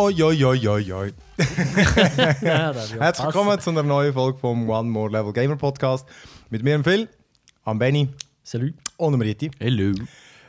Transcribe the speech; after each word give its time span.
Oi, 0.00 0.22
oi, 0.22 0.44
oi, 0.46 0.66
oi, 0.66 0.92
oi. 0.92 1.12
Ja, 2.40 2.72
Herzlich 2.98 3.26
willkommen 3.26 3.60
zu 3.60 3.68
einer 3.68 3.82
neuen 3.82 4.14
Folge 4.14 4.38
vom 4.38 4.66
One 4.66 4.88
More 4.88 5.10
Level 5.10 5.30
Gamer 5.30 5.56
Podcast. 5.56 6.08
Mit 6.48 6.62
mir, 6.62 6.82
Phil, 6.82 7.06
am 7.64 7.78
Benny 7.78 8.08
Salut. 8.42 8.72
und 8.96 9.12
dem 9.12 9.20
Riti. 9.20 9.50
Hello. 9.58 9.92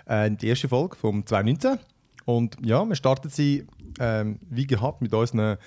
Äh, 0.06 0.32
die 0.32 0.48
erste 0.48 0.70
Folge 0.70 0.96
vom 0.96 1.26
2019. 1.26 1.80
Und 2.24 2.56
ja, 2.64 2.86
wir 2.86 2.96
starten 2.96 3.28
sie 3.28 3.68
ähm, 4.00 4.40
wie 4.50 4.66
gehabt 4.66 5.02
mit 5.02 5.14
unseren, 5.14 5.58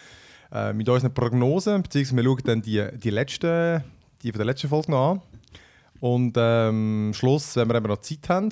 äh, 0.51 0.73
mit 0.73 0.89
unseren 0.89 1.13
Prognosen, 1.13 1.83
beziehungsweise 1.83 2.17
wir 2.17 2.25
schauen 2.25 2.43
dann 2.47 2.63
die, 2.63 2.89
die, 2.95 3.11
letzten, 3.11 3.85
die 4.23 4.33
von 4.33 4.39
der 4.39 4.47
letzten 4.47 4.71
Folge 4.71 4.93
noch 4.93 5.11
an. 5.11 5.21
Und 6.01 6.39
ähm, 6.39 7.09
am 7.09 7.13
Schluss, 7.13 7.55
wenn 7.57 7.69
wir 7.69 7.75
eben 7.75 7.89
noch 7.89 8.01
Zeit 8.01 8.31
haben, 8.31 8.49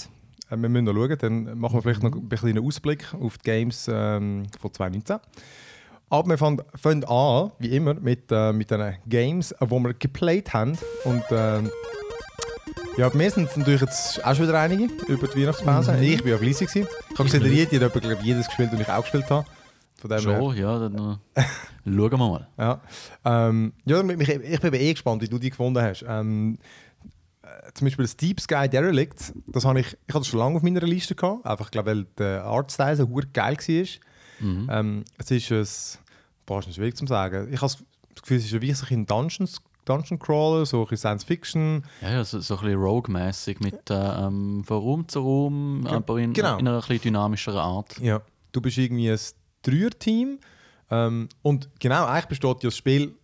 äh, 0.53 0.57
wir 0.57 0.69
müssen 0.69 0.85
noch 0.85 0.95
schauen, 0.95 1.17
dann 1.19 1.59
machen 1.59 1.75
wir 1.77 1.83
vielleicht 1.83 2.03
noch 2.03 2.13
ein 2.13 2.29
bisschen 2.29 2.51
einen 2.51 2.65
Ausblick 2.65 3.13
auf 3.15 3.39
die 3.39 3.45
Games 3.45 3.89
ähm, 3.91 4.45
von 4.61 4.73
2019. 4.73 5.19
Aber 6.11 6.29
wir 6.29 6.37
fangen, 6.39 7.05
an, 7.05 7.53
wie 7.59 7.75
immer, 7.75 7.95
mit, 7.95 8.31
äh, 8.31 8.53
mit 8.53 8.71
den 8.71 8.97
Games, 9.07 9.53
äh, 9.53 9.67
die 9.67 9.71
wir 9.71 9.95
geplayt 9.95 10.53
haben. 10.53 10.77
Und 11.05 11.25
ähm, 11.31 11.71
ja, 12.99 13.09
bei 13.09 13.17
mir 13.17 13.31
sind 13.31 13.49
es 13.49 13.57
natürlich 13.57 13.81
jetzt 13.81 14.23
auch 14.23 14.35
schon 14.35 14.47
wieder 14.47 14.61
einige 14.61 14.93
über 15.07 15.27
die 15.27 15.41
Weihnachtspause. 15.41 15.97
Ich 16.01 16.23
war 16.23 16.33
ja 16.33 16.39
fleissig. 16.39 16.69
Ich 16.75 16.85
habe 17.19 17.25
gesehen, 17.25 17.43
der 17.43 17.51
Rieti 17.51 17.79
hat 17.79 17.93
glaub 17.93 18.21
ich, 18.21 18.27
jedes 18.27 18.47
gespielt, 18.47 18.71
das 18.73 18.81
ich 18.81 18.89
auch 18.89 19.01
gespielt 19.01 19.31
habe. 19.31 19.47
Von 19.99 20.11
dem 20.11 20.19
her, 20.19 20.39
Schon, 20.39 20.57
ja, 20.57 20.79
dann 20.79 21.19
äh, 21.35 21.43
schauen 21.87 22.11
wir 22.11 22.19
mal. 22.19 22.49
ja. 22.59 22.81
Ähm, 23.25 23.73
ja, 23.87 24.03
mich, 24.03 24.29
ich 24.29 24.61
bin 24.61 24.75
eh 24.75 24.93
gespannt, 24.93 25.23
wie 25.23 25.29
du 25.29 25.39
die 25.39 25.49
gefunden 25.49 25.81
hast. 25.81 26.05
Ähm, 26.07 26.59
äh, 26.59 26.92
zum 27.75 27.87
Beispiel 27.87 28.05
das 28.05 28.17
Deep 28.17 28.41
Sky 28.41 28.69
Derelict, 28.69 29.33
das 29.47 29.65
habe 29.65 29.81
ich, 29.81 29.97
ich 30.07 30.15
hatte 30.15 30.25
schon 30.25 30.41
lange 30.41 30.57
auf 30.57 30.63
meiner 30.63 30.81
Liste 30.81 31.15
gehabt. 31.15 31.47
Einfach, 31.47 31.71
glaube 31.71 31.91
weil 31.91 32.07
der 32.19 32.45
Artstyle 32.45 32.97
so 32.97 33.07
geil 33.33 33.57
war. 33.57 34.47
Mhm. 34.47 34.69
Ähm, 34.71 35.05
es 35.19 35.31
ist 35.31 35.51
ein, 35.51 36.05
boah, 36.47 36.59
ist 36.61 36.75
schwierig 36.75 36.97
zu 36.97 37.07
sagen. 37.07 37.49
Ich 37.53 37.61
habe 37.61 37.73
das 38.15 38.23
Gefühl, 38.23 38.39
es 38.39 38.45
ist 38.53 38.61
wie 38.61 38.73
sich 38.73 38.91
in 38.91 39.07
Dungeons, 39.07 39.61
Dungeon 39.85 40.19
Crawler, 40.19 40.67
so 40.67 40.79
ein 40.79 40.83
bisschen 40.85 40.99
Science 40.99 41.25
Fiction. 41.25 41.85
Ja, 42.01 42.11
ja 42.11 42.25
so, 42.25 42.41
so 42.41 42.57
ein 42.57 42.61
bisschen 42.63 42.81
Rogue-mäßig 42.81 43.61
mit 43.61 43.91
äh, 43.91 43.95
ähm, 43.95 44.63
von 44.65 44.79
Raum 44.79 45.09
zu 45.09 45.21
Raum, 45.21 45.83
Ge- 45.85 45.93
aber 45.93 46.19
in, 46.19 46.33
genau. 46.33 46.59
in 46.59 46.67
einer 46.67 46.77
ein 46.77 46.81
bisschen 46.81 47.01
dynamischeren 47.03 47.59
Art. 47.59 47.99
Ja. 48.01 48.21
Du 48.53 48.61
bist 48.61 48.79
irgendwie 48.79 49.11
ein 49.11 49.19
Dreier-Team. 49.63 50.39
Ähm, 50.91 51.29
und 51.43 51.69
genau, 51.79 52.05
eigentlich 52.07 52.27
besteht 52.27 52.63
ja 52.63 52.69
das 52.69 52.77
Spiel 52.77 53.15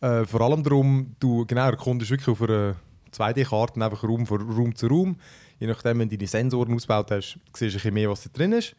äh, 0.00 0.24
vor 0.24 0.40
allem 0.40 0.62
darum, 0.64 1.14
du 1.20 1.46
genau, 1.46 1.66
erkundest 1.66 2.10
wirklich 2.10 2.28
auf 2.28 2.42
einer 2.42 2.74
2D-Karte 3.12 3.82
einfach 3.84 4.02
Raum 4.04 4.26
von 4.26 4.40
Raum 4.40 4.74
zu 4.74 4.86
Raum. 4.86 5.16
Je 5.60 5.66
nachdem, 5.66 5.98
wenn 6.00 6.08
du 6.08 6.16
deine 6.16 6.28
Sensoren 6.28 6.74
ausgebaut 6.74 7.10
hast, 7.10 7.38
siehst 7.54 7.60
du 7.60 7.66
ein 7.66 7.72
bisschen 7.72 7.94
mehr, 7.94 8.10
was 8.10 8.22
da 8.24 8.30
drin 8.32 8.52
ist. 8.52 8.74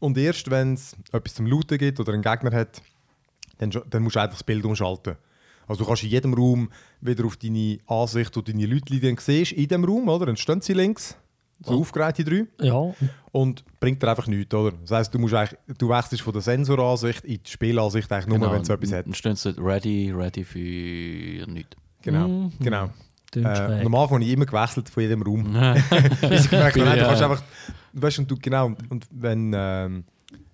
Und 0.00 0.16
erst 0.18 0.50
wenn 0.50 0.74
es 0.74 0.96
etwas 1.12 1.34
zum 1.34 1.46
Looten 1.46 1.78
gibt 1.78 2.00
oder 2.00 2.12
einen 2.12 2.22
Gegner 2.22 2.52
hat, 2.52 2.82
dann, 3.58 3.70
dann 3.90 4.02
musst 4.02 4.16
du 4.16 4.20
einfach 4.20 4.36
das 4.36 4.44
Bild 4.44 4.64
umschalten. 4.64 5.16
Also 5.68 5.82
du 5.84 5.88
kannst 5.88 6.02
in 6.02 6.08
jedem 6.08 6.34
Raum 6.34 6.70
wieder 7.00 7.24
auf 7.24 7.36
deine 7.36 7.78
Ansicht 7.86 8.36
und 8.36 8.48
deine 8.48 8.66
Leute, 8.66 8.86
die 8.86 9.00
du 9.00 9.14
siehst, 9.20 9.52
in 9.52 9.68
dem 9.68 9.84
Raum, 9.84 10.08
oder? 10.08 10.26
Dann 10.26 10.36
stehen 10.36 10.60
sie 10.60 10.72
links, 10.72 11.16
so 11.62 11.74
Oh. 11.74 11.80
aufgereiht, 11.80 12.16
die 12.18 12.24
drei 12.24 12.46
Ja, 12.60 12.92
und 13.32 13.62
bringt 13.78 14.02
dir 14.02 14.08
einfach 14.08 14.26
nichts, 14.26 14.52
oder? 14.54 14.72
Das 14.80 14.90
heisst, 14.90 15.14
du, 15.14 15.18
musst 15.18 15.34
eigentlich, 15.34 15.58
du 15.78 15.88
wechselst 15.90 16.22
von 16.24 16.32
der 16.32 16.42
Sensoransicht 16.42 17.24
in 17.24 17.40
die 17.42 17.50
Spielansicht 17.50 18.10
eigentlich 18.10 18.26
nur, 18.38 18.50
wenn 18.50 18.62
es 18.62 18.68
etwas 18.70 18.92
hat. 18.92 19.06
Dann 19.06 19.14
stehen 19.14 19.36
sie 19.36 19.50
ready, 19.58 20.10
ready 20.10 20.42
für 20.42 21.46
nichts. 21.46 21.76
Genau, 22.02 22.26
Mhm. 22.26 22.52
genau. 22.60 22.90
Äh, 23.36 23.40
Anfang 23.94 24.10
habe 24.10 24.24
ich 24.24 24.32
immer 24.32 24.46
gewechselt 24.46 24.88
von 24.88 25.02
jedem 25.02 25.22
Raum. 25.22 25.52
Bis 26.20 26.44
ich 26.44 26.50
gemerkt 26.50 26.76
habe, 26.76 26.88
nein, 26.88 26.98
du 26.98 27.04
kannst 27.04 27.22
einfach, 27.22 27.42
weißt 27.92 28.18
du, 28.18 28.22
und 28.22 28.30
du, 28.30 28.36
genau, 28.36 28.72
und 28.88 29.06
wenn, 29.10 29.52
ähm, 29.54 30.04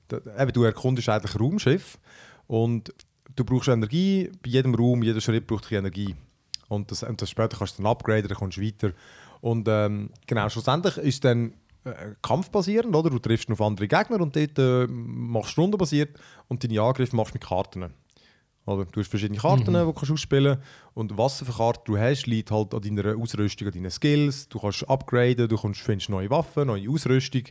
da, 0.08 0.18
eben, 0.38 0.52
du 0.52 0.64
erkundest 0.64 1.08
eigentlich 1.08 1.38
Raumschiff 1.38 1.98
und 2.46 2.92
du 3.34 3.44
brauchst 3.44 3.68
Energie, 3.68 4.30
bei 4.42 4.50
jedem 4.50 4.74
Raum, 4.74 5.02
jeder 5.02 5.20
Schritt 5.20 5.46
braucht 5.46 5.70
Energie. 5.72 6.14
Und 6.68 6.90
das, 6.90 7.02
und 7.02 7.20
das 7.22 7.30
später 7.30 7.58
kannst 7.58 7.78
du 7.78 7.82
dann 7.82 7.92
upgraden, 7.92 8.28
dann 8.28 8.36
kommst 8.36 8.56
du 8.56 8.62
weiter. 8.62 8.92
Und 9.40 9.68
ähm, 9.68 10.10
genau, 10.26 10.48
schlussendlich 10.48 10.96
ist 10.96 11.24
dann 11.24 11.52
äh, 11.84 12.14
kampfbasierend, 12.22 12.94
oder? 12.94 13.10
Du 13.10 13.18
triffst 13.18 13.50
auf 13.50 13.60
andere 13.60 13.86
Gegner 13.86 14.20
und 14.20 14.34
dort 14.34 14.58
äh, 14.58 14.86
machst 14.88 15.56
du 15.56 15.60
rundenbasiert 15.60 16.18
und 16.48 16.64
deine 16.64 16.80
Angriffe 16.80 17.14
machst 17.14 17.32
du 17.32 17.36
mit 17.36 17.44
Karten. 17.44 17.92
Oder? 18.66 18.84
Du 18.84 19.00
hast 19.00 19.08
verschiedene 19.08 19.38
Karten, 19.38 19.64
die 19.66 19.72
du 19.72 19.92
kannst 19.92 20.10
ausspielen 20.10 20.58
und 20.94 21.16
was 21.16 21.38
für 21.40 21.52
Karten 21.52 21.82
du 21.84 21.96
hast, 21.96 22.26
liegt 22.26 22.50
halt 22.50 22.74
an 22.74 22.82
deiner 22.82 23.16
Ausrüstung, 23.16 23.68
an 23.68 23.74
deinen 23.74 23.90
Skills. 23.90 24.48
Du 24.48 24.58
kannst 24.58 24.88
upgraden, 24.88 25.48
du 25.48 25.56
kannst, 25.56 25.80
findest 25.80 26.10
neue 26.10 26.28
Waffen, 26.30 26.66
neue 26.66 26.90
Ausrüstung. 26.90 27.44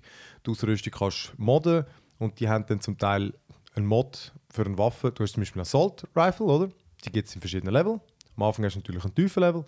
Die 0.45 0.51
Ausrüstung 0.51 0.93
kannst 0.95 1.31
du 1.37 1.41
modden 1.41 1.85
und 2.19 2.39
die 2.39 2.49
haben 2.49 2.65
dann 2.67 2.81
zum 2.81 2.97
Teil 2.97 3.33
einen 3.75 3.85
Mod 3.85 4.33
für 4.49 4.65
eine 4.65 4.77
Waffe. 4.77 5.11
Du 5.11 5.23
hast 5.23 5.33
zum 5.33 5.41
Beispiel 5.41 5.61
eine 5.61 5.67
Assault 5.67 6.05
Rifle, 6.15 6.45
oder? 6.45 6.69
Die 7.05 7.11
gibt 7.11 7.29
es 7.29 7.35
in 7.35 7.41
verschiedenen 7.41 7.73
Level. 7.73 7.99
Am 8.35 8.43
Anfang 8.43 8.65
hast 8.65 8.75
du 8.75 8.79
natürlich 8.79 9.03
einen 9.03 9.15
tiefen 9.15 9.41
Level. 9.41 9.65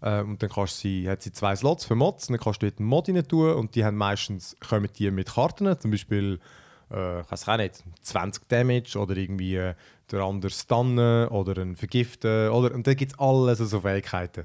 Äh, 0.00 0.22
und 0.22 0.42
dann 0.42 0.50
kannst 0.50 0.78
sie, 0.78 1.08
hat 1.08 1.22
sie 1.22 1.32
zwei 1.32 1.54
Slots 1.54 1.84
für 1.84 1.94
Mods. 1.94 2.26
Dann 2.26 2.38
kannst 2.38 2.60
du 2.60 2.66
dort 2.66 2.80
einen 2.80 2.88
Mod 2.88 3.08
rein 3.08 3.26
tun 3.26 3.52
und 3.54 3.74
die 3.74 3.84
haben 3.84 3.96
meistens 3.96 4.56
kommen 4.68 4.88
die 4.98 5.10
mit 5.10 5.32
Karten, 5.32 5.78
zum 5.78 5.90
Beispiel 5.90 6.40
äh, 6.92 7.20
ich 7.20 7.30
weiß 7.30 7.48
auch 7.48 7.56
nicht, 7.56 7.82
20 8.02 8.48
Damage 8.48 8.98
oder 8.98 9.16
irgendwie 9.16 9.56
äh, 9.56 9.74
der 10.10 10.20
andere 10.20 10.50
stunnen 10.50 11.28
oder 11.28 11.60
ein 11.60 11.76
Vergiften. 11.76 12.50
Oder, 12.50 12.74
und 12.74 12.86
dann 12.86 12.96
gibt 12.96 13.12
es 13.12 13.18
alles 13.18 13.58
so 13.58 13.80
Fähigkeiten. 13.80 14.44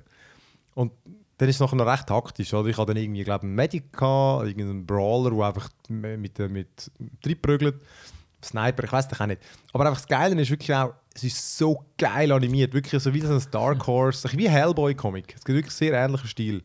Und 0.75 0.94
dann 1.38 1.50
ist 1.50 1.56
es 1.56 1.59
nachher 1.59 1.75
noch 1.75 1.88
recht 1.88 2.08
taktisch. 2.08 2.53
Oder? 2.53 2.69
Ich 2.69 2.78
hatte 2.78 2.94
dann 2.94 3.03
irgendwie, 3.03 3.24
glaube 3.24 3.44
einen 3.44 3.56
Medic, 3.56 3.94
gehabt, 3.94 4.47
irgendeinen 4.47 4.85
Brawler, 4.85 5.31
der 5.31 5.46
einfach 5.46 5.69
mit, 5.90 6.18
mit, 6.18 6.40
mit 6.52 6.91
reinprügelt. 7.25 7.75
Sniper, 8.44 8.84
ich 8.84 8.91
weiß 8.91 9.08
doch 9.08 9.19
auch 9.19 9.25
nicht. 9.25 9.41
Aber 9.74 9.85
einfach 9.85 10.00
das 10.00 10.08
Geile 10.08 10.40
ist 10.40 10.50
wirklich 10.50 10.74
auch, 10.74 10.94
es 11.14 11.24
ist 11.24 11.58
so 11.58 11.84
geil 11.97 12.31
animiert. 12.31 12.74
Wirklich 12.74 13.02
so 13.02 13.14
wie 13.14 13.22
so 13.22 13.34
ein 13.34 13.44
Dark 13.52 13.85
Horse, 13.88 14.29
wie 14.34 14.47
ein 14.47 14.53
Hellboy-Comic. 14.53 15.35
Es 15.35 15.44
gibt 15.44 15.58
wirklich 15.58 15.74
einen 15.74 15.91
sehr 15.91 15.94
ähnlichen 15.94 16.29
Stil. 16.29 16.64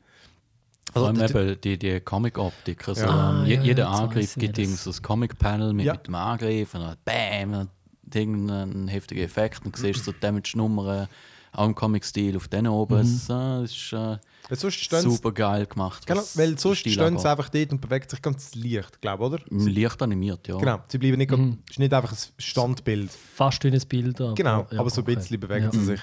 Vor 0.92 1.06
allem 1.08 1.20
Also, 1.20 1.38
eben 1.40 1.60
die, 1.60 1.78
die 1.78 2.00
Comic-Optik. 2.00 2.88
Also, 2.88 3.02
Ja. 3.06 3.30
ähm, 3.30 3.36
Ah, 3.42 3.44
je, 3.46 3.54
ja, 3.56 3.62
jeder 3.62 3.88
Angriff 3.90 4.36
ich 4.36 4.40
gibt 4.40 4.58
das. 4.58 4.62
irgend 4.64 4.78
so 4.78 4.90
ein 4.90 5.02
Comic-Panel 5.02 5.72
mit, 5.72 5.86
Ja. 5.86 5.92
mit 5.94 6.06
dem 6.06 6.14
Angriff 6.14 6.74
und 6.74 6.80
dann 6.82 6.96
BAM, 7.04 7.52
und 7.54 7.70
irgendein 8.14 8.88
heftiger 8.88 9.22
Effekt. 9.22 9.64
Und 9.64 9.76
du 9.76 9.80
siehst 9.80 10.04
so 10.04 10.12
Damage-Nummern 10.12 11.08
auch 11.54 11.66
im 11.66 11.74
Comic-Stil 11.74 12.36
auf 12.36 12.48
denen 12.48 12.68
oben. 12.68 12.98
Mhm. 12.98 13.02
Es 14.50 14.64
ist 14.64 14.92
äh, 14.92 15.00
super 15.02 15.32
geil 15.32 15.66
gemacht. 15.66 16.06
Genau, 16.06 16.22
weil 16.34 16.58
sonst 16.58 16.78
stehen 16.78 16.92
sie 16.94 17.00
angeht. 17.00 17.26
einfach 17.26 17.48
dort 17.50 17.72
und 17.72 17.80
bewegt 17.80 18.10
sich 18.10 18.22
ganz 18.22 18.54
leicht, 18.54 19.00
glaube 19.02 19.24
oder? 19.24 19.38
Leicht 19.50 20.00
animiert, 20.02 20.48
ja. 20.48 20.56
Genau, 20.56 20.80
sie 20.88 20.98
bleiben 20.98 21.18
nicht, 21.18 21.30
Mhm. 21.30 21.58
es 21.66 21.72
ist 21.72 21.78
nicht 21.78 21.92
einfach 21.92 22.12
ein 22.12 22.18
Standbild. 22.38 23.10
Fast 23.10 23.62
wie 23.64 23.68
ein 23.68 23.80
Bild. 23.88 24.20
Aber, 24.20 24.34
Genau, 24.34 24.66
ja, 24.70 24.78
aber 24.80 24.88
so 24.90 25.00
ein 25.02 25.04
okay. 25.04 25.14
bisschen 25.16 25.40
bewegen 25.40 25.64
Ja. 25.66 25.72
sie 25.72 25.84
sich. 25.84 26.00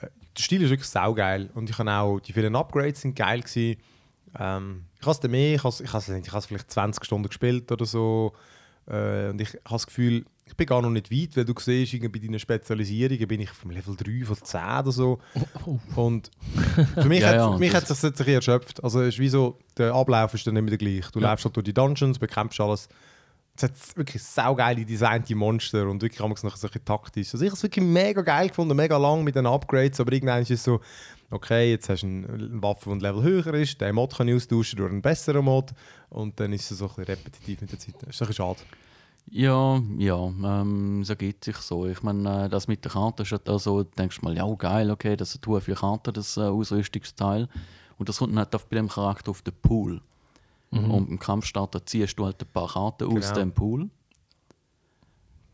Äh, 0.00 0.06
Der 0.36 0.42
Stil 0.42 0.62
ist 0.62 0.70
wirklich 0.70 0.88
saugeil 0.88 1.48
und 1.54 1.70
ich 1.70 1.78
habe 1.78 1.90
auch, 1.92 2.18
die 2.20 2.32
vielen 2.32 2.54
Upgrades 2.56 3.00
sind 3.02 3.14
geil 3.16 3.40
gewesen. 3.42 3.80
Ähm, 4.38 4.84
ich 5.00 5.06
habe 5.06 5.18
es 5.22 5.30
mehr, 5.30 5.54
ich 5.54 5.64
habe 5.64 5.68
es 5.70 5.80
ich 5.80 5.92
has, 5.92 6.08
ich 6.08 6.32
has 6.32 6.46
vielleicht 6.46 6.70
20 6.70 7.04
Stunden 7.04 7.28
gespielt 7.28 7.70
oder 7.72 7.84
so 7.86 8.32
äh, 8.86 9.30
und 9.30 9.40
ich 9.40 9.48
habe 9.50 9.60
das 9.70 9.86
Gefühl, 9.86 10.24
ich 10.44 10.56
bin 10.56 10.66
gar 10.66 10.80
noch 10.80 10.90
nicht 10.90 11.10
weit, 11.10 11.36
weil 11.36 11.44
du 11.44 11.54
siehst, 11.58 11.92
irgendwie 11.94 12.20
bei 12.20 12.24
deinen 12.26 12.38
Spezialisierungen 12.38 13.26
bin 13.26 13.40
ich 13.40 13.50
vom 13.50 13.70
Level 13.72 13.96
3 13.96 14.24
von 14.24 14.36
10 14.36 14.60
oder 14.80 14.92
so 14.92 15.18
Oh, 15.66 15.78
und 15.96 16.30
für 16.94 17.08
mich 17.08 17.20
Ja, 17.22 17.28
hat 17.28 17.34
ja, 17.36 17.52
für 17.52 17.58
mich 17.58 17.72
das- 17.72 17.90
hat 18.02 18.12
es 18.12 18.18
sich 18.18 18.28
erschöpft. 18.28 18.82
Also 18.84 19.00
es 19.00 19.14
ist 19.14 19.18
wie 19.18 19.28
so, 19.28 19.58
der 19.76 19.92
Ablauf 19.94 20.34
ist 20.34 20.46
dann 20.46 20.54
nicht 20.54 20.62
mehr 20.62 20.76
der 20.76 20.78
gleiche. 20.78 21.10
Du 21.12 21.18
Ja. 21.20 21.30
läufst 21.30 21.44
halt 21.46 21.56
durch 21.56 21.64
die 21.64 21.74
Dungeons, 21.74 22.18
bekämpfst 22.18 22.60
alles. 22.60 22.88
Es 23.56 23.62
hat 23.62 23.96
wirklich 23.96 24.22
saugeile 24.22 24.84
designte 24.84 25.34
Monster 25.34 25.88
und 25.88 26.02
wirklich 26.02 26.20
haben 26.20 26.30
wir 26.30 26.48
noch 26.48 26.56
so 26.56 26.68
taktisch. 26.68 27.32
Also 27.32 27.44
ich 27.44 27.50
habe 27.50 27.56
es 27.56 27.62
wirklich 27.62 27.84
mega 27.84 28.20
geil 28.20 28.48
gefunden, 28.48 28.76
mega 28.76 28.96
lang 28.98 29.24
mit 29.24 29.34
den 29.34 29.46
Upgrades, 29.46 29.98
aber 29.98 30.12
irgendwann 30.12 30.42
ist 30.42 30.50
es 30.50 30.62
so, 30.62 30.80
okay, 31.30 31.70
jetzt 31.70 31.88
hast 31.88 32.02
du 32.02 32.06
eine 32.06 32.28
eine 32.28 32.62
Waffe, 32.62 32.90
die 32.90 32.96
ein 32.96 33.00
Level 33.00 33.22
höher 33.22 33.54
ist, 33.54 33.80
den 33.80 33.94
Mod 33.94 34.14
kann 34.16 34.28
ich 34.28 34.34
austauschen 34.34 34.76
durch 34.76 34.90
einen 34.90 35.02
besseren 35.02 35.44
Mod 35.44 35.72
und 36.10 36.38
dann 36.38 36.52
ist 36.52 36.70
es 36.70 36.78
so 36.78 36.84
ein 36.84 36.88
bisschen 36.88 37.04
repetitiv 37.04 37.60
mit 37.62 37.72
der 37.72 37.78
Zeit. 37.78 37.94
Das 38.00 38.14
ist 38.14 38.22
ein 38.22 38.28
bisschen 38.28 38.34
schade. 38.34 38.60
Ja, 39.28 39.82
ja, 39.98 40.24
ähm, 40.26 41.02
so 41.02 41.16
geht 41.16 41.42
sich 41.42 41.56
so. 41.56 41.86
Ich 41.86 42.02
meine, 42.02 42.44
äh, 42.44 42.48
das 42.48 42.68
mit 42.68 42.84
der 42.84 42.92
Karte 42.92 43.24
ist 43.24 43.32
halt 43.32 43.48
auch 43.48 43.58
so, 43.58 43.82
du 43.82 43.90
denkst 43.98 44.22
mal, 44.22 44.36
ja 44.36 44.46
geil, 44.54 44.90
okay, 44.90 45.16
das 45.16 45.38
tun 45.40 45.60
für 45.60 45.74
Karten, 45.74 46.12
das 46.12 46.36
äh, 46.36 46.42
Ausrüstungsteil. 46.42 47.48
Und 47.98 48.08
das 48.08 48.18
kommt 48.18 48.32
dann 48.32 48.38
halt 48.38 48.54
auf 48.54 48.66
bei 48.66 48.76
dem 48.76 48.88
Charakter 48.88 49.30
auf 49.30 49.42
den 49.42 49.54
Pool. 49.54 50.00
Und 50.70 51.08
im 51.08 51.18
Kampfstarter 51.18 51.86
ziehst 51.86 52.18
du 52.18 52.24
halt 52.26 52.42
ein 52.42 52.48
paar 52.52 52.68
Karten 52.68 53.04
aus 53.04 53.28
Genau. 53.28 53.34
dem 53.34 53.52
Pool. 53.52 53.88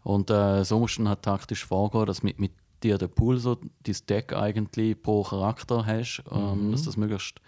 Und 0.02 0.30
äh, 0.30 0.64
so 0.64 0.78
musst 0.80 0.96
du 0.98 1.02
dann 1.02 1.10
halt 1.10 1.22
taktisch 1.22 1.64
vorgehen, 1.64 2.06
dass 2.06 2.22
mit, 2.22 2.40
mit 2.40 2.52
dir 2.82 2.98
der 2.98 3.06
Pool 3.08 3.38
so 3.38 3.54
dein 3.54 3.96
Deck 4.08 4.32
eigentlich 4.32 5.00
pro 5.00 5.22
Charakter 5.22 5.86
hast, 5.86 6.24
ähm, 6.32 6.72
dass 6.72 6.82
das 6.82 6.96
möglichst 6.96 7.40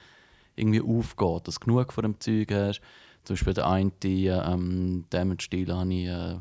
irgendwie 0.55 0.81
aufgeht, 0.81 1.49
dass 1.49 1.57
du 1.57 1.67
genug 1.67 1.93
von 1.93 2.03
dem 2.03 2.21
Zeug 2.21 2.53
hast. 2.53 2.81
Zum 3.25 3.35
Beispiel 3.35 3.55
der 3.55 3.67
eine 3.67 3.91
die, 4.03 4.27
ähm, 4.27 5.05
Damage-Stil 5.11 5.75
habe 5.75 5.93
ich 5.95 6.07
äh, 6.07 6.39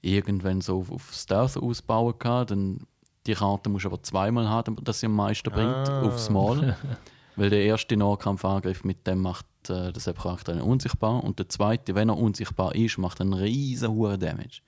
irgendwann 0.00 0.60
so 0.60 0.78
auf, 0.80 0.90
auf 0.90 1.12
Stealth 1.14 1.56
ausbauen 1.56 2.14
gehabt. 2.18 2.50
Dann 2.50 2.86
die 3.26 3.34
Karte 3.34 3.68
musst 3.70 3.84
du 3.84 3.88
aber 3.90 4.02
zweimal 4.02 4.48
haben, 4.48 4.64
damit 4.74 4.88
das 4.88 4.98
sie 4.98 5.06
am 5.06 5.14
meisten 5.14 5.50
bringt, 5.52 5.88
Ah. 5.88 6.02
aufs 6.02 6.28
Mal. 6.30 6.76
Weil 7.36 7.50
der 7.50 7.62
erste 7.64 7.96
Nahkampfangriff 7.96 8.82
mit 8.82 9.06
dem 9.06 9.20
macht 9.22 9.46
äh, 9.70 9.92
das 9.92 10.04
Charakter 10.04 10.52
dann 10.52 10.62
unsichtbar 10.62 11.22
und 11.22 11.38
der 11.38 11.48
zweite, 11.48 11.94
wenn 11.94 12.08
er 12.08 12.18
unsichtbar 12.18 12.74
ist, 12.74 12.98
macht 12.98 13.20
einen 13.20 13.32
riesen 13.32 13.90
hohen 13.90 14.18
Damage. 14.18 14.60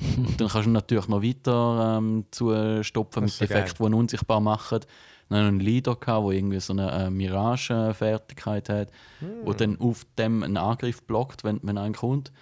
und 0.16 0.40
dann 0.40 0.48
kannst 0.48 0.66
du 0.66 0.70
natürlich 0.70 1.08
noch 1.08 1.22
weiter 1.22 1.98
ähm, 1.98 2.24
zustopfen 2.30 3.24
mit 3.24 3.40
Effekten, 3.40 3.84
die 3.84 3.90
ihn 3.90 3.94
unsichtbar 3.94 4.40
machen. 4.40 4.80
Dann 5.28 5.46
einen 5.46 5.60
Leader 5.60 5.94
gehabt, 5.94 6.26
der 6.26 6.36
irgendwie 6.36 6.58
so 6.60 6.72
eine 6.72 6.90
äh, 6.90 7.10
Mirage-Fertigkeit 7.10 8.68
hat, 8.68 8.88
mm. 9.20 9.26
wo 9.44 9.52
dann 9.52 9.78
auf 9.78 10.04
dem 10.18 10.42
einen 10.42 10.56
Angriff 10.56 11.02
blockt, 11.04 11.44
wenn, 11.44 11.60
wenn 11.62 11.78
einer 11.78 11.94
kommt. 11.94 12.32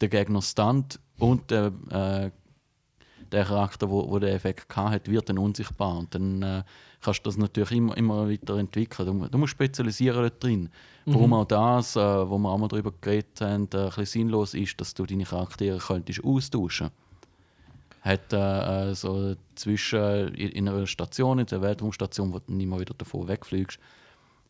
Der 0.00 0.08
Gegner 0.08 0.42
stunt 0.42 1.00
und 1.18 1.50
der, 1.50 1.72
äh, 1.88 2.30
der 3.32 3.44
Charakter, 3.44 3.88
wo, 3.88 4.10
wo 4.10 4.18
der 4.18 4.34
Effekt 4.34 4.76
hat, 4.76 5.10
wird 5.10 5.28
dann 5.28 5.38
unsichtbar. 5.38 5.96
Und 5.96 6.14
dann 6.14 6.42
äh, 6.42 6.62
kannst 7.00 7.20
du 7.20 7.30
das 7.30 7.38
natürlich 7.38 7.72
immer, 7.72 7.96
immer 7.96 8.28
weiter 8.28 8.58
entwickeln. 8.58 9.20
Du, 9.20 9.28
du 9.28 9.38
musst 9.38 9.52
spezialisieren 9.52 10.22
dort 10.22 10.42
drin. 10.42 10.68
Mhm. 11.04 11.14
Warum 11.14 11.32
auch 11.34 11.44
das, 11.44 11.96
äh, 11.96 12.00
wo 12.00 12.38
wir 12.38 12.50
auch 12.50 12.58
mal 12.58 12.68
darüber 12.68 12.92
geredet 13.00 13.40
haben, 13.40 13.68
äh, 13.72 13.76
ein 13.76 13.86
bisschen 13.86 14.06
sinnlos 14.06 14.54
ist, 14.54 14.80
dass 14.80 14.94
du 14.94 15.04
deine 15.06 15.24
Charaktere 15.24 15.78
könntest 15.78 16.24
austauschen 16.24 16.90
hat 18.00 18.34
äh, 18.34 18.90
äh 18.90 18.94
so 18.94 19.34
zwischen 19.54 20.34
in 20.34 20.68
einer 20.68 20.86
Station, 20.86 21.38
in 21.38 21.46
der 21.46 21.62
Weltraumstation, 21.62 22.34
wo 22.34 22.38
du 22.38 22.52
nicht 22.52 22.68
mal 22.68 22.78
wieder 22.78 22.92
davon 22.92 23.28
wegfliegst, 23.28 23.78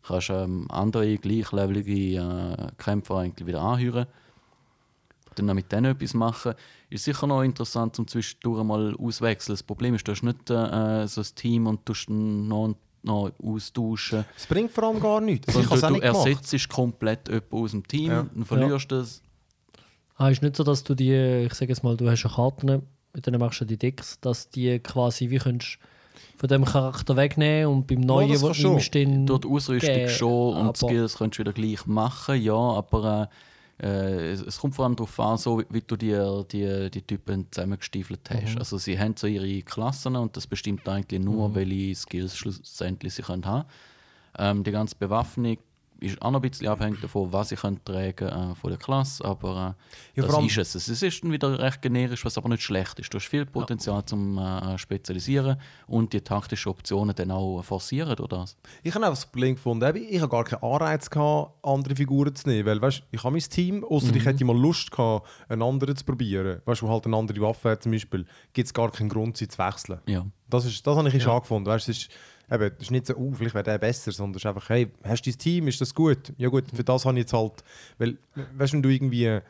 kannst 0.02 0.28
du 0.28 0.32
ähm, 0.32 0.66
andere 0.70 1.16
gleichlevelige 1.18 2.20
äh, 2.20 2.66
Kämpfer 2.76 3.18
eigentlich 3.18 3.46
wieder 3.46 3.62
anhören 3.62 4.06
dann 5.34 5.50
auch 5.50 5.54
mit 5.54 5.70
denen 5.70 5.86
etwas 5.86 6.14
machen. 6.14 6.54
Ist 6.90 7.04
sicher 7.04 7.26
noch 7.26 7.42
interessant, 7.42 7.98
um 7.98 8.06
zwischendurch 8.06 8.62
mal 8.64 8.94
auswechseln. 8.96 9.54
Das 9.54 9.62
Problem 9.62 9.94
ist, 9.94 10.06
du 10.06 10.12
hast 10.12 10.22
nicht 10.22 10.50
äh, 10.50 11.06
so 11.06 11.20
ein 11.20 11.34
Team 11.34 11.66
und 11.66 11.80
du 11.84 11.92
noch, 12.12 12.74
noch 13.04 13.32
austauschen. 13.42 14.24
Es 14.36 14.46
bringt 14.46 14.70
vor 14.70 14.84
allem 14.84 15.00
gar 15.00 15.20
nichts. 15.20 15.54
Also 15.54 15.62
du, 15.62 15.94
du 15.94 16.00
ersetzt 16.00 16.68
komplett 16.68 17.28
jemanden 17.28 17.56
aus 17.56 17.70
dem 17.70 17.86
Team, 17.86 18.10
ja. 18.10 18.26
dann 18.34 18.44
verlierst 18.44 18.90
du 18.90 18.96
ja. 18.96 19.00
das. 19.00 19.22
Ah, 20.16 20.28
ist 20.28 20.42
nicht 20.42 20.56
so, 20.56 20.62
dass 20.62 20.84
du 20.84 20.94
die, 20.94 21.44
ich 21.46 21.54
sage 21.54 21.72
jetzt 21.72 21.82
mal, 21.82 21.96
du 21.96 22.08
hast 22.08 22.24
eine 22.24 22.34
Karte, 22.34 22.82
mit 23.12 23.26
denen 23.26 23.40
machst 23.40 23.60
du 23.60 23.64
die 23.64 23.76
Decks, 23.76 24.20
dass 24.20 24.48
die 24.48 24.78
quasi 24.78 25.30
wie 25.30 25.38
könntest 25.38 25.78
von 26.36 26.48
dem 26.48 26.64
Charakter 26.64 27.16
wegnehmen 27.16 27.72
und 27.72 27.86
beim 27.86 28.00
neuen, 28.00 28.36
oh, 28.36 28.48
was 28.48 28.58
nimmst, 28.58 28.94
dann 28.94 29.26
Dort 29.26 29.46
Ausrüstung 29.46 30.08
schon 30.08 30.56
und 30.56 30.76
Skills 30.76 31.16
könntest 31.16 31.38
du 31.38 31.42
wieder 31.42 31.52
gleich 31.52 31.86
machen, 31.86 32.40
ja, 32.40 32.54
aber 32.54 33.30
äh, 33.30 33.34
äh, 33.82 34.32
es 34.32 34.58
kommt 34.58 34.74
vor 34.74 34.84
allem 34.84 34.96
darauf 34.96 35.18
an, 35.18 35.36
so 35.36 35.60
wie, 35.60 35.66
wie 35.70 35.80
du 35.80 35.96
die, 35.96 36.44
die, 36.50 36.90
die 36.90 37.02
Typen 37.02 37.46
zusammengestiefelt 37.50 38.20
hast. 38.30 38.54
Mhm. 38.54 38.58
Also 38.58 38.78
sie 38.78 38.98
haben 38.98 39.16
so 39.16 39.26
ihre 39.26 39.62
Klassen 39.62 40.16
und 40.16 40.36
das 40.36 40.46
bestimmt 40.46 40.88
eigentlich 40.88 41.20
nur, 41.20 41.48
mhm. 41.48 41.54
welche 41.54 41.94
Skills 41.94 42.36
schlussendlich 42.36 43.14
sie 43.14 43.22
können 43.22 43.44
haben. 43.44 43.68
Ähm, 44.38 44.64
die 44.64 44.70
ganze 44.70 44.96
Bewaffnung 44.96 45.58
ist 46.00 46.20
auch 46.20 46.30
noch 46.30 46.42
ein 46.42 46.50
bisschen 46.50 46.68
abhängig 46.68 47.00
davon, 47.00 47.32
was 47.32 47.52
ich 47.52 47.60
tragen 47.60 48.28
äh, 48.28 48.54
von 48.54 48.70
der 48.70 48.78
Klasse, 48.78 49.24
aber 49.24 49.76
äh, 50.16 50.20
ja, 50.20 50.26
das 50.26 50.44
ist 50.44 50.74
es. 50.76 50.88
Es 50.88 51.02
ist 51.02 51.22
dann 51.22 51.32
wieder 51.32 51.58
recht 51.58 51.82
generisch, 51.82 52.24
was 52.24 52.36
aber 52.36 52.48
nicht 52.48 52.62
schlecht 52.62 52.98
ist. 52.98 53.12
Du 53.12 53.18
hast 53.18 53.26
viel 53.26 53.46
Potenzial 53.46 53.98
ja. 53.98 54.06
zum 54.06 54.38
äh, 54.38 54.78
Spezialisieren 54.78 55.58
und 55.86 56.12
die 56.12 56.20
taktischen 56.20 56.70
Optionen 56.70 57.14
dann 57.14 57.30
auch 57.30 57.62
forcieren 57.62 58.12
oder 58.12 58.38
das. 58.38 58.56
Ich 58.82 58.94
habe 58.94 59.06
auch 59.06 59.10
das 59.10 59.26
Problem 59.26 59.54
gefunden, 59.54 59.96
ich 59.96 60.20
habe 60.20 60.30
gar 60.30 60.44
keinen 60.44 60.62
Anreiz 60.62 61.08
gehabt, 61.08 61.52
andere 61.62 61.96
Figuren 61.96 62.34
zu 62.34 62.48
nehmen, 62.48 62.66
weil 62.66 62.80
weißt, 62.80 63.02
ich 63.10 63.22
habe 63.22 63.32
mein 63.32 63.40
Team, 63.40 63.84
außer 63.84 64.08
mhm. 64.08 64.16
ich 64.16 64.24
hätte 64.24 64.44
mal 64.44 64.56
Lust 64.56 64.90
gehabt, 64.90 65.28
einen 65.48 65.62
anderen 65.62 65.96
zu 65.96 66.04
probieren, 66.04 66.60
weißt 66.64 66.82
du, 66.82 66.88
halt 66.88 67.06
eine 67.06 67.16
andere 67.16 67.40
Waffe 67.40 67.70
hat 67.70 67.82
zum 67.82 67.92
Beispiel, 67.92 68.26
gibt 68.52 68.66
es 68.66 68.74
gar 68.74 68.90
keinen 68.90 69.08
Grund, 69.08 69.36
sie 69.36 69.48
zu 69.48 69.58
wechseln. 69.58 70.00
Ja. 70.06 70.26
Das, 70.48 70.64
ist, 70.64 70.86
das 70.86 70.96
habe 70.96 71.08
ich 71.08 71.14
ja. 71.14 71.20
schade 71.20 71.40
gefunden, 71.40 71.66
weißt, 71.66 71.88
es 71.88 71.98
ist 71.98 72.10
eben, 72.50 72.70
es 72.76 72.82
ist 72.82 72.90
nicht 72.90 73.06
so, 73.06 73.14
uh, 73.16 73.32
vielleicht 73.34 73.54
wäre 73.54 73.64
der 73.64 73.78
besser, 73.78 74.12
sondern 74.12 74.36
es 74.36 74.42
ist 74.42 74.46
einfach, 74.46 74.68
hey, 74.68 74.90
hast 75.04 75.22
du 75.22 75.30
dein 75.30 75.38
Team, 75.38 75.68
ist 75.68 75.80
das 75.80 75.94
gut? 75.94 76.32
Ja 76.36 76.48
gut, 76.48 76.64
für 76.74 76.84
das 76.84 77.04
habe 77.04 77.16
ich 77.18 77.22
jetzt 77.22 77.32
halt, 77.32 77.64
weil, 77.98 78.18
weißt 78.34 78.72
du, 78.72 78.76
wenn 78.76 78.82
du 78.82 78.88
irgendwie, 78.88 79.24
äh, 79.24 79.40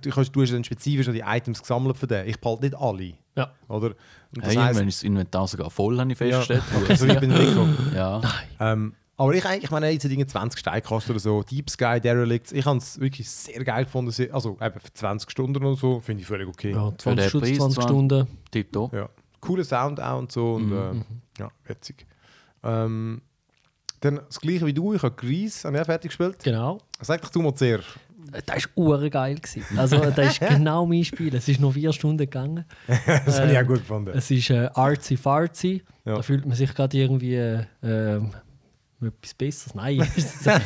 du, 0.00 0.10
kannst, 0.10 0.34
du 0.34 0.42
hast 0.42 0.52
dann 0.52 0.64
spezifisch 0.64 1.06
die 1.06 1.22
Items 1.24 1.60
gesammelt 1.60 1.96
für 1.96 2.06
den, 2.06 2.28
ich 2.28 2.40
behalte 2.40 2.64
nicht 2.64 2.76
alle. 2.76 3.14
Ja. 3.36 3.52
Oder? 3.68 3.88
Und 4.34 4.44
das 4.44 4.48
hey, 4.48 4.56
heisst, 4.56 4.80
wenn 4.80 4.86
das 4.86 5.02
Inventar 5.02 5.46
sogar 5.46 5.70
voll 5.70 5.98
habe 5.98 6.10
ich 6.10 6.18
festgestellt. 6.18 6.62
Ja, 6.72 6.78
okay, 6.82 6.96
so 6.96 7.06
ich 7.06 7.20
bin 7.20 7.30
Rico. 7.30 7.68
ja. 7.94 8.20
Ähm, 8.60 8.94
aber 9.16 9.34
ich, 9.34 9.44
ich 9.44 9.70
meine, 9.72 9.90
jetzt 9.90 10.04
Dinge 10.04 10.26
20 10.26 10.60
Steine 10.60 10.80
kostet 10.80 11.10
oder 11.10 11.18
so, 11.18 11.42
Deep 11.42 11.68
Sky, 11.68 12.00
Derelicts, 12.00 12.52
ich 12.52 12.64
habe 12.64 12.78
es 12.78 13.00
wirklich 13.00 13.28
sehr 13.28 13.64
geil 13.64 13.84
gefunden. 13.84 14.14
Also 14.32 14.56
eben 14.60 14.80
für 14.80 14.94
20 14.94 15.28
Stunden 15.28 15.64
oder 15.64 15.76
so, 15.76 16.00
finde 16.00 16.22
ich 16.22 16.28
völlig 16.28 16.46
okay. 16.46 16.70
Ja, 16.70 16.92
20, 16.96 17.30
20, 17.30 17.56
20 17.56 17.82
Stunden. 17.82 18.26
Tito. 18.52 18.90
Ja. 18.94 19.08
Cooler 19.40 19.64
Sound 19.64 20.00
auch 20.00 20.18
und 20.18 20.32
so. 20.32 20.54
Und, 20.54 20.70
mhm. 20.70 21.04
äh, 21.38 21.42
ja, 21.42 21.50
witzig. 21.66 22.06
Ähm, 22.62 23.22
dann 24.00 24.20
das 24.26 24.40
gleiche 24.40 24.66
wie 24.66 24.72
du, 24.72 24.94
ich 24.94 25.02
habe 25.02 25.14
Grease 25.14 25.66
habe 25.66 25.78
ich 25.78 25.84
fertig 25.84 26.10
gespielt. 26.10 26.38
Genau. 26.42 26.78
Sag 27.00 27.20
doch 27.22 27.30
du 27.30 27.42
mal 27.42 27.54
zuerst. 27.54 27.88
Das 28.46 28.64
war 28.76 29.08
geil. 29.08 29.40
Also, 29.76 29.98
das 30.16 30.32
ist 30.32 30.40
genau 30.40 30.86
mein 30.86 31.04
Spiel. 31.04 31.34
Es 31.34 31.48
ist 31.48 31.60
noch 31.60 31.72
vier 31.72 31.92
Stunden 31.92 32.18
gegangen. 32.18 32.64
das 32.86 33.40
habe 33.40 33.52
ich 33.52 33.58
auch 33.58 33.66
gut 33.66 33.78
gefunden. 33.78 34.12
Es 34.14 34.30
ist 34.30 34.50
äh, 34.50 34.68
artsy 34.74 35.16
fartsy. 35.16 35.82
Ja. 36.04 36.16
Da 36.16 36.22
fühlt 36.22 36.44
man 36.44 36.56
sich 36.56 36.74
gerade 36.74 36.96
irgendwie 36.96 37.36
äh, 37.36 37.64
etwas 39.00 39.34
Besseres. 39.36 39.74
Nein. 39.74 39.98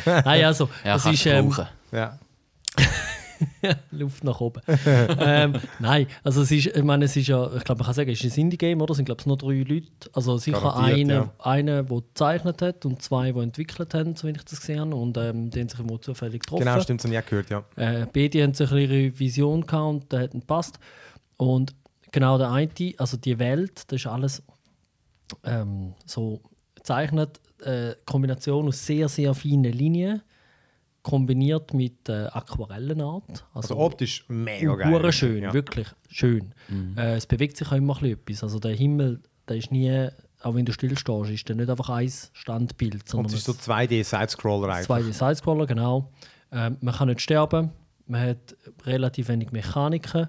Nein, 0.06 0.44
also. 0.44 0.68
Ja, 0.84 0.96
es 0.96 1.06
ist, 1.06 1.26
ähm, 1.26 1.54
ja. 1.92 2.18
Luft 3.90 4.24
nach 4.24 4.40
oben. 4.40 4.60
ähm, 5.18 5.54
nein, 5.78 6.06
also 6.22 6.42
es 6.42 6.50
ist, 6.50 6.66
ich 6.66 6.82
meine, 6.82 7.06
es 7.06 7.16
ist 7.16 7.28
ja, 7.28 7.44
ich 7.56 7.64
glaube, 7.64 7.80
man 7.80 7.86
kann 7.86 7.94
sagen, 7.94 8.10
es 8.10 8.22
ist 8.22 8.36
ein 8.36 8.42
Indie-Game, 8.42 8.80
oder? 8.80 8.92
Es 8.92 8.96
sind, 8.96 9.06
glaube 9.06 9.20
ich, 9.20 9.26
nur 9.26 9.36
drei 9.36 9.62
Leute. 9.62 9.88
Also 10.12 10.38
sicher 10.38 10.76
einer, 10.76 11.14
ja. 11.14 11.34
eine, 11.38 11.84
der 11.84 12.00
gezeichnet 12.00 12.62
hat 12.62 12.84
und 12.84 13.02
zwei, 13.02 13.32
die 13.32 13.40
entwickelt 13.40 13.94
haben, 13.94 14.16
so 14.16 14.26
wie 14.26 14.32
ich 14.32 14.44
das 14.44 14.60
gesehen 14.60 14.80
habe. 14.80 14.94
Und 14.94 15.16
ähm, 15.16 15.50
die 15.50 15.60
haben 15.60 15.68
sich 15.68 15.80
immer 15.80 16.00
zufällig 16.00 16.42
getroffen. 16.42 16.64
Genau, 16.64 16.80
stimmt, 16.80 17.02
das 17.02 17.10
habe 17.10 17.18
ich 17.18 17.26
gehört, 17.26 17.50
ja. 17.50 17.64
Äh, 17.76 18.06
beide 18.12 18.42
haben 18.42 18.54
sich 18.54 18.70
ihre 18.70 19.18
Vision 19.18 19.66
gehabt 19.66 19.88
und 19.88 20.12
der 20.12 20.20
hat 20.20 20.32
gepasst. 20.32 20.78
Und 21.36 21.74
genau 22.10 22.38
der 22.38 22.50
eine, 22.50 22.68
also 22.98 23.16
die 23.16 23.38
Welt, 23.38 23.82
das 23.88 24.00
ist 24.00 24.06
alles 24.06 24.42
ähm, 25.44 25.94
so 26.06 26.40
gezeichnet, 26.74 27.40
äh, 27.64 27.94
Kombination 28.06 28.68
aus 28.68 28.84
sehr, 28.84 29.08
sehr 29.08 29.34
feinen 29.34 29.72
Linien 29.72 30.22
kombiniert 31.02 31.74
mit 31.74 32.08
äh, 32.08 32.26
Aquarellenart. 32.26 33.44
Also, 33.54 33.74
also 33.74 33.78
optisch 33.78 34.24
mega 34.28 34.74
geil. 34.76 35.12
schön, 35.12 35.42
ja. 35.42 35.52
wirklich 35.52 35.88
schön. 36.08 36.54
Mhm. 36.68 36.96
Äh, 36.96 37.16
es 37.16 37.26
bewegt 37.26 37.56
sich 37.56 37.68
auch 37.68 37.76
immer 37.76 38.00
etwas. 38.02 38.42
Also 38.42 38.58
der 38.58 38.74
Himmel, 38.74 39.20
der 39.48 39.56
ist 39.56 39.72
nie, 39.72 40.08
auch 40.42 40.54
wenn 40.54 40.64
du 40.64 40.72
stillstehst, 40.72 41.30
ist 41.30 41.48
der 41.48 41.56
nicht 41.56 41.70
einfach 41.70 41.88
ein 41.90 42.12
Standbild. 42.32 43.08
Sondern 43.08 43.26
Und 43.26 43.32
es 43.32 43.46
ist 43.46 43.46
so 43.46 43.52
2D-Sidescroller 43.52 44.68
einfach. 44.68 44.98
2D-Sidescroller, 44.98 45.66
genau. 45.66 46.10
Ähm, 46.52 46.76
man 46.80 46.94
kann 46.94 47.08
nicht 47.08 47.20
sterben, 47.20 47.70
man 48.06 48.28
hat 48.28 48.56
relativ 48.84 49.28
wenig 49.28 49.50
Mechaniken. 49.50 50.28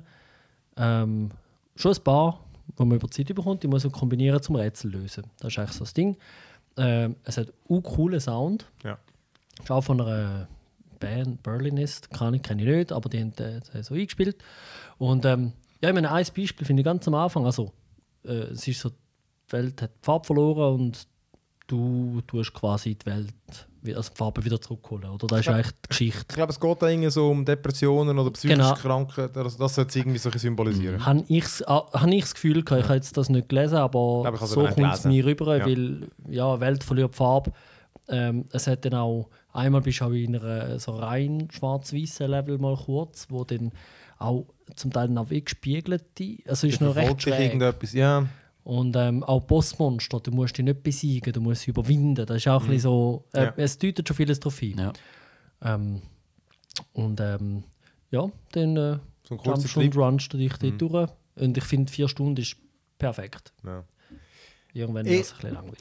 Ähm, 0.78 1.30
schon 1.76 1.94
ein 1.94 2.04
paar, 2.04 2.40
die 2.80 2.86
man 2.86 2.98
über 2.98 3.08
die 3.08 3.24
Zeit 3.24 3.36
bekommt, 3.36 3.62
die 3.62 3.68
muss 3.68 3.84
man 3.84 3.92
kombinieren 3.92 4.42
zum 4.42 4.56
Rätsel 4.56 4.92
lösen. 4.92 5.26
Das 5.40 5.52
ist 5.52 5.60
eigentlich 5.60 5.74
so 5.74 5.84
das 5.84 5.94
Ding. 5.94 6.18
Ähm, 6.78 7.16
es 7.24 7.38
hat 7.38 7.54
einen 7.70 7.84
coolen 7.84 8.20
Sound. 8.20 8.66
Ja. 8.84 8.98
Ist 9.62 9.70
auch 9.70 9.84
von 9.84 10.02
einer 10.02 10.48
Band 11.00 11.44
Berlinist, 11.44 12.12
kann 12.12 12.34
ich, 12.34 12.42
kenne 12.42 12.62
ich 12.64 12.68
nicht, 12.68 12.92
aber 12.92 13.10
die 13.10 13.20
haben 13.20 13.34
äh, 13.38 13.84
so 13.84 13.94
eingespielt. 13.94 14.38
Und 14.98 15.26
ähm, 15.26 15.54
ja, 15.82 15.90
ich 15.90 15.96
meine, 15.96 16.12
ein 16.12 16.26
Beispiel 16.36 16.66
finde 16.66 16.82
ich 16.82 16.86
ganz 16.86 17.08
am 17.08 17.16
Anfang, 17.16 17.46
also 17.46 17.74
äh, 18.26 18.52
es 18.52 18.68
ist 18.68 18.80
so, 18.80 18.90
die 18.90 19.52
Welt 19.52 19.82
hat 19.82 19.92
die 19.92 20.06
Farbe 20.06 20.26
verloren 20.26 20.76
und 20.76 21.08
du 21.68 22.22
tust 22.28 22.54
quasi 22.54 22.96
die 22.96 23.06
Welt, 23.06 23.34
also 23.96 24.12
die 24.12 24.18
Farbe 24.18 24.46
wieder 24.46 24.62
zurückholen, 24.62 25.10
oder? 25.10 25.28
Das 25.28 25.42
ist 25.42 25.48
eigentlich 25.50 25.72
die 25.72 25.90
Geschichte. 25.90 26.26
Ich 26.30 26.36
glaube, 26.36 26.52
es 26.52 26.60
geht 26.60 26.82
da 26.82 26.88
irgendwie 26.88 27.10
so 27.10 27.30
um 27.30 27.46
Depressionen 27.46 28.18
oder 28.18 28.32
psychische 28.32 28.58
genau. 28.58 28.74
Krankheiten, 28.76 29.44
das, 29.44 29.58
das 29.58 29.76
sollte 29.76 29.90
es 29.90 29.96
irgendwie 29.96 30.18
so 30.18 30.30
symbolisieren. 30.30 30.98
Mhm. 30.98 31.06
Habe 31.06 31.24
ich 31.28 31.46
ah, 31.68 31.86
hab 31.94 32.08
ich 32.08 32.22
das 32.22 32.34
Gefühl, 32.34 32.60
ich 32.60 32.70
ja. 32.70 32.84
habe 32.84 32.96
jetzt 32.96 33.18
das 33.18 33.30
nicht 33.30 33.50
gelesen, 33.50 33.76
aber 33.76 34.22
glaube, 34.22 34.48
so 34.48 34.66
kommt 34.66 34.94
es 34.94 35.06
mir 35.06 35.26
rüber, 35.26 35.58
ja. 35.58 35.66
weil 35.66 36.08
ja, 36.30 36.60
Welt 36.60 36.84
verliert 36.84 37.16
Farbe. 37.16 37.52
Ähm, 38.10 38.46
es 38.52 38.68
hat 38.68 38.84
dann 38.86 38.96
auch 38.96 39.30
Einmal 39.54 39.82
bist 39.82 40.02
du 40.02 40.06
auch 40.06 40.12
in 40.12 40.36
einer 40.36 40.80
so 40.80 40.94
rein 40.96 41.48
schwarz-weißen 41.52 42.28
Level 42.28 42.58
mal 42.58 42.76
kurz, 42.76 43.28
wo 43.30 43.44
dann 43.44 43.72
auch 44.18 44.46
zum 44.76 44.92
Teil 44.92 45.10
noch 45.10 45.30
wie 45.30 45.44
gespiegelt 45.44 46.06
also 46.48 46.68
ist 46.68 46.82
noch 46.82 46.96
recht 46.96 47.22
schräg. 47.22 47.40
Irgendetwas, 47.40 47.94
ja. 47.94 48.28
Und 48.64 48.96
ähm, 48.96 49.24
auch 49.24 49.42
Bossmonster, 49.42 50.22
du 50.22 50.32
musst 50.32 50.58
die 50.58 50.64
nicht 50.64 50.84
besiegen, 50.84 51.34
du 51.34 51.42
musst 51.42 51.64
sie 51.64 51.72
überwinden. 51.72 52.26
Das 52.26 52.38
ist 52.38 52.48
auch 52.48 52.64
mhm. 52.64 52.72
ein 52.72 52.80
so, 52.80 53.26
äh, 53.34 53.46
ja. 53.46 53.54
es 53.58 53.78
deutet 53.78 54.08
schon 54.08 54.16
vieles 54.16 54.40
darauf 54.40 54.58
hin. 54.58 54.80
Ja. 54.80 54.94
Ähm, 55.62 56.02
und 56.94 57.20
ähm, 57.20 57.64
ja, 58.10 58.30
dann 58.54 58.78
äh, 58.78 58.98
so 59.28 59.36
jumpst 59.36 59.78
und 59.78 59.98
runst 59.98 60.34
du 60.34 60.38
dich 60.38 60.62
mhm. 60.62 60.78
durch. 60.78 61.10
Und 61.36 61.58
ich 61.58 61.64
finde, 61.64 61.92
vier 61.92 62.08
Stunden 62.08 62.42
ist 62.42 62.56
perfekt. 62.98 63.54
Ja. 63.66 63.84
Irgendwann 64.74 65.06
wird 65.06 65.22
es 65.22 65.32
ein 65.32 65.36
bisschen 65.36 65.54
langweilig. 65.54 65.80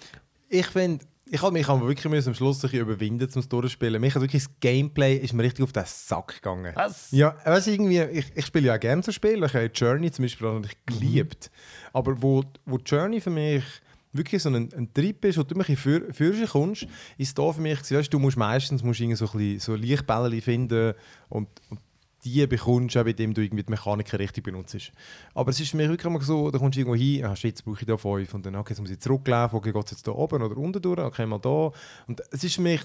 Ich 0.49 0.67
finde, 0.67 1.05
ich 1.26 1.41
habe 1.41 1.52
mich 1.52 1.69
aber 1.69 1.87
wirklich 1.87 2.26
am 2.26 2.35
Schluss 2.35 2.64
ein 2.64 2.71
überwinden 2.73 3.29
zum 3.29 3.49
Durchspielen. 3.49 4.00
Mich 4.00 4.14
hat 4.14 4.23
wirklich 4.23 4.45
das 4.45 4.61
Gameplay 4.61 5.17
ist 5.17 5.33
mir 5.33 5.45
richtig 5.45 5.62
auf 5.62 5.73
den 5.73 5.85
Sack 5.87 6.35
gegangen. 6.37 6.73
Was? 6.75 7.11
Ja, 7.12 7.37
weißt, 7.45 7.69
irgendwie, 7.69 8.00
ich, 8.00 8.26
ich 8.35 8.47
spiele 8.47 8.67
ja 8.67 8.76
gerne 8.76 9.02
so 9.02 9.12
Spiele. 9.12 9.47
Ich 9.47 9.55
habe 9.55 9.67
Journey 9.67 10.11
zum 10.11 10.25
Beispiel 10.25 10.47
auch 10.47 10.59
nicht 10.59 10.87
geliebt. 10.87 11.50
Mhm. 11.52 11.88
Aber 11.93 12.23
wo, 12.23 12.45
wo 12.67 12.76
Journey 12.76 13.21
für 13.21 13.31
mich 13.31 13.64
wirklich 14.12 14.43
so 14.43 14.50
ein, 14.50 14.69
ein 14.75 14.93
Trip 14.93 15.25
ist, 15.25 15.38
wo 15.38 15.43
du 15.43 15.55
mich 15.55 15.79
für, 15.79 16.12
für 16.12 16.47
kommst, 16.47 16.87
ist 17.17 17.38
da 17.38 17.52
für 17.52 17.61
mich, 17.61 17.79
weißt, 17.91 18.12
du 18.12 18.19
musst 18.19 18.37
meistens 18.37 18.83
musst 18.83 19.00
so, 19.14 19.26
so 19.59 19.75
Lichtbälle 19.75 20.41
finden 20.41 20.95
und, 21.29 21.49
und 21.71 21.81
die 22.25 22.47
bekommst, 22.47 22.97
auch 22.97 23.05
indem 23.05 23.35
du 23.35 23.43
irgendwie 23.43 23.64
die 23.64 23.71
Mechaniken 23.71 24.17
richtig 24.17 24.45
benutzt. 24.45 24.93
Aber 25.35 25.50
es 25.50 25.59
ist 25.61 25.71
für 25.71 25.76
mich 25.76 25.88
wirklich 25.88 26.07
immer 26.07 26.21
so, 26.23 26.50
da 26.50 26.59
kommst 26.59 26.76
du 26.76 26.81
irgendwo 26.81 26.97
hin, 26.97 27.25
ah, 27.25 27.35
jetzt 27.37 27.64
brauche 27.64 27.81
ich 27.81 27.87
da 27.87 27.97
fünf 27.97 28.33
und 28.35 28.47
dann, 28.47 28.55
okay, 28.57 28.73
jetzt 28.75 28.81
muss 28.81 28.91
ich 28.91 29.00
zurücklaufen, 29.00 29.57
okay, 29.59 29.73
geht 29.73 29.85
es 29.87 29.91
jetzt 29.91 30.07
da 30.07 30.12
oben 30.12 30.41
oder 30.43 30.57
unten 30.57 30.81
durch, 30.81 31.00
okay, 31.00 31.26
mal 31.26 31.38
da. 31.41 31.73
Und 32.07 32.23
es 32.31 32.45
ist 32.45 32.55
für 32.55 32.62
mich, 32.62 32.81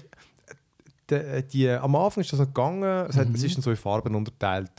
die, 1.10 1.42
die, 1.52 1.70
am 1.70 1.94
Anfang 1.96 2.22
ist 2.22 2.32
das 2.32 2.40
noch 2.40 2.46
gegangen, 2.46 2.82
es, 3.08 3.16
hat, 3.16 3.28
es 3.32 3.42
ist 3.42 3.56
dann 3.56 3.62
so 3.62 3.70
in 3.70 3.76
Farben 3.76 4.14
unterteilt, 4.14 4.70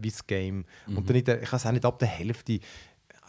wie 0.00 0.10
das 0.10 0.26
Game. 0.26 0.64
Und 0.86 1.08
dann, 1.08 1.16
in 1.16 1.24
der, 1.24 1.42
ich 1.42 1.52
weiß 1.52 1.64
auch 1.66 1.72
nicht, 1.72 1.84
ab 1.84 1.98
der 1.98 2.08
Hälfte, 2.08 2.60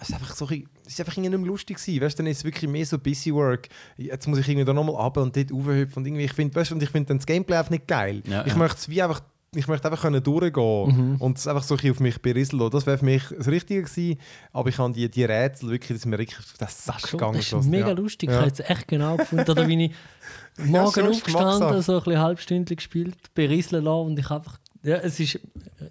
es 0.01 0.09
ist 0.09 0.15
einfach 0.15 0.35
so, 0.35 0.47
ein- 0.47 0.67
es 0.85 0.93
ist 0.93 0.99
einfach 0.99 1.13
irgendwie 1.15 1.29
nicht 1.29 1.39
mehr 1.39 1.47
lustig 1.47 1.77
gewesen. 1.77 2.01
Weißt, 2.01 2.19
dann 2.19 2.27
ist 2.27 2.37
es 2.39 2.43
wirklich 2.43 2.69
mehr 2.69 2.85
so 2.85 2.97
busy 2.99 3.33
work. 3.33 3.69
Jetzt 3.95 4.27
muss 4.27 4.39
ich 4.39 4.49
irgendwie 4.49 4.65
da 4.65 4.73
nochmal 4.73 4.97
ab 4.97 5.15
und 5.17 5.33
dort 5.37 5.53
aufhüpfen 5.53 5.99
und 6.01 6.05
irgendwie, 6.07 6.25
ich 6.25 6.33
finde, 6.33 6.53
weißt, 6.55 6.71
du, 6.71 6.75
und 6.75 6.83
ich 6.83 6.89
finde 6.89 7.09
dann 7.09 7.17
das 7.19 7.25
Gameplay 7.25 7.55
einfach 7.57 7.69
nicht 7.71 7.87
geil. 7.87 8.21
Ja, 8.27 8.41
ich 8.45 8.51
ja. 8.53 8.57
möchte 8.57 8.77
es 8.79 8.89
wie 8.89 9.01
einfach 9.01 9.21
ich 9.55 9.67
möchte 9.67 9.87
einfach 9.89 10.01
können 10.01 10.21
durchgehen 10.23 11.17
und 11.19 11.37
es 11.37 11.47
einfach 11.47 11.63
so 11.63 11.75
ein 11.77 11.91
auf 11.91 11.99
mich 11.99 12.21
berieseln 12.21 12.59
lassen. 12.59 12.71
Das 12.71 12.85
wäre 12.85 12.97
für 12.97 13.05
mich 13.05 13.23
das 13.37 13.47
Richtige 13.47 13.83
gewesen. 13.83 14.19
Aber 14.51 14.69
ich 14.69 14.77
habe 14.77 14.93
die, 14.93 15.09
die 15.09 15.23
Rätsel 15.23 15.69
wirklich, 15.69 15.89
das 15.89 15.97
ist 15.99 16.05
mir 16.05 16.17
wirklich 16.17 16.39
auf 16.39 16.53
den 16.59 16.67
Sack 16.69 17.01
Schon, 17.07 17.19
gegangen. 17.19 17.37
das 17.37 17.53
ist 17.53 17.65
mega 17.67 17.87
Ja. 17.89 17.93
lustig. 17.93 18.29
Ja. 18.29 18.35
Ich 18.35 18.41
habe 18.51 18.63
es 18.63 18.69
echt 18.69 18.87
genau 18.87 19.17
gefunden. 19.17 19.49
Oder 19.49 19.67
wie 19.67 19.85
ich 19.85 19.91
morgen 20.65 20.91
sonst 20.91 21.17
aufgestanden, 21.17 21.81
so 21.81 21.93
ein 21.97 22.03
bisschen 22.03 22.19
halbstündlich 22.19 22.77
gespielt, 22.77 23.15
berieseln 23.33 23.83
lassen 23.85 24.07
und 24.07 24.19
ich 24.19 24.29
einfach. 24.29 24.59
Ja, 24.83 24.97
es 24.97 25.19
ist 25.19 25.39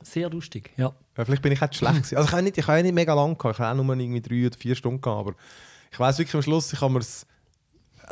sehr 0.02 0.28
lustig. 0.30 0.70
Ja. 0.76 0.92
Ja, 1.16 1.24
vielleicht 1.24 1.42
bin 1.42 1.52
ich 1.52 1.62
auch 1.62 1.72
schlecht 1.72 1.94
gewesen. 1.94 2.16
Also 2.16 2.28
ich 2.28 2.32
habe 2.32 2.42
nicht, 2.42 2.58
ich 2.58 2.66
habe 2.66 2.76
ja 2.78 2.82
nicht 2.82 2.94
mega 2.94 3.14
lang 3.14 3.36
gehabt. 3.38 3.56
Ich 3.56 3.60
habe 3.64 3.78
auch 3.80 3.84
nur 3.84 3.96
irgendwie 3.96 4.20
drei 4.20 4.46
oder 4.46 4.56
vier 4.58 4.74
Stunden 4.74 5.00
gehabt. 5.00 5.18
Aber 5.20 5.34
ich 5.90 5.98
weiß 6.00 6.18
wirklich 6.18 6.34
am 6.34 6.42
Schluss, 6.42 6.72
ich 6.72 6.80
habe 6.80 6.92
mir 6.92 7.00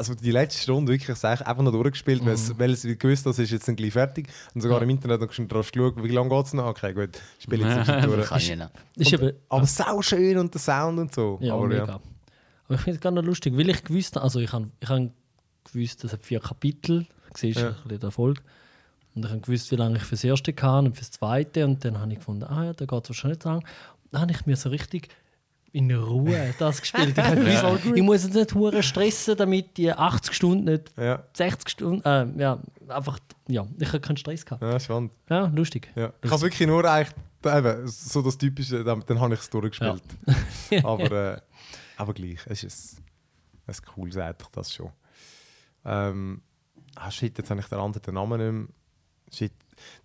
also 0.00 0.14
die 0.14 0.30
letzte 0.32 0.62
Stunde 0.62 0.90
wirklich 0.92 1.06
das 1.06 1.24
eigentlich 1.24 1.46
einfach 1.46 1.62
noch 1.62 1.72
durchgespielt, 1.72 2.24
weil 2.24 2.32
es- 2.34 2.58
weil 2.58 2.72
es 2.72 2.82
gewusst 2.82 3.24
das 3.26 3.38
ist 3.38 3.50
jetzt 3.52 3.68
dann 3.68 3.76
gleich 3.76 3.92
fertig. 3.92 4.28
Und 4.54 4.60
sogar 4.62 4.78
Ja. 4.78 4.82
im 4.84 4.90
Internet 4.90 5.20
noch 5.20 5.32
schon 5.32 5.46
drauf 5.46 5.70
geschaut, 5.70 6.02
wie 6.02 6.08
lange 6.08 6.28
geht 6.30 6.46
es 6.46 6.52
noch? 6.54 6.64
Okay, 6.66 6.92
gut, 6.94 7.10
spiele 7.38 7.66
jetzt 7.66 7.88
das 7.88 7.96
nicht 7.96 8.08
durch. 8.08 8.26
kann 8.28 8.38
ich 8.38 8.56
nicht. 8.56 8.70
Ist 8.96 9.12
eben, 9.12 9.32
aber 9.48 9.66
sau 9.66 10.02
schön 10.02 10.38
und 10.38 10.52
der 10.54 10.60
Sound 10.60 10.98
und 10.98 11.14
so. 11.14 11.38
ja, 11.40 11.54
aber 11.54 11.66
mega. 11.68 11.84
ja. 11.86 12.00
Aber 12.66 12.74
ich 12.74 12.80
finde 12.80 12.96
es 12.96 13.00
gar 13.00 13.12
nicht 13.12 13.24
lustig, 13.26 13.56
weil 13.56 13.68
ich 13.68 13.84
gewusst 13.84 14.16
habe, 14.16 14.24
also 14.24 14.40
ich 14.40 14.52
habe 14.52 14.68
ich 14.80 14.88
habe 14.88 15.10
gewusst, 15.72 16.02
es 16.04 16.12
hat 16.12 16.24
vier 16.24 16.40
Kapitel, 16.40 17.06
siehst 17.36 17.60
Ja. 17.60 17.68
ein 17.68 17.74
bisschen 17.84 18.00
der 18.00 18.10
Folge. 18.10 18.40
Und 19.14 19.24
ich 19.24 19.30
habe 19.30 19.40
gewusst, 19.40 19.70
wie 19.72 19.76
lange 19.76 19.96
ich 19.96 20.04
fürs 20.04 20.22
erste 20.24 20.52
kann 20.52 20.86
und 20.86 20.96
fürs 20.96 21.10
zweite. 21.10 21.64
Und 21.64 21.84
dann 21.84 21.98
habe 22.00 22.12
ich 22.12 22.18
gefunden, 22.20 22.44
ah 22.44 22.64
ja, 22.66 22.72
da 22.72 22.84
geht 22.86 23.02
es 23.04 23.10
wahrscheinlich 23.10 23.38
nicht 23.38 23.44
lang. 23.44 23.64
Dann 24.12 24.20
habe 24.22 24.32
ich 24.32 24.46
mir 24.46 24.56
so 24.56 24.68
richtig 24.70 25.08
in 25.72 25.90
Ruhe 25.94 26.54
das 26.58 26.80
gespielt. 26.80 27.16
Ich, 27.18 27.60
gewusst, 27.60 27.96
ich 27.96 28.02
muss 28.02 28.24
jetzt 28.24 28.34
nicht 28.34 28.54
hure 28.54 28.82
stressen, 28.82 29.36
damit 29.36 29.76
die 29.76 29.92
80 29.92 30.34
Stunden 30.34 30.64
nicht 30.64 30.92
Ja, 30.96 31.22
60 31.34 31.68
Stunden, 31.68 32.04
äh, 32.04 32.26
ja, 32.40 32.58
einfach, 32.88 33.18
ja, 33.48 33.66
ich 33.78 33.88
habe 33.88 34.00
keinen 34.00 34.16
Stress 34.16 34.44
gehabt. 34.44 34.62
ja, 34.62 34.78
spannend. 34.80 35.12
Ja, 35.28 35.46
lustig. 35.46 35.90
Ja. 35.94 36.12
Ich 36.22 36.30
habe 36.30 36.36
es 36.36 36.42
wirklich 36.42 36.66
nur 36.66 36.84
eigentlich, 36.84 37.14
eben, 37.44 37.86
so 37.86 38.22
das 38.22 38.36
Typische, 38.36 38.82
dann, 38.84 39.02
dann 39.06 39.20
habe 39.20 39.34
ich 39.34 39.40
es 39.40 39.50
durchgespielt. 39.50 40.02
aber, 40.84 41.10
äh, 41.34 41.40
aber 41.96 42.14
gleich, 42.14 42.40
es 42.46 42.64
ist 42.64 43.00
ein, 43.66 43.74
ein 43.74 43.94
cooles 43.94 44.16
eigentlich 44.16 44.48
das 44.52 44.72
schon. 44.72 44.90
Ähm, 45.84 46.42
ah 46.96 47.10
shit, 47.10 47.36
jetzt 47.38 47.50
habe 47.50 47.60
ich 47.60 47.66
den 47.66 47.78
anderen 47.78 48.14
Namen 48.14 48.40
nicht 48.40 48.52
mehr. 48.52 48.68
Shit. 49.32 49.52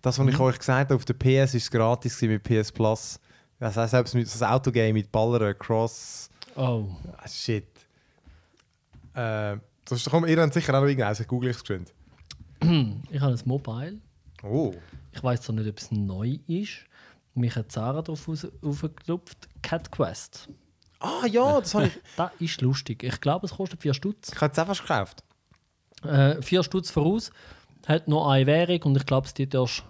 Das, 0.00 0.18
was 0.18 0.26
ich 0.28 0.38
euch 0.38 0.58
gesagt 0.58 0.90
habe, 0.90 0.94
auf 0.94 1.04
der 1.04 1.14
PS 1.14 1.54
ist 1.54 1.64
es 1.64 1.70
gratis 1.70 2.22
mit 2.22 2.42
PS 2.42 2.72
Plus. 2.72 3.20
Das 3.58 3.76
heißt, 3.76 3.90
selbst 3.92 4.14
mit 4.14 4.28
so 4.28 4.44
Autogame 4.44 4.92
mit 4.92 5.10
Ballern, 5.10 5.56
Cross. 5.58 6.28
Oh, 6.56 6.84
Ah, 7.16 7.28
shit. 7.28 7.66
Äh, 9.14 9.56
das 9.84 10.00
ist, 10.00 10.10
komm, 10.10 10.26
ihr 10.26 10.40
habt 10.40 10.52
sicher 10.52 10.74
auch 10.74 10.80
noch 10.80 10.88
irgendeins, 10.88 11.20
ich 11.20 11.26
google 11.28 11.50
es 11.50 11.60
geschwind. 11.60 11.92
ich 13.10 13.20
habe 13.20 13.32
ein 13.34 13.40
Mobile. 13.44 13.98
Oh. 14.42 14.74
Ich 15.12 15.22
weiß 15.22 15.40
zwar 15.42 15.56
nicht, 15.56 15.68
ob 15.68 15.78
es 15.78 15.90
neu 15.90 16.38
ist. 16.46 16.84
Mich 17.34 17.54
hat 17.56 17.72
Sarah 17.72 18.02
darauf 18.02 18.28
raus- 18.28 18.46
aufgeklopft. 18.62 19.48
Cat 19.62 19.90
Quest. 19.90 20.48
Ah 21.00 21.26
ja, 21.26 21.60
das 21.60 21.74
habe 21.74 21.86
ich. 21.88 21.98
Das 22.16 22.30
ist 22.38 22.60
lustig. 22.60 23.02
Ich 23.02 23.20
glaube, 23.20 23.46
es 23.46 23.52
kostet 23.54 23.80
4 23.82 23.94
Stutz. 23.94 24.32
Ich 24.34 24.40
habe 24.40 24.52
es 24.52 24.58
einfach 24.58 24.78
gekauft. 24.80 25.22
Äh, 26.02 26.40
4 26.42 26.62
Stutz 26.62 26.90
voraus. 26.90 27.30
Hat 27.86 28.08
nur 28.08 28.30
eine 28.30 28.46
Währung 28.46 28.82
und 28.82 28.96
ich 28.96 29.06
glaube, 29.06 29.28
die 29.36 29.48
darfst 29.48 29.84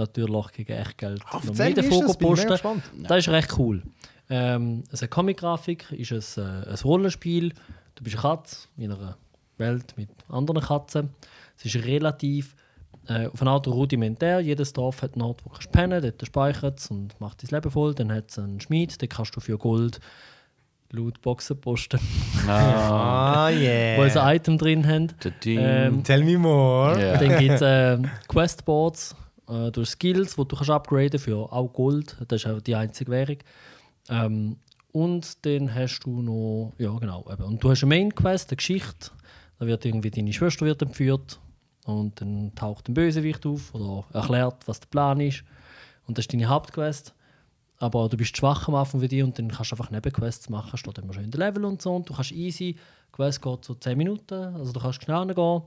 natürlich 0.00 0.46
gegen 0.52 0.72
Echtgeld 0.72 1.22
Ah, 1.26 1.36
noch 1.44 1.54
mehr 1.54 1.68
ist 1.68 1.78
davon 1.78 2.06
das? 2.06 2.16
Posten. 2.18 2.48
gespannt. 2.48 2.82
Das 2.98 3.18
ist 3.18 3.28
recht 3.28 3.58
cool. 3.58 3.82
Ähm, 4.28 4.82
es 4.88 4.94
ist 4.94 5.02
eine 5.02 5.08
Comic-Grafik, 5.08 5.92
ist 5.92 6.12
es 6.12 6.36
äh, 6.36 6.40
ein 6.42 6.74
Rollenspiel. 6.84 7.52
Du 7.94 8.04
bist 8.04 8.16
eine 8.16 8.22
Katze 8.22 8.56
in 8.76 8.92
einer 8.92 9.16
Welt 9.58 9.94
mit 9.96 10.08
anderen 10.28 10.62
Katzen. 10.62 11.10
Es 11.58 11.64
ist 11.66 11.84
relativ 11.84 12.54
äh, 13.08 13.26
auf 13.26 13.40
eine 13.40 13.50
Art 13.50 13.66
rudimentär. 13.66 14.40
Jedes 14.40 14.72
Dorf 14.72 15.02
hat 15.02 15.14
einen 15.14 15.22
Ort, 15.22 15.44
wo 15.44 15.48
du 15.50 15.54
kannst 15.56 15.72
pennen 15.72 16.00
dort 16.00 16.24
speichert 16.26 16.78
es 16.78 16.90
und 16.90 17.20
macht 17.20 17.42
dein 17.42 17.50
Leben 17.56 17.70
voll. 17.70 17.94
Dann 17.94 18.12
hat 18.12 18.30
es 18.30 18.38
einen 18.38 18.60
Schmied, 18.60 19.00
den 19.02 19.08
kannst 19.08 19.34
du 19.36 19.40
für 19.40 19.58
Gold 19.58 20.00
Lootboxen 20.92 21.60
posten, 21.60 22.00
Ah, 22.48 23.46
Ah, 23.46 23.50
yeah. 23.50 23.96
wo 23.96 24.02
ein 24.02 24.36
Item 24.36 24.58
drin 24.58 24.86
haben. 24.88 25.06
Ähm, 25.46 26.02
Tell 26.02 26.24
me 26.24 26.36
more. 26.36 27.00
Ja. 27.00 27.16
Dann 27.16 27.38
gibt 27.38 27.54
es 27.54 27.60
äh, 27.62 27.98
Questboards, 28.26 29.14
äh, 29.50 29.70
durch 29.70 29.90
Skills, 29.90 30.36
die 30.36 30.44
du 30.44 30.56
kannst 30.56 30.70
upgraden 30.70 31.18
für 31.18 31.52
auch 31.52 31.72
Gold. 31.72 32.16
Das 32.28 32.44
ist 32.44 32.66
die 32.66 32.74
einzige 32.74 33.10
Währung. 33.10 33.38
Ähm, 34.08 34.56
und 34.92 35.44
dann 35.46 35.74
hast 35.74 36.00
du 36.00 36.22
noch, 36.22 36.72
ja 36.78 36.92
genau, 36.98 37.24
eben. 37.30 37.44
und 37.44 37.62
du 37.62 37.70
hast 37.70 37.82
eine 37.82 37.94
Main 37.94 38.14
Quest, 38.14 38.50
eine 38.50 38.56
Geschichte. 38.56 39.10
Da 39.58 39.66
wird 39.66 39.84
irgendwie 39.84 40.10
deine 40.10 40.32
Schwester 40.32 40.66
wird 40.66 40.82
entführt 40.82 41.38
und 41.84 42.20
dann 42.20 42.52
taucht 42.54 42.88
ein 42.88 42.94
Bösewicht 42.94 43.44
auf 43.46 43.74
oder 43.74 44.04
erklärt, 44.12 44.66
was 44.66 44.80
der 44.80 44.88
Plan 44.88 45.20
ist. 45.20 45.44
Und 46.06 46.18
das 46.18 46.24
ist 46.24 46.32
deine 46.32 46.48
Hauptquest. 46.48 47.14
Aber 47.78 48.08
du 48.08 48.16
bist 48.16 48.36
schwach 48.36 48.68
am 48.68 48.74
Anfang 48.74 49.00
für 49.00 49.08
dich 49.08 49.22
und 49.22 49.38
dann 49.38 49.48
kannst 49.48 49.70
du 49.70 49.76
einfach 49.76 49.90
Nebenquests 49.90 50.50
machen, 50.50 50.76
steht 50.76 50.98
immer 50.98 51.14
schon 51.14 51.24
in 51.24 51.30
der 51.30 51.40
Level 51.40 51.64
und 51.64 51.80
so. 51.80 51.94
Und 51.94 52.08
du 52.08 52.14
kannst 52.14 52.32
easy, 52.32 52.74
die 52.74 53.12
Quest 53.12 53.40
geht 53.40 53.64
so 53.64 53.74
10 53.74 53.96
Minuten, 53.96 54.34
also 54.34 54.72
du 54.72 54.80
kannst 54.80 55.02
schnell 55.02 55.26
gehen. 55.34 55.62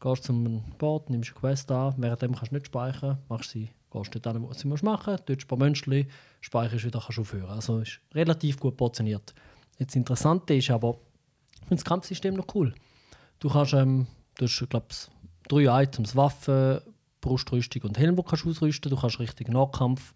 Gehst 0.00 0.24
zum 0.24 0.62
Board, 0.78 1.10
nimmst 1.10 1.30
eine 1.30 1.40
Quest 1.40 1.70
an, 1.70 1.94
währenddem 1.96 2.34
kannst 2.34 2.52
du 2.52 2.56
nicht 2.56 2.66
speichern, 2.66 3.18
machst 3.28 3.50
sie, 3.50 3.70
gehst 3.90 4.14
dort 4.14 4.26
hin, 4.26 4.42
wo 4.42 4.48
du 4.48 4.54
sie 4.54 4.68
musst 4.68 4.82
machen, 4.82 5.16
tust 5.24 5.42
ein 5.42 5.48
paar 5.48 5.58
Münzchen, 5.58 6.06
speicherst 6.40 6.84
wieder, 6.84 7.00
kannst 7.00 7.18
aufhören. 7.18 7.50
Also 7.50 7.78
ist 7.78 8.00
relativ 8.14 8.60
gut 8.60 8.76
portioniert. 8.76 9.34
Jetzt 9.78 9.90
das 9.90 9.96
Interessante 9.96 10.54
ist 10.54 10.70
aber, 10.70 10.98
ich 11.52 11.68
finde 11.68 11.76
das 11.76 11.84
Kampfsystem 11.84 12.34
noch 12.34 12.46
cool. 12.54 12.74
Du 13.38 13.48
kannst, 13.48 13.72
ähm, 13.72 14.06
du 14.36 14.46
hast, 14.46 14.68
glaube 14.68 14.86
drei 15.48 15.82
Items, 15.82 16.16
Waffen, 16.16 16.80
Brustrüstung 17.20 17.82
und 17.82 17.98
Helm, 17.98 18.16
die 18.16 18.22
du 18.22 18.28
kannst 18.28 18.46
ausrüsten. 18.46 18.90
Du 18.90 18.96
kannst 18.96 19.18
richtig 19.18 19.48
Nahkampf 19.48 20.14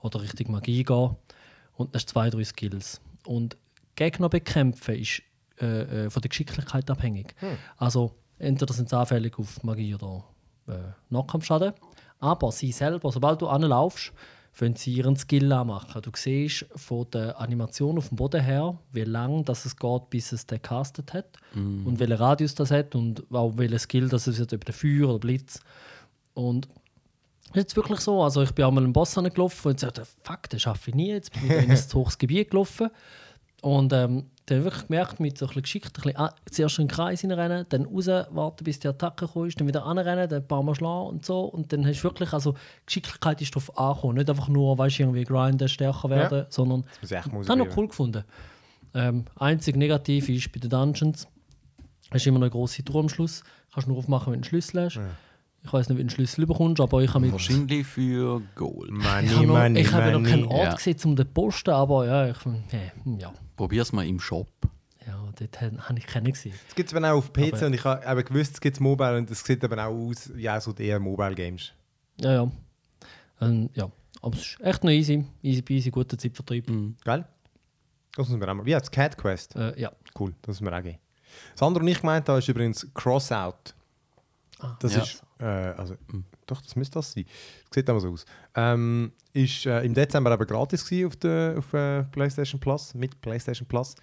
oder 0.00 0.20
richtig 0.20 0.48
Magie 0.48 0.82
gehen. 0.84 1.16
Und 1.74 1.94
das 1.94 2.06
zwei, 2.06 2.30
drei 2.30 2.44
Skills. 2.44 3.00
Und 3.24 3.56
Gegner 3.94 4.28
bekämpfen 4.28 4.96
ist 4.96 5.22
äh, 5.60 6.06
äh, 6.06 6.10
von 6.10 6.22
der 6.22 6.28
Geschicklichkeit 6.28 6.90
abhängig. 6.90 7.34
Also 7.76 8.14
entweder 8.38 8.72
sind 8.72 8.88
sie 8.88 8.96
anfällig 8.96 9.38
auf 9.38 9.62
Magie 9.62 9.94
oder 9.94 10.24
äh, 10.68 10.72
Nahkampfschaden. 11.10 11.72
Aber 12.20 12.52
sie 12.52 12.72
selber, 12.72 13.12
sobald 13.12 13.42
du 13.42 13.48
anlaufst, 13.48 14.12
können 14.58 14.74
sie 14.74 14.94
ihren 14.94 15.16
Skill 15.16 15.52
anmachen. 15.52 16.02
Du 16.02 16.10
siehst 16.14 16.66
von 16.74 17.06
der 17.12 17.40
Animation 17.40 17.96
auf 17.96 18.08
dem 18.08 18.16
Boden 18.16 18.42
her, 18.42 18.76
wie 18.92 19.04
lang 19.04 19.44
das 19.44 19.64
es 19.64 19.76
geht, 19.76 20.10
bis 20.10 20.32
es 20.32 20.46
den 20.46 20.60
castet 20.60 21.14
hat 21.14 21.38
und 21.86 22.00
welchen 22.00 22.14
Radius 22.14 22.56
das 22.56 22.72
hat 22.72 22.96
und 22.96 23.22
auch 23.32 23.52
welchen 23.56 23.78
Skill 23.78 24.08
das 24.08 24.26
es 24.26 24.40
hat, 24.40 24.52
ob 24.52 24.64
der 24.64 24.74
Feuer 24.74 25.08
oder 25.08 25.20
Blitz. 25.20 25.60
Und 26.34 26.66
das 26.66 27.56
ist 27.56 27.62
jetzt 27.62 27.76
wirklich 27.76 28.00
so. 28.00 28.22
Also 28.22 28.42
ich 28.42 28.52
bin 28.52 28.64
einmal 28.64 28.84
einen 28.84 28.92
Boss 28.92 29.14
gelaufen 29.14 29.68
und 29.68 29.80
sagte, 29.80 30.04
fuck, 30.22 30.50
das 30.50 30.62
schaffe 30.62 30.90
ich 30.90 30.96
nie. 30.96 31.12
Jetzt 31.12 31.32
bin 31.32 31.44
ich 31.44 31.64
in 31.64 31.70
ein 31.70 31.94
hohes 31.94 32.18
Gebiet 32.18 32.50
gelaufen. 32.50 32.90
Und 33.62 33.92
ähm, 33.92 34.26
dann 34.46 34.64
wirklich 34.64 34.86
gemerkt, 34.86 35.20
mit 35.20 35.36
so 35.36 35.44
ein 35.44 35.48
bisschen 35.48 35.62
geschickt, 35.62 35.98
ein 35.98 36.02
bisschen, 36.02 36.16
ah, 36.16 36.34
zuerst 36.50 36.78
in 36.78 36.86
den 36.86 36.94
Kreis 36.94 37.24
rennen, 37.24 37.66
dann 37.68 37.84
raus, 37.84 38.06
warten, 38.06 38.64
bis 38.64 38.78
die 38.78 38.88
Attacke 38.88 39.26
kommt, 39.26 39.60
dann 39.60 39.66
wieder 39.66 39.84
anrennen, 39.84 40.28
dann 40.28 40.42
ein 40.42 40.48
paar 40.48 40.62
Mal 40.62 40.74
schlagen 40.74 41.08
und 41.08 41.26
so. 41.26 41.40
Und 41.40 41.72
dann 41.72 41.84
hast 41.86 42.00
du 42.00 42.04
wirklich, 42.04 42.32
also 42.32 42.54
Geschicklichkeit 42.86 43.42
ist 43.42 43.54
darauf 43.54 43.76
angekommen. 43.78 44.16
Nicht 44.16 44.30
einfach 44.30 44.48
nur, 44.48 44.78
weißt 44.78 44.98
du, 44.98 45.02
irgendwie 45.02 45.24
grinden, 45.24 45.68
stärker 45.68 46.08
werden, 46.10 46.46
sondern 46.48 46.84
Das 47.00 47.10
das 47.10 47.26
habe 47.26 47.42
ich 47.42 47.48
noch 47.48 47.76
cool 47.76 47.88
gefunden. 47.88 48.24
Ähm, 48.94 49.24
einzig 49.36 49.76
negativ 49.76 50.28
ist 50.28 50.50
bei 50.52 50.60
den 50.60 50.70
Dungeons, 50.70 51.28
hast 52.10 52.24
du 52.24 52.30
immer 52.30 52.40
eine 52.40 52.50
grosse 52.50 52.82
Tour 52.84 53.00
am 53.00 53.08
Schluss. 53.08 53.42
Kannst 53.72 53.86
du 53.86 53.92
nur 53.92 53.98
aufmachen, 53.98 54.32
wenn 54.32 54.40
du 54.40 54.44
einen 54.44 54.44
Schlüssel 54.44 54.84
hast. 54.84 54.98
Ich 55.68 55.72
weiß 55.74 55.88
nicht, 55.90 55.96
wie 55.98 56.00
du 56.00 56.04
einen 56.04 56.10
Schlüssel 56.10 56.46
bekommst, 56.46 56.80
aber 56.80 57.02
ich 57.02 57.10
habe 57.10 57.20
mit. 57.20 57.32
Wahrscheinlich 57.32 57.86
für 57.86 58.40
Gold. 58.54 58.90
Money, 58.90 59.26
Ich 59.26 59.34
habe, 59.36 59.46
noch, 59.46 59.54
money, 59.54 59.80
ich 59.80 59.92
habe 59.92 60.12
noch 60.12 60.22
keinen. 60.28 60.44
Ort 60.46 60.64
Ja. 60.64 60.74
gesehen, 60.74 60.96
um 61.04 61.14
den 61.16 61.26
zu 61.26 61.32
posten, 61.32 61.70
aber 61.70 62.06
ja, 62.06 62.28
ich, 62.30 62.36
äh, 62.72 62.90
ja, 63.18 63.32
Probier's 63.56 63.92
mal 63.92 64.06
im 64.06 64.18
Shop. 64.18 64.48
ja 65.06 65.14
dort 65.38 65.60
habe 65.60 65.98
ich 65.98 66.06
keinen 66.06 66.32
gesehen. 66.32 66.54
Es 66.68 66.74
gibt 66.74 66.88
es 66.90 66.96
eben 66.96 67.04
auch 67.04 67.16
auf 67.18 67.32
PC 67.32 67.52
Aber- 67.54 67.66
und 67.66 67.74
ich 67.74 67.84
habe 67.84 68.04
eben 68.20 68.24
gewusst, 68.24 68.54
es 68.54 68.60
gibt 68.60 68.80
Mobile 68.80 69.18
und 69.18 69.30
es 69.30 69.44
sieht 69.44 69.62
eben 69.62 69.78
auch 69.78 69.92
aus, 69.92 70.30
ja, 70.36 70.58
so 70.60 70.72
eher 70.74 70.98
Mobile 70.98 71.34
Games. 71.34 71.72
Ja, 72.20 72.32
ja. 72.32 72.50
Ähm, 73.40 73.68
ja. 73.74 73.90
Aber 74.22 74.34
es 74.36 74.40
ist 74.40 74.60
echt 74.60 74.82
noch 74.82 74.90
easy. 74.90 75.24
Easy 75.42 75.62
peasy, 75.62 75.90
guter 75.90 76.16
Zeitvertrieb. 76.18 76.66
Geil? 77.04 77.24
Das 78.16 78.26
müssen 78.28 78.40
wir 78.40 78.48
auch 78.48 78.54
mal. 78.54 78.66
Wie 78.66 78.74
heißt 78.74 78.90
Cat 78.90 79.16
Quest? 79.18 79.54
Äh, 79.54 79.78
ja. 79.80 79.92
Cool, 80.18 80.34
das 80.42 80.60
müssen 80.60 80.72
wir 80.72 80.76
auch 80.78 80.82
geben. 80.82 80.98
Das 81.52 81.62
andere, 81.62 81.84
was 81.84 81.90
ich 81.92 82.00
gemeint 82.00 82.28
habe, 82.28 82.38
ist 82.38 82.48
übrigens 82.48 82.86
Crossout. 82.94 83.74
Das 84.80 84.94
Ja. 84.96 85.02
ist 85.02 85.22
äh, 85.40 85.44
also, 85.44 85.94
doch, 86.46 86.60
das 86.62 86.76
müsste 86.76 86.94
das 86.94 87.12
sein. 87.12 87.24
Sieht 87.72 87.88
aber 87.90 88.00
so 88.00 88.10
aus. 88.10 88.24
Ähm, 88.54 89.12
ist 89.32 89.66
äh, 89.66 89.82
im 89.82 89.94
Dezember 89.94 90.32
eben 90.32 90.46
gratis 90.46 90.90
auf 91.06 91.16
der 91.16 91.54
auf, 91.58 91.72
äh, 91.74 92.02
PlayStation 92.04 92.60
Plus, 92.60 92.94
mit 92.94 93.20
PlayStation 93.20 93.66
Plus. 93.68 93.94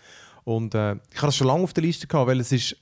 Und 0.43 0.75
äh, 0.75 0.93
ich 1.11 1.17
hatte 1.17 1.27
das 1.27 1.35
schon 1.35 1.47
lange 1.47 1.63
auf 1.63 1.73
der 1.73 1.83
Liste 1.83 2.07
gehabt, 2.07 2.27
weil 2.27 2.39
es 2.39 2.51
ist 2.51 2.77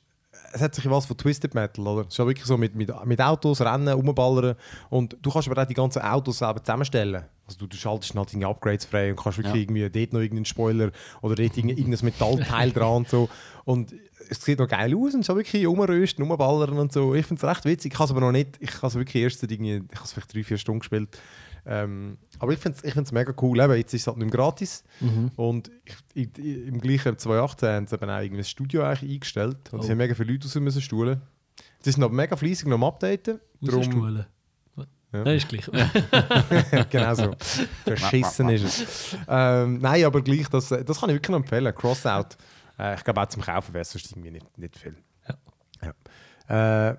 es 0.55 0.62
hat 0.62 0.75
sich 0.75 0.88
was 0.88 1.05
von 1.07 1.17
Twisted 1.17 1.55
Metal, 1.55 1.88
oder? 1.88 2.01
Es 2.01 2.10
ist 2.13 2.17
ja 2.17 2.27
wirklich 2.27 2.45
so 2.45 2.57
mit, 2.57 2.75
mit, 2.75 2.91
mit 3.05 3.22
Autos, 3.22 3.60
Rennen, 3.62 3.88
rumballern 3.88 4.55
und 4.89 5.17
du 5.22 5.31
kannst 5.31 5.48
aber 5.48 5.60
auch 5.62 5.65
die 5.65 5.74
ganzen 5.74 6.01
Autos 6.03 6.39
selber 6.39 6.62
zusammenstellen. 6.63 7.24
Also 7.48 7.60
du, 7.60 7.67
du 7.67 7.75
schaltest 7.75 8.13
halt 8.15 8.33
deine 8.33 8.48
Upgrades 8.48 8.86
frei 8.86 9.10
und 9.12 9.15
kannst 9.19 9.39
wirklich 9.39 9.55
Ja. 9.55 9.62
irgendwie 9.62 9.89
dort 9.89 10.13
noch 10.13 10.19
irgendeinen 10.19 10.45
Spoiler 10.45 10.91
oder 11.22 11.36
dort 11.36 11.57
irgend- 11.57 11.77
irgendein 11.79 12.05
Metallteil 12.05 12.72
dran 12.74 12.98
und 12.98 13.10
so. 13.10 13.29
Und 13.65 13.95
es 14.30 14.42
sieht 14.42 14.60
noch 14.60 14.68
geil 14.68 14.94
aus 14.96 15.13
und 15.13 15.24
so 15.25 15.36
wirklich 15.36 15.65
rumrösten, 15.65 16.25
rumballern 16.25 16.77
und 16.77 16.92
so. 16.94 17.13
Ich 17.15 17.25
finde 17.25 17.46
es 17.46 17.50
recht 17.50 17.65
witzig. 17.65 17.94
Ich 17.94 18.00
habe 18.00 18.06
es 18.06 18.12
aber 18.12 18.22
noch 18.22 18.32
nicht, 18.32 18.58
ich 18.60 18.74
habe 18.77 18.88
es 18.88 18.96
wirklich 18.96 19.24
erst 19.24 19.44
irgendwie, 19.44 19.75
ich 19.92 19.96
habe 19.98 20.06
es 20.06 20.13
vielleicht 20.13 20.34
drei, 20.34 20.44
vier 20.44 20.58
Stunden 20.58 20.80
gespielt. 20.80 21.10
Ähm, 21.65 22.18
aber 22.39 22.51
ich 22.51 22.60
finde 22.60 22.77
es 22.77 22.84
ich 22.84 22.94
find's 22.94 23.12
mega 23.13 23.34
cool. 23.42 23.60
Eben, 23.62 23.74
jetzt 23.75 23.94
ist 23.94 24.01
es 24.01 24.08
halt 24.08 24.18
nicht 24.18 24.25
mehr 24.25 24.36
gratis. 24.36 24.84
Und 25.38 25.72
ich, 25.86 25.96
ich, 26.38 26.68
im 26.68 26.82
gleichen 26.82 27.18
2018 27.18 27.70
haben 27.70 27.88
sie 27.88 27.96
eben 27.96 28.10
auch 28.10 28.20
irgendwie 28.20 28.42
ein 28.42 28.46
Studio 28.46 28.84
eigentlich 28.84 29.12
eingestellt. 29.13 29.58
Und 29.72 29.80
Oh. 29.80 29.82
sie 29.82 29.92
haben 29.92 29.98
mega 29.98 30.13
viele 30.13 30.34
Leute 30.34 30.46
raus 30.48 30.56
müssen 30.56 30.82
stuhlen. 30.82 31.22
Sie 31.80 31.92
sind 31.92 32.03
aber 32.03 32.13
mega 32.13 32.36
fleissig 32.36 32.68
noch 32.68 32.75
am 32.75 32.84
Updaten. 32.84 33.39
Darum, 33.62 33.80
Rausstuhlen. 33.82 34.25
Ja. 34.77 35.24
Nein, 35.24 35.38
ist 35.38 35.48
gleich. 35.48 35.70
genau 36.89 37.13
so. 37.13 37.36
Verschissen 37.86 38.50
ist 38.50 38.63
es. 38.63 39.18
Ähm, 39.27 39.77
nein, 39.77 40.03
aber 40.06 40.22
gleich, 40.22 40.48
das, 40.50 40.68
das 40.70 41.00
kann 41.00 41.10
ich 41.10 41.15
wirklich 41.15 41.30
noch 41.30 41.38
empfehlen. 41.38 41.74
Crossout. 41.74 42.36
Äh, 42.84 42.96
ich 42.96 43.04
glaube 43.04 43.22
auch 43.22 43.28
zum 43.28 43.42
Kaufen 43.42 43.74
wäre 43.74 43.82
es 43.82 43.92
sonst 43.92 44.12
irgendwie 44.12 44.32
nicht, 44.32 44.58
nicht 44.58 44.78
viel. 44.78 44.96
Ja. 45.28 45.94
Ja. 46.50 46.90
Äh, 46.92 46.98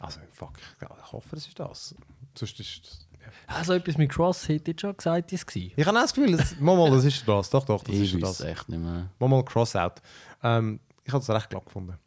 also, 0.00 0.20
fuck, 0.30 0.52
ich, 0.58 0.82
ich 1.04 1.12
hoffe, 1.12 1.28
das 1.36 1.46
ist 1.46 1.58
das. 1.58 1.94
Sonst 2.34 2.60
ist. 2.60 3.06
Ja. 3.20 3.26
Also 3.54 3.74
etwas 3.74 3.98
mit 3.98 4.10
Cross 4.10 4.48
hätte 4.48 4.70
ich 4.70 4.80
schon 4.80 4.96
gesagt, 4.96 5.32
ist 5.32 5.48
es 5.48 5.56
Ich 5.56 5.72
habe 5.86 5.98
auch 5.98 6.02
das 6.02 6.14
Gefühl, 6.14 6.36
das, 6.36 6.58
mal, 6.60 6.76
mal, 6.76 6.90
das 6.90 7.04
ist 7.04 7.26
das. 7.28 7.50
Doch, 7.50 7.64
doch, 7.64 7.82
das 7.82 7.94
Ich 7.94 8.14
ist 8.14 8.22
das. 8.22 8.40
echt 8.40 8.68
nicht 8.68 8.78
mehr. 8.80 9.10
Mal, 9.18 9.28
mal 9.28 9.44
Crossout. 9.44 9.94
Ähm, 10.42 10.80
ich 11.04 11.12
habe 11.12 11.22
es 11.22 11.28
recht 11.30 11.50
glatt 11.50 11.64
gefunden. 11.66 11.98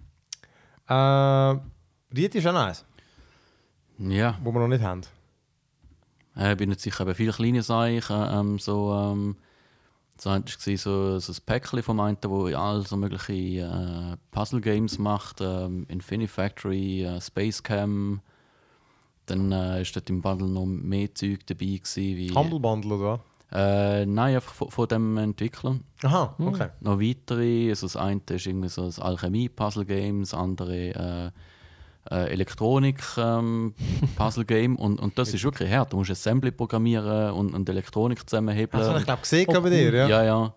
Äh, 0.88 0.94
Rieti 2.16 2.38
ist 2.40 2.48
auch 2.48 2.54
noch 2.54 2.66
eins, 2.66 2.86
Ja, 4.00 4.38
wo 4.44 4.52
wir 4.52 4.60
noch 4.60 4.68
nicht 4.68 4.84
haben. 4.84 5.02
äh, 6.36 6.52
ich 6.54 6.58
bin 6.58 6.70
nicht 6.70 6.82
sicher, 6.82 7.02
aber 7.02 7.14
viele 7.16 7.32
kleine 7.34 7.62
Sachen, 7.62 8.00
ähm, 8.10 8.60
so, 8.60 8.94
ähm, 8.94 9.38
so 10.22 10.30
war 10.30 10.44
so, 10.78 11.18
so 11.20 11.34
ein 11.34 11.46
Päckchen 11.48 11.82
vom 11.82 12.00
einen, 12.00 12.18
wo 12.24 12.46
all 12.46 12.86
so 12.86 12.96
mögliche 12.96 13.62
äh, 13.62 14.18
Puzzle-Games 14.30 15.00
macht, 15.00 15.42
ähm, 15.42 15.88
Infinity 15.90 16.28
Factory, 16.28 17.04
äh, 17.04 17.20
Space 17.20 17.64
Cam. 17.64 18.22
Dann 19.26 19.52
äh, 19.52 19.82
ist 19.82 19.96
dort 19.96 20.12
im 20.12 20.22
Bundle 20.22 20.48
noch 20.48 20.68
mehr 20.68 21.14
Zeug 21.16 21.40
dabei 21.48 21.66
gewesen, 21.66 22.18
wie... 22.18 22.32
Humble 22.36 22.60
Bundle 22.60 22.94
oder? 22.94 23.20
Äh, 23.52 24.06
nein, 24.06 24.36
einfach 24.36 24.54
von, 24.54 24.70
von 24.70 24.88
dem 24.88 25.18
Entwickler. 25.18 25.80
Aha, 26.04 26.36
okay. 26.38 26.70
Noch 26.82 27.00
weitere, 27.00 27.70
also 27.70 27.88
das 27.88 27.96
eine 27.96 28.22
ist 28.30 28.46
irgendwie 28.46 28.70
so 28.70 28.86
das 28.86 29.00
Alchemie-Puzzle-Game, 29.00 30.20
das 30.20 30.36
andere 30.36 31.34
äh, 32.12 32.30
Elektronik-Puzzle-Game 32.32 34.76
und, 34.78 35.00
und 35.00 35.18
das 35.18 35.34
ist 35.34 35.44
wirklich 35.44 35.72
hart. 35.72 35.94
Du 35.94 35.98
musst 35.98 36.12
Assembly 36.12 36.52
programmieren 36.52 37.32
und, 37.32 37.54
und 37.54 37.68
Elektronik 37.70 38.28
zusammenhebeln. 38.30 38.80
Das 38.82 38.90
habe 38.90 39.00
ich 39.00 39.06
glaube 39.06 39.22
gesehen 39.22 39.46
Oh, 39.50 39.62
bei 39.62 39.70
dir, 39.70 39.94
ja. 39.94 40.08
ja, 40.08 40.24
ja. 40.24 40.54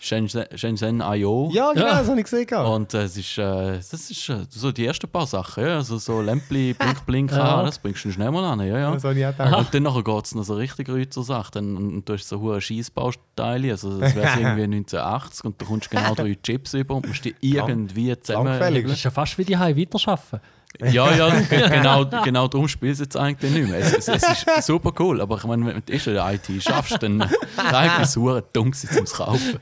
Shenzhen, 0.00 0.44
Shenzhen 0.54 1.02
IO. 1.04 1.50
Ja, 1.52 1.72
genau, 1.72 1.86
Ja. 1.86 1.98
das 1.98 2.08
habe 2.08 2.20
ich 2.20 2.24
gesehen. 2.30 2.46
Und 2.54 2.94
äh, 2.94 3.02
es 3.02 3.16
ist, 3.16 3.36
äh, 3.36 3.78
das 3.78 3.92
ist 3.92 4.28
äh, 4.28 4.46
so 4.48 4.70
die 4.70 4.86
ersten 4.86 5.08
paar 5.10 5.26
Sachen. 5.26 5.64
Ja? 5.64 5.74
Also 5.74 5.98
so 5.98 6.20
Lämpli, 6.22 6.72
Blink, 6.78 7.04
Blink, 7.04 7.32
Ja. 7.32 7.56
ah, 7.58 7.64
das 7.64 7.80
bringst 7.80 8.04
du 8.04 8.12
schnell 8.12 8.30
mal 8.30 8.44
an. 8.44 8.60
Ja, 8.60 8.78
ja. 8.78 8.92
Das 8.92 9.02
habe 9.02 9.18
ich 9.18 9.26
auch 9.26 9.32
gedacht. 9.32 9.58
Und 9.58 9.74
dann 9.74 9.82
nachher 9.82 10.04
geht 10.04 10.24
es 10.24 10.36
noch 10.36 10.44
so 10.44 10.54
richtig 10.54 10.88
rüber 10.88 11.10
zur 11.10 11.24
Sache. 11.24 11.50
Dann, 11.52 11.76
und, 11.76 11.92
und 11.94 12.08
du 12.08 12.12
hast 12.12 12.28
so 12.28 12.38
hohe 12.38 12.60
Schießbausteile, 12.60 13.72
also 13.72 13.98
das 13.98 14.14
wäre 14.14 14.26
irgendwie 14.40 14.62
1980 14.76 15.44
und 15.44 15.60
du 15.60 15.66
kommst 15.66 15.90
genau 15.90 16.14
drei 16.14 16.38
Chips 16.44 16.74
über 16.74 16.94
und 16.94 17.08
musst 17.08 17.24
die 17.24 17.34
irgendwie 17.40 18.16
zusammen. 18.20 18.56
Das 18.60 18.70
ist 18.92 19.02
ja 19.02 19.10
fast 19.10 19.36
wie 19.36 19.44
die 19.44 19.56
Heim 19.56 19.76
weiterarbeiten. 19.76 20.40
Ja, 20.80 21.12
ja, 21.14 21.40
ge- 21.40 21.68
genau, 21.70 22.04
genau 22.22 22.46
darum 22.46 22.68
spielst 22.68 23.00
du 23.00 23.04
jetzt 23.04 23.16
eigentlich 23.16 23.52
nicht 23.52 23.68
mehr. 23.70 23.78
Es, 23.80 24.06
es, 24.06 24.08
es 24.08 24.22
ist 24.58 24.66
super 24.66 24.92
cool, 25.00 25.20
aber 25.20 25.36
ich 25.38 25.44
meine, 25.44 25.66
wenn 25.66 25.82
du 25.84 26.12
der 26.12 26.32
IT 26.34 26.62
schaffst, 26.62 27.02
dann 27.02 27.22
eigentlich 27.56 28.06
super 28.08 28.42
dumm 28.52 28.72
zum 28.72 29.04
Kaufen. 29.06 29.58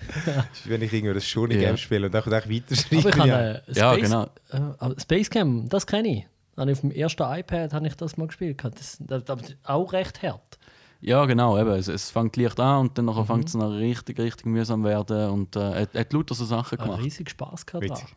Wenn 0.64 0.83
ich 0.83 0.92
irgendwie 0.92 1.14
das 1.14 1.25
schon 1.27 1.49
Game 1.51 1.61
Ja. 1.62 1.77
spiele 1.77 2.07
und 2.07 2.12
dann 2.12 2.23
ich 2.27 3.05
habe 3.05 3.29
ja. 3.29 3.55
Space, 3.61 3.77
Ja, 3.77 3.97
genau. 3.97 4.25
äh, 4.51 5.01
Space 5.01 5.31
Cam, 5.31 5.69
das 5.69 5.87
kenne 5.87 6.09
ich. 6.09 6.27
Habe 6.59 6.71
ich 6.71 6.77
Auf 6.77 6.81
dem 6.81 6.90
ersten 6.90 7.23
iPad 7.23 7.73
habe 7.73 7.87
ich 7.87 7.95
das 7.97 8.16
mal 8.16 8.27
gespielt. 8.27 8.62
Das, 8.64 8.97
das, 9.01 9.25
das 9.25 9.40
ist 9.42 9.57
auch 9.62 9.92
recht 9.92 10.23
hart. 10.23 10.59
Ja, 11.03 11.25
genau, 11.27 11.59
eben. 11.59 11.71
Es, 11.71 11.88
es 11.88 12.11
fängt 12.11 12.37
leicht 12.37 12.59
an 12.59 12.81
und 12.81 12.99
dann 12.99 13.05
nachher 13.05 13.23
Mhm. 13.23 13.27
fängt 13.27 13.49
es 13.49 13.55
noch 13.55 13.71
richtig, 13.71 14.19
richtig 14.19 14.47
mühsam 14.47 14.83
werden 14.83 15.31
und 15.31 15.55
äh, 15.57 15.87
er 15.92 16.01
hat 16.01 16.12
lauter 16.12 16.35
so 16.35 16.45
Sachen 16.45 16.79
gemacht. 16.79 17.01
riesig 17.03 17.31
Spaß 17.31 17.64
gehabt. 17.66 17.85
Witzig. 17.85 18.09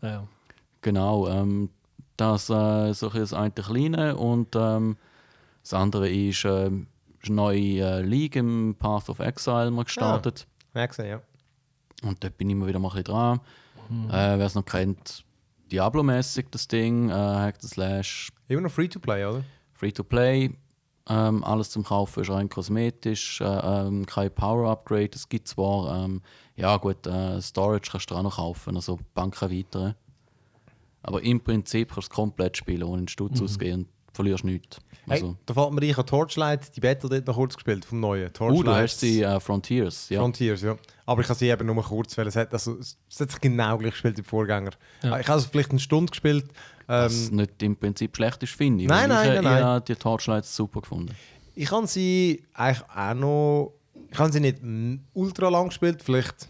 Da. 0.00 0.08
Ja. 0.08 0.24
Genau, 0.80 1.28
ähm, 1.28 1.68
das 2.16 2.50
äh, 2.50 2.92
so 2.92 3.08
das 3.08 3.32
eine 3.32 3.50
kleine 3.50 4.16
und 4.16 4.54
ähm, 4.56 4.96
das 5.62 5.74
andere 5.74 6.08
ist 6.08 6.44
ist 7.24 7.30
eine 7.30 7.36
neue 7.36 7.80
äh, 7.80 8.02
League 8.02 8.36
im 8.36 8.76
Path 8.78 9.08
of 9.08 9.18
Exile 9.18 9.70
mal 9.70 9.84
gestartet. 9.84 10.46
Ja, 10.74 10.86
gesehen, 10.86 11.06
ja. 11.08 11.20
Und 12.02 12.22
dort 12.22 12.36
bin 12.36 12.50
ich 12.50 12.52
immer 12.56 12.66
wieder 12.66 12.78
mal 12.78 12.88
ein 12.88 13.02
bisschen 13.02 13.14
dran. 13.14 13.40
Äh, 14.08 14.38
Wer 14.38 14.46
es 14.46 14.54
noch 14.54 14.64
kennt, 14.64 15.24
Diablo-mäßig 15.72 16.46
das 16.50 16.68
Ding, 16.68 17.08
äh, 17.08 17.12
Hack 17.12 17.56
the 17.60 17.68
Slash, 17.68 18.30
Immer 18.48 18.62
noch 18.62 18.70
Free-to-Play, 18.70 19.24
oder? 19.24 19.44
Free-to-Play. 19.72 20.50
Ähm, 21.06 21.44
alles 21.44 21.70
zum 21.70 21.84
Kaufen 21.84 22.22
ist 22.22 22.30
rein 22.30 22.48
kosmetisch, 22.48 23.40
äh, 23.40 23.44
ähm, 23.44 24.06
kein 24.06 24.34
Power-Upgrade. 24.34 25.10
Es 25.14 25.28
gibt 25.28 25.48
zwar, 25.48 26.04
ähm, 26.04 26.22
ja 26.56 26.76
gut, 26.78 27.06
äh, 27.06 27.40
Storage 27.42 27.90
kannst 27.90 28.10
du 28.10 28.14
auch 28.14 28.22
noch 28.22 28.36
kaufen, 28.36 28.76
also 28.76 28.98
Banken 29.14 29.50
weitere. 29.50 29.94
Aber 31.04 31.22
im 31.22 31.40
Prinzip 31.40 31.88
kannst 31.94 32.08
du 32.08 32.12
es 32.12 32.16
komplett 32.16 32.56
spielen, 32.56 32.82
ohne 32.82 32.98
einen 32.98 33.08
Stutz 33.08 33.40
ausgehen 33.40 33.80
und 33.82 33.88
verlierst 34.12 34.44
nichts. 34.44 34.78
Also, 35.06 35.26
Hey, 35.28 35.34
da 35.44 35.54
fällt 35.54 35.72
mir 35.72 35.82
ein, 35.82 35.88
ich 35.90 35.96
habe 35.98 36.06
Torchlight, 36.08 36.74
die 36.74 36.80
Battle 36.80 37.10
dort 37.10 37.26
noch 37.26 37.34
kurz 37.36 37.54
gespielt, 37.54 37.84
vom 37.84 38.00
neuen. 38.00 38.28
uh, 38.28 38.30
Torchlight 38.30 38.66
du 38.66 38.74
hast 38.74 39.02
die 39.02 39.22
äh, 39.22 39.38
Frontiers, 39.38 40.08
ja. 40.08 40.20
Frontiers, 40.20 40.62
ja. 40.62 40.76
Aber 41.04 41.20
ich 41.20 41.28
habe 41.28 41.38
sie 41.38 41.48
eben 41.50 41.66
nur 41.66 41.82
kurz, 41.82 42.16
weil 42.16 42.26
es 42.26 42.36
hat, 42.36 42.52
also, 42.52 42.78
es 42.78 42.96
hat 43.20 43.30
sich 43.30 43.40
genau 43.40 43.76
gleich 43.76 43.92
gespielt 43.92 44.16
wie 44.16 44.22
die 44.22 44.28
Vorgänger. 44.28 44.70
Ja. 45.02 45.18
Ich 45.20 45.28
habe 45.28 45.38
es 45.40 45.46
vielleicht 45.46 45.70
eine 45.70 45.80
Stunde 45.80 46.10
gespielt. 46.10 46.46
was 46.86 47.28
Ähm, 47.28 47.36
nicht 47.36 47.62
im 47.62 47.76
Prinzip 47.76 48.16
schlecht 48.16 48.42
ist, 48.42 48.54
finde 48.54 48.84
ich. 48.84 48.88
Nein, 48.88 49.10
weil 49.10 49.16
nein, 49.16 49.24
ich, 49.26 49.28
nein, 49.34 49.36
Ich, 49.44 49.50
nein. 49.50 49.64
habe 49.64 49.84
die 49.84 49.94
Torchlights 49.96 50.56
super 50.56 50.80
gefunden. 50.80 51.14
ich 51.54 51.70
habe 51.70 51.86
sie 51.86 52.42
eigentlich 52.54 52.88
auch 52.88 53.14
noch... 53.14 53.74
Ich 54.10 54.18
habe 54.18 54.32
sie 54.32 54.40
nicht 54.40 54.58
ultra 55.12 55.48
lang 55.50 55.68
gespielt, 55.68 56.02
vielleicht... 56.02 56.48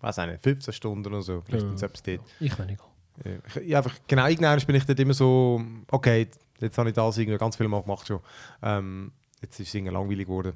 weiß 0.00 0.16
nicht, 0.18 0.42
15 0.42 0.72
Stunden 0.72 1.06
oder 1.06 1.20
so. 1.22 1.42
Vielleicht 1.44 1.66
Ja. 1.66 1.86
etwas 1.86 2.02
dort. 2.02 2.20
Ich 2.40 2.58
weniger. 2.58 2.84
Ja, 3.24 3.32
ich, 3.46 3.56
ich 3.56 3.76
einfach, 3.76 3.94
genau, 4.06 4.26
irgendwann 4.26 4.60
bin 4.60 4.76
ich 4.76 4.84
dort 4.84 4.98
immer 4.98 5.14
so, 5.14 5.60
okay, 5.90 6.28
jetzt 6.60 6.78
habe 6.78 6.88
ich 6.88 6.94
das 6.94 7.18
irgendwie 7.18 7.38
ganz 7.38 7.56
viel 7.56 7.68
mal 7.68 7.82
gemacht 7.82 8.06
schon. 8.06 8.20
Ähm, 8.62 9.12
jetzt 9.40 9.60
ist 9.60 9.68
es 9.68 9.74
irgendwie 9.74 9.92
langweilig 9.92 10.26
geworden. 10.26 10.54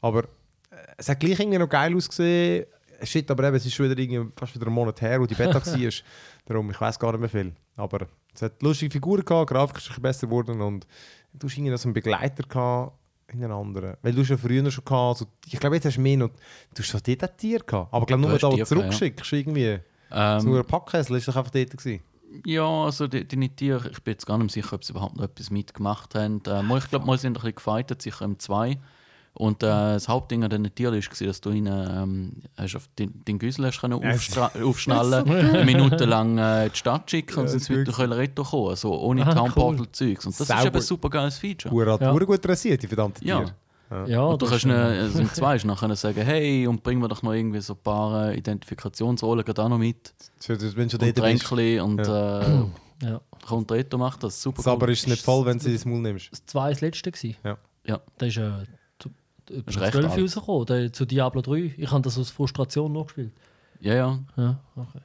Aber 0.00 0.24
äh, 0.24 0.76
es 0.96 1.08
hat 1.08 1.20
gleich 1.20 1.38
irgendwie 1.38 1.58
noch 1.58 1.68
geil 1.68 1.94
ausgesehen. 1.94 2.66
Shit, 3.02 3.30
aber 3.30 3.44
eben, 3.44 3.56
es 3.56 3.66
ist 3.66 3.74
schon 3.74 3.90
wieder 3.90 4.00
irgendwie 4.00 4.32
fast 4.36 4.54
wieder 4.54 4.66
einen 4.66 4.74
Monat 4.74 5.00
her, 5.00 5.20
wo 5.20 5.26
die 5.26 5.34
Beta 5.34 5.54
war. 5.66 5.92
Darum, 6.46 6.70
ich 6.70 6.80
weiß 6.80 6.98
gar 6.98 7.12
nicht 7.12 7.20
mehr 7.20 7.28
viel. 7.28 7.52
Aber 7.76 8.06
es 8.34 8.42
hat 8.42 8.62
lustige 8.62 8.90
Figuren 8.90 9.24
gehabt, 9.24 9.50
Grafik 9.50 9.78
ist 9.78 9.90
ein 9.90 10.02
besser 10.02 10.26
geworden 10.26 10.60
und 10.60 10.86
du 11.32 11.46
hast 11.46 11.54
irgendwie 11.56 11.70
noch 11.70 11.78
so 11.78 11.88
einen 11.88 11.94
Begleiter 11.94 12.44
gehabt, 12.44 12.92
einen 13.32 13.50
anderen. 13.50 13.96
Weil 14.02 14.12
du 14.12 14.24
schon 14.24 14.38
früher 14.38 14.70
schon 14.70 14.84
gehabt, 14.84 15.18
so, 15.18 15.26
ich 15.46 15.58
glaube, 15.58 15.76
jetzt 15.76 15.86
hast 15.86 15.96
du 15.96 16.00
mehr 16.00 16.16
noch, 16.16 16.28
du 16.28 16.82
hast 16.82 16.90
so 16.90 16.98
ein 16.98 17.36
Tier 17.36 17.58
gehabt. 17.58 17.92
Aber 17.92 18.02
ich 18.02 18.06
glaube, 18.06 18.22
Du 18.22 18.28
nur 18.28 18.38
da, 18.38 18.46
wo 18.46 18.50
du 18.50 18.56
gehabt, 18.56 18.58
ja. 18.58 18.64
zurückschickst, 18.64 19.32
irgendwie. 19.32 19.80
Ähm, 20.10 20.40
so 20.40 20.54
ein 20.56 20.64
Packkessel 20.64 21.16
ist 21.16 21.28
doch 21.28 21.36
einfach 21.36 21.50
dort 21.52 21.70
gewesen. 21.76 22.02
Ja, 22.44 22.66
also 22.66 23.06
die, 23.06 23.24
die 23.26 23.48
Tiere, 23.48 23.90
ich 23.90 24.02
bin 24.02 24.12
jetzt 24.12 24.26
gar 24.26 24.38
nicht 24.38 24.50
sicher, 24.52 24.72
ob 24.74 24.84
sie 24.84 24.92
überhaupt 24.92 25.16
noch 25.16 25.24
etwas 25.24 25.50
mitgemacht 25.50 26.14
haben. 26.16 26.42
Äh, 26.46 26.78
ich 26.78 26.88
glaube, 26.90 27.06
mal 27.06 27.16
sind 27.18 27.32
ein 27.32 27.34
bisschen 27.34 27.54
gefightet, 27.54 28.02
sicher 28.02 28.24
im 28.24 28.38
2. 28.38 28.78
Und 29.36 29.64
äh, 29.64 29.66
das 29.66 30.08
Hauptding 30.08 30.44
an 30.44 30.50
diesen 30.50 30.72
Tieren 30.76 30.94
war, 30.94 31.26
dass 31.26 31.40
du 31.40 31.50
ihnen 31.50 31.90
ähm, 31.90 32.32
hast 32.56 32.76
auf 32.76 32.88
den, 32.98 33.24
den 33.24 33.38
Güssel 33.40 33.66
hast 33.66 33.80
können 33.80 33.94
aufstra- 33.94 34.62
aufschnallen, 34.64 35.28
eine 35.28 35.64
Minute 35.64 36.04
lang 36.04 36.38
äh, 36.38 36.66
in 36.66 36.72
die 36.72 36.78
Stadt 36.78 37.10
schicken 37.10 37.40
und 37.40 37.46
Ja, 37.46 37.58
sind 37.58 37.68
wieder 37.68 37.90
ist 37.90 37.96
können 37.96 38.12
retour 38.12 38.44
kommen, 38.44 38.68
also 38.70 38.96
ohne 38.96 39.26
Ah, 39.26 39.34
Town 39.34 39.48
cool. 39.48 39.76
Portal 39.76 39.88
Zeugs. 39.90 40.26
Und 40.26 40.34
das 40.34 40.40
ist 40.42 40.46
Sauber. 40.48 40.66
eben 40.66 40.76
ein 40.76 40.82
super 40.82 41.10
geiles 41.10 41.38
Feature. 41.38 41.74
Hure 41.74 41.92
hat 41.94 42.00
Ja. 42.02 42.12
hure 42.12 42.26
gut 42.26 42.48
rasiert, 42.48 42.80
die 42.82 42.86
verdammten 42.86 43.26
Ja. 43.26 43.38
Tiere. 43.38 43.48
Ja, 43.50 43.54
Und 43.90 44.42
du 44.42 44.46
kannst 44.46 44.64
äh, 44.64 44.70
also 44.72 45.18
im 45.20 45.28
2 45.32 45.54
hast 45.54 45.62
du 45.62 45.68
nachher 45.68 45.94
sagen, 45.96 46.22
hey, 46.22 46.66
und 46.66 46.82
bringen 46.82 47.00
wir 47.02 47.08
doch 47.08 47.22
noch 47.22 47.32
irgendwie 47.32 47.60
so 47.60 47.74
ein 47.74 47.78
paar 47.82 48.30
äh, 48.30 48.38
Identifikationsrollen 48.38 49.44
gerade 49.44 49.62
auch 49.62 49.68
noch 49.68 49.78
mit. 49.78 50.14
Wenn 50.48 50.90
schon 50.90 51.00
Und. 51.00 51.14
Tränkchen 51.14 51.80
und 51.80 52.00
äh, 52.00 52.06
ja. 53.06 53.20
kommt 53.46 53.70
Reto 53.70 53.98
macht 53.98 54.22
das 54.22 54.40
super 54.40 54.56
Das 54.56 54.66
aber 54.66 54.88
ist 54.88 55.00
es 55.00 55.06
nicht 55.08 55.22
voll, 55.22 55.44
wenn 55.46 55.58
du 55.58 55.64
sie 55.64 55.72
ins 55.72 55.84
Maul 55.84 56.00
nimmst. 56.00 56.32
Das 56.32 56.44
2 56.46 56.58
war 56.60 56.70
das 56.70 56.80
letzte. 56.80 57.10
Gewesen. 57.12 57.36
Ja. 57.44 57.58
Ja. 57.86 58.00
Das 58.18 58.28
ist 58.28 58.36
äh, 58.38 58.50
zu, 58.98 59.10
über 59.50 59.68
ist 59.68 59.80
recht 59.80 59.92
12 59.92 60.10
alt. 60.12 60.20
rausgekommen, 60.22 60.66
der- 60.66 60.92
zu 60.92 61.04
Diablo 61.04 61.40
3. 61.42 61.74
Ich 61.76 61.90
habe 61.90 62.02
das 62.02 62.18
aus 62.18 62.30
Frustration 62.30 62.92
noch 62.92 63.04
gespielt. 63.06 63.32
Ja, 63.80 63.94
ja. 63.94 64.18
Ja, 64.36 64.60
okay. 64.76 65.00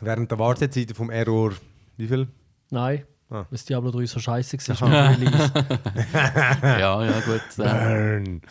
Während 0.00 0.30
der 0.30 0.38
Wartezeit 0.38 0.92
vom 0.94 1.10
Error, 1.10 1.52
wie 1.96 2.06
viel? 2.06 2.28
Nein, 2.70 3.04
Ah. 3.28 3.38
Weil 3.38 3.46
das 3.50 3.64
Diablo 3.64 3.90
3 3.90 4.06
so 4.06 4.20
scheiße 4.20 4.56
war 4.80 4.88
dem 5.16 5.24
Release. 5.24 5.52
ja, 6.62 7.04
ja, 7.04 7.20
gut. 7.20 7.42
Burn. 7.56 8.42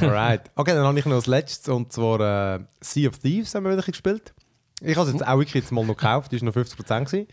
Alright. 0.00 0.50
Okay, 0.56 0.74
dann 0.74 0.84
habe 0.84 0.98
ich 0.98 1.06
noch 1.06 1.16
das 1.16 1.26
letzte 1.26 1.72
und 1.72 1.92
zwar 1.92 2.56
äh, 2.56 2.60
Sea 2.80 3.08
of 3.08 3.18
Thieves 3.18 3.54
haben 3.54 3.64
wir 3.64 3.72
wieder 3.72 3.82
gespielt. 3.82 4.34
Ich 4.80 4.96
habe 4.96 5.06
es 5.06 5.14
jetzt 5.14 5.26
auch 5.26 5.38
wirklich 5.38 5.54
jetzt 5.54 5.72
mal 5.72 5.84
noch 5.84 5.96
gekauft, 5.96 6.32
die 6.32 6.40
war 6.40 6.46
noch 6.46 6.54
50% 6.54 7.04
gewesen. 7.04 7.28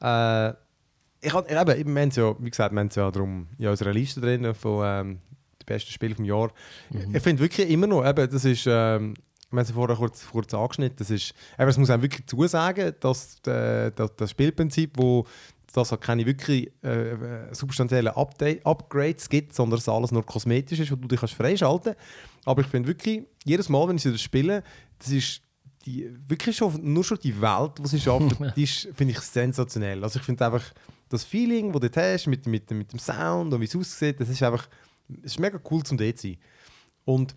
Äh, 0.00 0.54
ich 1.20 1.32
habe 1.32 1.48
eben, 1.48 1.94
wir 1.94 2.02
haben 2.02 2.08
es 2.08 2.16
ja, 2.16 2.34
wie 2.38 2.50
gesagt, 2.50 2.72
wir 2.72 2.80
haben 2.80 2.86
es 2.86 2.94
ja 2.94 3.10
darum 3.10 3.48
in 3.58 3.66
unserer 3.66 3.92
Liste 3.92 4.20
drin 4.20 4.54
von 4.54 4.84
ähm, 4.84 5.18
den 5.60 5.66
besten 5.66 5.90
Spielen 5.90 6.14
vom 6.14 6.24
Jahr. 6.24 6.52
Ich 7.12 7.22
finde 7.22 7.42
wirklich 7.42 7.68
immer 7.68 7.88
noch, 7.88 8.06
eben, 8.06 8.30
das 8.30 8.44
ist, 8.44 8.66
ähm, 8.66 9.14
wir 9.50 9.58
haben 9.58 9.58
es 9.58 9.68
ja 9.68 9.74
vorher 9.74 9.96
kurz, 9.96 10.26
kurz 10.30 10.54
angeschnitten, 10.54 10.96
das 10.98 11.10
ist, 11.10 11.34
eben, 11.58 11.68
es 11.68 11.78
muss 11.78 11.90
einem 11.90 12.02
wirklich 12.02 12.26
zusagen, 12.26 12.94
dass 13.00 13.40
äh, 13.46 13.90
das, 13.90 14.14
das 14.16 14.30
Spielprinzip, 14.30 14.92
wo 14.96 15.26
dass 15.72 15.92
es 15.92 16.00
keine 16.00 16.24
wirklich 16.24 16.72
äh, 16.82 17.52
substanziellen 17.52 18.12
Update, 18.14 18.64
Upgrades 18.64 19.28
gibt, 19.28 19.54
sondern 19.54 19.78
dass 19.78 19.88
alles 19.88 20.12
nur 20.12 20.24
kosmetisch 20.24 20.80
ist, 20.80 20.90
wo 20.90 20.96
du 20.96 21.08
dich 21.08 21.20
kannst 21.20 21.34
freischalten 21.34 21.94
kannst. 21.94 22.46
Aber 22.46 22.60
ich 22.62 22.68
finde 22.68 22.88
wirklich, 22.88 23.24
jedes 23.44 23.68
Mal, 23.68 23.88
wenn 23.88 23.96
ich 23.96 24.04
das 24.04 24.20
spiele, 24.20 24.62
das 24.98 25.10
ist 25.10 25.42
die, 25.84 26.10
wirklich 26.28 26.56
schon, 26.56 26.92
nur 26.92 27.04
schon 27.04 27.18
die 27.22 27.40
Welt, 27.40 27.72
die 27.78 27.88
sie 27.88 28.00
schaffen, 28.00 28.52
die 28.56 28.66
finde 28.66 29.12
ich, 29.12 29.20
sensationell. 29.20 30.02
Also 30.02 30.18
ich 30.18 30.24
finde 30.24 30.46
einfach, 30.46 30.64
das 31.08 31.24
Feeling, 31.24 31.72
das 31.72 31.80
du 31.80 31.90
dort 31.90 31.96
hast, 31.96 32.26
mit, 32.26 32.46
mit, 32.46 32.70
mit 32.70 32.92
dem 32.92 32.98
Sound 32.98 33.52
und 33.52 33.60
wie 33.60 33.66
es 33.66 33.76
aussieht, 33.76 34.20
das 34.20 34.28
ist 34.28 34.42
einfach, 34.42 34.68
es 35.22 35.32
ist 35.32 35.40
mega 35.40 35.60
cool 35.70 35.82
zum 35.82 35.98
dort 35.98 36.18
zu 36.18 36.28
sein. 36.28 36.38
Und 37.04 37.36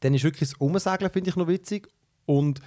dann 0.00 0.14
ist 0.14 0.24
wirklich 0.24 0.50
das 0.50 0.58
Umsegeln, 0.58 1.10
finde 1.10 1.30
ich, 1.30 1.36
noch 1.36 1.48
witzig. 1.48 1.88
Und 2.24 2.60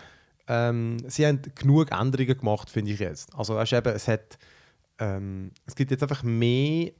ähm, 0.47 0.97
sie 1.07 1.25
haben 1.25 1.41
genug 1.55 1.91
Änderungen 1.91 2.37
gemacht, 2.37 2.69
finde 2.69 2.91
ich 2.91 2.99
jetzt. 2.99 3.33
Also 3.35 3.55
weißt, 3.55 3.73
eben, 3.73 3.93
es 3.93 4.07
hat 4.07 4.37
ähm, 5.03 5.51
es 5.65 5.75
gibt 5.75 5.91
jetzt 5.91 6.03
einfach 6.03 6.23
mehr, 6.23 6.91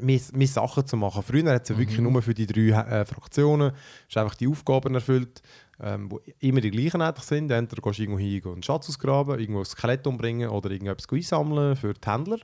mehr, 0.00 0.20
mehr 0.32 0.46
Sachen 0.48 0.86
zu 0.86 0.96
machen. 0.96 1.22
Früher 1.22 1.52
hat 1.52 1.62
es 1.62 1.68
ja 1.70 1.78
wirklich 1.78 1.98
nur 2.00 2.20
für 2.22 2.34
die 2.34 2.46
drei 2.46 2.80
äh, 3.00 3.04
Fraktionen 3.04 3.72
ist 4.08 4.16
einfach 4.16 4.34
die 4.34 4.48
Aufgaben 4.48 4.94
erfüllt, 4.94 5.42
ähm, 5.80 6.10
wo 6.10 6.20
immer 6.40 6.60
die 6.60 6.70
gleichen 6.70 7.00
eigentlich 7.02 7.24
sind. 7.24 7.50
Entweder 7.50 7.82
gehst 7.82 7.98
du 7.98 8.02
irgendwo 8.02 8.18
hin 8.20 8.42
und 8.44 8.52
einen 8.52 8.62
Schatz 8.62 8.88
ausgraben, 8.88 9.38
irgendwo 9.38 9.60
ein 9.60 9.64
Skelett 9.64 10.06
umbringen 10.06 10.48
oder 10.50 10.70
irgendetwas 10.70 11.06
einsammeln 11.10 11.76
für 11.76 11.94
die 11.94 12.10
Händler. 12.10 12.38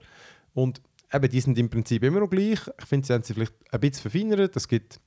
Und 0.54 0.80
eben, 1.12 1.28
die 1.30 1.40
sind 1.40 1.58
im 1.58 1.68
Prinzip 1.68 2.02
immer 2.02 2.20
noch 2.20 2.30
gleich. 2.30 2.60
Ich 2.80 2.86
finde, 2.86 3.06
sie 3.06 3.12
haben 3.12 3.22
sie 3.22 3.34
vielleicht 3.34 3.54
ein 3.72 3.80
bisschen 3.80 4.10
verfeinert. 4.10 4.56
Es 4.56 4.66
gibt 4.68 5.00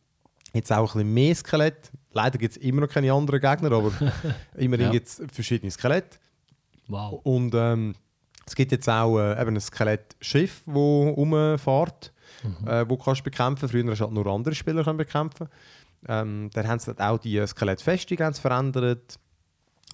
jetzt 0.53 0.71
auch 0.71 0.95
ein 0.95 0.99
bisschen 0.99 1.13
mehr 1.13 1.35
Skelett. 1.35 1.91
Leider 2.13 2.37
gibt 2.37 2.57
es 2.57 2.57
immer 2.61 2.81
noch 2.81 2.89
keine 2.89 3.11
anderen 3.13 3.39
Gegner, 3.39 3.71
aber 3.71 3.91
immerhin 4.57 4.87
Ja. 4.87 4.91
gibt 4.91 5.07
es 5.07 5.21
verschiedene 5.31 5.71
Skelette. 5.71 6.17
Wow. 6.87 7.21
Und 7.23 7.53
ähm, 7.55 7.95
es 8.51 8.55
gibt 8.55 8.73
jetzt 8.73 8.89
auch 8.89 9.17
äh, 9.17 9.41
eben 9.41 9.55
ein 9.55 9.61
Skelettschiff, 9.61 10.63
das 10.65 10.75
rumfährt, 10.75 12.11
äh, 12.65 12.83
wo 12.85 12.97
du 12.97 12.97
kannst 12.97 13.23
bekämpfen 13.23 13.69
Früher 13.69 13.89
hast 13.89 13.99
du 13.99 14.03
halt 14.03 14.13
nur 14.13 14.27
andere 14.27 14.53
Spieler 14.53 14.83
können 14.83 14.97
bekämpfen 14.97 15.47
ähm, 16.05 16.49
Dann 16.53 16.67
haben 16.67 16.79
sie 16.79 16.93
auch 16.99 17.17
die 17.17 17.47
Skelettfestung 17.47 18.17
verändert. 18.33 19.17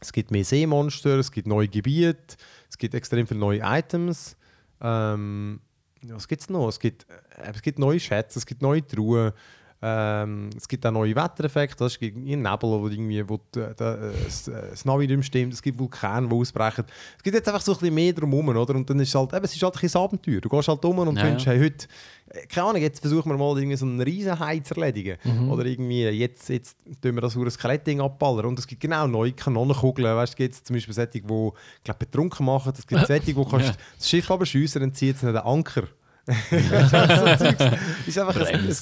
Es 0.01 0.11
gibt 0.11 0.31
mehr 0.31 0.43
Seemonster, 0.43 1.19
es 1.19 1.31
gibt 1.31 1.47
neue 1.47 1.67
Gebiete, 1.67 2.35
es 2.67 2.79
gibt 2.79 2.95
extrem 2.95 3.27
viele 3.27 3.39
neue 3.39 3.61
Items. 3.63 4.35
Ähm, 4.81 5.59
was 6.01 6.27
gibt 6.27 6.41
es 6.41 6.49
noch? 6.49 6.67
Es 6.67 6.79
gibt, 6.79 7.05
äh, 7.37 7.51
es 7.53 7.61
gibt 7.61 7.77
neue 7.77 7.99
Schätze, 7.99 8.39
es 8.39 8.45
gibt 8.47 8.63
neue 8.63 8.85
Truhen. 8.87 9.33
Ähm, 9.79 10.49
es 10.57 10.67
gibt 10.67 10.83
auch 10.87 10.91
neue 10.91 11.15
Wettereffekte, 11.15 11.85
ist 11.85 11.99
gegen 11.99 12.21
einen 12.21 12.41
Nebel, 12.41 12.69
wo 12.69 12.87
irgendwie 12.87 13.27
wo 13.29 13.37
die, 13.53 13.63
da, 13.75 13.93
äh, 13.93 14.11
das, 14.25 14.47
äh, 14.47 14.69
das 14.71 14.85
Navi 14.85 15.05
nicht 15.05 15.15
mehr 15.17 15.23
stimmt, 15.23 15.53
es 15.53 15.61
gibt 15.61 15.77
Vulkane, 15.77 16.27
die 16.27 16.33
ausbrechen. 16.35 16.85
Es 17.17 17.23
gibt 17.23 17.35
jetzt 17.35 17.47
einfach 17.47 17.61
so 17.61 17.73
ein 17.73 17.77
bisschen 17.79 17.93
mehr 17.93 18.11
drumherum, 18.13 18.49
oder? 18.49 18.73
Und 18.73 18.89
dann 18.89 18.99
ist 18.99 19.09
es 19.09 19.15
halt, 19.15 19.33
eben, 19.33 19.45
es 19.45 19.55
ist 19.55 19.61
halt 19.61 19.75
ein 19.83 19.95
Abenteuer. 20.01 20.41
Du 20.41 20.49
gehst 20.49 20.67
halt 20.67 20.83
um 20.83 20.97
und 20.97 21.15
Ja, 21.15 21.25
findest, 21.25 21.45
hey, 21.45 21.59
heute, 21.59 21.85
äh, 22.29 22.47
keine 22.47 22.67
Ahnung, 22.69 22.81
jetzt 22.81 23.01
versuchen 23.01 23.29
wir 23.31 23.37
mal 23.37 23.55
irgendwie 23.55 23.77
so 23.77 23.85
einen 23.85 24.01
riesen 24.01 24.39
Hai 24.39 24.59
zu 24.59 24.73
erledigen. 24.73 25.17
Oder 25.51 25.65
irgendwie, 25.65 26.05
jetzt, 26.07 26.49
jetzt 26.49 26.75
tun 26.99 27.13
wir 27.13 27.21
das 27.21 27.35
über 27.35 27.45
ein 27.45 27.51
Skelettding 27.51 28.01
abballern. 28.01 28.47
Und 28.47 28.57
es 28.57 28.65
gibt 28.65 28.81
genau 28.81 29.05
neue 29.05 29.33
Kanonenkugeln, 29.33 30.15
weißt 30.15 30.33
du, 30.33 30.37
gibt 30.37 30.55
es 30.55 30.63
zum 30.63 30.75
Beispiel 30.75 30.95
solche, 30.95 31.11
die, 31.11 31.21
glaub, 31.21 31.99
betrunken 31.99 32.45
machen, 32.47 32.73
es 32.75 32.87
gibt 32.87 33.05
solche, 33.07 33.35
wo 33.35 33.45
kannst 33.45 33.67
Ja. 33.67 33.75
das 33.97 34.09
Schiff 34.09 34.31
abschiessen 34.31 34.81
und 34.81 34.97
zieht 34.97 35.17
es 35.17 35.21
nicht 35.21 35.35
den 35.35 35.41
Anker. 35.43 35.83
ist 38.05 38.17
einfach, 38.17 38.45
ein, 38.45 38.75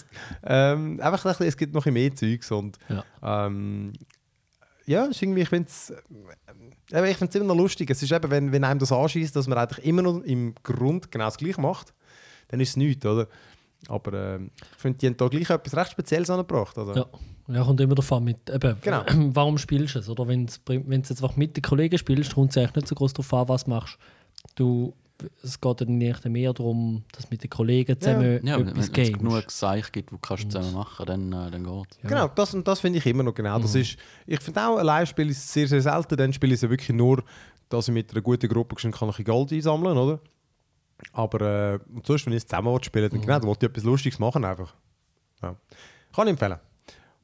ähm, 0.43 0.99
einfach 1.01 1.25
ein 1.25 1.29
bisschen, 1.31 1.47
es 1.47 1.57
gibt 1.57 1.73
noch 1.73 1.85
mehr 1.85 2.13
Zeugs 2.15 2.51
und 2.51 2.77
Ja. 2.89 3.45
ähm, 3.45 3.93
ja, 4.85 5.05
ist 5.05 5.21
irgendwie, 5.21 5.41
ich 5.41 5.49
finde 5.49 5.67
es 5.67 5.91
äh, 6.91 7.09
ich 7.11 7.17
find's 7.17 7.35
immer 7.35 7.45
noch 7.45 7.55
lustig. 7.55 7.89
Es 7.89 8.01
ist 8.03 8.11
eben, 8.11 8.29
wenn, 8.29 8.51
wenn 8.51 8.63
einem 8.63 8.79
das 8.79 8.91
anschießt, 8.91 9.35
dass 9.35 9.47
man 9.47 9.57
eigentlich 9.57 9.85
immer 9.85 10.01
noch 10.01 10.21
im 10.21 10.53
Grund 10.63 11.11
genau 11.11 11.25
das 11.25 11.37
gleiche 11.37 11.59
macht, 11.61 11.93
dann 12.49 12.59
ist 12.59 12.69
es 12.69 12.77
nichts, 12.77 13.05
oder? 13.05 13.27
Aber 13.87 14.13
ähm, 14.13 14.51
ich 14.75 14.81
finde, 14.81 14.97
die 14.99 15.07
haben 15.07 15.17
da 15.17 15.27
gleich 15.27 15.49
etwas 15.49 15.75
recht 15.75 15.91
Spezielles 15.91 16.29
angebracht. 16.29 16.77
Also. 16.77 16.93
Ja. 16.93 17.05
Ja, 17.47 17.63
kommt 17.63 17.79
immer 17.79 17.93
davon 17.93 18.23
mit, 18.23 18.49
eben, 18.49 18.75
Genau. 18.81 19.03
warum 19.35 19.59
spielst 19.59 19.93
du 19.95 19.99
es? 19.99 20.09
Oder 20.09 20.27
wenn 20.27 20.47
du 20.47 20.51
jetzt 20.91 21.11
einfach 21.11 21.35
mit 21.35 21.55
den 21.55 21.61
Kollegen 21.61 21.97
spielst, 21.97 22.33
kommt 22.33 22.49
es 22.51 22.57
eigentlich 22.57 22.75
nicht 22.75 22.87
so 22.87 22.95
groß 22.95 23.13
darauf 23.13 23.33
an, 23.35 23.47
was 23.49 23.67
machst. 23.67 23.99
Du, 24.55 24.95
es 25.43 25.59
geht 25.59 25.81
dann 25.81 25.97
nicht 25.97 26.25
mehr 26.25 26.53
darum, 26.53 27.03
dass 27.11 27.29
mit 27.29 27.43
den 27.43 27.49
Kollegen 27.49 27.99
zusammen 27.99 28.45
ja, 28.45 28.57
wenn 28.57 28.67
wenn 28.67 28.77
etwas 28.77 28.89
es 28.89 29.13
genug 29.13 29.51
Seich 29.51 29.91
gibt, 29.91 30.11
die 30.11 30.17
kannst 30.21 30.43
du 30.45 30.49
zusammen 30.49 30.73
machen, 30.73 31.05
dann, 31.05 31.31
äh, 31.31 31.51
dann 31.51 31.63
geht 31.63 31.97
Genau, 32.03 32.27
das, 32.27 32.53
und 32.53 32.67
das 32.67 32.79
finde 32.79 32.99
ich 32.99 33.05
immer 33.05 33.23
noch 33.23 33.33
genau. 33.33 33.57
Das 33.59 33.75
ist, 33.75 33.97
ich 34.25 34.41
finde 34.41 34.67
auch, 34.67 34.77
allein 34.77 35.05
spiele 35.05 35.31
ich 35.31 35.37
es 35.37 35.53
sehr, 35.53 35.67
sehr 35.67 35.81
selten. 35.81 36.17
Dann 36.17 36.33
spiele 36.33 36.53
ich 36.53 36.57
es 36.57 36.61
ja 36.63 36.69
wirklich 36.69 36.95
nur, 36.95 37.23
dass 37.69 37.87
ich 37.87 37.93
mit 37.93 38.11
einer 38.11 38.21
guten 38.21 38.47
Gruppe 38.47 38.77
schon 38.79 38.91
kann 38.91 39.09
ich 39.09 39.25
Gold 39.25 39.51
einsammeln 39.51 39.97
oder? 39.97 40.19
Aber 41.11 41.41
äh, 41.41 41.79
und 41.93 42.05
sonst, 42.05 42.25
wenn 42.25 42.33
ich 42.33 42.37
es 42.37 42.47
zusammen 42.47 42.73
will 42.73 42.83
spielen 42.83 43.09
dann 43.09 43.21
genau, 43.21 43.39
dann 43.39 43.47
wollte 43.47 43.65
ich 43.65 43.69
etwas 43.69 43.83
Lustiges 43.83 44.19
machen 44.19 44.45
einfach. 44.45 44.73
Ja. 45.41 45.55
Kann 46.13 46.27
ich 46.27 46.31
empfehlen. 46.31 46.59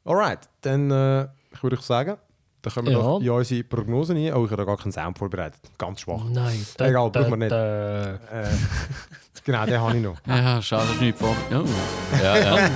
Alright, 0.04 0.50
dann 0.62 0.92
äh, 0.92 1.28
ich 1.54 1.64
würde 1.64 1.76
ich 1.76 1.82
sagen, 1.82 2.18
dann 2.62 2.74
kommen 2.74 2.88
wir 2.88 2.94
Ja. 2.94 3.00
doch 3.00 3.22
in 3.22 3.30
unsere 3.30 3.64
Prognosen 3.64 4.18
rein. 4.18 4.34
Oh, 4.34 4.46
ich 4.46 4.52
habe 4.52 4.58
da 4.58 4.64
gar 4.66 4.78
keinen 4.78 4.92
Sound 4.92 5.18
vorbereitet. 5.18 5.60
Ganz 5.78 6.02
schwach. 6.02 6.22
Nein, 6.30 6.66
Egal, 6.80 7.10
brauchen 7.10 7.30
wir 7.32 7.38
nicht. 7.38 7.52
da- 7.52 8.14
Äh, 8.16 8.48
genau, 9.44 9.66
den 9.66 9.80
habe 9.80 9.98
ich 9.98 10.04
noch. 10.04 10.18
Ja, 10.28 10.62
schade, 10.62 10.92
ist 10.94 11.02
nicht 11.02 11.18
vor. 11.18 11.36
Ja, 11.50 11.64
ja, 12.24 12.38
ja. 12.58 12.70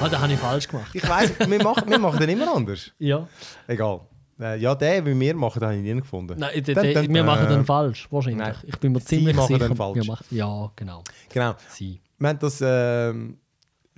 Ah, 0.00 0.08
den 0.08 0.20
habe 0.20 0.32
ich 0.32 0.38
falsch 0.38 0.68
gemacht. 0.68 0.90
Ich 0.94 1.08
weiss, 1.08 1.32
wir 1.38 1.62
machen, 1.62 1.90
wir 1.90 1.98
machen 1.98 2.18
den 2.20 2.30
immer 2.30 2.54
anders. 2.54 2.90
Ja. 2.98 3.26
Egal. 3.66 4.00
Äh, 4.40 4.56
ja, 4.58 4.74
den, 4.74 5.04
wie 5.04 5.20
wir 5.20 5.34
machen, 5.36 5.60
den 5.60 5.68
habe 5.68 5.76
ich 5.78 5.82
nie 5.82 6.00
gefunden. 6.00 6.34
Nein, 6.38 6.62
de, 6.64 6.74
Dann- 6.74 6.84
de, 6.84 6.94
dann, 6.94 7.12
wir 7.12 7.24
machen 7.24 7.44
äh, 7.46 7.48
den 7.50 7.64
falsch, 7.66 8.08
wahrscheinlich. 8.10 8.38
nein. 8.40 8.54
Ich 8.64 8.78
bin 8.78 8.92
mir 8.92 9.00
Sie 9.00 9.04
ziemlich 9.06 9.36
machen 9.36 9.48
sicher. 9.54 9.68
den 9.68 9.76
falsch. 9.76 9.96
Wir 9.96 10.04
machen, 10.06 10.24
ja, 10.30 10.70
genau. 10.76 11.04
Genau. 11.28 11.54
Sie. 11.68 12.00
Wir 12.18 12.28
haben 12.30 12.38
das 12.38 12.58
ähm, 12.64 13.36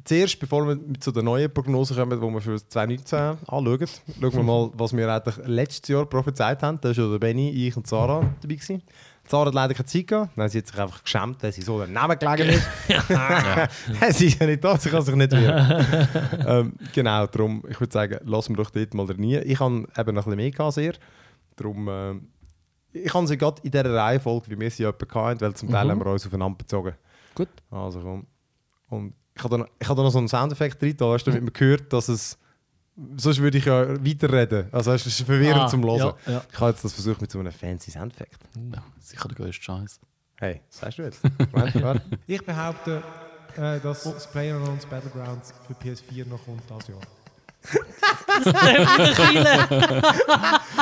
zuerst, 0.05 0.39
bevor 0.41 0.67
wir 0.69 0.79
zu 1.01 1.13
der 1.13 1.23
neuen 1.23 1.53
Prognose 1.53 1.95
kommen, 1.95 2.21
die 2.21 2.27
wir 2.27 2.41
für 2.41 2.57
2019 2.57 3.19
anschauen, 3.47 3.79
schauen 4.21 4.33
wir 4.33 4.43
mal, 4.43 4.71
was 4.75 4.97
wir 4.97 5.09
eigentlich 5.13 5.37
letztes 5.47 5.89
Jahr 5.89 6.07
prophezeit 6.07 6.63
haben. 6.63 6.79
Da 6.81 6.89
war 6.89 6.95
ja 7.05 7.11
der 7.11 7.19
Benny, 7.19 7.51
ich 7.51 7.77
und 7.77 7.87
Sarah 7.87 8.21
dabei. 8.41 8.55
Gewesen. 8.55 8.83
Sarah 9.29 9.47
hat 9.47 9.55
leider 9.55 9.75
keine 9.75 9.87
Zeit 9.87 10.07
gehabt. 10.09 10.31
Dann 10.37 10.45
hat 10.45 10.51
sie 10.53 10.59
hat 10.59 10.67
sich 10.67 10.79
einfach 10.81 11.03
geschämt, 11.05 11.43
weil 11.43 11.53
sie 11.53 11.63
so 11.63 11.79
daneben 11.79 12.19
gelegen 12.19 12.49
ist. 12.59 12.69
sie 14.19 14.27
ist 14.27 14.41
ja 14.41 14.47
nicht 14.47 14.65
da, 14.65 14.77
sie 14.77 14.91
kann 14.91 15.03
sich 15.03 15.15
nicht 15.15 15.31
wehren. 15.33 15.87
ähm, 16.47 16.73
genau, 16.93 17.27
darum, 17.29 17.63
ich 17.69 17.79
würde 17.81 17.93
sagen, 17.93 18.19
lassen 18.25 18.57
wir 18.57 18.65
doch 18.65 18.71
dort 18.71 18.95
mal 18.95 19.07
nie. 19.17 19.37
Ich 19.39 19.61
habe 19.61 19.75
eben 19.77 19.87
noch 19.87 19.97
ein 19.97 20.15
bisschen 20.15 20.37
mehr 20.37 20.51
gehabt, 20.51 20.75
sehr. 20.75 20.95
Darum, 21.57 21.87
ähm, 21.89 22.29
ich 22.93 23.15
habe 23.15 23.27
sie 23.27 23.39
gerade 23.39 23.63
in 23.63 23.71
dieser 23.71 23.95
Reihenfolge, 23.95 24.51
wie 24.51 24.59
wir 24.59 24.71
sie 24.71 24.85
etwa 24.85 25.29
hatten, 25.29 25.41
weil 25.41 25.55
zum 25.55 25.71
Teil 25.71 25.87
Mhm. 25.87 25.91
haben 25.93 26.01
wir 26.05 26.07
uns 26.13 26.27
aufeinander 26.27 26.59
bezogen. 26.59 26.95
Gut. 27.35 27.49
Also 27.71 28.01
komm. 28.01 28.27
Und 28.89 29.15
ich 29.35 29.43
habe 29.43 29.51
da, 29.51 29.59
noch- 29.59 29.69
ich 29.79 29.89
habe 29.89 29.97
da 29.97 30.03
noch 30.05 30.11
so 30.11 30.19
einen 30.19 30.29
Soundeffekt 30.29 30.81
drin, 30.83 30.97
da 30.97 31.07
hast 31.13 31.25
du 31.25 31.31
damit 31.31 31.45
man 31.45 31.53
gehört, 31.53 31.93
dass 31.93 32.09
es. 32.09 32.39
Sonst 33.17 33.39
würde 33.41 33.57
ich 33.57 33.65
ja 33.65 33.89
weiterreden. 34.05 34.67
Also 34.71 34.93
es 34.93 35.07
ist 35.07 35.23
verwirrend 35.23 35.63
Ah, 35.63 35.67
zum 35.67 35.83
Hören. 35.83 36.15
Ja, 36.27 36.33
ja. 36.33 36.43
Ich 36.53 36.61
habe 36.61 36.71
jetzt 36.73 36.85
das 36.85 36.93
versucht 36.93 37.23
mit 37.23 37.31
so 37.31 37.39
einem 37.39 37.51
fancy 37.53 37.91
Soundeffekt. 37.91 38.39
ja 38.55 38.83
sicher 39.01 39.29
der 39.29 39.37
größte 39.37 39.63
Scheiß. 39.63 39.99
Hey, 40.37 40.61
was 40.69 40.79
sagst 40.79 40.99
du 40.99 41.03
jetzt? 41.05 41.21
Ich 42.27 42.45
behaupte, 42.45 43.03
äh, 43.57 43.81
dass 43.81 44.03
das 44.05 44.31
PlayerUnknown's 44.31 44.85
Battlegrounds 44.87 45.55
für 45.67 45.73
PS4 45.75 46.29
noch 46.29 46.45
kommt 46.45 46.63
dieses 46.69 46.89
Jahr. 46.89 47.01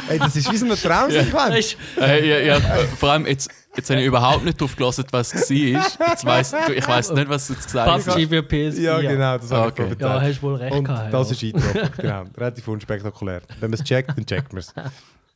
Hey, 0.09 0.19
das 0.19 0.35
ist 0.37 0.51
wie 0.51 0.57
so 0.57 0.67
ein 0.67 0.75
Traumsequenz. 0.77 1.33
Weisst 1.35 1.77
Äh, 1.99 2.29
ja, 2.47 2.59
ja, 2.59 2.61
vor 2.97 3.11
allem, 3.13 3.27
jetzt, 3.27 3.51
jetzt 3.77 3.91
habe 3.91 4.01
ich 4.01 4.07
überhaupt 4.07 4.45
nicht 4.45 4.61
drauf 4.61 4.75
gelassen, 4.77 5.05
was 5.11 5.35
es 5.35 5.51
war. 5.51 6.09
Jetzt 6.11 6.25
weiss, 6.25 6.55
ich 6.75 6.87
weiß 6.89 7.13
nicht, 7.13 7.29
was 7.29 7.47
du 7.47 7.53
jetzt 7.55 7.65
gesagt 7.67 7.91
hast. 7.91 8.07
PUBG 8.07 8.27
für 8.29 8.41
PS4. 8.41 8.81
Ja, 8.81 9.01
genau, 9.01 9.39
das 9.39 9.51
habe 9.51 9.69
Okay. 9.69 9.93
ich. 9.93 10.01
Ja, 10.01 10.21
hast 10.21 10.39
du 10.39 10.43
wohl 10.43 10.55
recht 10.57 10.73
Und 10.75 10.85
gehabt. 10.85 11.13
das 11.15 11.29
ja. 11.29 11.33
ist 11.49 11.55
eingetroffen, 11.57 11.93
genau. 11.97 12.25
Relativ 12.37 12.69
unspektakulär. 12.69 13.43
Wenn 13.61 13.71
man 13.71 13.79
es 13.81 13.85
checkt, 13.85 14.11
dann 14.17 14.27
checkt 14.27 14.53
man 14.53 14.61
es. 14.61 14.75
Ja. 14.77 14.85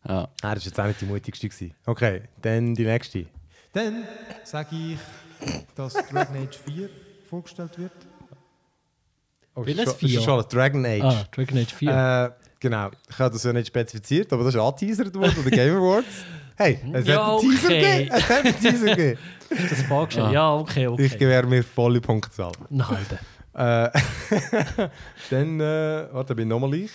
Ah, 0.07 0.29
das 0.43 0.43
war 0.43 0.57
jetzt 0.57 0.81
auch 0.81 0.87
nicht 0.87 1.01
die 1.01 1.07
mutigste. 1.07 1.49
Gewesen. 1.49 1.75
Okay, 1.87 2.23
dann 2.43 2.75
die 2.75 2.85
nächste. 2.85 3.27
Dann 3.73 4.05
sage 4.45 4.69
ich, 4.77 4.99
dass 5.75 5.95
Dragon 5.95 6.37
Age 6.37 6.57
4 6.67 6.89
vorgestellt 7.29 7.79
wird. 7.79 7.93
Oh, 9.57 9.65
Welches 9.65 9.79
ist 9.81 9.85
schon- 9.85 9.93
das 9.93 10.01
Vier? 10.11 10.19
ist 10.19 10.25
schon 10.25 10.45
Dragon 10.51 10.85
Age. 10.87 11.03
Ah, 11.03 11.25
Dragon 11.35 11.59
Age 11.59 11.73
4. 11.75 11.91
Äh, 11.91 12.47
genau, 12.61 12.91
ich 13.09 13.19
habe 13.19 13.33
das 13.33 13.45
ja 13.45 13.53
nicht 13.53 13.69
spezifiziert, 13.69 14.33
aber 14.33 14.45
das 14.45 14.55
ist 14.55 14.61
angeteasert 14.61 15.15
worden 15.15 15.33
von 15.33 15.45
den 15.45 15.53
Game 15.53 15.77
Awards. 15.77 16.07
Hey, 16.57 16.79
es 16.93 17.07
Ja, 17.07 17.27
hat 17.27 17.41
einen 17.41 17.51
Teaser 17.51 17.67
okay. 17.67 17.81
gegeben. 17.81 18.11
Es 18.15 18.29
hat 18.29 18.45
einen 18.45 18.61
Teaser 18.61 18.87
gegeben. 18.87 19.19
Das 19.71 19.83
vorgestellt. 19.83 20.27
Ah. 20.29 20.33
Ja, 20.33 20.55
okay, 20.55 20.87
okay. 20.89 21.05
Ich 21.05 21.19
gewähre 21.19 21.47
mir 21.47 21.63
volle 21.63 22.01
Punktzahl. 22.01 22.51
Einen 22.71 22.89
halben. 22.89 23.19
Äh, 23.55 23.91
dann, 25.31 25.61
äh, 25.61 26.09
warte, 26.13 26.35
bin 26.35 26.49
ich 26.49 26.51
nochmal 26.51 26.75
ich. 26.75 26.91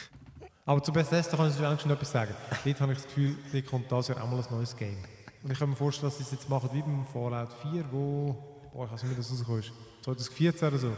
Aber 0.65 0.83
zu 0.83 0.91
Bethesda 0.91 1.37
kann 1.37 1.49
ich 1.49 1.65
eigentlich 1.65 1.81
schon 1.81 1.91
etwas 1.91 2.11
sagen. 2.11 2.33
Dort 2.65 2.81
habe 2.81 2.91
ich 2.91 2.97
das 2.97 3.07
Gefühl, 3.07 3.35
dort 3.53 3.65
kommt 3.65 3.91
das 3.91 4.07
Jahr 4.09 4.21
auch 4.21 4.29
mal 4.29 4.39
ein 4.39 4.45
neues 4.51 4.75
Game. 4.75 4.97
Und 5.41 5.51
ich 5.51 5.57
kann 5.57 5.69
mir 5.69 5.75
vorstellen, 5.75 6.09
dass 6.09 6.17
sie 6.17 6.23
es 6.23 6.31
jetzt 6.31 6.49
machen 6.49 6.69
wie 6.73 6.81
beim 6.81 7.05
Fallout 7.05 7.53
4, 7.71 7.85
wo, 7.91 8.35
boah, 8.73 8.85
ich 8.85 8.91
weiß 8.91 9.03
nicht, 9.03 9.13
wie 9.13 9.15
das 9.15 9.31
rausgekommen 9.31 9.61
ist, 9.61 9.71
2014 10.03 10.67
oder 10.67 10.77
so. 10.77 10.97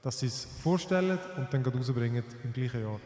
Dass 0.00 0.20
sie 0.20 0.26
es 0.26 0.48
vorstellen 0.62 1.18
und 1.36 1.52
dann 1.52 1.62
gerade 1.62 1.76
rausbringen 1.76 2.24
im 2.44 2.52
gleichen 2.52 2.82
Jahr. 2.82 3.00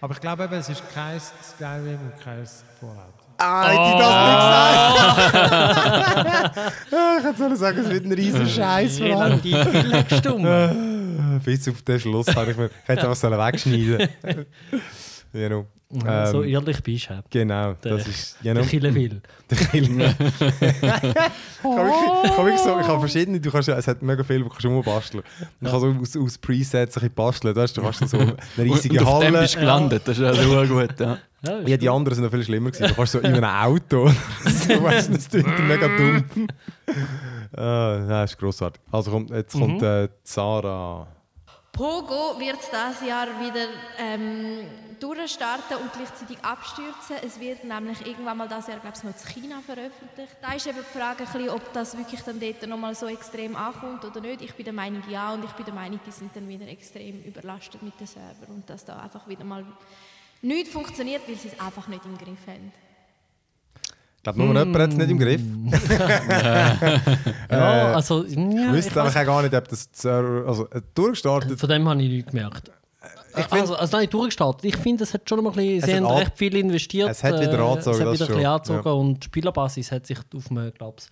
Aber 0.00 0.14
ich 0.14 0.20
glaube 0.20 0.44
eben, 0.44 0.54
es 0.54 0.68
ist 0.68 0.82
kein 0.94 1.20
Skyrim 1.20 1.98
und 2.00 2.20
kein 2.20 2.46
Fallout. 2.80 3.27
Ah, 3.40 3.68
hätte 3.68 3.82
ich 3.84 3.98
das 4.00 4.14
nicht 4.24 5.30
gesagt? 5.30 6.58
ich 7.18 7.24
hätte 7.24 7.38
sollen 7.38 7.56
sagen, 7.56 7.78
es 7.78 7.88
wird 7.90 8.04
ein 8.04 8.12
riesen 8.12 8.48
Scheiß. 8.48 9.00
Relativ 9.00 9.56
viel 9.68 10.04
gestummt. 10.08 11.44
Bis 11.44 11.68
auf 11.68 11.82
den 11.82 12.00
Schluss 12.00 12.26
habe 12.34 12.50
ich 12.50 12.56
mir. 12.56 12.66
Ich 12.66 12.88
hätte 12.88 13.02
einfach 13.02 13.14
sollen 13.16 13.38
Genau. 15.32 15.66
so 16.26 16.42
Ähm, 16.42 16.48
ehrlich 16.50 16.82
bist 16.82 17.08
du. 17.08 17.22
Genau, 17.30 17.72
Der- 17.82 17.96
das 17.96 18.06
ist. 18.08 18.36
Der 18.44 18.54
Kille 18.62 18.94
will. 18.94 19.22
Der 19.50 19.56
Killer. 19.58 20.14
ich 20.18 20.24
habe 21.64 21.76
wirklich, 21.86 22.24
ich 22.24 22.30
habe 22.30 22.44
wirklich 22.44 22.60
so, 22.60 22.78
ich 22.80 22.86
habe 22.86 23.00
verschiedene, 23.00 23.40
du 23.40 23.50
kannst 23.50 23.68
ja, 23.68 23.76
es 23.78 23.88
hat 23.88 24.02
mega 24.02 24.22
viel, 24.22 24.40
du 24.42 24.48
kannst 24.48 24.64
rumbasteln. 24.66 25.22
Man 25.60 25.70
kann 25.72 25.80
so 25.80 25.86
aus, 26.00 26.16
aus 26.16 26.38
Presets 26.38 26.96
ein 26.96 27.00
bisschen 27.00 27.14
basteln, 27.14 27.56
weißt, 27.56 27.76
du 27.76 27.82
kannst 27.82 28.06
so 28.08 28.18
eine 28.18 28.36
riesige 28.58 29.00
und 29.00 29.06
auf 29.06 29.20
dem 29.20 29.28
Halle. 29.34 29.40
bist 29.42 29.54
du 29.54 29.60
gelandet, 29.60 30.02
das 30.04 30.18
ist 30.18 30.36
ja 30.36 30.44
nur 30.44 30.66
gut. 30.66 31.00
Ja. 31.00 31.18
Ja, 31.42 31.60
Ja, 31.60 31.76
die 31.76 31.88
anderen 31.88 32.16
sind 32.16 32.24
noch 32.24 32.32
viel 32.32 32.42
schlimmer 32.44 32.70
gewesen. 32.70 32.88
Du 32.88 32.94
kannst 32.94 33.12
so 33.12 33.20
in 33.20 33.26
einem 33.26 33.44
Auto. 33.44 34.08
so, 34.44 34.82
weißt 34.82 35.14
das 35.14 35.28
klingt 35.28 35.68
mega 35.68 35.86
dumm. 35.88 36.24
Ah, 37.56 37.98
das 38.08 38.32
ist 38.32 38.38
grossartig. 38.38 38.82
Also 38.90 39.10
kommt, 39.10 39.30
jetzt 39.30 39.52
kommt 39.52 39.82
äh, 39.82 40.08
Sarah. 40.24 41.06
Pogo 41.72 42.38
wird 42.40 42.58
das 42.72 43.06
Jahr 43.06 43.28
wieder 43.40 43.66
ähm, 44.00 44.66
durchstarten 45.00 45.76
und 45.78 45.92
gleichzeitig 45.92 46.38
abstürzen. 46.44 47.16
Es 47.26 47.40
wird 47.40 47.64
nämlich 47.64 48.04
irgendwann 48.06 48.36
mal 48.38 48.48
das 48.48 48.66
Jahr, 48.66 48.78
glaube 48.78 48.96
ich, 48.96 49.04
noch 49.04 49.12
in 49.12 49.42
China 49.42 49.56
veröffentlicht. 49.64 50.36
Da 50.42 50.52
ist 50.54 50.66
eben 50.66 50.78
die 50.78 50.98
Frage, 50.98 51.24
bisschen, 51.24 51.50
ob 51.50 51.72
das 51.72 51.96
wirklich 51.96 52.20
dann 52.22 52.40
dort 52.40 52.66
nochmal 52.68 52.94
so 52.94 53.06
extrem 53.06 53.56
ankommt 53.56 54.04
oder 54.04 54.20
nicht. 54.20 54.42
Ich 54.42 54.54
bin 54.54 54.64
der 54.64 54.74
Meinung, 54.74 55.02
ja, 55.10 55.32
und 55.34 55.44
ich 55.44 55.52
bin 55.52 55.64
der 55.64 55.74
Meinung, 55.74 56.00
die 56.06 56.10
sind 56.10 56.34
dann 56.34 56.48
wieder 56.48 56.66
extrem 56.68 57.22
überlastet 57.24 57.82
mit 57.82 57.98
den 58.00 58.06
Servern 58.06 58.48
und 58.48 58.68
dass 58.70 58.84
da 58.84 58.98
einfach 58.98 59.26
wieder 59.28 59.44
mal 59.44 59.64
nichts 60.42 60.70
funktioniert, 60.72 61.22
weil 61.28 61.36
sie 61.36 61.48
es 61.48 61.60
einfach 61.60 61.86
nicht 61.88 62.04
im 62.04 62.16
Griff 62.16 62.46
haben. 62.46 62.72
Ich 64.16 64.22
glaube, 64.24 64.38
nur 64.40 64.48
jemand 64.58 64.78
hat 64.82 64.90
es 64.90 64.96
nicht 64.96 65.10
im 65.10 65.18
Griff. 65.18 65.40
Ja, 67.50 67.94
also, 67.94 68.24
ja, 68.24 68.28
Ich 68.28 68.36
ich 68.36 68.72
wüsste 68.72 68.94
weiss- 68.96 69.06
einfach 69.16 69.24
gar 69.26 69.42
nicht, 69.42 69.54
ob 69.54 69.68
das 69.68 69.88
Server, 69.92 70.48
also 70.48 70.68
äh, 70.70 70.80
durchgestartet. 70.94 71.58
von 71.58 71.68
dem 71.68 71.88
habe 71.88 72.02
ich 72.02 72.08
nichts 72.10 72.30
gemerkt. 72.30 72.70
Find- 73.34 73.52
also, 73.52 73.74
also 73.76 73.96
nein, 73.96 74.08
durchgestartet. 74.10 74.64
Ich 74.64 74.76
finde, 74.76 75.04
es 75.04 75.14
hat 75.14 75.28
schon 75.28 75.42
mal 75.42 75.50
ein 75.50 75.56
bisschen, 75.56 75.80
sie 75.82 75.96
haben 75.96 76.06
recht 76.06 76.32
viel 76.36 76.56
investiert. 76.56 77.08
Es 77.10 77.22
hat 77.24 77.40
wieder 77.40 77.58
äh, 77.58 77.62
angezogen, 77.62 77.96
Es 77.96 78.00
hat 78.06 78.12
wieder 78.12 78.24
ein 78.24 78.28
bisschen 78.28 78.34
schon, 78.42 78.46
angezogen 78.46 78.90
und 79.08 79.20
die 79.22 79.26
Spielerbasis 79.26 79.92
hat 79.92 80.06
sich 80.06 80.18
auf 80.36 80.50
einem, 80.50 80.72
glaube 80.74 80.96
ich, 81.00 81.06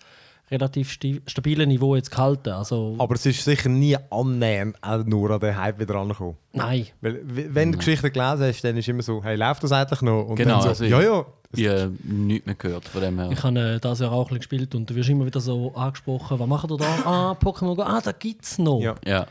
relativ 0.49 0.97
stabilen 1.27 1.67
Niveau 1.67 1.95
jetzt 1.97 2.09
gehalten. 2.09 2.49
Also, 2.51 2.95
Aber 2.99 3.15
es 3.15 3.25
ist 3.25 3.43
sicher 3.43 3.67
nie 3.67 3.97
annähernd 4.09 4.77
auch 4.81 5.03
nur 5.03 5.31
an 5.31 5.39
den 5.41 5.57
Hype 5.57 5.77
wieder 5.79 5.95
angekommen. 5.95 6.37
nein. 6.53 6.87
Weil, 7.01 7.19
wenn 7.25 7.71
du 7.73 7.77
Geschichten 7.77 8.11
gelesen 8.13 8.43
hast, 8.45 8.63
dann 8.63 8.77
ist 8.77 8.87
immer 8.87 9.03
so, 9.03 9.21
hey, 9.23 9.35
läuft 9.35 9.63
das 9.63 9.71
eigentlich 9.73 10.01
noch? 10.01 10.23
Und 10.23 10.35
Genau, 10.37 10.61
so, 10.61 10.69
also 10.69 10.85
ja, 10.85 11.01
ja. 11.01 11.25
Ich 11.53 11.67
habe 11.67 11.91
nichts 12.03 12.45
mehr 12.45 12.55
gehört 12.55 12.85
von 12.87 13.01
dem 13.01 13.19
her. 13.19 13.29
Ich 13.31 13.41
habe 13.43 13.59
äh, 13.59 13.79
das 13.79 13.99
Jahr 13.99 14.11
auch 14.11 14.19
ein 14.23 14.23
bisschen 14.25 14.37
gespielt 14.39 14.75
und 14.75 14.89
du 14.89 14.95
wirst 14.95 15.09
immer 15.09 15.25
wieder 15.25 15.39
so 15.41 15.73
angesprochen, 15.75 16.39
was 16.39 16.47
macht 16.47 16.69
ihr 16.71 16.77
da? 16.77 16.85
Ah, 17.05 17.31
Pokémon 17.41 17.75
Go, 17.75 17.83
ah, 17.83 18.01
da 18.03 18.11
gibt 18.13 18.43
es 18.45 18.57
noch. 18.57 18.79
Ja. 18.81 18.95
Ja, 19.05 19.27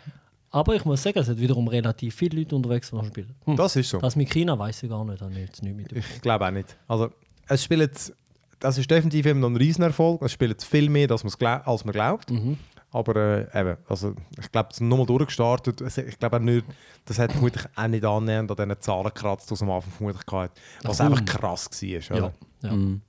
Aber 0.57 0.75
ich 0.75 0.85
muss 0.85 1.03
sagen, 1.03 1.19
es 1.19 1.29
hat 1.29 1.39
wiederum 1.39 1.69
relativ 1.69 2.15
viele 2.15 2.39
Leute 2.41 2.57
unterwegs, 2.57 2.91
die 2.91 3.07
spielen. 3.07 3.35
Hm. 3.45 3.57
Das 3.57 3.77
ist 3.77 3.91
so. 3.91 3.99
Das 3.99 4.17
mit 4.17 4.31
China 4.31 4.59
weiß 4.59 4.83
ich 4.85 4.89
gar 4.89 5.05
nicht, 5.05 5.21
habe 5.21 5.33
ich 5.33 5.39
jetzt 5.39 5.63
nicht 5.63 5.77
mit. 5.77 5.93
Ich 5.93 6.21
glaube 6.23 6.47
auch 6.47 6.51
nicht. 6.51 6.77
Also, 6.89 7.11
es 7.49 7.63
spielt, 7.63 8.15
das 8.61 8.79
ist 8.79 8.91
definitiv 8.91 9.27
immer 9.27 9.41
noch 9.41 9.51
ein 9.51 9.57
Riesenerfolg. 9.57 10.23
Es 10.23 10.33
spielt 10.33 10.63
viel 10.63 10.89
mehr, 10.89 11.11
als, 11.11 11.25
als 11.25 11.85
man 11.85 11.93
glaubt. 11.93 12.31
Mhm. 12.31 12.57
Aber 12.91 13.15
äh, 13.17 13.61
eben, 13.61 13.77
also, 13.89 14.15
ich 14.41 14.51
glaube, 14.51 14.69
es 14.71 14.77
ist 14.79 14.81
nochmal 14.81 15.05
durchgestartet. 15.07 15.83
Es- 15.83 15.99
Ich 15.99 16.19
glaube 16.19 16.37
auch 16.37 16.41
nicht, 16.41 16.65
das 17.05 17.19
hat 17.19 17.33
vermutlich 17.33 17.65
auch 17.75 17.87
nicht 17.89 18.05
annähernd 18.05 18.51
an 18.51 18.57
diesen 18.57 18.81
Zahlen 18.81 19.05
gekratzt, 19.05 19.51
die 19.51 19.55
es 19.55 19.63
am 19.63 19.71
Anfang 19.71 19.93
vermutlich 19.93 20.23
hatte. 20.33 20.55
Was 20.85 21.01
Ach, 21.01 21.05
einfach 21.07 21.25
krass 21.27 21.69
war. 21.71 21.89
Ja, 21.89 22.17
Oder? 22.17 22.33
ja. 22.63 22.73
Mhm. 22.73 23.03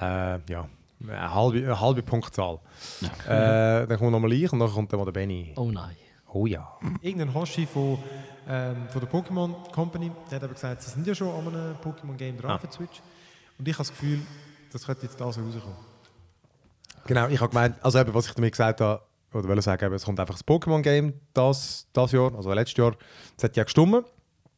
Äh, 0.00 0.38
ja. 0.50 0.68
Eine 1.06 1.34
halbe, 1.34 1.58
eine 1.58 1.80
halbe 1.80 2.02
Punktzahl. 2.02 2.58
Äh, 3.28 3.86
dann 3.86 3.98
kommt 3.98 4.10
nochmal 4.12 4.32
ich 4.32 4.52
und 4.52 4.58
dann 4.58 4.70
kommt 4.70 4.92
dann 4.92 4.98
mal 4.98 5.04
der 5.04 5.12
Benny. 5.12 5.52
Oh 5.56 5.70
nein. 5.70 5.96
Oh 6.34 6.46
ja. 6.46 6.78
Irgendein 7.00 7.34
Hoshi 7.34 7.66
von, 7.66 7.98
ähm, 8.48 8.88
von 8.88 9.00
der 9.00 9.10
Pokémon 9.10 9.70
Company, 9.72 10.10
der 10.30 10.36
hat 10.36 10.44
aber 10.44 10.54
gesagt, 10.54 10.82
sie 10.82 10.90
sind 10.90 11.06
ja 11.06 11.14
schon 11.14 11.28
an 11.28 11.48
einem 11.54 11.76
Pokémon-Game 11.76 12.38
dran 12.38 12.52
Ah. 12.52 12.58
für 12.58 12.70
Switch. 12.72 13.00
Und 13.58 13.68
ich 13.68 13.74
habe 13.74 13.82
das 13.86 13.90
Gefühl, 13.90 14.20
das 14.72 14.86
könnte 14.86 15.02
jetzt 15.02 15.20
das 15.20 15.26
rauskommen. 15.38 15.76
Genau, 17.06 17.28
ich 17.28 17.40
habe 17.40 17.50
gemeint, 17.50 17.76
also 17.82 17.98
eben, 17.98 18.14
was 18.14 18.26
ich 18.28 18.34
damit 18.34 18.52
gesagt 18.52 18.80
habe, 18.80 19.02
oder 19.34 19.48
wollte 19.48 19.62
sagen, 19.62 19.84
eben, 19.84 19.94
es 19.94 20.04
kommt 20.04 20.20
einfach 20.20 20.34
das 20.34 20.46
Pokémon-Game 20.46 21.14
das, 21.34 21.86
das 21.92 22.12
Jahr, 22.12 22.34
also 22.34 22.52
letztes 22.52 22.76
Jahr. 22.78 22.94
Das 23.36 23.44
hat 23.44 23.56
ja 23.56 23.64
gestimmt. 23.64 24.04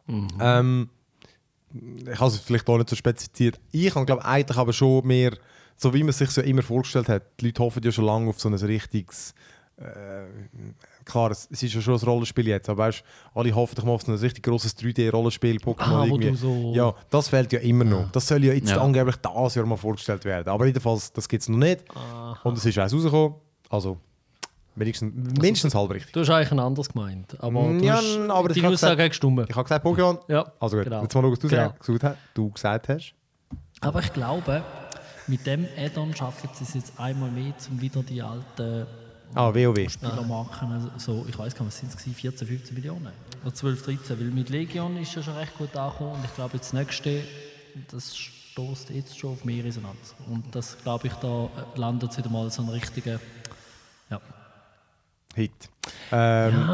Ähm, 0.09 0.91
ich 1.73 2.21
habe 2.21 2.27
es 2.29 2.39
vielleicht 2.39 2.69
auch 2.69 2.77
nicht 2.77 2.91
so 2.91 2.97
spezifiziert. 2.97 3.59
Ich 3.73 3.95
habe, 3.95 4.05
glaube 4.07 4.25
eigentlich 4.25 4.59
aber 4.59 4.73
schon 4.73 5.07
mehr, 5.07 5.37
so 5.77 5.93
wie 5.95 6.01
man 6.03 6.11
es 6.11 6.19
sich 6.19 6.31
so 6.31 6.41
immer 6.41 6.63
vorgestellt 6.63 7.09
hat, 7.09 7.23
die 7.41 7.47
Leute 7.47 7.63
hoffen 7.63 7.83
ja 7.83 7.91
schon 7.91 8.05
lange 8.05 8.29
auf 8.29 8.41
so 8.41 8.49
ein 8.49 8.55
richtiges, 8.55 9.35
äh, 9.77 10.27
klar, 11.05 11.31
es, 11.31 11.49
es 11.51 11.63
ist 11.63 11.75
ja 11.75 11.81
schon 11.81 11.95
ein 11.95 12.01
Rollenspiel 12.01 12.47
jetzt, 12.49 12.69
aber 12.69 12.85
weißt, 12.85 13.03
alle 13.35 13.55
hoffen 13.55 13.75
doch 13.75 13.85
mal 13.85 13.93
auf 13.93 14.03
so 14.03 14.13
ein 14.13 14.19
richtig 14.19 14.43
grosses 14.45 14.77
3D-Rollenspiel, 14.77 15.59
Pokémon 15.61 16.03
Ah, 16.03 16.05
irgendwie. 16.05 16.35
so-. 16.37 16.73
Ja, 16.75 16.95
das 17.11 17.29
fehlt 17.29 17.53
ja 17.53 17.61
immer 17.61 17.85
noch. 17.85 18.11
Das 18.13 18.27
soll 18.29 18.45
ja 18.45 18.53
jetzt 18.53 18.71
Ja. 18.71 18.81
angeblich 18.81 19.17
das 19.17 19.55
Jahr 19.55 19.67
mal 19.67 19.77
vorgestellt 19.77 20.25
werden. 20.25 20.49
Aber 20.49 20.67
jedenfalls, 20.67 21.13
das 21.13 21.29
gibt 21.29 21.43
es 21.43 21.49
noch 21.49 21.59
nicht. 21.59 21.85
Und 22.43 22.59
es 22.59 22.65
ist 22.65 22.79
eins 22.79 22.93
rausgekommen. 22.95 23.35
Also, 23.71 23.99
wenigstens, 24.77 25.13
mindestens 25.41 25.75
halb 25.75 25.91
richtig. 25.91 26.13
Du 26.13 26.21
hast 26.21 26.31
eigentlich 26.31 26.53
ein 26.53 26.61
anderes 26.61 26.89
gemeint. 26.89 27.37
Aber 27.41 27.63
du 27.63 27.85
ja, 27.85 27.95
hast, 27.95 28.19
aber 28.29 28.49
ich 28.51 28.55
die 28.55 28.61
Aussage 28.67 28.71
gesagt- 28.71 29.01
hat 29.03 29.09
gestimmt. 29.11 29.47
Ich 29.49 29.57
habe 29.57 29.65
gesagt 29.65 29.85
Pokémon. 29.87 30.19
Ja, 30.29 30.53
Also 30.61 30.77
gut, 30.77 30.85
genau. 30.85 31.03
jetzt 31.03 31.15
mal 31.15 31.23
schauen, 31.23 31.33
was 31.33 31.39
du, 31.39 31.49
Genau. 31.49 31.63
gesagt, 31.71 31.87
gesagt, 31.87 32.19
du 32.35 32.51
gesagt 32.51 32.89
hast. 32.89 33.15
Aber 33.81 34.01
ich 34.01 34.13
glaube, 34.13 34.63
mit 35.27 35.47
dem 35.47 35.67
Add-on 35.77 36.15
schaffen 36.15 36.49
sie 36.53 36.65
es 36.65 36.75
jetzt 36.75 36.99
einmal 36.99 37.31
mehr, 37.31 37.53
um 37.71 37.81
wieder 37.81 38.03
die 38.03 38.21
alten 38.23 38.87
Ah, 39.35 39.53
WoW. 39.53 39.91
Spielermarken, 39.91 40.73
also 40.73 40.91
so, 40.97 41.27
ich 41.29 41.37
weiß 41.37 41.55
gar 41.55 41.65
nicht, 41.65 41.75
was 41.75 41.97
sind 41.97 42.13
es 42.13 42.21
14, 42.21 42.47
15 42.47 42.75
Millionen? 42.75 43.09
Oder 43.43 43.55
12, 43.55 43.85
13, 43.85 44.21
weil 44.21 44.27
mit 44.27 44.49
Legion 44.49 44.97
ist 44.97 45.15
ja 45.15 45.23
schon 45.23 45.35
recht 45.35 45.57
gut 45.59 45.75
angekommen 45.77 46.13
und 46.13 46.25
ich 46.25 46.35
glaube, 46.35 46.55
jetzt 46.55 46.67
das 46.67 46.73
nächste, 46.73 47.23
das 47.91 48.17
stoßt 48.17 48.91
jetzt 48.91 49.19
schon 49.19 49.33
auf 49.33 49.45
mehr 49.45 49.65
Resonanz. 49.65 50.15
Und 50.31 50.55
das, 50.55 50.79
glaube 50.83 51.09
ich, 51.09 51.13
da 51.15 51.45
äh, 51.47 51.79
landet 51.79 52.13
es 52.13 52.19
wieder 52.19 52.31
mal 52.31 52.49
so 52.51 52.63
ein 52.63 52.69
richtiger, 52.69 53.19
ja. 54.09 54.21
Hit. 55.35 55.51
Ähm, 56.13 56.69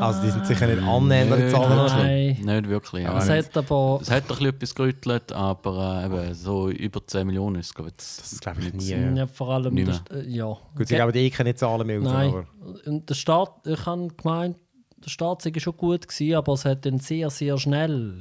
Also, 0.00 0.22
die 0.22 0.30
sind 0.30 0.46
sicher 0.46 0.66
nicht 0.66 0.82
annähernd 0.82 1.32
an 1.32 1.38
die 1.38 1.44
Nicht 1.44 1.54
Zahlen 1.54 2.36
Nein. 2.46 2.56
Nicht 2.60 2.68
wirklich. 2.70 3.04
Ja. 3.04 3.18
Es 3.18 3.28
hat 3.28 3.56
aber, 3.56 3.98
Es 4.02 4.10
hat 4.10 4.22
ein 4.24 4.28
bisschen 4.28 4.46
etwas 4.48 4.74
gerüttelt, 4.74 5.32
aber 5.32 6.02
äh, 6.02 6.06
eben, 6.06 6.34
so 6.34 6.68
über 6.70 7.06
10 7.06 7.26
Millionen 7.26 7.56
ist 7.60 7.66
es 7.66 7.74
glaube 7.74 7.90
ich, 7.90 7.96
Das 7.96 8.40
glaube 8.40 8.60
ich 8.62 8.72
nie. 8.72 8.84
ja, 8.90 8.98
Ja. 9.14 9.26
vor 9.26 9.50
allem, 9.50 9.74
Nicht 9.74 9.88
das, 9.88 10.02
äh, 10.10 10.28
ja. 10.28 10.56
Gut, 10.76 10.88
sie 10.88 10.96
geben 10.96 11.14
eh 11.14 11.30
keine 11.30 11.54
Zahlen 11.54 11.86
mehr. 11.86 12.00
Nein, 12.00 12.28
Aber 12.30 12.44
und 12.86 13.08
der 13.08 13.14
Start, 13.14 13.66
ich 13.66 13.86
habe 13.86 14.08
gemeint, 14.08 14.56
der 15.04 15.10
Start 15.10 15.42
sei 15.42 15.52
schon 15.58 15.76
gut 15.76 16.06
gewesen, 16.08 16.34
aber 16.34 16.52
es 16.54 16.64
hat 16.64 16.84
dann 16.86 16.98
sehr, 16.98 17.30
sehr 17.30 17.58
schnell 17.58 18.20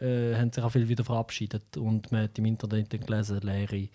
äh, 0.00 0.34
haben 0.34 0.52
sich 0.52 0.62
auch 0.62 0.70
viele 0.70 0.88
wieder 0.88 1.04
verabschiedet 1.04 1.76
und 1.76 2.10
man 2.12 2.24
hat 2.24 2.38
im 2.38 2.44
Internet 2.46 2.92
dann 2.92 3.00
gelesen, 3.00 3.40
leere 3.42 3.88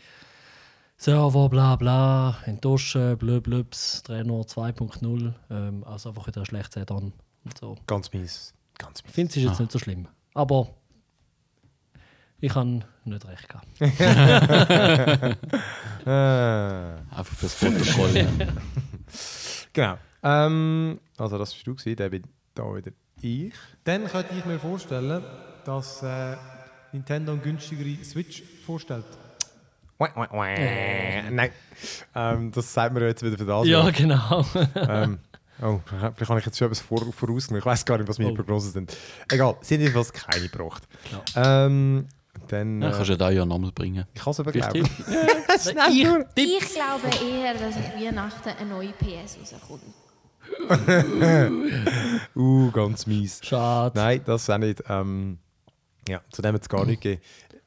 Server, 1.05 1.49
bla 1.49 1.75
bla, 1.77 2.37
enttäuschen, 2.45 3.17
blöb 3.17 3.45
blöbs, 3.45 4.03
Trainer 4.03 4.43
2.0, 4.43 5.33
ähm, 5.49 5.83
also 5.83 6.09
einfach 6.09 6.27
wieder 6.27 6.41
ein 6.41 6.45
schlechtes 6.45 6.77
Add-on 6.79 7.11
und 7.43 7.57
so. 7.57 7.75
ganz 7.87 8.13
mies. 8.13 8.53
Ganz 8.77 8.99
Ich 8.99 9.05
mies. 9.05 9.15
finde, 9.15 9.31
es 9.31 9.37
ist 9.37 9.43
jetzt 9.45 9.59
nicht 9.59 9.71
so 9.71 9.79
schlimm, 9.79 10.07
aber 10.35 10.75
ich 12.39 12.53
habe 12.53 12.81
nicht 13.05 13.27
recht 13.27 13.49
gehabt. 13.49 13.67
Einfach 16.05 17.35
fürs 17.35 17.55
Protokoll. 17.55 18.17
ja. 18.17 18.27
genau. 19.73 19.97
Ähm, 20.21 20.99
also, 21.17 21.39
das 21.39 21.51
bist 21.51 21.65
du 21.65 21.73
gewesen, 21.73 21.95
der 21.95 22.09
bin 22.11 22.27
da 22.53 22.75
wieder 22.75 22.91
ich. 23.21 23.55
Dann 23.85 24.05
könnte 24.05 24.35
ich 24.37 24.45
mir 24.45 24.59
vorstellen, 24.59 25.23
dass 25.65 26.03
äh, 26.03 26.35
Nintendo 26.91 27.31
eine 27.31 27.41
günstigere 27.41 28.03
Switch 28.03 28.43
vorstellt. 28.67 29.05
Nein. 31.31 31.49
Ähm, 32.15 32.51
das 32.51 32.73
sagt 32.73 32.93
mir 32.93 33.05
jetzt 33.07 33.23
wieder 33.23 33.37
für 33.37 33.45
das. 33.45 33.67
Ja, 33.67 33.89
genau. 33.89 34.45
ähm, 34.75 35.19
oh, 35.61 35.79
vielleicht 35.87 36.29
habe 36.29 36.39
ich 36.39 36.45
jetzt 36.45 36.57
schon 36.57 36.67
etwas 36.67 36.79
vor, 36.81 36.99
vorausgenommen. 37.13 37.59
Ich 37.59 37.65
weiß 37.65 37.85
gar 37.85 37.97
nicht, 37.97 38.07
was 38.07 38.17
meine 38.19 38.31
Oh. 38.31 38.35
Prognosen 38.35 38.71
sind. 38.71 38.97
Egal, 39.31 39.55
sie 39.61 39.75
haben 39.75 39.81
jedenfalls 39.81 40.11
keine 40.13 40.47
gebracht. 40.47 40.83
Ähm, 41.35 42.07
dann... 42.47 42.81
Ja, 42.81 42.89
Äh, 42.89 42.91
kannst 42.91 43.07
du 43.09 43.13
ja 43.13 43.17
da 43.17 43.29
ja 43.29 43.45
nochmal 43.45 43.71
bringen. 43.71 44.05
ich 44.13 44.21
kann 44.21 44.31
es 44.31 44.39
aber 44.39 44.51
glauben. 44.51 44.83
ich, 45.87 46.07
Ich 46.35 46.73
glaube 46.73 47.07
eher, 47.25 47.53
dass 47.53 47.75
auf 47.77 47.95
Weihnachten 47.95 48.49
eine 48.59 48.69
neue 48.69 48.89
PS 48.93 49.37
rauskommt. 49.53 49.81
Uh, 52.35 52.71
ganz 52.71 53.05
mies. 53.07 53.39
Schade. 53.43 53.97
Nein, 53.97 54.21
das 54.25 54.49
auch 54.49 54.57
nicht. 54.57 54.83
Ähm, 54.89 55.37
ja, 56.07 56.21
zu 56.31 56.41
dem 56.41 56.53
hat 56.55 56.61
es 56.61 56.69
gar 56.69 56.85
nicht 56.85 57.01
gegeben. 57.01 57.21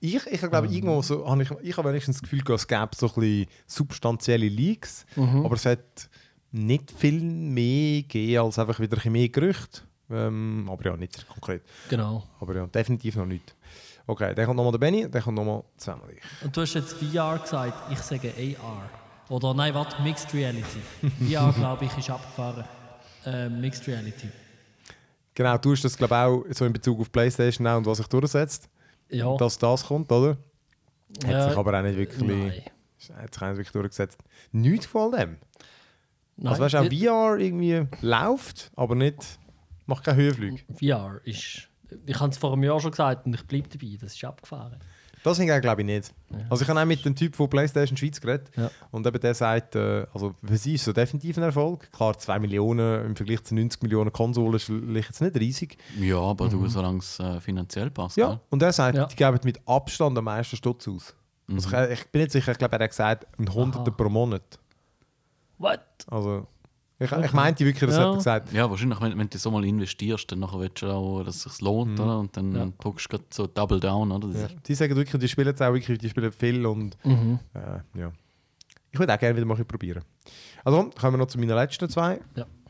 Ich, 0.04 0.26
ich 0.26 0.40
glaube, 0.40 0.66
irgendwo 0.66 1.00
so, 1.00 1.26
habe 1.26 1.42
ich, 1.42 1.50
ich 1.62 1.76
habe 1.78 1.88
wenigstens 1.88 2.20
das 2.20 2.30
Gefühl, 2.30 2.42
es 2.54 2.68
gäbe 2.68 2.90
so 2.94 3.06
ein 3.06 3.14
bisschen 3.14 3.46
substanzielle 3.66 4.48
Leaks, 4.48 5.06
aber 5.16 5.54
es 5.54 5.64
hat 5.64 6.10
nicht 6.52 6.90
viel 6.90 7.22
mehr 7.22 8.02
gegeben 8.02 8.44
als 8.44 8.58
einfach 8.58 8.78
wieder 8.80 8.98
ein 9.02 9.12
mehr 9.12 9.30
Gerüchte. 9.30 9.80
Ähm, 10.10 10.68
aber 10.70 10.90
ja, 10.90 10.96
nicht 10.98 11.26
konkret. 11.26 11.62
Genau. 11.88 12.22
Aber 12.38 12.54
ja, 12.54 12.66
definitiv 12.66 13.16
noch 13.16 13.24
nicht. 13.24 13.56
Okay, 14.06 14.34
dann 14.34 14.44
kommt 14.44 14.58
nochmal 14.58 14.72
der 14.72 14.78
Benny, 14.78 15.10
dann 15.10 15.22
kommt 15.22 15.38
nochmal 15.38 15.64
zweimal 15.78 16.10
ich. 16.10 16.44
Und 16.44 16.54
du 16.54 16.60
hast 16.60 16.74
jetzt 16.74 16.92
VR 16.98 17.38
gesagt, 17.38 17.90
ich 17.90 17.98
sage 17.98 18.30
AR. 18.60 18.90
Oder 19.30 19.54
nein, 19.54 19.72
warte, 19.72 20.02
Mixed 20.02 20.34
Reality. 20.34 20.80
VR, 21.30 21.50
glaube 21.54 21.86
ich, 21.86 21.96
ist 21.96 22.10
abgefahren. 22.10 22.64
Äh, 23.24 23.48
Mixed 23.48 23.88
Reality. 23.88 24.28
Genau, 25.34 25.56
du 25.56 25.72
hast 25.72 25.82
das, 25.82 25.96
glaube 25.96 26.14
ich, 26.14 26.20
auch 26.20 26.54
so 26.54 26.66
in 26.66 26.74
Bezug 26.74 27.00
auf 27.00 27.10
Playstation 27.10 27.66
auch 27.66 27.78
und 27.78 27.86
was 27.86 27.96
sich 27.98 28.06
durchsetzt, 28.06 28.68
Ja. 29.10 29.36
dass 29.36 29.58
das 29.58 29.86
kommt, 29.86 30.10
oder? 30.10 30.36
Hat 31.24 31.30
Ja, 31.30 31.48
sich 31.48 31.56
aber 31.58 31.78
auch 31.78 31.82
nicht 31.82 31.96
wirklich, 31.96 32.22
Nein. 32.22 32.62
hat 33.22 33.34
sich 33.34 33.42
auch 33.42 33.48
nicht 33.48 33.56
wirklich 33.58 33.70
durchgesetzt. 33.72 34.18
Nichts 34.52 34.86
von 34.86 35.12
dem. 35.12 35.36
Nein. 36.36 36.46
Also 36.48 36.62
weißt 36.62 36.74
du, 36.74 36.78
auch 36.78 36.84
VR 36.86 37.38
irgendwie 37.38 37.86
läuft, 38.00 38.72
aber 38.74 38.94
nicht, 38.94 39.38
macht 39.86 40.04
keine 40.04 40.16
Höhenflüge. 40.22 40.62
VR 40.78 41.20
ist. 41.24 41.68
Ich 42.06 42.18
habe 42.18 42.30
es 42.30 42.38
vor 42.38 42.52
einem 42.52 42.64
Jahr 42.64 42.80
schon 42.80 42.90
gesagt 42.90 43.26
und 43.26 43.34
ich 43.34 43.46
bleibe 43.46 43.68
dabei, 43.68 43.96
das 44.00 44.14
ist 44.14 44.24
abgefahren. 44.24 44.80
Das 45.24 45.38
hingegen 45.38 45.60
glaube 45.62 45.80
ich 45.80 45.86
nicht. 45.86 46.12
Also 46.50 46.62
ich 46.62 46.68
habe 46.68 46.78
auch 46.80 46.84
mit 46.84 47.04
dem 47.04 47.16
Typ 47.16 47.34
von 47.34 47.48
PlayStation 47.48 47.96
Schweiz 47.96 48.20
geredet 48.20 48.50
Ja. 48.56 48.70
und 48.90 49.06
eben 49.06 49.18
der 49.18 49.34
sagt, 49.34 49.74
äh, 49.74 50.06
also 50.12 50.34
für 50.44 50.56
sie 50.56 50.74
ist 50.74 50.82
es 50.82 50.84
so 50.84 50.92
definitiv 50.92 51.36
ein 51.38 51.42
Erfolg. 51.44 51.90
Klar, 51.92 52.16
2 52.18 52.38
Millionen 52.40 53.06
im 53.06 53.16
Vergleich 53.16 53.42
zu 53.42 53.54
90 53.54 53.82
Millionen 53.82 54.12
Konsolen 54.12 54.54
ist 54.54 54.68
jetzt 54.68 55.20
nicht 55.22 55.34
riesig. 55.36 55.78
Ja, 55.98 56.18
aber 56.20 56.48
du, 56.50 56.66
solange 56.68 56.98
es 56.98 57.18
äh, 57.18 57.40
finanziell 57.40 57.90
passt. 57.90 58.16
Ja, 58.18 58.28
gell? 58.28 58.40
und 58.50 58.62
er 58.62 58.72
sagt, 58.72 58.96
Ja. 58.98 59.06
die 59.06 59.16
geben 59.16 59.40
mit 59.44 59.58
Abstand 59.66 60.16
am 60.18 60.24
meisten 60.24 60.56
Stutz 60.56 60.86
aus. 60.86 61.14
Also 61.50 61.76
ich, 61.76 61.90
ich 62.00 62.06
bin 62.10 62.20
nicht 62.22 62.32
sicher, 62.32 62.52
ich 62.52 62.58
glaube, 62.58 62.76
er 62.76 62.84
hat 62.84 62.90
gesagt, 62.90 63.26
ein 63.38 63.52
Hunderter 63.52 63.90
Aha. 63.90 63.96
pro 63.96 64.08
Monat. 64.10 64.58
What? 65.58 65.80
Also 66.10 66.46
ich, 66.98 67.10
ich 67.12 67.32
meinte 67.32 67.64
wirklich, 67.64 67.88
das 67.90 67.96
Ja. 67.98 68.02
hat 68.04 68.12
er 68.12 68.16
gesagt. 68.16 68.52
Ja, 68.52 68.70
wahrscheinlich, 68.70 69.00
wenn, 69.00 69.18
wenn 69.18 69.28
du 69.28 69.36
so 69.38 69.50
mal 69.50 69.64
investierst, 69.64 70.30
dann 70.30 70.38
nachher 70.40 70.60
willst 70.60 70.80
du 70.82 70.86
auch, 70.90 71.22
dass 71.24 71.36
es 71.36 71.42
sich 71.42 71.60
lohnt, 71.60 71.98
oder? 71.98 72.18
Und 72.20 72.36
dann 72.36 72.54
Ja. 72.54 72.68
drückst 72.78 73.06
du 73.12 73.16
grad 73.18 73.34
so 73.34 73.46
Double 73.46 73.80
Down, 73.80 74.12
oder? 74.12 74.28
Ja. 74.38 74.48
Die 74.66 74.74
sagen 74.74 74.94
wirklich, 74.96 75.20
die 75.20 75.28
spielen 75.28 75.54
es 75.54 75.60
auch 75.60 75.72
wirklich, 75.72 75.98
die 75.98 76.08
spielen 76.08 76.30
viel 76.32 76.64
und 76.66 76.96
Mhm. 77.04 77.38
äh, 77.54 77.98
ja. 78.00 78.12
Ich 78.92 78.98
würde 78.98 79.12
auch 79.12 79.18
gerne 79.18 79.36
wieder 79.36 79.46
mal 79.46 79.56
probieren. 79.64 80.02
Also 80.64 80.78
komm, 80.78 80.94
kommen 80.94 81.14
wir 81.14 81.18
noch 81.18 81.26
zu 81.26 81.38
meinen 81.38 81.50
letzten 81.56 81.88
zwei. 81.90 82.20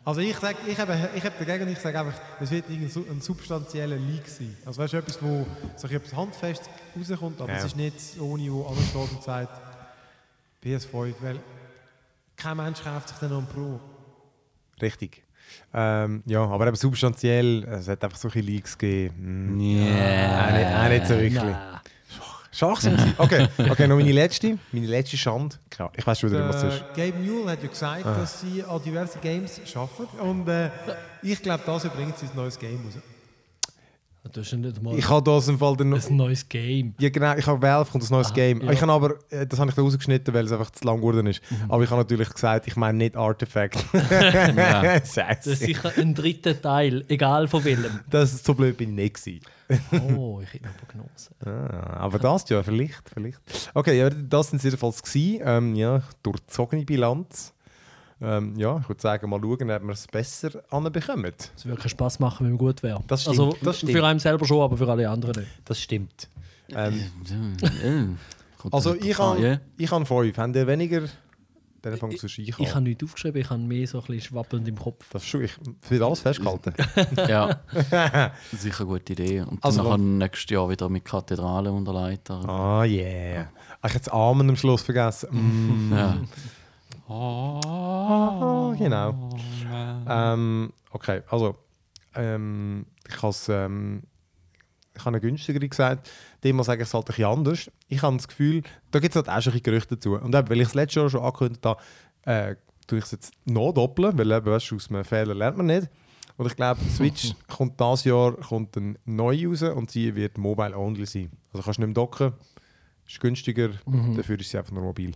Also 0.06 0.20
ich 0.20 0.36
sage, 0.36 0.56
ich 0.66 0.78
habe, 0.78 0.96
ich 1.14 1.24
habe 1.24 1.34
dagegen, 1.44 1.70
ich 1.70 1.78
sage 1.78 1.98
einfach, 2.00 2.18
es 2.40 2.50
wird 2.50 2.64
ein 2.68 3.20
substanzieller 3.20 3.96
Leak 3.96 4.26
sein. 4.28 4.54
Also 4.66 4.80
weißt 4.82 4.92
du, 4.94 4.96
etwas, 4.98 5.22
wo 5.22 5.46
so 5.76 5.86
etwas 5.88 6.14
handfest 6.14 6.68
rauskommt, 6.98 7.40
aber 7.40 7.52
Ja. 7.52 7.58
es 7.58 7.64
ist 7.66 7.76
nicht 7.76 7.96
ohne, 8.20 8.50
wo 8.52 8.64
alles 8.66 8.86
steht 8.88 9.10
und 9.12 9.22
sagt, 9.22 9.60
PS5, 10.62 11.14
weil 11.20 11.38
kein 12.36 12.56
Mensch 12.56 12.82
kauft 12.82 13.08
sich 13.10 13.18
dann 13.18 13.30
noch 13.30 13.38
ein 13.38 13.46
Pro. 13.46 13.80
Richtig. 14.80 15.22
Ähm, 15.72 16.22
ja, 16.26 16.40
aber 16.44 16.66
eben 16.66 16.76
substanziell, 16.76 17.64
es 17.64 17.88
hat 17.88 18.02
einfach 18.04 18.18
so 18.18 18.28
ein 18.28 18.42
Leaks 18.42 18.78
gegeben. 18.78 19.56
Mm. 19.56 19.60
Ja. 19.60 20.46
Auch, 20.46 20.52
nicht, 20.52 20.66
auch 20.66 20.88
nicht 20.88 21.06
so 21.06 21.14
wirklich. 21.14 21.34
Nein. 21.34 21.80
Schwach 22.54 22.80
sind 22.80 23.00
sie. 23.00 23.12
Okay, 23.18 23.48
okay, 23.68 23.88
noch 23.88 23.96
meine 23.96 24.12
letzte. 24.12 24.58
Meine 24.70 24.86
letzte 24.86 25.16
Schande. 25.16 25.56
Genau, 25.70 25.90
Ich 25.96 26.06
weiß 26.06 26.20
schon 26.20 26.30
wieder, 26.30 26.48
was 26.48 26.62
es 26.62 26.74
ist. 26.74 26.84
Gabe 26.94 27.18
Newell 27.18 27.50
hat 27.50 27.62
ja 27.62 27.68
gesagt, 27.68 28.06
dass 28.06 28.40
sie 28.40 28.62
an 28.62 28.80
diverse 28.80 29.18
Games 29.18 29.60
arbeiten 29.74 30.20
und 30.20 30.48
äh, 30.48 30.70
ich 31.22 31.42
glaube, 31.42 31.64
das 31.66 31.88
bringt 31.88 32.16
sie 32.16 32.26
ein 32.26 32.36
neues 32.36 32.56
Game 32.56 32.78
raus. 32.84 33.02
Hast 34.36 34.50
ja 34.52 34.58
nicht 34.58 34.82
mal 34.82 34.98
Ich 34.98 35.08
habe 35.08 35.22
das 35.30 35.48
im 35.48 35.58
Fall 35.58 35.76
dann 35.76 35.90
noch. 35.90 36.08
ein 36.10 36.16
neues 36.16 36.48
Game. 36.48 36.94
Ja, 36.98 37.08
genau, 37.10 37.34
ich 37.36 37.46
habe 37.46 37.60
Valve 37.62 37.90
kommt 37.90 38.04
ein 38.04 38.10
neues 38.10 38.30
Ah, 38.30 38.34
Game. 38.34 38.62
ja. 38.62 38.72
Ich 38.72 38.80
habe 38.82 38.90
aber, 38.92 39.14
äh, 39.30 39.46
das 39.46 39.58
habe 39.60 39.70
ich 39.70 39.76
da 39.76 39.82
rausgeschnitten, 39.82 40.32
weil 40.34 40.44
es 40.46 40.52
einfach 40.52 40.70
zu 40.70 40.84
lang 40.84 40.96
geworden 40.96 41.26
ist. 41.26 41.40
Mhm. 41.50 41.70
Aber 41.70 41.84
ich 41.84 41.90
habe 41.90 42.00
natürlich 42.00 42.30
gesagt, 42.30 42.66
ich 42.66 42.74
meine 42.76 42.98
nicht 42.98 43.16
Artifact. 43.16 43.84
Ja. 44.56 44.98
Das 45.00 45.46
ist 45.46 45.60
sicher 45.60 45.92
ein 45.96 46.14
dritter 46.14 46.60
Teil, 46.60 47.04
egal 47.08 47.48
von 47.48 47.64
welchem. 47.64 48.00
Das 48.10 48.42
so 48.42 48.54
blöd 48.54 48.76
bin 48.76 48.90
ich 48.90 48.94
nicht 48.96 49.14
gewesen. 49.24 49.40
Oh, 50.16 50.40
ich 50.42 50.52
hätte 50.52 50.66
noch 50.66 50.76
Prognose. 50.76 51.30
Ah, 51.46 51.96
aber 52.00 52.18
das 52.18 52.48
ja, 52.48 52.62
vielleicht, 52.62 53.02
vielleicht. 53.12 53.38
Okay, 53.74 53.98
ja, 53.98 54.10
das 54.10 54.50
sind 54.50 54.62
jedenfalls 54.62 55.02
gewesen. 55.02 55.40
Ähm, 55.44 55.74
ja, 55.74 56.02
durchzogene 56.22 56.84
Bilanz. 56.84 57.53
Ähm, 58.24 58.56
ja, 58.56 58.78
ich 58.80 58.88
würde 58.88 59.00
sagen, 59.00 59.28
mal 59.28 59.40
schauen, 59.40 59.70
ob 59.70 59.82
wir 59.82 59.90
es 59.90 60.06
besser 60.06 60.62
anbekommen. 60.70 61.32
Es 61.56 61.64
würde 61.66 61.80
keinen 61.80 61.90
Spass 61.90 62.18
machen, 62.18 62.44
wenn 62.44 62.52
man 62.52 62.58
gut 62.58 62.82
wäre. 62.82 63.02
Das 63.06 63.22
stimmt, 63.22 63.38
Also 63.38 63.56
das 63.62 63.76
stimmt. 63.78 63.92
für 63.92 64.04
einen 64.04 64.18
selber 64.18 64.46
schon, 64.46 64.62
aber 64.62 64.76
für 64.76 64.88
alle 64.88 65.08
anderen 65.08 65.40
nicht. 65.40 65.50
Das 65.64 65.80
stimmt. 65.80 66.28
Ähm, 66.70 67.00
Ja. 68.64 68.68
Also 68.72 68.94
ich 68.94 69.18
habe 69.18 69.40
ja. 69.40 69.60
ich 69.76 69.90
habe 69.90 70.06
fünf. 70.06 70.38
Haben 70.38 70.54
ihr 70.54 70.66
weniger? 70.66 71.02
Dann 71.82 71.98
fängt 71.98 72.14
es 72.14 72.24
ich 72.38 72.38
Ich 72.58 72.74
habe 72.74 72.80
nichts 72.80 73.04
aufgeschrieben, 73.04 73.42
ich 73.42 73.50
habe 73.50 73.60
mehr 73.60 73.86
so 73.86 73.98
ein 73.98 74.04
bisschen 74.06 74.22
schwappelnd 74.22 74.66
im 74.66 74.78
Kopf. 74.78 75.04
Das 75.10 75.22
ist 75.22 75.28
schon, 75.28 75.42
ich 75.42 75.52
will 75.90 76.02
alles 76.02 76.20
festgehalten. 76.20 76.72
Ja, 77.28 77.60
sicher 78.56 78.84
eine 78.84 78.88
gute 78.88 79.12
Idee. 79.12 79.42
Und 79.42 79.62
Also, 79.62 79.82
dann 79.82 80.16
nachher 80.16 80.28
nächstes 80.28 80.50
Jahr 80.50 80.70
wieder 80.70 80.88
mit 80.88 81.04
Kathedrale 81.04 81.70
und 81.70 81.84
der 81.84 81.92
Leiter. 81.92 82.48
Ah, 82.48 82.84
yeah. 82.84 83.48
Ach, 83.82 83.88
ich 83.90 83.94
habe 83.94 84.04
das 84.04 84.08
Amen 84.08 84.48
am 84.48 84.56
Schluss 84.56 84.80
vergessen. 84.80 85.28
Mm. 85.30 85.92
Ja. 85.92 86.16
Ah, 87.08 88.74
genau. 88.78 89.30
Ähm, 90.08 90.72
okay, 90.90 91.22
also 91.28 91.56
ähm, 92.14 92.86
ich 93.08 93.22
habe 93.22 93.34
ähm, 93.48 94.02
ich 94.94 95.00
habe 95.00 95.16
eine 95.16 95.20
günstigere 95.20 95.68
gesagt. 95.68 96.10
Dem 96.42 96.56
muss 96.56 96.66
sagen, 96.66 96.80
es 96.80 96.94
halt 96.94 97.04
ein 97.04 97.06
bisschen 97.06 97.24
anders. 97.24 97.70
Ich 97.88 98.02
habe 98.02 98.16
das 98.16 98.28
Gefühl, 98.28 98.62
da 98.90 99.00
gibt 99.00 99.14
es 99.14 99.16
halt 99.16 99.28
auch 99.28 99.42
schon 99.42 99.52
ein 99.52 99.62
Gerüchte 99.62 99.96
dazu. 99.96 100.14
Und 100.14 100.34
eben, 100.34 100.48
weil 100.48 100.60
ich 100.60 100.68
es 100.68 100.74
letztes 100.74 100.94
Jahr 100.94 101.10
schon 101.10 101.22
angekündigt 101.22 101.66
habe, 101.66 101.82
äh, 102.22 102.56
tue 102.86 102.98
ich 102.98 103.04
es 103.04 103.10
jetzt 103.10 103.32
noch 103.44 103.72
doppeln, 103.72 104.16
weil 104.16 104.30
eben, 104.30 104.46
weißt, 104.46 104.70
du, 104.70 104.76
aus 104.76 104.90
einem 104.90 105.04
Fehler 105.04 105.34
lernt 105.34 105.56
man 105.56 105.66
nicht. 105.66 105.88
Und 106.36 106.46
ich 106.46 106.56
glaube, 106.56 106.80
Switch 106.90 107.34
kommt 107.48 107.80
dieses 107.80 108.04
Jahr 108.04 108.32
kommt 108.32 108.76
ein 108.76 108.98
neu 109.04 109.46
raus 109.48 109.62
und 109.62 109.90
sie 109.90 110.14
wird 110.14 110.38
mobile 110.38 110.76
only 110.76 111.06
sein. 111.06 111.30
Also 111.52 111.64
kannst 111.64 111.78
du 111.78 111.82
nicht 111.82 111.88
mehr 111.88 111.94
docken, 111.94 112.32
ist 113.06 113.20
günstiger, 113.20 113.70
dafür 114.16 114.40
ist 114.40 114.50
sie 114.50 114.58
einfach 114.58 114.72
nur 114.72 114.82
mobil. 114.82 115.14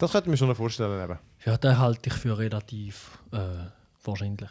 Das 0.00 0.12
könnte 0.12 0.28
ich 0.28 0.30
mir 0.30 0.36
schon 0.36 0.54
vorstellen. 0.54 1.04
Eben. 1.04 1.18
Ja, 1.44 1.56
den 1.58 1.78
halte 1.78 2.08
ich 2.08 2.14
für 2.14 2.36
relativ 2.38 3.18
äh, 3.32 3.38
wahrscheinlich. 4.02 4.50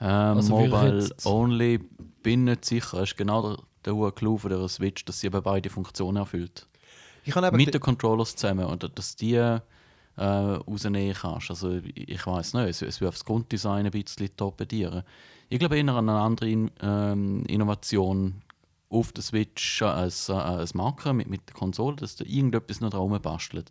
Ähm, 0.00 0.36
Also 0.36 0.56
Mobile 0.56 1.08
Only 1.24 1.78
bin 2.22 2.44
nicht 2.44 2.64
sicher. 2.64 2.98
Es 2.98 3.10
ist 3.10 3.16
genau 3.16 3.42
der, 3.42 3.62
der 3.84 3.94
hohe 3.94 4.10
Clou 4.12 4.36
von 4.36 4.50
der 4.50 4.68
Switch, 4.68 5.04
dass 5.04 5.20
sie 5.20 5.28
eben 5.28 5.42
beide 5.42 5.70
Funktionen 5.70 6.18
erfüllt. 6.18 6.66
Mit 7.52 7.74
den 7.74 7.80
Controllers 7.80 8.34
zusammen 8.36 8.66
und 8.66 8.90
dass 8.98 9.16
die 9.16 9.34
äh, 9.34 9.60
rausnehmen 10.16 11.14
kannst. 11.14 11.50
Also 11.50 11.80
ich 11.94 12.26
weiß 12.26 12.54
nicht, 12.54 12.68
es, 12.68 12.82
es 12.82 13.00
wird 13.00 13.10
aufs 13.10 13.24
Grunddesign 13.24 13.86
ein 13.86 13.92
bisschen 13.92 14.36
torpedieren. 14.36 15.02
Ich 15.48 15.60
glaube 15.60 15.76
eher 15.76 15.88
an 15.88 16.08
eine 16.08 16.18
andere 16.18 16.50
In 16.50 16.70
ähm, 16.82 17.44
Innovation 17.46 18.42
auf 18.88 19.12
der 19.12 19.22
Switch 19.22 19.82
als, 19.82 20.28
äh, 20.28 20.32
als 20.32 20.74
Marker 20.74 21.12
mit, 21.12 21.28
mit 21.28 21.48
der 21.48 21.54
Konsole, 21.54 21.96
dass 21.96 22.16
da 22.16 22.24
irgendetwas 22.24 22.80
noch 22.80 22.90
drum 22.90 23.20
bastelt. 23.20 23.70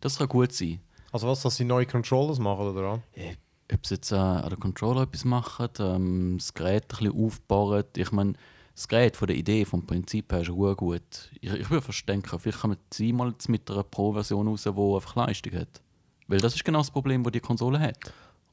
Das 0.00 0.18
kann 0.18 0.28
gut 0.28 0.52
sein. 0.52 0.80
Also 1.12 1.26
was, 1.28 1.42
dass 1.42 1.56
sie 1.56 1.64
neue 1.64 1.86
Controllers 1.86 2.38
machen, 2.38 2.66
oder? 2.68 2.92
was? 2.92 3.00
Äh, 3.14 3.36
Ob 3.72 3.86
sie 3.86 3.94
jetzt 3.94 4.12
äh, 4.12 4.16
an 4.16 4.48
der 4.48 4.58
Controller 4.58 5.02
etwas 5.02 5.24
machen, 5.24 5.68
ähm, 5.78 6.36
das 6.38 6.52
Gerät 6.52 6.84
ein 6.84 6.88
bisschen 6.88 7.24
aufbauen. 7.24 7.84
Ich 7.96 8.12
meine, 8.12 8.34
das 8.74 8.88
Gerät 8.88 9.16
von 9.16 9.26
der 9.28 9.36
Idee, 9.36 9.64
vom 9.64 9.86
Prinzip 9.86 10.30
her 10.32 10.42
ist 10.42 10.50
auch 10.50 10.74
gut. 10.74 11.30
Ich, 11.40 11.50
ich 11.50 11.70
würde 11.70 11.82
fast 11.82 12.06
denken, 12.08 12.38
vielleicht 12.38 12.60
kann 12.60 12.70
man 12.70 12.78
sie 12.92 13.12
mal 13.12 13.32
mit 13.48 13.70
einer 13.70 13.82
Pro-Version 13.82 14.48
raus, 14.48 14.64
die 14.64 14.68
einfach 14.68 15.16
Leistung 15.16 15.54
hat. 15.54 15.80
Weil 16.28 16.40
das 16.40 16.54
ist 16.54 16.64
genau 16.64 16.80
das 16.80 16.90
Problem, 16.90 17.22
das 17.22 17.32
die 17.32 17.40
Konsole 17.40 17.78
hat. 17.78 17.98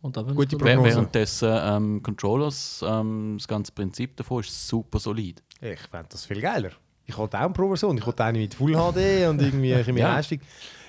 Und 0.01 0.15
dann 0.15 0.33
Gute 0.35 0.57
Prognose. 0.57 0.83
Währenddessen 0.83 1.49
ähm, 1.51 2.03
Controllers, 2.03 2.83
ähm, 2.87 3.35
das 3.37 3.47
ganze 3.47 3.71
Prinzip 3.71 4.15
davon 4.17 4.41
ist 4.41 4.67
super 4.67 4.99
solid. 4.99 5.41
Ich 5.61 5.79
fände 5.79 6.07
das 6.09 6.25
viel 6.25 6.41
geiler. 6.41 6.71
Ich 7.05 7.17
wollte 7.17 7.37
auch 7.37 7.43
eine 7.43 7.53
Pro-Version. 7.53 7.97
Ich 7.97 8.05
wollte 8.05 8.23
eine 8.23 8.37
mit 8.39 8.53
Full 8.53 8.73
HD 8.73 9.27
und 9.29 9.41
irgendwie 9.41 9.73
ein 9.73 9.79
bisschen 9.79 9.97
Ja. 9.97 10.13
Leistung. 10.15 10.39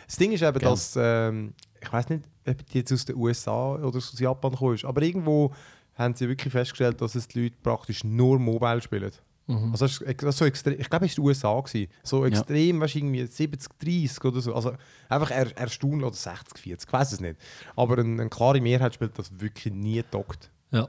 Das 0.07 0.17
Ding 0.17 0.33
ist 0.33 0.43
eben, 0.43 0.59
Gell. 0.59 0.69
dass 0.69 0.95
ähm, 0.97 1.55
ich 1.81 1.93
weiß 1.93 2.09
nicht, 2.09 2.25
ob 2.47 2.67
die 2.67 2.79
jetzt 2.79 2.93
aus 2.93 3.05
den 3.05 3.17
USA 3.17 3.75
oder 3.75 3.99
aus 3.99 4.19
Japan 4.19 4.53
gekommen 4.53 4.75
ist, 4.75 4.85
aber 4.85 5.03
irgendwo 5.03 5.53
haben 5.95 6.15
sie 6.15 6.29
wirklich 6.29 6.53
festgestellt, 6.53 7.01
dass 7.01 7.15
es 7.15 7.29
die 7.29 7.45
Leute 7.45 7.57
praktisch 7.63 8.05
nur 8.05 8.39
mobile 8.39 8.81
spielen. 8.81 9.13
Also 9.47 9.85
das 9.85 10.01
ist, 10.01 10.23
das 10.23 10.39
so 10.39 10.47
extrem, 10.47 10.81
ich 10.81 10.89
glaube, 10.89 11.05
es 11.05 11.13
war 11.13 11.17
die 11.17 11.29
USA. 11.29 11.61
Gewesen. 11.61 11.89
So 12.03 12.25
extrem, 12.25 12.81
weißt, 12.81 12.95
du, 12.95 12.99
irgendwie 12.99 13.27
70, 13.27 13.69
30 13.79 14.25
oder 14.25 14.41
so. 14.41 14.55
Also 14.55 14.73
einfach 15.09 15.31
er, 15.31 15.55
erstaunlich, 15.59 16.07
oder 16.07 16.17
60, 16.17 16.59
40, 16.59 16.89
ich 16.89 16.93
weiß 16.93 17.13
es 17.13 17.21
nicht. 17.21 17.37
Aber 17.77 17.99
eine, 17.99 18.23
eine 18.23 18.31
klare 18.31 18.61
Mehrheit 18.63 18.95
spielt 18.95 19.19
das 19.19 19.39
wirklich 19.39 19.75
nie 19.75 20.03
dockt. 20.11 20.51
Ja. 20.71 20.89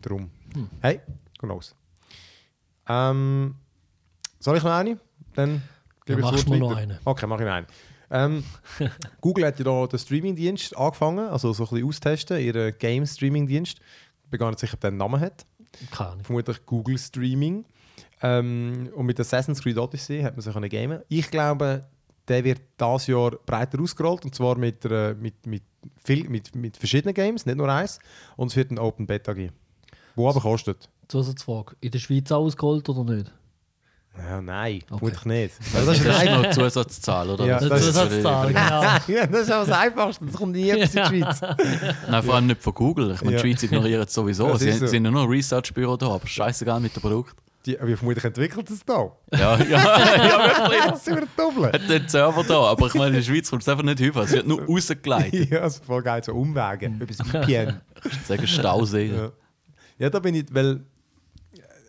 Darum. 0.00 0.30
Hey, 0.80 1.00
gut 1.38 1.48
los. 1.48 1.76
Ähm, 2.88 3.54
Soll 4.40 4.56
ich 4.56 4.64
noch 4.64 4.72
eine? 4.72 4.98
Dann 5.34 5.54
Ja, 5.54 5.60
gebe 6.04 6.20
ich 6.20 6.26
das 6.26 6.32
machst 6.32 6.48
du 6.48 6.56
noch 6.56 6.76
eine. 6.76 6.98
Okay, 7.04 7.26
mach 7.28 7.38
ich 7.38 7.46
noch 7.46 7.52
eine. 7.52 7.66
Ähm, 8.12 8.44
Google 9.20 9.46
hat 9.46 9.58
ja 9.58 9.64
da 9.64 9.86
den 9.86 9.98
Streamingdienst 9.98 10.76
angefangen, 10.76 11.28
also 11.28 11.52
so 11.52 11.64
ein 11.64 11.70
bisschen 11.70 11.88
austesten, 11.88 12.38
ihren 12.40 12.76
Game-Streaming-Dienst. 12.78 13.78
Ich 14.24 14.30
bin 14.30 14.38
gar 14.38 14.50
nicht 14.50 14.58
sicher, 14.60 14.74
ob 14.74 14.80
der 14.80 14.88
einen 14.88 14.98
Namen 14.98 15.20
hat. 15.20 15.46
Keine 15.90 16.10
Ahnung. 16.10 16.24
Vermutlich 16.24 16.66
Google 16.66 16.98
Streaming. 16.98 17.64
Ähm, 18.22 18.90
und 18.94 19.06
mit 19.06 19.18
Assassin's 19.18 19.62
Creed 19.62 19.78
Odyssey 19.78 20.20
hat 20.22 20.36
man 20.36 20.42
sich 20.42 20.70
gamen. 20.70 21.00
Ich 21.08 21.30
glaube, 21.30 21.84
der 22.28 22.44
wird 22.44 22.60
dieses 22.80 23.06
Jahr 23.08 23.32
breiter 23.46 23.80
ausgerollt 23.80 24.24
und 24.24 24.34
zwar 24.34 24.56
mit, 24.56 24.84
einer- 24.86 25.14
mit, 25.14 25.44
mit, 25.46 25.62
viel, 26.04 26.28
mit, 26.28 26.54
mit 26.54 26.76
verschiedenen 26.76 27.14
Games, 27.14 27.46
nicht 27.46 27.56
nur 27.56 27.68
eins. 27.68 27.98
Und 28.36 28.48
es 28.48 28.56
wird 28.56 28.70
ein 28.70 28.78
Open 28.78 29.06
Beta 29.06 29.32
geben. 29.32 29.54
Wo 30.14 30.28
aber 30.28 30.40
kostet. 30.40 30.88
Zusatzfrage. 31.08 31.74
In 31.80 31.90
der 31.90 31.98
Schweiz 31.98 32.30
auch 32.30 32.44
ausgeholt 32.44 32.88
oder 32.88 33.04
nicht? 33.12 33.32
Ja, 34.18 34.40
nein, 34.42 34.76
Okay. 34.76 34.84
vermutlich 34.88 35.24
nicht. 35.24 35.54
Also 35.74 35.86
das 35.86 35.98
ist 35.98 36.06
Das 36.06 36.16
ist 36.22 36.28
ein 36.28 36.42
noch 36.42 36.50
Zusatzzahl, 36.50 37.30
oder? 37.30 37.46
Ja, 37.46 37.58
Das 37.60 37.68
das 37.70 37.80
ist 37.80 37.86
ist 37.88 37.94
Zusatzzahl, 37.94 38.46
genau. 38.48 38.82
ja, 39.18 39.26
das 39.26 39.40
ist 39.40 39.52
auch 39.52 39.66
das 39.66 39.70
Einfachste. 39.78 40.24
Das 40.26 40.34
kommt 40.34 40.52
nie 40.52 40.68
etwas 40.70 40.94
in 40.94 41.02
die 41.02 41.08
Schweiz. 41.22 41.40
Nein, 42.10 42.22
vor 42.22 42.34
allem 42.34 42.46
nicht 42.46 42.62
von 42.62 42.74
Google. 42.74 43.12
Ich 43.14 43.22
meine, 43.22 43.36
Ja. 43.36 43.42
die 43.42 43.48
Schweiz 43.48 43.62
ignoriert 43.62 44.08
es 44.08 44.14
sowieso. 44.14 44.48
Das 44.50 44.60
Sie 44.60 44.68
ist 44.68 44.80
so. 44.80 44.86
sind 44.86 45.04
ja 45.06 45.10
nur 45.10 45.22
ein 45.22 45.28
Research-Büro 45.28 45.96
da, 45.96 46.08
aber 46.10 46.26
scheißegal 46.26 46.78
mit 46.80 46.94
dem 46.94 47.00
Produkt. 47.00 47.34
Die, 47.64 47.78
wie 47.80 47.94
vermutlich 47.96 48.24
entwickelt 48.24 48.68
es 48.70 48.84
da? 48.84 49.12
Ja, 49.32 49.56
ja, 49.56 49.64
ja 49.68 50.58
wirklich. 50.58 50.84
Das 50.84 51.04
sind 51.04 51.14
wir 51.20 51.28
doppelt. 51.36 51.72
Hat 51.74 51.88
den 51.88 52.08
Server 52.08 52.42
da, 52.44 52.60
aber 52.64 52.86
ich 52.88 52.94
meine, 52.94 53.08
in 53.10 53.14
der 53.14 53.22
Schweiz 53.22 53.48
kommt 53.48 53.62
es 53.62 53.68
einfach 53.68 53.84
nicht 53.84 53.98
hin. 54.00 54.12
Es 54.16 54.32
wird 54.32 54.46
nur 54.48 54.62
rausgeleitet. 54.66 55.48
Ja, 55.50 55.60
also 55.60 55.80
voll 55.84 56.02
geil, 56.02 56.22
so 56.24 56.32
Umwege. 56.32 56.86
Über 56.86 57.06
das 57.06 57.16
VPN. 57.18 57.80
Sagen 58.26 58.46
Stausee. 58.48 59.06
ja. 59.14 59.30
ja, 59.98 60.10
da 60.10 60.18
bin 60.18 60.34
ich, 60.34 60.46
weil 60.50 60.80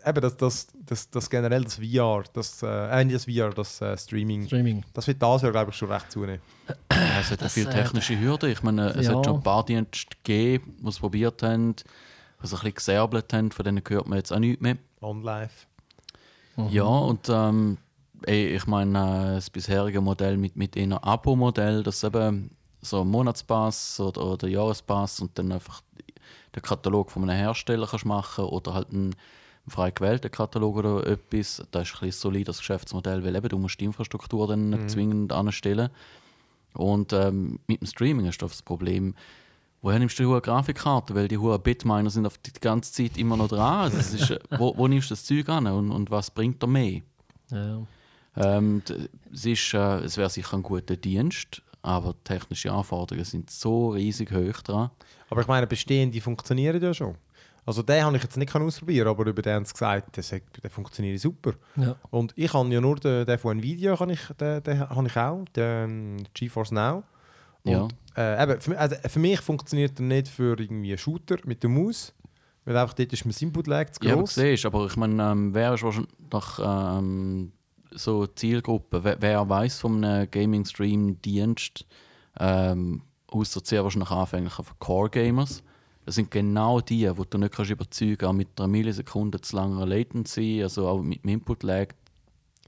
eben 0.06 0.22
das, 0.22 0.38
das, 0.38 0.68
das, 0.74 1.10
das 1.10 1.30
generell 1.30 1.64
das 1.64 1.76
VR, 1.76 2.24
das, 2.34 2.62
äh, 2.64 3.06
das 3.06 3.26
VR, 3.26 3.50
das 3.52 3.82
äh, 3.82 3.98
Streaming, 3.98 4.48
Streaming. 4.48 4.84
das 4.94 5.08
wird 5.08 5.22
das 5.22 5.42
Jahr, 5.42 5.52
glaube 5.52 5.72
ich, 5.72 5.78
schon 5.78 5.92
recht 5.92 6.12
zunehmen. 6.12 6.42
Ja, 6.92 7.20
es 7.20 7.32
hat 7.32 7.42
ja 7.42 7.46
Das, 7.46 7.54
viele 7.54 7.70
äh, 7.70 7.74
technische 7.74 8.20
Hürden. 8.20 8.50
Ich 8.52 8.64
meine, 8.64 8.90
es 8.90 9.08
ja. 9.08 9.16
hat 9.16 9.26
schon 9.26 9.38
ein 9.38 9.44
paar 9.44 9.66
Dienste 9.66 10.16
gegeben, 10.24 10.78
die 10.80 10.88
es 10.88 11.00
probiert 11.00 11.42
haben, 11.44 11.76
die 11.76 11.84
ein 11.84 12.50
bisschen 12.50 12.74
gesärbelt 12.74 13.34
haben. 13.34 13.52
Von 13.52 13.66
denen 13.66 13.82
hört 13.88 14.08
man 14.08 14.18
jetzt 14.18 14.32
auch 14.32 14.40
nichts 14.40 14.62
mehr. 14.62 14.78
On-Live. 15.02 15.68
Ja, 16.70 16.84
und 16.84 17.30
ähm, 17.30 17.78
ey, 18.26 18.56
ich 18.56 18.68
meine, 18.68 19.32
äh, 19.32 19.36
das 19.36 19.50
bisherige 19.50 20.02
Modell 20.02 20.38
mit, 20.38 20.56
mit 20.56 20.78
einem 20.78 21.00
Abo-Modell, 21.00 21.84
das 21.84 22.04
eben 22.04 22.52
so 22.82 23.02
ein 23.02 23.08
Monatspass 23.08 24.00
oder, 24.00 24.26
oder 24.26 24.48
Jahrespass 24.48 25.20
und 25.20 25.38
dann 25.38 25.52
einfach 25.52 25.82
den 26.56 26.62
Katalog 26.62 27.12
von 27.12 27.28
einem 27.28 27.38
Hersteller 27.38 27.88
kannst 27.88 28.06
machen 28.06 28.46
oder 28.46 28.74
halt 28.74 28.92
einen 28.92 29.16
frei 29.68 29.92
gewählten 29.92 30.32
Katalog 30.32 30.78
oder 30.78 31.08
etwas. 31.08 31.64
Das 31.72 31.90
ist 31.90 32.02
ein 32.02 32.12
solides 32.12 32.58
Geschäftsmodell, 32.60 33.24
weil 33.24 33.36
eben 33.36 33.50
du 33.50 33.58
musst 33.58 33.80
die 33.80 33.86
Infrastruktur 33.86 34.48
dann 34.48 34.70
nicht 34.70 34.90
zwingend 34.90 35.32
anstellen. 35.32 35.90
Und 36.74 37.14
ähm, 37.14 37.60
mit 37.68 37.82
dem 37.82 37.88
Streaming 37.88 38.26
ist 38.26 38.42
das 38.42 38.62
Problem, 38.62 39.16
woher 39.82 40.00
nimmst 40.00 40.18
du 40.18 40.24
die 40.24 40.28
hohe 40.28 40.42
Grafikkarte? 40.42 41.14
Weil 41.16 41.28
die 41.28 41.38
hohen 41.38 41.62
Bitminer 41.62 42.10
sind 42.10 42.26
auf 42.26 42.38
die 42.40 42.52
ganze 42.60 42.92
Zeit 42.92 43.18
immer 43.18 43.38
noch 43.38 43.48
dran. 43.48 43.82
Also 43.82 43.98
es 43.98 44.14
ist, 44.14 44.32
äh, 44.32 44.40
wo, 44.58 44.76
wo 44.76 44.88
nimmst 44.88 45.10
du 45.10 45.14
das 45.14 45.26
Zeug 45.26 45.48
an 45.50 45.68
und, 45.68 45.92
und 45.92 46.12
was 46.12 46.32
bringt 46.32 46.62
dir 46.62 46.68
mehr? 46.68 47.02
Ja. 47.52 47.84
Ähm, 48.36 48.82
es 49.32 49.46
ist, 49.46 49.74
äh, 49.74 50.00
es 50.00 50.18
wäre 50.18 50.30
sicher 50.30 50.58
ein 50.58 50.64
guter 50.64 50.96
Dienst, 50.96 51.62
aber 51.84 52.14
die 52.14 52.24
technischen 52.24 52.72
Anforderungen 52.72 53.26
sind 53.26 53.52
so 53.52 53.90
riesig 53.90 54.32
hoch 54.32 54.62
dran. 54.62 54.90
Aber 55.30 55.42
ich 55.42 55.48
meine, 55.48 55.68
bestehende 55.68 56.20
funktionieren 56.22 56.82
ja 56.82 56.94
schon. 56.94 57.16
Also 57.66 57.82
den 57.82 58.04
habe 58.04 58.18
ich 58.18 58.24
jetzt 58.24 58.38
nicht 58.38 58.54
ausprobieren, 58.54 59.08
aber 59.08 59.26
über 59.26 59.42
den 59.42 59.56
haben 59.56 59.66
sie 59.66 59.74
gesagt, 59.74 60.18
der, 60.18 60.42
der 60.62 60.70
funktioniert 60.70 61.20
super. 61.20 61.54
Ja. 61.76 61.96
Und 62.10 62.34
ich 62.36 62.54
habe 62.54 62.70
ja 62.70 62.82
nur 62.82 62.98
den, 62.98 63.26
den 63.26 63.38
von 63.38 63.58
Nvidia, 63.58 63.96
kann 63.96 64.10
ich, 64.10 64.22
den, 64.40 64.62
den 64.64 64.80
habe 64.82 65.08
ich 65.08 65.18
auch, 65.18 65.46
den 65.56 66.28
GeForce 66.34 66.72
Now. 66.72 67.04
Ja. 67.64 67.84
Und, 67.84 67.96
äh, 68.18 68.44
eben, 68.44 68.60
für, 68.60 68.78
also 68.78 68.96
für 69.08 69.20
mich 69.20 69.40
funktioniert 69.40 70.00
er 70.00 70.06
nicht 70.06 70.28
für 70.28 70.60
irgendwie 70.60 70.90
einen 70.90 70.98
Shooter 70.98 71.38
mit 71.46 71.64
der 71.64 71.70
Maus, 71.70 72.14
weil 72.66 72.76
einfach 72.76 72.94
dort 72.96 73.14
ist 73.14 73.26
mein 73.26 73.36
Input-Lag 73.40 73.92
zu 73.92 74.04
Ja, 74.04 74.14
aber 74.14 74.22
groß. 74.22 74.36
siehst, 74.36 74.66
aber 74.66 74.86
ich 74.86 74.96
meine, 74.98 75.32
ähm, 75.32 75.54
wer 75.54 75.74
ist 75.74 75.84
wahrscheinlich 75.84 76.12
doch, 76.30 76.60
ähm, 76.62 77.54
so 77.92 78.28
Zielgruppe? 78.28 79.04
Wer, 79.04 79.22
wer 79.22 79.48
weiß 79.48 79.80
von 79.80 80.04
einem 80.04 80.30
Gaming-Stream-Dienst, 80.30 81.86
ähm, 82.40 83.02
außer 83.28 83.62
sehr 83.64 83.84
wahrscheinlich 83.84 84.12
anfänglich 84.12 84.54
Core-Gamers? 84.80 85.64
Das 86.06 86.16
sind 86.16 86.30
genau 86.32 86.82
die, 86.82 87.08
die 87.08 87.24
du 87.30 87.38
nicht 87.38 87.54
kannst 87.54 87.72
überzeugen 87.72 88.18
kannst, 88.18 88.30
auch 88.30 88.34
mit 88.34 88.48
einer 88.60 88.68
Millisekunde 88.68 89.40
zu 89.42 89.56
langer 89.56 89.86
Latency, 89.86 90.62
also 90.62 90.88
auch 90.88 91.02
mit 91.02 91.24
dem 91.24 91.30
Input-Lag, 91.30 91.88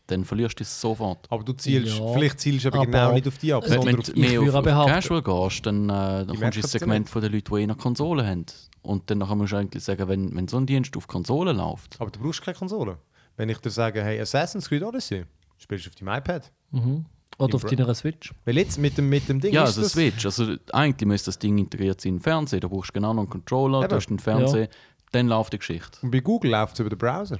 dann 0.07 0.23
verlierst 0.23 0.59
du 0.59 0.63
es 0.63 0.79
sofort. 0.79 1.25
aber 1.31 1.43
du 1.43 1.53
zielst, 1.53 1.97
Ja, 1.97 2.07
vielleicht 2.13 2.39
zielst 2.39 2.63
du 2.65 2.69
aber 2.69 2.77
aber- 2.77 2.85
genau 2.85 3.11
nicht 3.13 3.27
auf 3.27 3.37
die 3.39 3.51
ab, 3.53 3.63
sondern 3.65 3.85
Wenn 3.87 3.97
auf 3.99 4.05
du 4.05 4.19
mehr 4.19 4.41
auf, 4.41 4.53
auf 4.55 4.63
behaupten- 4.63 4.91
Casual 4.93 5.21
gehst, 5.23 5.65
dann, 5.65 5.89
äh, 5.89 5.91
dann 5.91 6.27
kommst 6.27 6.57
du 6.57 6.61
ins 6.61 6.71
Segment 6.71 7.09
von 7.09 7.21
den 7.23 7.31
Leuten, 7.33 7.53
die 7.55 7.59
eh 7.59 7.63
eine 7.63 7.75
Konsole 7.75 8.25
haben. 8.25 8.45
Und 8.83 9.09
dann 9.09 9.17
musst 9.17 9.51
du 9.53 9.57
eigentlich 9.57 9.83
sagen, 9.83 10.07
wenn, 10.07 10.35
wenn 10.35 10.47
so 10.47 10.57
ein 10.57 10.67
Dienst 10.67 10.95
auf 10.95 11.07
Konsole 11.07 11.53
läuft, 11.53 11.99
Aber 11.99 12.11
du 12.11 12.19
brauchst 12.19 12.43
keine 12.43 12.55
Konsole. 12.55 12.99
Wenn 13.35 13.49
ich 13.49 13.57
dir 13.57 13.71
sage, 13.71 14.03
hey, 14.03 14.19
Assassin's 14.21 14.69
Creed 14.69 14.83
Odyssey, 14.83 15.25
spielst 15.57 15.85
du 15.87 15.89
auf 15.89 15.95
deinem 15.95 16.15
iPad. 16.19 16.51
Mhm. 16.71 17.05
Oder 17.37 17.55
auf 17.55 17.65
deiner 17.65 17.93
Switch. 17.93 18.33
Weil 18.45 18.57
jetzt 18.57 18.77
mit 18.77 18.97
dem, 18.97 19.09
mit 19.09 19.27
dem 19.27 19.39
Ding 19.39 19.53
Ja, 19.53 19.63
ist 19.63 19.69
also 19.69 19.81
das... 19.81 19.91
Switch. 19.91 20.25
Also 20.25 20.55
eigentlich 20.71 21.07
müsste 21.07 21.27
das 21.29 21.39
Ding 21.39 21.57
integriert 21.57 21.99
sein 21.99 22.13
im 22.13 22.19
Fernsehen. 22.21 22.61
Da 22.61 22.67
brauchst 22.67 22.89
du 22.89 22.93
genau 22.93 23.13
noch 23.13 23.23
einen 23.23 23.29
Controller, 23.29 23.79
Eben. 23.79 23.89
du 23.89 23.95
hast 23.95 24.09
einen 24.09 24.19
Fernseher, 24.19 24.69
dann 25.11 25.27
läuft 25.27 25.53
die 25.53 25.59
Geschichte. 25.59 25.97
Und 26.01 26.11
bei 26.11 26.19
Google 26.19 26.51
läuft 26.51 26.73
es 26.75 26.79
über 26.79 26.89
den 26.89 26.97
Browser. 26.97 27.39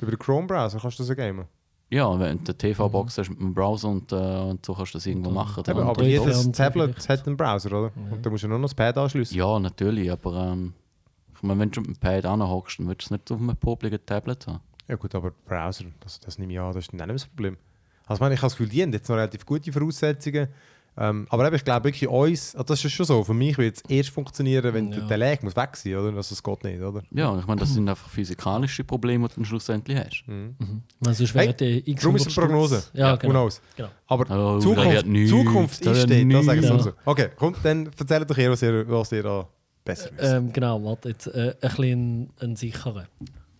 Über 0.00 0.10
den 0.12 0.18
Chrome-Browser 0.18 0.78
kannst 0.80 0.98
du 0.98 1.02
das 1.02 1.08
ja 1.10 1.14
gamen. 1.14 1.46
Ja, 1.90 2.08
wenn 2.18 2.38
du 2.38 2.52
eine 2.52 2.56
TV-Box 2.58 3.18
hast 3.18 3.30
mit 3.30 3.40
einem 3.40 3.52
Browser 3.52 3.88
und, 3.88 4.12
äh, 4.12 4.14
und 4.14 4.64
so 4.64 4.74
kannst 4.74 4.94
du 4.94 4.98
das 4.98 5.06
irgendwo 5.06 5.30
machen. 5.30 5.64
Eben, 5.66 5.80
aber 5.80 6.04
jedes 6.04 6.24
Fernseher 6.24 6.52
Tablet 6.52 6.94
vielleicht. 6.94 7.08
hat 7.08 7.26
einen 7.26 7.36
Browser, 7.36 7.68
oder? 7.72 7.92
Und 8.12 8.24
da 8.24 8.30
musst 8.30 8.44
du 8.44 8.48
nur 8.48 8.58
noch 8.58 8.66
das 8.68 8.74
Pad 8.74 8.96
anschließen. 8.96 9.36
ja, 9.36 9.58
natürlich, 9.58 10.10
aber 10.10 10.52
ähm, 10.52 10.72
ich 11.34 11.42
meine, 11.42 11.58
wenn 11.60 11.70
du 11.70 11.80
mit 11.80 11.90
dem 11.90 11.96
Pad 11.96 12.26
anhockst, 12.26 12.78
dann 12.78 12.88
willst 12.88 13.02
du 13.02 13.06
es 13.06 13.10
nicht 13.10 13.32
auf 13.32 13.40
einem 13.40 13.56
popligen 13.56 13.98
Tablet 14.06 14.46
haben. 14.46 14.60
Ja 14.86 14.94
gut, 14.96 15.14
aber 15.16 15.32
Browser, 15.46 15.86
das, 16.00 16.20
das 16.20 16.38
nehme 16.38 16.52
ich 16.52 16.60
an, 16.60 16.72
das 16.72 16.84
ist 16.84 16.92
dann 16.92 17.08
nicht 17.08 17.22
das 17.22 17.26
Problem. 17.26 17.56
Also 18.10 18.18
ich 18.18 18.20
meine, 18.22 18.34
ich 18.34 18.40
habe 18.40 18.46
das 18.50 18.56
Gefühl, 18.56 18.68
die 18.68 18.82
haben 18.82 18.92
jetzt 18.92 19.08
noch 19.08 19.16
relativ 19.16 19.46
gute 19.46 19.70
Voraussetzungen. 19.72 20.48
Ähm, 20.98 21.26
aber 21.30 21.46
eben, 21.46 21.54
ich 21.54 21.64
glaube 21.64 21.84
wirklich 21.84 22.08
uns, 22.08 22.54
also 22.56 22.64
das 22.64 22.84
ist 22.84 22.90
schon 22.92 23.06
so, 23.06 23.22
für 23.22 23.32
mich 23.32 23.56
wird 23.56 23.76
es 23.76 23.82
erst 23.88 24.10
funktionieren, 24.10 24.74
wenn 24.74 24.90
Ja. 24.92 25.00
der 25.06 25.16
Lag 25.18 25.40
muss 25.42 25.54
weg 25.54 25.76
sein, 25.76 25.94
oder? 25.94 26.16
Also 26.16 26.32
es 26.32 26.42
geht 26.42 26.64
nicht, 26.64 26.80
oder? 26.82 27.02
Ja, 27.12 27.38
ich 27.38 27.46
meine, 27.46 27.60
das 27.60 27.72
sind 27.72 27.88
einfach 27.88 28.08
physikalische 28.10 28.82
Probleme, 28.82 29.28
die 29.28 29.34
du 29.36 29.44
schlussendlich 29.44 29.96
hast. 29.96 30.24
Mhm. 30.26 30.56
Weil 30.98 31.14
sonst 31.14 31.32
Hey, 31.34 31.42
wäre 31.46 31.54
die 31.54 31.90
X 31.92 32.02
Darum 32.02 32.16
ist 32.16 32.26
es 32.26 32.36
eine 32.36 32.46
Prognose. 32.48 32.82
Ja, 32.92 33.14
genau. 33.14 33.48
genau. 33.76 33.88
Aber 34.08 34.56
Oh, 34.56 34.58
Zukunft, 34.58 35.06
Zukunft 35.28 35.86
da 35.86 35.92
ist 35.92 36.02
steht, 36.02 36.32
das 36.34 36.44
sage 36.44 36.58
ich 36.60 36.66
nichts. 36.68 36.82
sowieso. 36.84 36.96
Okay, 37.04 37.28
komm, 37.36 37.54
dann 37.62 37.86
erzählt 37.96 38.28
doch 38.28 38.36
ihr, 38.38 38.50
was 38.50 38.60
ihr, 38.62 38.88
was 38.90 39.12
ihr 39.12 39.22
da 39.22 39.48
besser 39.84 40.10
wisst. 40.16 40.32
Ähm, 40.34 40.52
genau, 40.52 40.82
warte, 40.84 41.10
jetzt 41.10 41.28
äh, 41.28 41.54
ein 41.62 41.68
bisschen 41.70 42.30
ein 42.40 42.56
sicherer. 42.56 43.06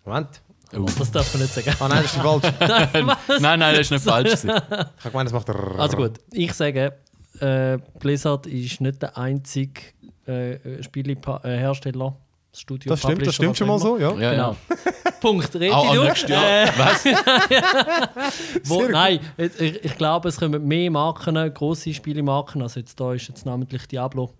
Moment. 0.04 0.42
Oh. 0.76 0.86
Das 0.98 1.10
darf 1.10 1.32
man 1.34 1.42
nicht 1.42 1.54
sagen. 1.54 1.72
Ah 1.80 1.88
nein, 1.88 2.02
das 2.02 2.14
ist 2.14 2.20
falsch. 2.22 2.44
nein, 3.40 3.58
nein, 3.58 3.74
das 3.74 3.80
ist 3.80 3.90
nicht 3.90 4.04
falsch. 4.04 4.28
gewesen. 4.42 4.50
Ich 4.50 5.04
habe 5.04 5.10
gemeint, 5.10 5.26
das 5.28 5.32
macht 5.32 5.48
er. 5.48 5.74
Also 5.78 5.96
gut, 5.96 6.12
ich 6.32 6.52
sage, 6.52 6.92
äh, 7.40 7.78
Blizzard 7.98 8.46
ist 8.46 8.80
nicht 8.80 9.02
der 9.02 9.16
einzige 9.18 9.80
äh, 10.26 10.82
Spielehersteller, 10.82 12.16
das 12.52 12.60
Studio 12.60 12.90
Das 12.90 13.00
stimmt, 13.00 13.26
das 13.26 13.34
stimmt 13.34 13.56
schon 13.56 13.68
mal 13.68 13.78
so, 13.78 13.98
ja. 13.98 14.12
Ja, 14.16 14.30
Genau. 14.32 14.56
ja. 14.68 15.10
Punkt, 15.20 15.54
rede 15.54 15.74
Auch 15.74 15.92
du. 15.94 16.04
nächstes 16.04 16.30
Jahr. 16.30 16.44
Äh, 16.44 16.68
Was? 16.78 17.04
wo, 18.64 18.82
nein, 18.84 19.20
ich, 19.36 19.84
ich 19.84 19.96
glaube, 19.98 20.28
es 20.28 20.38
kommen 20.38 20.66
mehr 20.66 20.90
Marken, 20.90 21.52
grosse 21.52 21.92
Spielemarken, 21.92 22.62
also 22.62 22.80
jetzt 22.80 22.98
da 22.98 23.12
ist 23.12 23.28
jetzt 23.28 23.44
namentlich 23.44 23.86
Diablo, 23.86 24.32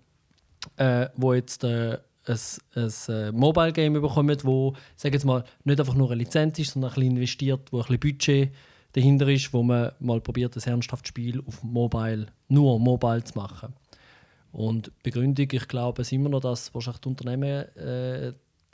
äh, 0.77 1.07
wo 1.15 1.33
jetzt 1.33 1.63
äh, 1.63 1.97
ein, 2.27 2.39
ein 2.75 2.91
äh, 3.09 3.31
Mobile 3.31 3.73
Game 3.73 3.93
bekommen, 3.93 4.37
wo, 4.43 4.73
sag 4.95 5.13
jetzt 5.13 5.25
mal, 5.25 5.43
nicht 5.63 5.79
einfach 5.79 5.95
nur 5.95 6.11
eine 6.11 6.19
Lizenz 6.19 6.59
ist, 6.59 6.71
sondern 6.71 6.91
ein 6.91 6.95
bisschen 6.95 7.11
investiert, 7.11 7.71
wo 7.71 7.77
ein 7.77 7.83
bisschen 7.83 7.99
Budget 7.99 8.53
dahinter 8.93 9.27
ist, 9.27 9.53
wo 9.53 9.63
man 9.63 9.91
mal 9.99 10.21
probiert, 10.21 10.55
ein 10.55 10.63
ernsthaftes 10.63 11.09
Spiel 11.09 11.41
auf 11.45 11.63
Mobile, 11.63 12.27
nur 12.49 12.79
Mobile 12.79 13.23
zu 13.23 13.37
machen. 13.37 13.73
Und 14.51 14.91
Begründung, 15.01 15.47
ich 15.49 15.67
glaube, 15.67 16.01
es 16.01 16.11
immer 16.11 16.29
noch, 16.29 16.41
dass 16.41 16.73
wahrscheinlich 16.73 17.01
die 17.01 17.09
Unternehmen 17.09 17.75
äh, 17.77 18.33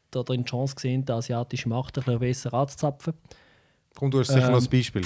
da 0.09 0.23
drin 0.23 0.43
die 0.43 0.49
Chance 0.49 0.75
sehen, 0.79 1.05
den 1.05 1.15
asiatischen 1.15 1.69
Markt 1.69 1.97
ein 1.97 2.03
bisschen 2.03 2.19
besser 2.19 2.53
anzuzapfen. 2.53 3.13
Komm, 3.95 4.11
du 4.11 4.19
hast 4.19 4.27
sicher 4.27 4.47
Ähm, 4.47 4.53
noch 4.53 4.61
ein 4.61 4.69
Beispiel. 4.69 5.05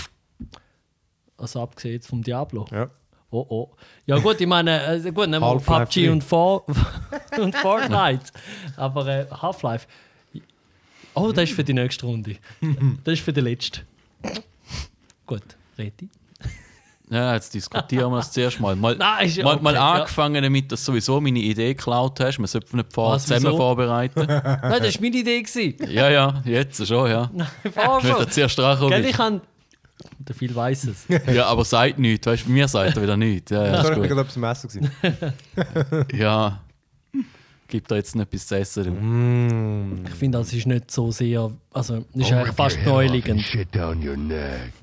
Also 1.37 1.61
abgesehen 1.61 2.01
vom 2.01 2.21
Diablo. 2.21 2.65
Ja. 2.71 2.89
Oh 3.32 3.45
oh. 3.47 3.69
Ja 4.05 4.17
gut, 4.17 4.41
ich 4.41 4.47
meine, 4.47 4.84
äh, 4.86 5.11
gut, 5.11 5.29
nehmen 5.29 5.41
wir 5.41 5.57
PUBG 5.57 6.07
3. 6.07 6.11
und, 6.11 6.23
For 6.23 6.65
und 7.39 7.55
Fortnite. 7.55 8.25
Aber 8.75 9.07
äh, 9.07 9.25
Half-Life. 9.32 9.88
Oh, 11.13 11.32
das 11.32 11.49
ist 11.49 11.55
für 11.55 11.63
die 11.63 11.73
nächste 11.73 12.05
Runde. 12.05 12.36
Das 13.03 13.13
ist 13.13 13.23
für 13.23 13.34
die 13.34 13.41
letzte. 13.41 13.82
Gut, 15.25 15.43
Reti. 15.77 16.09
Ja, 17.09 17.34
jetzt 17.34 17.53
diskutieren 17.53 18.09
wir 18.11 18.17
das 18.17 18.32
zuerst 18.32 18.59
mal. 18.61 18.75
Mal, 18.75 18.95
Nein, 18.99 19.27
ist 19.27 19.36
ja 19.36 19.43
mal, 19.43 19.57
mal 19.57 19.73
okay, 19.73 19.75
ja. 19.75 19.93
angefangen 19.95 20.41
damit, 20.41 20.71
dass 20.71 20.86
du 20.86 20.91
sowieso 20.91 21.19
meine 21.19 21.39
Idee 21.39 21.73
geklaut 21.73 22.19
hast. 22.21 22.39
Wir 22.39 22.47
sollten 22.47 22.77
nicht 22.77 22.93
vor 22.93 23.13
Was, 23.13 23.23
zusammen 23.23 23.47
wieso? 23.47 23.57
vorbereiten. 23.57 24.25
Nein, 24.25 24.82
das 24.82 24.95
war 24.95 25.01
meine 25.01 25.17
Idee. 25.17 25.41
gewesen. 25.41 25.75
ja, 25.91 26.09
ja, 26.09 26.41
jetzt 26.45 26.88
schon, 26.88 27.09
ja. 27.09 27.29
Wenn 27.63 28.01
du 28.01 28.07
schon. 28.07 28.29
zuerst 28.29 28.57
dran 28.57 28.89
Gell, 28.89 29.05
ich 29.05 29.17
bist. 29.17 29.41
Der 30.19 30.35
viel 30.35 30.55
weiß 30.55 30.85
es. 30.85 31.07
ja, 31.33 31.45
aber 31.47 31.65
sagt 31.65 31.99
nichts, 31.99 32.25
weißt 32.27 32.45
du, 32.45 32.51
mir 32.51 32.67
sagt 32.67 32.95
er 32.95 33.03
wieder 33.03 33.17
nichts. 33.17 33.51
Ja, 33.51 33.65
ja, 33.65 33.71
Das 33.71 33.83
ist 33.83 33.89
war 33.89 33.95
gut. 33.97 34.07
gerade 34.07 34.21
etwas 34.21 34.35
im 34.37 34.43
Essen. 34.43 34.69
gewesen. 34.69 36.07
ja. 36.17 36.61
Gibt 37.67 37.89
da 37.89 37.95
jetzt 37.95 38.15
noch 38.15 38.23
etwas 38.23 38.47
zu 38.47 38.57
essen? 38.57 39.93
Mm. 39.93 40.05
Ich 40.05 40.13
finde, 40.15 40.37
das 40.39 40.51
ist 40.51 40.67
nicht 40.67 40.91
so 40.91 41.09
sehr. 41.11 41.51
Also, 41.73 42.03
ist 42.13 42.31
I'll 42.31 42.35
eigentlich 42.39 42.55
fast 42.55 42.79
neuliegend. 42.85 43.41
Shit 43.41 43.73
down 43.73 44.05
your 44.05 44.17
neck. 44.17 44.73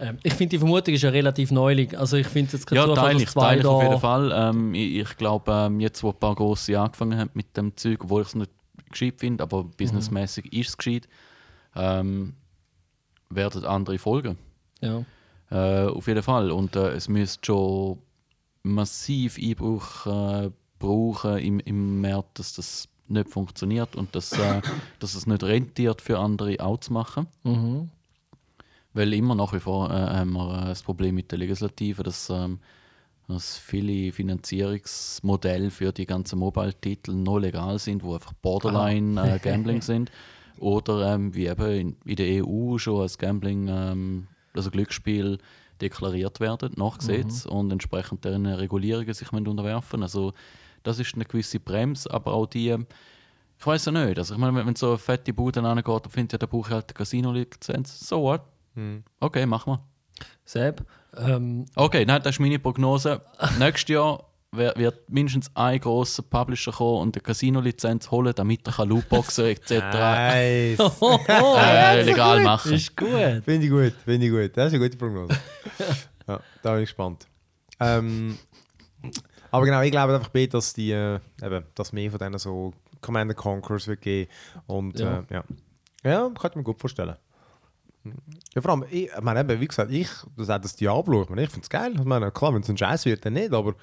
Ähm, 0.00 0.18
ich 0.22 0.32
finde, 0.34 0.50
die 0.50 0.58
Vermutung 0.58 0.94
ist 0.94 1.02
ja 1.02 1.10
relativ 1.10 1.50
neulig. 1.50 1.98
Also, 1.98 2.16
ich 2.16 2.26
finde 2.28 2.52
jetzt 2.56 2.70
Ja, 2.70 2.84
gerade 2.84 2.94
Zufall, 2.94 3.04
teile 3.08 3.18
ich, 3.18 3.24
dass 3.24 3.32
zwei 3.32 3.40
teile 3.40 3.60
ich 3.60 3.66
auf 3.66 3.82
jeden. 3.82 4.00
Fall. 4.00 4.32
Ähm, 4.32 4.74
ich 4.74 4.96
ich 4.98 5.16
glaube, 5.16 5.50
ähm, 5.52 5.80
jetzt, 5.80 6.02
wo 6.04 6.10
ein 6.10 6.18
paar 6.18 6.34
Grosse 6.36 6.78
angefangen 6.78 7.18
haben 7.18 7.30
mit 7.34 7.56
dem 7.56 7.76
Zeug, 7.76 8.04
obwohl 8.04 8.22
ich 8.22 8.28
es 8.28 8.34
nicht 8.36 8.50
gescheit 8.90 9.14
finde, 9.18 9.42
aber 9.42 9.64
businessmäßig 9.64 10.52
ist 10.52 10.68
es 10.68 10.76
gescheit, 10.76 11.08
ähm, 11.74 12.34
werden 13.30 13.64
andere 13.64 13.98
folgen. 13.98 14.38
Ja. 14.80 15.04
Äh, 15.50 15.88
auf 15.88 16.06
jeden 16.06 16.22
Fall. 16.22 16.50
Und 16.50 16.76
äh, 16.76 16.90
es 16.90 17.08
müsste 17.08 17.46
schon 17.46 17.98
massiv 18.62 19.38
Einbruch 19.38 20.06
äh, 20.06 20.50
brauchen 20.78 21.38
im, 21.38 21.60
im 21.60 22.00
Markt, 22.00 22.38
dass 22.38 22.54
das 22.54 22.88
nicht 23.08 23.28
funktioniert 23.28 23.96
und 23.96 24.14
dass, 24.14 24.32
äh, 24.32 24.60
dass 24.98 25.14
es 25.14 25.26
nicht 25.26 25.42
rentiert 25.42 26.02
für 26.02 26.18
andere 26.18 26.60
auch 26.60 26.78
zu 26.78 26.92
machen. 26.92 27.26
Mhm. 27.44 27.90
Weil 28.92 29.12
immer 29.12 29.34
nach 29.34 29.52
wie 29.52 29.60
vor 29.60 29.90
äh, 29.90 29.92
haben 29.92 30.32
wir 30.32 30.62
äh, 30.62 30.66
das 30.66 30.82
Problem 30.82 31.14
mit 31.14 31.30
der 31.30 31.38
Legislative, 31.38 32.02
dass, 32.02 32.30
ähm, 32.30 32.58
dass 33.26 33.56
viele 33.56 34.12
Finanzierungsmodelle 34.12 35.70
für 35.70 35.92
die 35.92 36.06
ganzen 36.06 36.38
Mobile-Titel 36.38 37.12
noch 37.12 37.38
legal 37.38 37.78
sind, 37.78 38.02
wo 38.02 38.14
einfach 38.14 38.32
Borderline-Gambling 38.34 39.82
sind. 39.82 40.10
Oder 40.60 41.14
ähm, 41.14 41.34
wie 41.34 41.46
eben 41.46 41.70
in, 41.70 41.96
in 42.04 42.16
der 42.16 42.44
EU 42.44 42.78
schon 42.78 43.00
als 43.00 43.18
Gambling, 43.18 43.68
ähm, 43.68 44.26
also 44.54 44.70
Glücksspiel, 44.70 45.38
deklariert 45.80 46.40
werden 46.40 46.72
nach 46.76 46.98
Gesetz 46.98 47.46
und 47.46 47.70
entsprechend 47.70 48.24
deren 48.24 48.46
Regulierungen 48.46 49.14
sich 49.14 49.30
unterwerfen 49.32 50.02
Also 50.02 50.32
das 50.82 50.98
ist 50.98 51.14
eine 51.14 51.24
gewisse 51.24 51.60
Bremse, 51.60 52.12
aber 52.12 52.32
auch 52.32 52.46
die, 52.46 52.76
ich 53.58 53.66
weiß 53.66 53.86
ja 53.86 53.92
nicht, 53.92 54.18
also 54.18 54.34
ich 54.34 54.40
meine, 54.40 54.66
wenn, 54.66 54.74
so 54.74 54.88
eine 54.88 54.98
fette 54.98 55.32
Bude 55.32 55.62
angeht, 55.62 55.86
dann 55.86 56.10
findet 56.10 56.32
ja, 56.32 56.38
da 56.38 56.46
brauche 56.46 56.68
ich 56.68 56.74
halt 56.74 56.86
eine 56.88 56.94
Casino-Lizenz. 56.94 58.08
So 58.08 58.22
what? 58.22 58.42
Okay, 59.20 59.46
machen 59.46 59.74
wir. 59.74 59.80
Seb, 60.44 60.84
ähm, 61.16 61.66
Okay, 61.74 62.04
nein, 62.04 62.22
das 62.22 62.36
ist 62.36 62.40
meine 62.40 62.58
Prognose. 62.58 63.20
Nächstes 63.58 63.94
Jahr 63.94 64.24
wird 64.58 65.10
mindestens 65.10 65.50
ein 65.54 65.80
grosser 65.80 66.22
Publisher 66.22 66.72
kommen 66.72 67.02
und 67.02 67.16
eine 67.16 67.22
Casino-Lizenz 67.22 68.10
holen, 68.10 68.32
damit 68.34 68.66
er 68.66 68.86
Lootboxen 68.86 69.46
etc. 69.46 69.70
Nice. 69.70 70.78
äh, 71.28 72.02
legal 72.02 72.42
machen 72.42 72.72
ist 72.74 72.96
gut. 72.96 73.08
Finde 73.44 73.66
ich 73.66 73.70
gut, 73.70 73.94
finde 74.04 74.26
ich 74.26 74.32
gut. 74.32 74.56
Das 74.56 74.68
ist 74.68 74.74
eine 74.74 74.84
gute 74.84 74.96
Prognose. 74.96 75.38
ja, 76.28 76.40
da 76.62 76.72
bin 76.72 76.82
ich 76.82 76.88
gespannt. 76.88 77.26
Ähm, 77.80 78.38
aber 79.50 79.64
genau, 79.64 79.82
ich 79.82 79.90
glaube 79.90 80.14
einfach, 80.14 80.30
dass 80.50 80.74
die, 80.74 80.92
äh, 80.92 81.20
eben, 81.42 81.64
dass 81.74 81.92
mehr 81.92 82.10
von 82.10 82.18
denen 82.18 82.38
so 82.38 82.72
Command 83.00 83.34
Conquers 83.36 83.86
wird 83.86 84.00
geben. 84.00 84.30
Und 84.66 84.98
Ja. 84.98 85.24
ja, 85.30 85.44
ja. 86.04 86.10
ja 86.10 86.30
kann 86.30 86.50
ich 86.50 86.56
mir 86.56 86.62
gut 86.62 86.80
vorstellen. 86.80 87.16
Ja, 88.54 88.62
vor 88.62 88.70
allem, 88.72 88.84
ich, 88.90 89.04
ich 89.14 89.20
meine, 89.22 89.40
eben, 89.40 89.60
wie 89.60 89.66
gesagt, 89.68 89.90
ich, 89.90 90.08
du 90.36 90.44
sagst 90.44 90.64
das 90.64 90.76
Diablo, 90.76 91.22
ich, 91.22 91.28
meine, 91.28 91.42
ich 91.42 91.50
finde 91.50 91.64
es 91.64 91.70
geil. 91.70 91.92
Ich 91.94 92.04
meine, 92.04 92.30
klar, 92.30 92.54
wenn 92.54 92.62
es 92.62 92.68
ein 92.68 92.76
Scheiß 92.78 93.04
wird, 93.04 93.24
dann 93.24 93.34
nicht, 93.34 93.52
aber 93.52 93.74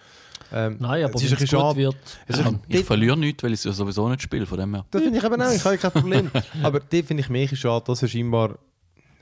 ähm, 0.53 0.78
Nein, 0.80 1.03
aber 1.05 1.15
es 1.15 1.23
ist 1.23 1.32
wenn 1.32 1.38
ein 1.38 1.41
bisschen 1.41 1.43
es 1.43 1.49
gut 1.51 1.59
schade. 1.61 1.76
wird. 1.78 1.95
Es 2.28 2.38
ist, 2.39 2.45
Ähm, 2.45 2.59
ich 2.67 2.86
verliere 2.86 3.17
nichts, 3.17 3.41
weil 3.43 3.51
ich 3.53 3.59
es 3.59 3.63
ja 3.63 3.71
sowieso 3.71 4.07
nicht 4.09 4.21
spiele, 4.21 4.45
von 4.45 4.57
dem 4.59 4.73
her. 4.76 4.86
Das 4.91 5.01
finde 5.01 5.17
ich 5.17 5.23
eben 5.23 5.41
auch, 5.41 5.51
ich 5.51 5.65
habe 5.65 5.78
kein 5.78 5.91
Problem. 5.91 6.32
Aber 6.63 6.80
die 6.80 7.03
finde 7.03 7.21
ich 7.21 7.30
mehr 7.30 7.41
ein 7.41 7.49
bisschen 7.49 7.57
schade, 7.57 7.84
dass 7.88 8.01
er 8.01 8.07
scheinbar 8.07 8.57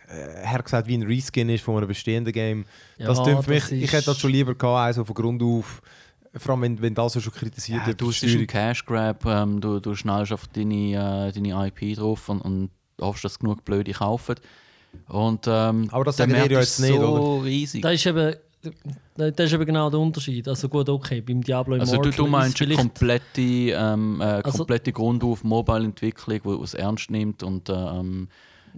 äh, 0.10 0.46
hergesagt 0.46 0.88
wie 0.88 0.96
ein 0.98 1.04
Reskin 1.04 1.50
ist 1.50 1.64
von 1.64 1.78
einem 1.78 1.88
bestehenden 1.88 2.34
Game. 2.34 2.66
Ja, 2.98 3.08
das 3.08 3.20
für 3.22 3.36
mich, 3.50 3.64
das 3.64 3.72
ich 3.72 3.92
hätte 3.94 4.06
das 4.06 4.20
schon 4.20 4.32
lieber 4.32 4.54
gehabt, 4.56 4.78
also 4.80 5.06
von 5.06 5.16
Grund 5.16 5.42
auf. 5.42 5.82
Vor 6.36 6.54
allem, 6.54 6.62
wenn, 6.64 6.82
wenn 6.82 6.96
das 6.96 7.14
ja 7.14 7.22
schon 7.22 7.32
kritisiert 7.34 7.82
Ja, 7.82 7.88
wird. 7.88 8.02
du, 8.02 8.06
die 8.06 8.10
es 8.12 8.18
ist 8.18 8.24
ein 8.24 8.30
Steuerung. 8.30 8.48
Cash 8.48 8.86
Grab, 8.86 9.26
ähm, 9.26 9.62
du, 9.62 9.80
du 9.80 9.94
schnallst 9.96 10.32
auf 10.34 10.48
deine, 10.48 11.30
äh, 11.30 11.32
deine 11.32 11.68
IP 11.68 11.96
drauf 11.96 12.28
und, 12.28 12.42
und 12.42 12.70
hoffst, 13.00 13.24
dass 13.24 13.38
genug 13.38 13.64
Blöde 13.64 13.92
kaufen. 13.94 14.36
Und, 15.08 15.46
ähm, 15.48 15.88
Aber 15.92 16.06
das 16.06 16.16
der 16.18 16.26
sagt 16.26 16.32
ihr 16.34 16.40
Markt 16.40 16.52
ja 16.52 16.60
ist 16.60 16.80
jetzt 16.80 16.90
nicht, 16.90 17.00
so 17.00 17.38
riesig. 17.40 17.82
Das 17.82 17.94
ist 17.94 18.06
eben. 18.06 18.36
Das 19.18 19.46
ist 19.46 19.54
eben 19.54 19.66
genau 19.66 19.90
der 19.90 20.00
Unterschied. 20.00 20.48
Also 20.48 20.70
gut, 20.70 20.88
okay, 20.88 21.20
beim 21.20 21.42
Diablo 21.44 21.76
Also 21.76 21.98
du, 21.98 22.04
Immortal 22.04 22.18
du 22.26 22.28
meinst 22.32 22.56
ist 22.56 22.62
eine 22.62 22.76
vielleicht- 22.76 22.80
komplette, 22.80 23.42
ähm, 23.42 24.22
äh, 24.22 24.24
Also- 24.24 24.58
komplette 24.60 24.92
Grundauf 24.94 25.44
Mobile-Entwicklung, 25.44 26.40
die 26.46 26.64
es 26.64 26.74
ernst 26.74 27.12
nimmt 27.12 27.44
und 27.44 27.68
äh, 27.68 27.74
ähm, 27.74 28.30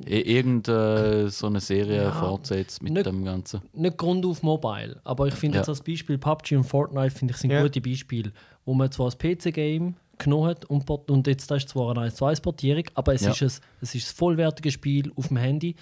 irgendeine 0.03 1.29
so 1.29 1.47
eine 1.47 1.61
Serie 1.61 2.03
Ja, 2.03 2.11
fortsetzt 2.11 2.81
mit 2.81 2.93
nicht- 2.93 3.05
dem 3.05 3.23
Ganzen. 3.23 3.61
nicht 3.73 3.97
Grund 3.97 4.25
auf 4.25 4.43
Mobile, 4.43 4.99
aber 5.03 5.27
ich 5.27 5.35
finde 5.35 5.55
Ja. 5.57 5.61
jetzt 5.61 5.69
als 5.69 5.81
Beispiel 5.81 6.17
PUBG 6.17 6.55
und 6.57 6.63
Fortnite 6.63 7.11
finde 7.15 7.33
ich 7.33 7.37
sind 7.37 7.51
Ja. 7.51 7.61
gute 7.61 7.79
Beispiele, 7.79 8.31
wo 8.65 8.73
man 8.73 8.91
zwar 8.91 9.11
ein 9.11 9.17
PC-Game 9.17 9.95
genommen 10.17 10.47
hat 10.49 10.65
und, 10.65 10.89
und 11.09 11.27
jetzt 11.27 11.49
das 11.51 11.57
ist 11.63 11.69
zwar 11.69 11.91
eine 11.91 12.01
1 12.01 12.15
2 12.15 12.35
Portierung, 12.35 12.83
aber 12.95 13.13
es, 13.13 13.21
Ja. 13.23 13.31
ist 13.31 13.41
ein, 13.41 13.51
es 13.81 13.95
ist 13.95 14.11
ein 14.11 14.15
vollwertiges 14.15 14.73
Spiel 14.73 15.11
auf 15.15 15.27
dem 15.27 15.37
Handy 15.37 15.75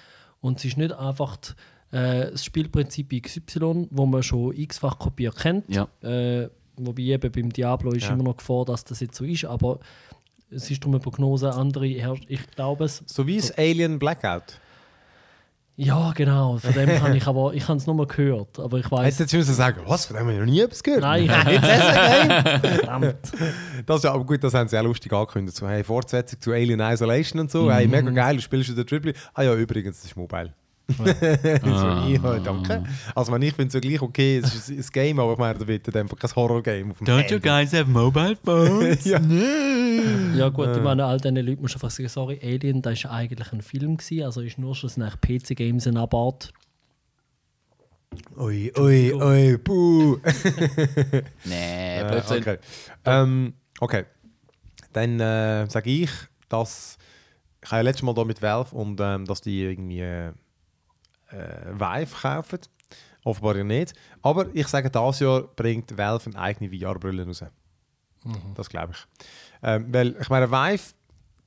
und 0.44 0.60
es 0.60 0.66
ist 0.66 0.78
nicht 0.78 0.92
einfach 0.94 1.38
äh, 1.92 2.30
das 2.32 2.44
Spielprinzip 2.46 3.10
XY, 3.24 3.88
wo 3.90 4.06
man 4.06 4.22
schon 4.22 4.56
x-fach 4.56 5.00
kopiert 5.00 5.36
kennt. 5.38 5.66
Ja. 5.74 5.88
Äh, 6.02 6.50
wobei 6.76 7.04
eben 7.04 7.32
beim 7.32 7.52
Diablo 7.52 7.92
ist 7.92 8.04
Ja. 8.06 8.14
immer 8.14 8.24
noch 8.24 8.38
Gefahr, 8.38 8.66
dass 8.66 8.84
das 8.84 9.00
jetzt 9.00 9.16
so 9.16 9.24
ist, 9.26 9.46
aber 9.46 9.80
es 10.52 10.70
ist 10.70 10.82
darum 10.84 10.96
eine 10.96 11.02
Prognose, 11.04 11.52
andere, 11.54 11.86
herrscht- 11.88 12.26
ich 12.28 12.46
glaube 12.52 12.86
es. 12.86 13.04
So 13.08 13.26
wie 13.26 13.38
das 13.38 13.52
Alien 13.58 13.98
Blackout. 14.00 14.60
Ja, 15.76 16.12
genau, 16.14 16.58
von 16.58 16.72
dem 16.74 16.90
habe 17.02 17.18
ich 17.18 17.26
aber, 17.26 17.54
ich 17.56 17.68
habe 17.68 17.78
es 17.78 17.88
nur 17.88 17.96
mal 17.96 18.06
gehört, 18.06 18.60
aber 18.60 18.78
ich 18.78 18.92
weiß 18.92 19.06
Hättest 19.06 19.20
du 19.20 19.24
jetzt 19.24 19.34
müssen 19.48 19.54
sagen, 19.56 19.82
was, 19.88 20.06
von 20.06 20.16
dem 20.16 20.22
habe 20.28 20.34
ich 20.34 20.40
noch 20.40 20.46
nie 20.46 20.60
etwas 20.60 20.84
gehört? 20.84 21.02
Nein. 21.02 21.24
jetzt 21.26 21.64
ist 21.64 21.64
es 21.64 21.98
ein 21.98 22.28
Game. 22.30 22.60
Verdammt. 22.62 23.16
Das 23.88 23.98
ist 23.98 24.04
ja, 24.04 24.12
aber 24.14 24.24
gut, 24.24 24.44
das 24.44 24.54
haben 24.54 24.68
sie 24.70 24.78
auch 24.78 24.84
lustig 24.84 25.12
angekündigt. 25.12 25.58
So, 25.58 25.68
hey, 25.68 25.84
Fortsetzung 25.84 26.40
zu 26.40 26.52
Alien 26.52 26.80
Isolation 26.80 27.40
und 27.40 27.46
Mhm. 27.48 27.50
so. 27.50 27.72
Hey, 27.72 27.88
mega 27.88 28.10
geil, 28.12 28.36
du 28.36 28.42
spielst 28.44 28.70
du 28.70 28.74
den 28.74 28.86
Triple. 28.86 29.14
Ah 29.34 29.42
ja, 29.42 29.56
übrigens, 29.56 29.98
das 29.98 30.06
ist 30.12 30.16
mobile. 30.16 30.54
so, 30.98 31.04
ja, 31.06 32.40
danke. 32.44 32.84
Also, 33.16 33.30
ich, 33.30 33.32
meine, 33.32 33.46
ich 33.46 33.54
finde 33.54 33.68
es 33.70 33.74
ja 33.74 33.80
gleich 33.80 34.02
okay, 34.02 34.38
es 34.44 34.70
ist 34.70 34.90
ein 34.90 34.92
Game, 34.92 35.20
aber 35.20 35.32
ich 35.32 35.38
meine, 35.40 35.58
da 35.58 35.66
wird 35.66 35.88
dann 35.88 36.02
einfach 36.04 36.18
kein 36.20 36.36
Horror-Game 36.36 36.92
auf 36.92 36.98
dem 36.98 37.08
Handy. 37.08 37.40
guys 37.40 37.74
have 37.74 37.86
mobile 37.90 38.36
phones? 38.44 39.06
Ja. 39.06 39.18
Ja 40.36 40.50
gut, 40.50 40.76
ich 40.76 40.82
meine, 40.82 41.06
all 41.06 41.20
diesen 41.20 41.36
Leuten 41.36 41.62
muss 41.62 41.72
ich 41.72 41.76
einfach 41.76 41.92
sagen, 41.92 42.10
sorry, 42.10 42.40
Alien, 42.44 42.82
das 42.82 43.04
war 43.04 43.12
eigentlich 43.12 43.52
ein 43.52 43.62
Film, 43.62 43.98
gewesen, 43.98 44.24
also 44.26 44.42
ist 44.42 44.58
nur 44.58 44.76
schon 44.76 44.92
nach 44.98 45.20
PC-Games 45.20 45.88
ein 45.88 45.98
Abart. 45.98 46.54
Ui, 48.38 48.72
ui, 48.78 49.14
ui, 49.14 49.58
puh. 49.58 50.18
nee, 51.46 52.00
Äh, 52.00 52.08
Blödsinn. 52.08 52.38
okay. 52.42 52.58
Ähm, 53.06 53.54
okay. 53.80 54.06
Dann 54.92 55.20
äh, 55.20 55.68
sage 55.70 55.90
ich, 55.90 56.12
dass 56.50 56.98
ich 57.64 57.72
habe 57.72 57.78
ja 57.78 57.84
letztes 57.84 58.04
Mal 58.04 58.14
da 58.14 58.24
mit 58.24 58.42
Valve 58.42 58.76
und 58.76 59.00
ähm, 59.02 59.26
dass 59.26 59.42
die 59.42 59.62
irgendwie 59.64 60.02
äh, 60.02 60.28
äh, 61.30 61.74
Vive 61.74 62.16
kaufen. 62.22 62.60
Offenbar 63.24 63.56
ja 63.56 63.64
nicht. 63.64 63.94
Aber 64.22 64.48
ich 64.54 64.68
sage, 64.68 64.90
dieses 64.90 65.20
Jahr 65.22 65.44
bringt 65.56 65.98
Valve 65.98 66.30
eine 66.30 66.40
eigene 66.40 66.70
VR-Brille 66.78 67.26
raus. 67.26 67.44
Das 68.56 68.70
glaube 68.70 68.94
ich. 68.94 69.53
Ähm, 69.64 69.88
weil, 69.92 70.16
ich 70.20 70.30
meine, 70.30 70.52
Vive, 70.52 70.94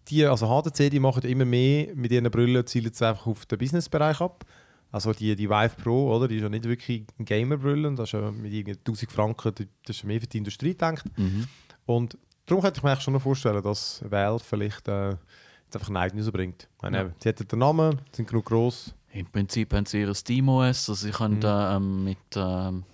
die, 0.09 0.25
also 0.25 0.47
HTC, 0.47 0.91
die 0.91 1.01
machen 1.01 1.23
immer 1.25 1.45
mehr 1.45 1.95
mit 1.95 2.11
ihren 2.13 2.31
Brillen, 2.31 2.67
zielen 2.67 2.93
sie 2.93 3.07
einfach 3.07 3.27
auf 3.27 3.45
den 3.47 3.59
Businessbereich 3.59 4.21
ab. 4.21 4.45
Also 4.93 5.13
die, 5.13 5.35
die 5.37 5.51
Vive 5.51 5.75
Pro, 5.83 6.15
oder? 6.17 6.29
Die 6.29 6.37
ist 6.37 6.43
ja 6.43 6.49
nicht 6.49 6.65
wirklich 6.65 7.05
eine 7.19 7.25
Gamer-Brille. 7.25 7.93
Das 7.95 8.09
ist 8.09 8.13
ja 8.13 8.31
mit 8.31 8.53
irgendwie 8.53 8.79
1000 8.79 9.11
Franken, 9.13 9.53
das 9.85 9.97
ist 9.97 10.05
mehr 10.05 10.21
für 10.21 10.27
die 10.29 10.39
Industrie 10.39 10.71
gedacht. 10.71 11.05
Mhm. 11.17 11.47
Und 11.85 12.17
darum 12.47 12.63
könnte 12.63 12.79
ich 12.79 12.85
mir 12.85 12.99
schon 13.01 13.15
noch 13.15 13.23
vorstellen, 13.23 13.63
dass 13.63 14.03
Valve 14.09 14.43
vielleicht 14.43 14.87
äh, 14.89 15.11
jetzt 15.11 15.75
einfach 15.75 15.89
einen 15.89 15.97
eigenen 15.99 16.25
rausbringt. 16.25 16.69
Meine, 16.81 16.99
Ja. 16.99 17.11
Sie 17.19 17.29
hätten 17.29 17.49
den 17.49 17.59
Namen, 17.59 18.01
sind 18.13 18.29
genug 18.29 18.47
gross. 18.47 18.95
Im 19.13 19.27
Prinzip 19.27 19.75
haben 19.75 19.87
sie 19.87 20.01
ihr 20.01 20.15
SteamOS, 20.15 20.89
also 20.89 20.95
sie 20.95 21.11
können 21.11 21.39
Mhm. 21.39 21.43
ähm, 21.45 22.05
mit, 22.05 22.19
ähm, 22.37 22.85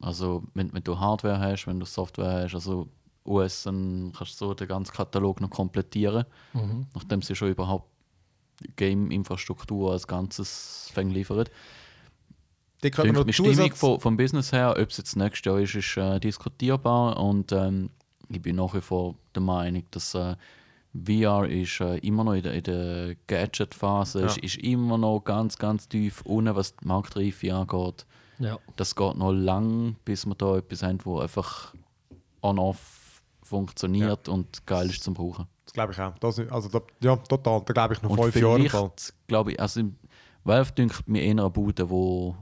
also 0.00 0.42
wenn, 0.54 0.72
wenn 0.74 0.82
du 0.82 0.98
Hardware 0.98 1.38
hast, 1.38 1.66
wenn 1.66 1.78
du 1.78 1.86
Software 1.86 2.42
hast, 2.44 2.54
also 2.54 2.88
OS, 3.28 3.64
dann 3.64 4.12
kannst 4.16 4.40
du 4.40 4.46
so 4.46 4.54
den 4.54 4.68
ganzen 4.68 4.92
Katalog 4.92 5.40
noch 5.40 5.50
komplettieren, 5.50 6.24
nachdem 6.94 7.22
sie 7.22 7.34
schon 7.34 7.50
überhaupt 7.50 7.88
Game-Infrastruktur 8.76 9.92
als 9.92 10.06
Ganzes 10.06 10.90
fängt 10.92 11.12
liefern. 11.12 11.44
Die 12.82 12.90
können 12.90 13.08
wir 13.12 13.20
noch 13.20 13.26
mir 13.26 13.32
Stimmung 13.32 13.72
vom, 13.74 14.00
vom 14.00 14.16
Business 14.16 14.52
her, 14.52 14.76
ob 14.78 14.88
es 14.90 14.96
jetzt 14.98 15.16
nächstes 15.16 15.44
Jahr 15.44 15.58
ist, 15.58 15.74
ist 15.74 15.96
äh, 15.96 16.20
diskutierbar 16.20 17.16
und 17.18 17.50
ähm, 17.52 17.90
ich 18.28 18.40
bin 18.40 18.56
nach 18.56 18.74
wie 18.74 18.80
vor 18.80 19.16
der 19.34 19.42
Meinung, 19.42 19.84
dass 19.90 20.14
äh, 20.14 20.36
VR 20.94 21.48
ist 21.48 21.80
äh, 21.80 21.98
immer 21.98 22.24
noch 22.24 22.34
in 22.34 22.42
der, 22.42 22.54
in 22.54 22.62
der 22.62 23.16
Gadget-Phase, 23.26 24.20
Ja. 24.20 24.26
ist, 24.26 24.38
ist 24.38 24.56
immer 24.58 24.96
noch 24.96 25.20
ganz, 25.20 25.58
ganz 25.58 25.88
tief 25.88 26.22
unten, 26.22 26.54
was 26.54 26.76
die 26.76 26.86
Marktreife 26.86 27.52
angeht. 27.54 28.06
Ja. 28.38 28.58
Das 28.76 28.94
geht 28.94 29.16
noch 29.16 29.32
lang, 29.32 29.96
bis 30.04 30.24
wir 30.26 30.34
da 30.36 30.56
etwas 30.58 30.82
haben, 30.82 30.98
wo 31.04 31.18
einfach 31.18 31.74
on-off 32.42 33.07
funktioniert 33.48 34.28
und 34.28 34.64
geil 34.66 34.88
ist 34.90 35.02
zum 35.02 35.14
Brauchen. 35.14 35.46
das 35.64 35.72
glaube 35.72 35.92
ich 35.92 36.00
auch. 36.00 36.16
Das, 36.18 36.38
also, 36.38 36.68
da, 36.68 36.80
ja, 37.02 37.16
total. 37.16 37.62
Da 37.64 37.72
glaube 37.72 37.94
ich 37.94 38.02
noch 38.02 38.10
Und 38.10 38.20
fünf 38.32 38.36
Jahre 38.36 38.92
glaube 39.26 39.52
ich, 39.52 39.60
also 39.60 39.82
Valve 40.44 40.72
dünkt 40.72 41.08
mir 41.08 41.22
eher 41.22 41.30
eine 41.32 41.50
Bude, 41.50 41.86
die 41.86 42.34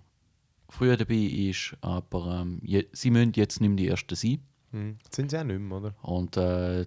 früher 0.69 0.97
dabei 0.97 1.15
ist, 1.15 1.77
aber 1.81 2.41
ähm, 2.43 2.61
je, 2.63 2.87
sie 2.93 3.11
müssen 3.11 3.33
jetzt 3.35 3.61
nicht 3.61 3.69
mehr 3.69 3.77
die 3.77 3.89
Ersten 3.89 4.15
sein. 4.15 4.41
Hm. 4.73 4.97
Das 5.09 5.17
sind 5.17 5.31
sie 5.31 5.39
auch 5.39 5.45
nicht 5.45 5.61
mehr, 5.61 5.79
oder? 5.79 5.95
Und 6.03 6.37
äh, 6.37 6.87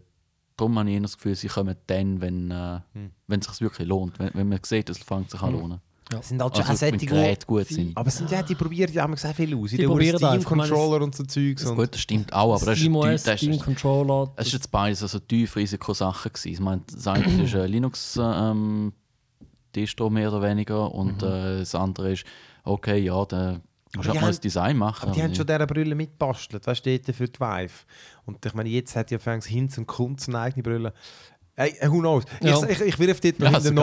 darum 0.57 0.77
habe 0.77 0.89
ich 0.89 0.95
eher 0.95 1.01
das 1.01 1.15
Gefühl, 1.17 1.35
sie 1.35 1.47
kommen 1.47 1.75
dann, 1.87 2.21
wenn 2.21 2.51
äh, 2.51 2.81
Hm. 2.93 3.11
wenn 3.27 3.39
es 3.39 3.47
sich 3.47 3.61
wirklich 3.61 3.87
lohnt. 3.87 4.19
Wenn, 4.19 4.31
wenn 4.33 4.49
man 4.49 4.59
sieht, 4.63 4.89
es 4.89 4.97
fängt 4.99 5.31
sich 5.31 5.41
an 5.41 5.53
Hm. 5.53 5.59
lohnen. 5.59 5.81
Es 6.17 6.29
sind 6.29 6.41
halt 6.41 6.55
Also, 6.67 6.81
wenn 6.81 6.97
die 6.97 7.05
Geräte 7.05 7.45
gut 7.45 7.67
sind. 7.67 7.95
Aber 7.95 8.07
es 8.07 8.17
sind 8.17 8.31
ja, 8.31 8.41
die 8.41 8.55
probieren 8.55 8.91
ja 8.91 9.07
sehr 9.15 9.33
viel 9.33 9.55
aus. 9.55 9.69
Die 9.69 9.77
Die 9.77 9.85
probieren 9.85 10.17
Steam 10.17 10.29
einfach, 10.31 10.51
ich 10.51 10.57
meine, 10.57 10.69
Controller 10.69 11.03
und 11.03 11.15
so 11.15 11.23
Zeugs. 11.23 11.65
Und 11.65 11.75
Gut, 11.75 11.93
das 11.93 12.01
stimmt 12.01 12.33
auch, 12.33 12.55
aber 12.55 12.65
das 12.65 12.75
ist, 12.75 12.79
SteamOS, 12.79 13.23
das 13.23 13.37
Steam 13.39 13.51
ist, 13.51 13.63
Controller. 13.63 14.31
es 14.35 14.47
ist 14.47 14.53
jetzt 14.53 14.71
beides 14.71 15.03
also 15.03 15.19
tief 15.19 15.55
Risikosachen 15.55 16.33
gewesen. 16.33 16.51
Ich 16.51 16.59
meine, 16.59 16.81
das 16.91 17.05
eine 17.05 17.43
ist 17.43 17.53
eine 17.53 17.67
Linux 17.67 18.19
ähm, 18.21 18.93
Distro 19.75 20.09
mehr 20.09 20.29
oder 20.29 20.41
weniger 20.41 20.91
und 20.91 21.21
äh, 21.21 21.59
das 21.59 21.75
andere 21.75 22.13
ist, 22.13 22.25
okay, 22.63 22.97
ja, 22.97 23.23
da 23.25 23.59
musst 23.95 24.07
die 24.07 24.11
halt 24.11 24.21
mal 24.21 24.27
das 24.27 24.39
Design 24.39 24.77
machen. 24.77 25.03
aber 25.03 25.11
die 25.15 25.21
haben 25.23 25.35
schon 25.35 25.45
diese 25.45 25.67
Brille 25.67 25.95
mitbastelt. 25.95 26.65
Weißt 26.65 26.85
du, 26.85 27.13
für 27.13 27.27
die 27.27 27.39
Vive. 27.39 27.73
Und 28.25 28.45
ich 28.45 28.53
meine, 28.53 28.69
jetzt 28.69 28.95
hat 28.95 29.11
ja 29.11 29.19
fängs 29.19 29.45
Hinz 29.45 29.77
und 29.77 29.87
Kunz 29.87 30.27
eine 30.27 30.39
eigene 30.39 30.63
Brille. 30.63 30.93
Hey, 31.59 31.75
who 31.89 31.99
knows? 31.99 32.23
Ja. 32.41 32.63
Ich, 32.63 32.79
ich, 32.79 32.87
ich 32.87 32.99
wirf 32.99 33.19
dort 33.19 33.39
noch 33.39 33.51
ja, 33.51 33.59
hinten 33.59 33.75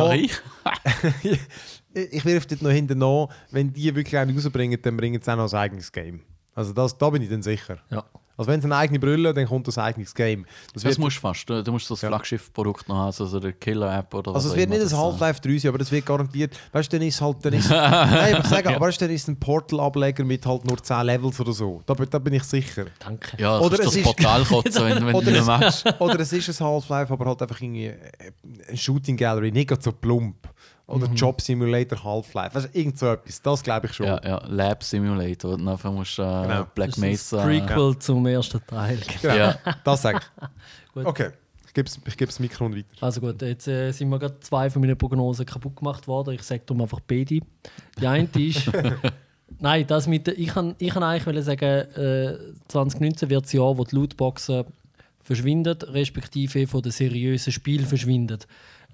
ich. 1.93 2.25
wirf 2.25 2.47
dort 2.47 2.63
noch 2.63 2.71
hinten 2.71 2.99
nach. 2.99 3.29
Wenn 3.51 3.71
die 3.71 3.95
wirklich 3.95 4.17
einen 4.17 4.35
rausbringen, 4.35 4.81
dann 4.81 4.97
bringen 4.97 5.21
sie 5.21 5.31
auch 5.31 5.37
noch 5.37 5.53
ein 5.53 5.59
eigenes 5.59 5.93
Game. 5.93 6.23
Also 6.55 6.73
das, 6.73 6.97
da 6.97 7.11
bin 7.11 7.21
ich 7.21 7.29
dann 7.29 7.43
sicher. 7.43 7.77
Ja. 7.91 8.03
Also 8.37 8.51
wenn 8.51 8.61
sie 8.61 8.67
eine 8.67 8.77
eigene 8.77 8.99
Brille, 8.99 9.33
dann 9.33 9.47
kommt 9.47 9.67
das 9.67 9.79
eigenes 9.79 10.15
Game. 10.15 10.45
Das 10.75 10.83
Das 10.83 10.99
musst 10.99 11.17
du 11.17 11.21
fast. 11.21 11.49
Du, 11.49 11.73
musst 11.73 11.87
so 11.87 11.95
das 11.95 12.03
Ja. 12.03 12.09
Flaggschiff-Produkt 12.09 12.89
noch 12.89 12.97
haben, 12.97 13.07
also 13.19 13.41
der 13.41 13.53
Killer-App 13.53 14.13
oder 14.15 14.35
was 14.35 14.45
also 14.45 14.51
es 14.51 14.57
wird 14.57 14.69
nicht 14.71 14.79
ein 14.81 14.85
das, 14.85 14.93
äh, 14.93 14.97
Half-Life 14.97 15.41
3 15.41 15.59
sein, 15.59 15.69
aber 15.71 15.79
das 15.79 15.91
wird 15.91 16.05
garantiert. 16.07 16.55
Weißt 16.73 16.93
du, 16.93 16.99
dann 16.99 17.07
ist 17.07 17.21
halt, 17.21 17.37
dann 17.45 17.53
ist, 17.55 17.71
nein, 17.71 18.35
aber 18.37 18.49
sagen, 18.49 18.69
aber 18.69 18.87
weißt, 18.87 19.01
du, 19.01 19.07
dann 19.07 19.15
ist 19.15 19.29
ein 19.29 19.39
Portal-Ableger 19.41 20.25
mit 20.25 20.45
halt 20.47 20.65
nur 20.65 20.83
10 20.83 21.07
Levels 21.07 21.41
oder 21.41 21.53
so. 21.53 21.83
Da, 21.87 21.95
bin- 21.95 22.11
da 22.11 22.19
bin 22.19 22.35
ich 22.35 22.45
sicher. 22.45 22.87
Danke. 22.99 23.37
Ja, 23.41 23.59
Oder 23.59 23.79
das 23.79 23.95
ist- 23.97 24.05
Portal 24.05 24.45
kotzen, 24.45 24.85
wenn, 24.85 24.97
wenn 25.07 25.13
du 25.13 25.19
Oder 25.19 25.33
es- 25.33 25.47
machst. 25.47 25.85
Oder 26.01 26.21
es 26.21 26.33
ist 26.33 26.61
ein 26.61 26.67
Half-Life, 26.67 27.13
aber 27.13 27.25
halt 27.27 27.43
einfach 27.43 27.61
irgendwie 27.61 27.87
äh, 27.87 27.97
ein 28.69 28.77
Shooting 28.77 29.17
Gallery, 29.17 29.51
nicht 29.53 29.83
so 29.83 29.93
plump. 29.93 30.37
Oder 30.89 31.07
Job 31.09 31.41
Simulator 31.41 32.03
Half-Life. 32.03 32.55
Weißt 32.55 32.69
du, 32.73 32.79
irgend 32.79 32.99
so 32.99 33.07
etwas. 33.13 33.43
Das 33.43 33.63
glaube 33.63 33.87
ich 33.89 33.93
schon. 33.93 34.07
Ja, 34.07 34.21
ja, 34.25 34.43
Lab 34.47 34.85
Simulator. 34.85 35.55
Und 35.55 35.65
nachher 35.65 35.91
musst 35.91 36.17
du 36.19 36.23
äh, 36.23 36.43
Genau. 36.43 36.67
Black 36.75 36.89
Das 36.91 36.97
ist 36.97 37.03
Mesa. 37.03 37.43
ein 37.43 37.67
Prequel 37.67 37.99
zum 37.99 38.27
ersten 38.27 38.65
Teil. 38.67 38.99
Genau. 39.21 39.35
Ja. 39.35 39.59
Das 39.85 40.03
sage 40.03 40.21
ich. 40.21 40.49
Okay, 41.05 41.29
ich 41.67 41.75
gebe 41.75 41.91
ich 42.07 42.17
das 42.17 42.41
Mikro 42.41 42.75
weiter. 42.75 42.87
Also 43.03 43.21
gut, 43.21 43.43
jetzt 43.43 43.69
äh, 43.69 43.91
sind 43.93 44.09
mir 44.09 44.19
gerade 44.19 44.41
zwei 44.41 44.71
von 44.71 44.81
meinen 44.81 44.97
Prognosen 44.97 45.45
kaputt 45.45 45.77
gemacht 45.77 46.09
worden. 46.09 46.33
Ich 46.33 46.43
sage 46.43 46.63
darum 46.65 46.81
einfach 46.81 47.01
beide. 47.01 47.41
Die 48.01 48.07
eine 48.07 48.29
ist... 48.35 48.71
Nein, 49.61 49.87
das 49.87 50.07
mit 50.07 50.27
der, 50.27 50.39
ich 50.39 50.49
kann 50.49 50.75
ich 50.79 50.89
kann 50.91 51.03
eigentlich 51.03 51.45
sagen, 51.45 51.65
äh, 51.65 52.37
2019 52.69 53.29
wird 53.29 53.45
das 53.45 53.53
Jahr, 53.53 53.77
wo 53.77 53.85
die 53.85 53.95
Lootboxen 53.95 54.65
verschwinden, 55.23 55.77
respektive 55.83 56.67
von 56.67 56.81
den 56.81 56.93
seriösen 56.93 57.53
Spielen 57.53 57.85
verschwinden. 57.87 58.39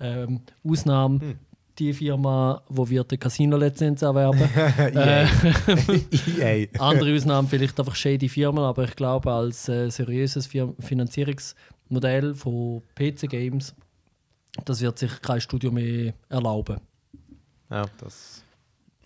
Ähm, 0.00 0.40
Ausnahme 0.66 1.36
die 1.78 1.92
Firma, 1.92 2.62
wo 2.68 2.88
wird 2.88 3.10
die 3.10 3.18
Casino-Lizenz 3.18 4.02
erwerben. 4.02 4.40
äh, 4.78 6.66
EA. 6.66 6.68
andere 6.78 7.14
Ausnahmen 7.14 7.48
vielleicht 7.48 7.78
einfach 7.78 7.94
shady 7.94 8.28
Firmen, 8.28 8.62
aber 8.62 8.84
ich 8.84 8.96
glaube, 8.96 9.30
als 9.32 9.68
äh, 9.68 9.90
seriöses 9.90 10.46
Fir 10.46 10.74
Finanzierungsmodell 10.80 12.34
von 12.34 12.82
PC-Games, 12.94 13.74
das 14.64 14.80
wird 14.80 14.98
sich 14.98 15.20
kein 15.22 15.40
Studio 15.40 15.70
mehr 15.70 16.14
erlauben. 16.28 16.78
Ja, 17.70 17.86
das, 17.98 18.44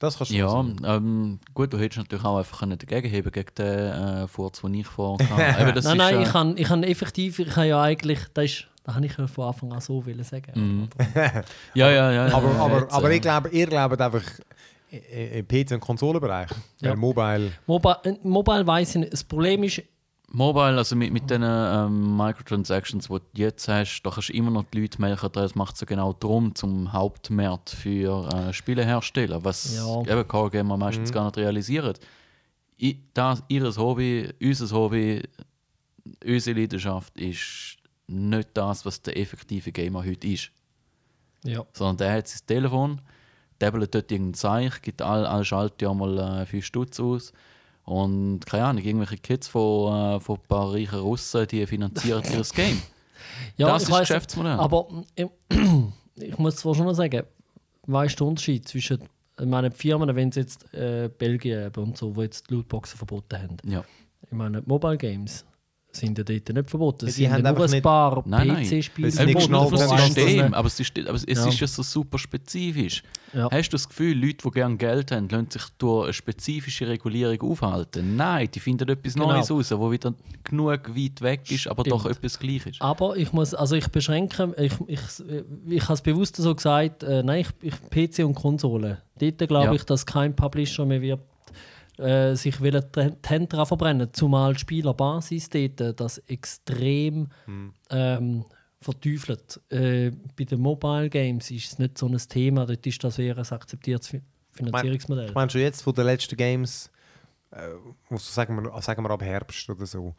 das 0.00 0.18
kannst 0.18 0.32
du 0.32 0.36
Ja, 0.36 0.64
ähm, 0.84 1.38
gut, 1.54 1.72
du 1.72 1.78
hättest 1.78 1.98
natürlich 1.98 2.24
auch 2.24 2.38
einfach 2.38 2.58
können 2.58 2.78
dagegen 2.78 3.08
heben 3.08 3.30
gegen 3.30 3.54
den 3.56 3.66
äh, 3.66 4.28
Furz, 4.28 4.60
den 4.60 4.74
ich 4.74 4.86
vorher 4.86 5.28
hatte. 5.58 5.72
Das 5.72 5.84
nein, 5.84 5.92
ist, 5.92 5.98
nein, 5.98 6.16
äh, 6.16 6.22
ich 6.22 6.28
kann, 6.30 6.56
ich 6.56 6.68
kann 6.68 6.82
effektiv, 6.82 7.38
ich 7.38 7.48
kann 7.48 7.68
ja 7.68 7.80
eigentlich, 7.80 8.18
das 8.34 8.44
ist, 8.46 8.66
das 8.86 8.94
habe 8.94 9.06
ich 9.06 9.12
von 9.12 9.44
Anfang 9.44 9.72
an 9.72 9.80
so 9.80 10.04
wollen 10.06 10.22
sagen. 10.24 10.52
Mhm. 10.54 10.88
Ja, 11.74 11.90
ja, 11.90 12.12
ja. 12.12 12.26
Aber, 12.34 12.50
ja, 12.52 12.58
aber, 12.60 12.80
jetzt, 12.80 12.92
aber 12.94 13.10
äh, 13.10 13.14
ich 13.16 13.20
glaube, 13.22 13.48
ihr 13.50 13.66
glaubt 13.66 14.00
einfach 14.00 14.22
im 14.90 15.46
PC- 15.46 15.74
und 15.74 15.80
Konsolenbereich. 15.80 16.50
Ja. 16.80 16.90
Weil 16.90 16.96
Mobile. 16.96 17.52
Mobile, 17.66 17.98
äh, 18.04 18.14
Mobile 18.22 18.66
weiss 18.66 18.90
ich 18.90 19.00
nicht. 19.00 19.12
Das 19.12 19.24
Problem 19.24 19.64
ist, 19.64 19.82
Mobile, 20.28 20.76
also 20.76 20.96
mit, 20.96 21.12
mit 21.12 21.28
den 21.30 21.42
ähm, 21.44 22.16
Microtransactions, 22.16 23.06
die 23.08 23.12
du 23.14 23.20
jetzt 23.34 23.68
hast, 23.68 24.02
da 24.02 24.10
kannst 24.10 24.28
du 24.28 24.32
immer 24.32 24.50
noch 24.50 24.64
die 24.72 24.80
Leute 24.82 25.00
melken. 25.00 25.30
Das 25.32 25.54
macht 25.54 25.76
es 25.76 25.86
genau 25.86 26.12
darum 26.12 26.54
zum 26.54 26.92
Hauptmarkt 26.92 27.70
für 27.70 28.28
äh, 28.32 28.52
Spielehersteller, 28.52 29.44
was 29.44 29.76
Ja. 29.76 30.02
eben 30.02 30.26
Car 30.28 30.50
Gamer 30.50 30.76
meistens 30.76 31.10
Mhm. 31.10 31.14
gar 31.14 31.24
nicht 31.26 31.36
realisieren. 31.38 31.94
I, 32.80 32.98
das, 33.14 33.42
ihres 33.48 33.78
Hobby, 33.78 34.28
unser 34.42 34.76
Hobby, 34.76 35.22
unsere 36.24 36.60
Leidenschaft 36.60 37.18
ist 37.18 37.78
nicht 38.08 38.48
das, 38.54 38.84
was 38.84 39.02
der 39.02 39.18
effektive 39.18 39.72
Gamer 39.72 40.04
heute 40.04 40.26
ist. 40.28 40.50
ja, 41.44 41.64
Sondern 41.72 41.96
der 41.98 42.12
hat 42.12 42.28
sein 42.28 42.40
Telefon, 42.46 43.00
dabbelt 43.58 43.94
dort 43.94 44.10
irgendein 44.10 44.34
Zeichen, 44.34 44.82
gibt 44.82 45.02
all, 45.02 45.26
all 45.26 45.44
Schaltjahr 45.44 45.94
mal 45.94 46.42
äh, 46.42 46.46
5 46.46 46.64
Stutz 46.64 47.00
aus. 47.00 47.32
Und 47.84 48.44
keine 48.46 48.64
Ahnung, 48.64 48.82
irgendwelche 48.82 49.18
Kids 49.18 49.46
von, 49.48 50.16
äh, 50.16 50.20
von 50.20 50.36
ein 50.36 50.48
paar 50.48 50.72
reichen 50.72 50.98
Russen, 50.98 51.46
die 51.46 51.66
finanzieren 51.66 52.22
ihr 52.24 52.42
Game. 52.54 52.82
ja 53.56 53.68
das 53.68 53.82
ich 53.84 53.88
ist 53.88 53.94
weiss, 53.94 54.08
Geschäftsmodell. 54.08 54.52
Aber 54.58 54.88
äh, 55.14 55.26
ich 56.16 56.38
muss 56.38 56.56
zwar 56.56 56.74
schon 56.74 56.86
noch 56.86 56.94
sagen, 56.94 57.22
weißt 57.86 58.18
du 58.18 58.24
den 58.24 58.28
Unterschied 58.30 58.66
zwischen 58.68 59.02
ich 59.38 59.46
meine, 59.46 59.68
die 59.68 59.76
Firmen, 59.76 60.16
wenn 60.16 60.32
sie 60.32 60.40
jetzt 60.40 60.72
äh, 60.72 61.10
Belgien 61.10 61.70
und 61.76 61.98
so, 61.98 62.16
wo 62.16 62.22
jetzt 62.22 62.48
die 62.48 62.54
Lootboxen 62.54 62.96
verboten 62.96 63.38
haben. 63.38 63.56
ja. 63.64 63.84
Ich 64.22 64.32
meine, 64.32 64.60
Mobile 64.62 64.96
Games 64.96 65.44
sind 65.96 66.18
ja 66.18 66.24
dort 66.24 66.48
nicht 66.48 66.70
verboten. 66.70 67.06
Es 67.06 67.16
sind 67.16 67.30
haben 67.32 67.44
ja 67.44 67.52
nur 67.52 67.70
ein 67.72 67.82
paar 67.82 68.22
Nein, 68.26 68.48
nein. 68.48 68.64
PC-Spiele 68.64 69.06
Weil 69.08 69.12
sie 69.12 69.24
nicht 69.26 69.36
geschnallt 69.36 69.72
das 69.72 69.90
System, 70.14 70.54
aber 70.54 70.66
es 70.68 70.80
ist, 70.80 70.98
aber 70.98 71.14
es 71.14 71.24
Ja. 71.26 71.48
ist 71.48 71.60
ja 71.60 71.66
so 71.66 71.82
super 71.82 72.18
spezifisch. 72.18 73.02
Ja. 73.32 73.48
Hast 73.50 73.68
du 73.70 73.74
das 73.74 73.88
Gefühl, 73.88 74.16
Leute, 74.18 74.38
die 74.44 74.50
gerne 74.50 74.76
Geld 74.76 75.10
haben, 75.12 75.28
lassen 75.28 75.50
sich 75.50 75.62
durch 75.78 76.04
eine 76.04 76.12
spezifische 76.12 76.86
Regulierung 76.88 77.50
aufhalten? 77.50 78.16
Nein, 78.16 78.48
die 78.54 78.60
finden 78.60 78.88
etwas 78.88 79.14
Genau. 79.14 79.32
Neues 79.32 79.50
raus, 79.50 79.70
wo 79.72 79.90
wieder 79.90 80.14
genug 80.44 80.88
weit 80.96 81.20
weg 81.20 81.50
ist, 81.50 81.66
aber 81.66 81.82
Stimmt. 81.82 81.92
doch 82.00 82.06
etwas 82.06 82.38
gleich 82.38 82.66
ist. 82.66 82.80
Aber 82.82 83.16
ich 83.16 83.32
muss, 83.32 83.52
also 83.54 83.74
ich 83.76 83.88
beschränke, 83.88 84.54
ich, 84.58 84.72
ich, 84.86 85.00
ich 85.68 85.82
habe 85.84 85.94
es 85.94 86.02
bewusst 86.02 86.36
so 86.36 86.54
gesagt, 86.54 87.02
äh, 87.02 87.22
nein, 87.22 87.44
ich, 87.62 87.72
ich, 87.74 87.90
PC 88.14 88.24
und 88.24 88.34
Konsole. 88.34 89.02
Dort 89.18 89.38
glaube 89.48 89.66
Ja. 89.66 89.72
ich, 89.72 89.84
dass 89.84 90.06
kein 90.06 90.34
Publisher 90.36 90.84
mehr 90.86 91.00
wird 91.02 91.20
äh, 91.98 92.34
sich 92.34 92.56
die 92.56 92.70
Hände 93.26 93.46
daran 93.48 93.66
verbrennen, 93.66 94.08
zumal 94.12 94.54
die 94.54 94.60
Spielerbasis 94.60 95.48
dort 95.48 95.80
äh, 95.80 95.94
das 95.94 96.18
extrem 96.18 97.28
ähm, 97.90 98.44
verteufelt. 98.80 99.60
Äh, 99.70 100.10
bei 100.36 100.44
den 100.44 100.60
Mobile 100.60 101.08
Games 101.08 101.50
ist 101.50 101.72
es 101.72 101.78
nicht 101.78 101.98
so 101.98 102.06
ein 102.06 102.16
Thema, 102.16 102.66
dort 102.66 102.86
ist 102.86 103.02
das 103.02 103.18
eher 103.18 103.36
ein 103.36 103.46
akzeptiertes 103.46 104.08
Fi- 104.08 104.22
Finanzierungsmodell. 104.52 105.28
Ich 105.28 105.34
meine 105.34 105.50
schon 105.50 105.60
jetzt 105.60 105.82
von 105.82 105.94
den 105.94 106.06
letzten 106.06 106.36
Games, 106.36 106.90
äh, 107.50 108.16
sagen 108.18 108.62
wir, 108.62 108.82
sagen 108.82 109.02
wir 109.02 109.10
ab 109.10 109.22
Herbst 109.22 109.68
oder 109.70 109.86
so, 109.86 110.14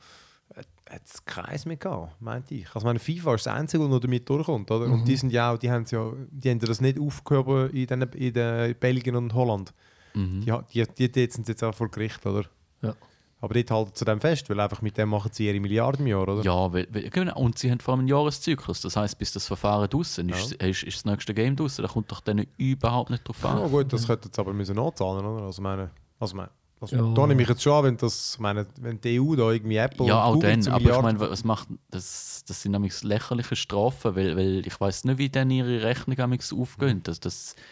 äh, 0.55 0.63
hat 0.89 1.01
es 1.05 1.23
keins 1.25 1.65
mehr 1.65 1.77
gehabt, 1.77 2.21
meinte 2.21 2.55
ich. 2.55 2.67
Also 2.73 2.87
meine 2.87 2.99
FIFA 2.99 3.35
ist 3.35 3.45
das 3.45 3.53
Einzige, 3.53 3.83
das 3.83 3.91
noch 3.91 3.99
damit 3.99 4.27
durchkommt. 4.27 4.71
Oder? 4.71 4.87
Mhm. 4.87 4.93
Und 4.93 5.07
die 5.07 5.15
sind 5.15 5.31
ja 5.31 5.53
auch, 5.53 5.57
die 5.57 5.69
haben 5.69 5.85
ja, 5.89 6.11
die 6.31 6.49
haben 6.49 6.59
das 6.59 6.81
nicht 6.81 6.99
aufgehoben 6.99 7.69
in, 7.71 7.87
den, 7.87 8.01
in 8.01 8.33
den 8.33 8.75
Belgien 8.79 9.15
und 9.15 9.33
Holland. 9.33 9.73
Mhm. 10.17 10.41
Die, 10.73 10.83
die, 10.83 10.93
die, 10.93 11.11
die 11.11 11.31
sind 11.31 11.47
jetzt 11.47 11.63
auch 11.63 11.73
vor 11.75 11.89
Gericht, 11.89 12.25
oder? 12.25 12.45
Ja. 12.81 12.93
Aber 13.39 13.53
dort 13.53 13.69
halten 13.69 13.91
sie 13.93 14.03
dem 14.03 14.19
fest, 14.19 14.49
weil 14.49 14.59
einfach 14.59 14.81
mit 14.81 14.97
dem 14.97 15.09
machen 15.09 15.29
sie 15.31 15.45
ihre 15.47 15.59
Milliarden 15.59 16.05
im 16.05 16.07
Jahr, 16.11 16.23
oder? 16.27 16.41
Ja, 16.41 16.73
weil, 16.73 16.85
genau. 16.87 17.35
und 17.37 17.59
sie 17.59 17.69
haben 17.69 17.79
vor 17.79 17.93
allem 17.93 17.99
einen 17.99 18.07
Jahreszyklus. 18.07 18.81
Das 18.81 18.95
heißt, 18.95 19.17
bis 19.19 19.31
das 19.31 19.45
Verfahren 19.45 19.87
draußen 19.87 20.27
ist, 20.29 20.53
ist, 20.53 20.83
ist 20.83 20.97
das 20.97 21.05
nächste 21.05 21.35
Game 21.35 21.55
draußen. 21.55 21.83
Da 21.83 21.87
kommt 21.91 22.11
doch 22.11 22.21
dann 22.21 22.47
überhaupt 22.57 23.11
nicht 23.11 23.27
drauf 23.27 23.43
Ja, 23.43 23.49
an. 23.51 23.69
gut, 23.69 23.93
das 23.93 24.07
könnten 24.07 24.29
sie 24.33 24.39
aber 24.41 24.53
müssen 24.53 24.79
anzahlen, 24.79 25.23
oder? 25.23 25.43
Also 25.45 25.61
meine, 25.61 25.91
also 26.19 26.35
meine, 26.35 26.49
also 26.81 26.95
Ja. 26.95 27.13
da 27.13 27.27
nehme 27.27 27.43
ich 27.43 27.49
jetzt 27.49 27.61
schon 27.61 27.73
an, 27.73 27.83
wenn 27.83 27.97
das, 27.97 28.39
meine, 28.39 28.65
wenn 28.81 28.99
die 29.01 29.19
EU 29.19 29.35
da 29.35 29.51
irgendwie 29.51 29.77
Apple 29.77 30.07
Ja, 30.07 30.23
auch 30.23 30.33
Google 30.33 30.49
dann. 30.51 30.61
zu 30.63 30.71
Aber 30.73 30.89
ich 30.89 31.01
meine, 31.03 31.19
was 31.19 31.43
macht 31.43 31.67
das? 31.91 32.43
Das 32.47 32.63
sind 32.63 32.71
nämlich 32.71 33.03
lächerliche 33.03 33.55
Strafen, 33.55 34.15
weil, 34.15 34.35
weil 34.35 34.65
ich 34.65 34.79
weiß 34.81 35.03
nicht, 35.03 35.19
wie 35.19 35.29
dann 35.29 35.51
ihre 35.51 35.83
Rechnungen 35.83 36.21
amigs 36.21 36.51
aufgehen. 36.51 37.01
Das, 37.03 37.19
das 37.19 37.51
hat 37.51 37.63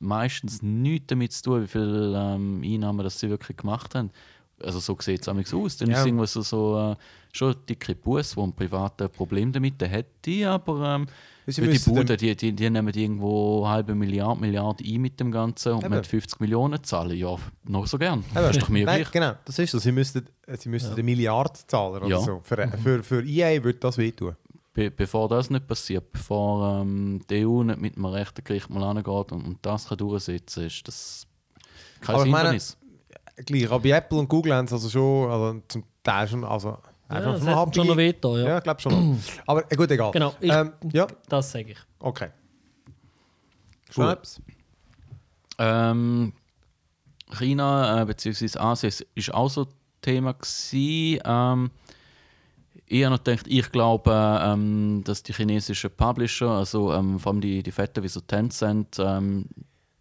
meistens 0.00 0.62
nichts 0.62 1.06
damit 1.08 1.32
zu 1.32 1.42
tun, 1.42 1.62
wie 1.62 1.66
viele 1.68 2.14
ähm, 2.16 2.62
Einnahmen 2.64 3.04
das 3.04 3.20
sie 3.20 3.30
wirklich 3.30 3.56
gemacht 3.56 3.94
haben. 3.94 4.10
Also 4.62 4.78
so 4.78 4.96
sieht 5.00 5.22
es 5.22 5.54
aus. 5.54 5.76
Dann 5.78 5.88
Ja. 5.88 5.94
ist 5.94 6.00
es 6.00 6.06
irgendwo 6.06 6.26
so, 6.26 6.42
so 6.42 6.92
äh, 6.92 6.96
schon 7.32 7.54
dicke 7.68 7.94
Bus, 7.94 8.36
wo 8.36 8.42
ein 8.44 8.52
privater 8.52 9.08
Problem 9.08 9.52
damit 9.52 9.80
hätte, 9.80 10.50
aber 10.50 10.96
ähm, 10.96 11.06
Sie 11.46 11.66
die 11.66 11.78
Bude, 11.80 12.16
die, 12.16 12.36
die, 12.36 12.52
die 12.52 12.70
nehmen 12.70 12.94
irgendwo 12.94 13.64
eine 13.64 13.72
halbe 13.72 13.94
Milliarde, 13.94 14.40
Milliarde 14.40 14.84
ein 14.86 15.00
mit 15.00 15.18
dem 15.18 15.32
Ganzen 15.32 15.72
und 15.72 15.84
Eben. 15.84 15.94
mit 15.96 16.06
50 16.06 16.38
Millionen 16.38 16.84
zahlen. 16.84 17.16
Ja, 17.16 17.36
noch 17.64 17.86
so 17.88 17.98
gern. 17.98 18.20
Eben. 18.20 18.34
Das 18.34 18.50
ist 18.56 18.62
doch 18.62 18.68
mir 18.68 18.84
Nein, 18.86 18.98
gleich. 19.00 19.10
genau, 19.10 19.32
das 19.46 19.58
ist 19.58 19.70
so. 19.72 19.78
Sie 19.78 19.90
müssten, 19.90 20.26
sie 20.58 20.68
müssten 20.68 20.92
eine 20.92 21.02
Milliarde 21.02 21.58
zahlen 21.66 21.96
oder 22.02 22.06
Ja. 22.08 22.20
so. 22.20 22.40
Für, 22.44 22.68
für, 22.68 23.02
für 23.02 23.24
EA 23.26 23.64
würde 23.64 23.78
das 23.80 23.98
wehtun. 23.98 24.36
Be 24.80 24.90
bevor 24.90 25.28
das 25.28 25.50
nicht 25.50 25.66
passiert, 25.66 26.10
bevor 26.12 26.80
ähm, 26.80 27.20
die 27.28 27.44
EU 27.46 27.62
nicht 27.62 27.80
mit 27.80 27.96
einem 27.96 28.06
rechten 28.06 28.42
Gericht 28.42 28.70
mal 28.70 28.82
angeht 28.82 29.06
und, 29.32 29.44
und 29.44 29.58
das 29.62 29.86
kann 29.88 29.98
durchsetzen 29.98 30.64
ist 30.66 30.88
das 30.88 31.26
kein 32.00 32.14
Aber 32.16 32.24
ich 32.24 32.30
meine, 32.30 32.48
Hindernis. 32.50 32.76
Gleich, 33.44 33.66
aber 33.70 33.80
bei 33.80 33.90
Apple 33.90 34.18
und 34.18 34.28
Google 34.28 34.54
haben 34.54 34.64
es 34.66 34.72
also 34.72 34.88
schon, 34.88 35.30
also 35.30 35.60
zum 35.68 35.84
Teil 36.02 36.28
schon, 36.28 36.44
also 36.44 36.68
Ja, 36.70 36.78
einfach 37.08 37.32
das 37.34 37.42
nur 37.44 37.56
hat 37.56 37.74
schon 37.74 37.86
noch 37.86 37.96
Veto, 37.96 38.38
ja. 38.38 38.48
Ja, 38.48 38.56
ich 38.58 38.62
glaube 38.64 38.80
schon. 38.80 38.92
noch. 39.12 39.18
aber 39.46 39.70
äh, 39.72 39.76
gut, 39.76 39.90
egal. 39.90 40.10
Genau, 40.12 40.34
ich- 40.40 40.50
Ähm, 40.52 40.72
ja, 40.92 41.06
Das 41.28 41.50
sage 41.52 41.72
ich. 41.72 41.78
okay. 41.98 42.28
Schnaps. 43.90 44.40
Ähm, 45.58 46.32
China 47.38 48.02
äh, 48.02 48.06
bzw. 48.06 48.58
Asien 48.58 48.88
ist- 48.88 49.06
ist 49.14 49.34
auch 49.34 49.48
so 49.50 49.66
Thema 50.02 50.32
gewesen. 50.32 51.20
Ähm, 51.24 51.70
habe 52.90 53.10
noch 53.10 53.22
gedacht, 53.22 53.46
ich 53.48 53.70
glaube, 53.70 54.40
ähm, 54.42 55.02
dass 55.04 55.22
die 55.22 55.32
chinesischen 55.32 55.90
Publisher, 55.90 56.50
also 56.50 56.92
ähm, 56.92 57.20
vor 57.20 57.32
allem 57.32 57.40
die, 57.40 57.62
die 57.62 57.70
Fetten 57.70 58.02
wie 58.02 58.08
so 58.08 58.20
Tencent, 58.20 58.98
ähm, 58.98 59.46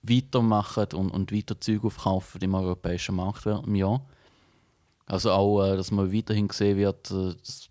weitermachen 0.01 0.87
und, 0.93 1.11
und 1.11 1.31
weiter 1.31 1.59
Zeug 1.59 1.83
aufkaufen 1.83 2.41
im 2.41 2.55
europäischen 2.55 3.15
Markt 3.15 3.45
dem 3.45 3.75
Jahr. 3.75 4.01
Also 5.05 5.31
auch, 5.31 5.63
äh, 5.63 5.77
dass 5.77 5.91
man 5.91 6.13
weiterhin 6.13 6.47
gesehen 6.47 6.77
wird, 6.77 7.11
äh, 7.11 7.35
dass 7.35 7.69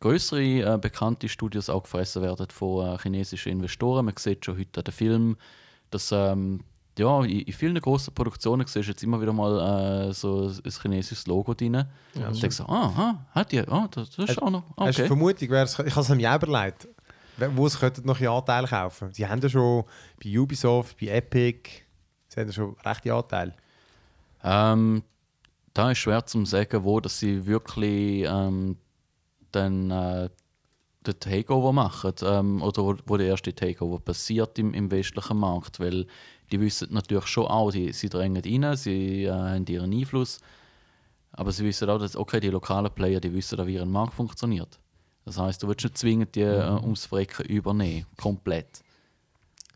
größere 0.00 0.74
äh, 0.74 0.78
bekannte 0.78 1.28
Studios 1.28 1.68
auch 1.68 1.82
gefressen 1.82 2.22
werden 2.22 2.46
von 2.50 2.86
äh, 2.86 2.98
chinesischen 2.98 3.52
Investoren. 3.52 4.04
Man 4.04 4.16
sieht 4.16 4.44
schon 4.44 4.58
heute 4.58 4.82
den 4.82 4.92
Film, 4.92 5.36
dass 5.90 6.12
ähm, 6.12 6.60
ja, 6.98 7.24
in, 7.24 7.40
in 7.40 7.52
vielen 7.52 7.80
großen 7.80 8.12
Produktionen 8.14 8.66
siehst 8.66 8.88
du 8.88 8.90
jetzt 8.92 9.02
immer 9.02 9.20
wieder 9.20 9.32
mal 9.32 10.08
äh, 10.08 10.12
so 10.12 10.48
ein 10.48 10.70
chinesisches 10.70 11.26
Logo 11.26 11.54
drin. 11.54 11.84
Ja, 12.14 12.28
und 12.28 12.42
denkst 12.42 12.56
so, 12.56 12.64
ah, 12.64 13.26
hat 13.30 13.52
die, 13.52 13.60
ah, 13.60 13.88
das, 13.90 14.10
das 14.10 14.30
ist 14.30 14.42
auch 14.42 14.50
noch, 14.50 14.64
Hast 14.76 14.98
du 14.98 15.02
okay. 15.02 15.06
Vermutung, 15.06 15.48
wer 15.50 15.62
es, 15.64 15.78
ich 15.78 15.96
habe 15.96 16.00
es 16.00 16.08
mir 16.08 16.34
überlegt, 16.34 16.88
wo 17.54 17.66
es 17.66 17.78
könnten 17.78 18.06
noch 18.06 18.20
Anteile 18.20 18.66
kaufen. 18.66 19.12
Sie 19.12 19.26
haben 19.26 19.40
ja 19.40 19.48
schon 19.48 19.84
bei 20.22 20.38
Ubisoft, 20.38 20.98
bei 21.00 21.08
Epic, 21.08 21.70
sie 22.28 22.40
haben 22.40 22.48
ja 22.48 22.52
schon 22.52 22.76
rechte 22.84 23.14
Anteile. 23.14 23.54
Ähm, 24.42 25.02
da 25.74 25.90
ist 25.90 25.98
schwer 25.98 26.26
zu 26.26 26.44
sagen, 26.44 26.84
wo 26.84 27.00
dass 27.00 27.18
sie 27.18 27.46
wirklich 27.46 28.24
ähm, 28.28 28.76
dann 29.52 29.90
äh, 29.90 30.28
den 31.06 31.20
Takeover 31.20 31.72
machen 31.72 32.12
ähm, 32.22 32.62
oder 32.62 32.82
wo, 32.82 32.96
wo 33.06 33.16
der 33.16 33.28
erste 33.28 33.54
Takeover 33.54 33.98
passiert 33.98 34.58
im, 34.58 34.74
im 34.74 34.90
westlichen 34.90 35.38
Markt, 35.38 35.80
weil 35.80 36.06
die 36.50 36.60
wissen 36.60 36.92
natürlich 36.92 37.26
schon 37.26 37.46
auch, 37.46 37.70
sie, 37.70 37.92
sie 37.92 38.08
drängen 38.08 38.42
rein, 38.42 38.76
sie 38.76 39.24
äh, 39.24 39.32
haben 39.32 39.66
ihren 39.66 39.92
Einfluss, 39.92 40.40
aber 41.32 41.52
sie 41.52 41.64
wissen 41.64 41.88
auch, 41.90 41.98
dass 41.98 42.16
okay, 42.16 42.40
die 42.40 42.48
lokalen 42.48 42.92
Player, 42.92 43.20
die 43.20 43.32
wissen 43.32 43.60
auch, 43.60 43.66
wie 43.66 43.74
ihr 43.74 43.86
Markt 43.86 44.14
funktioniert. 44.14 44.78
Das 45.24 45.38
heißt, 45.38 45.62
du 45.62 45.68
willst 45.68 45.84
nicht 45.84 45.98
zwingend 45.98 46.34
die 46.34 46.40
äh, 46.40 46.70
ums 46.82 47.06
Frecken 47.06 47.46
übernehmen, 47.46 48.06
komplett. 48.16 48.82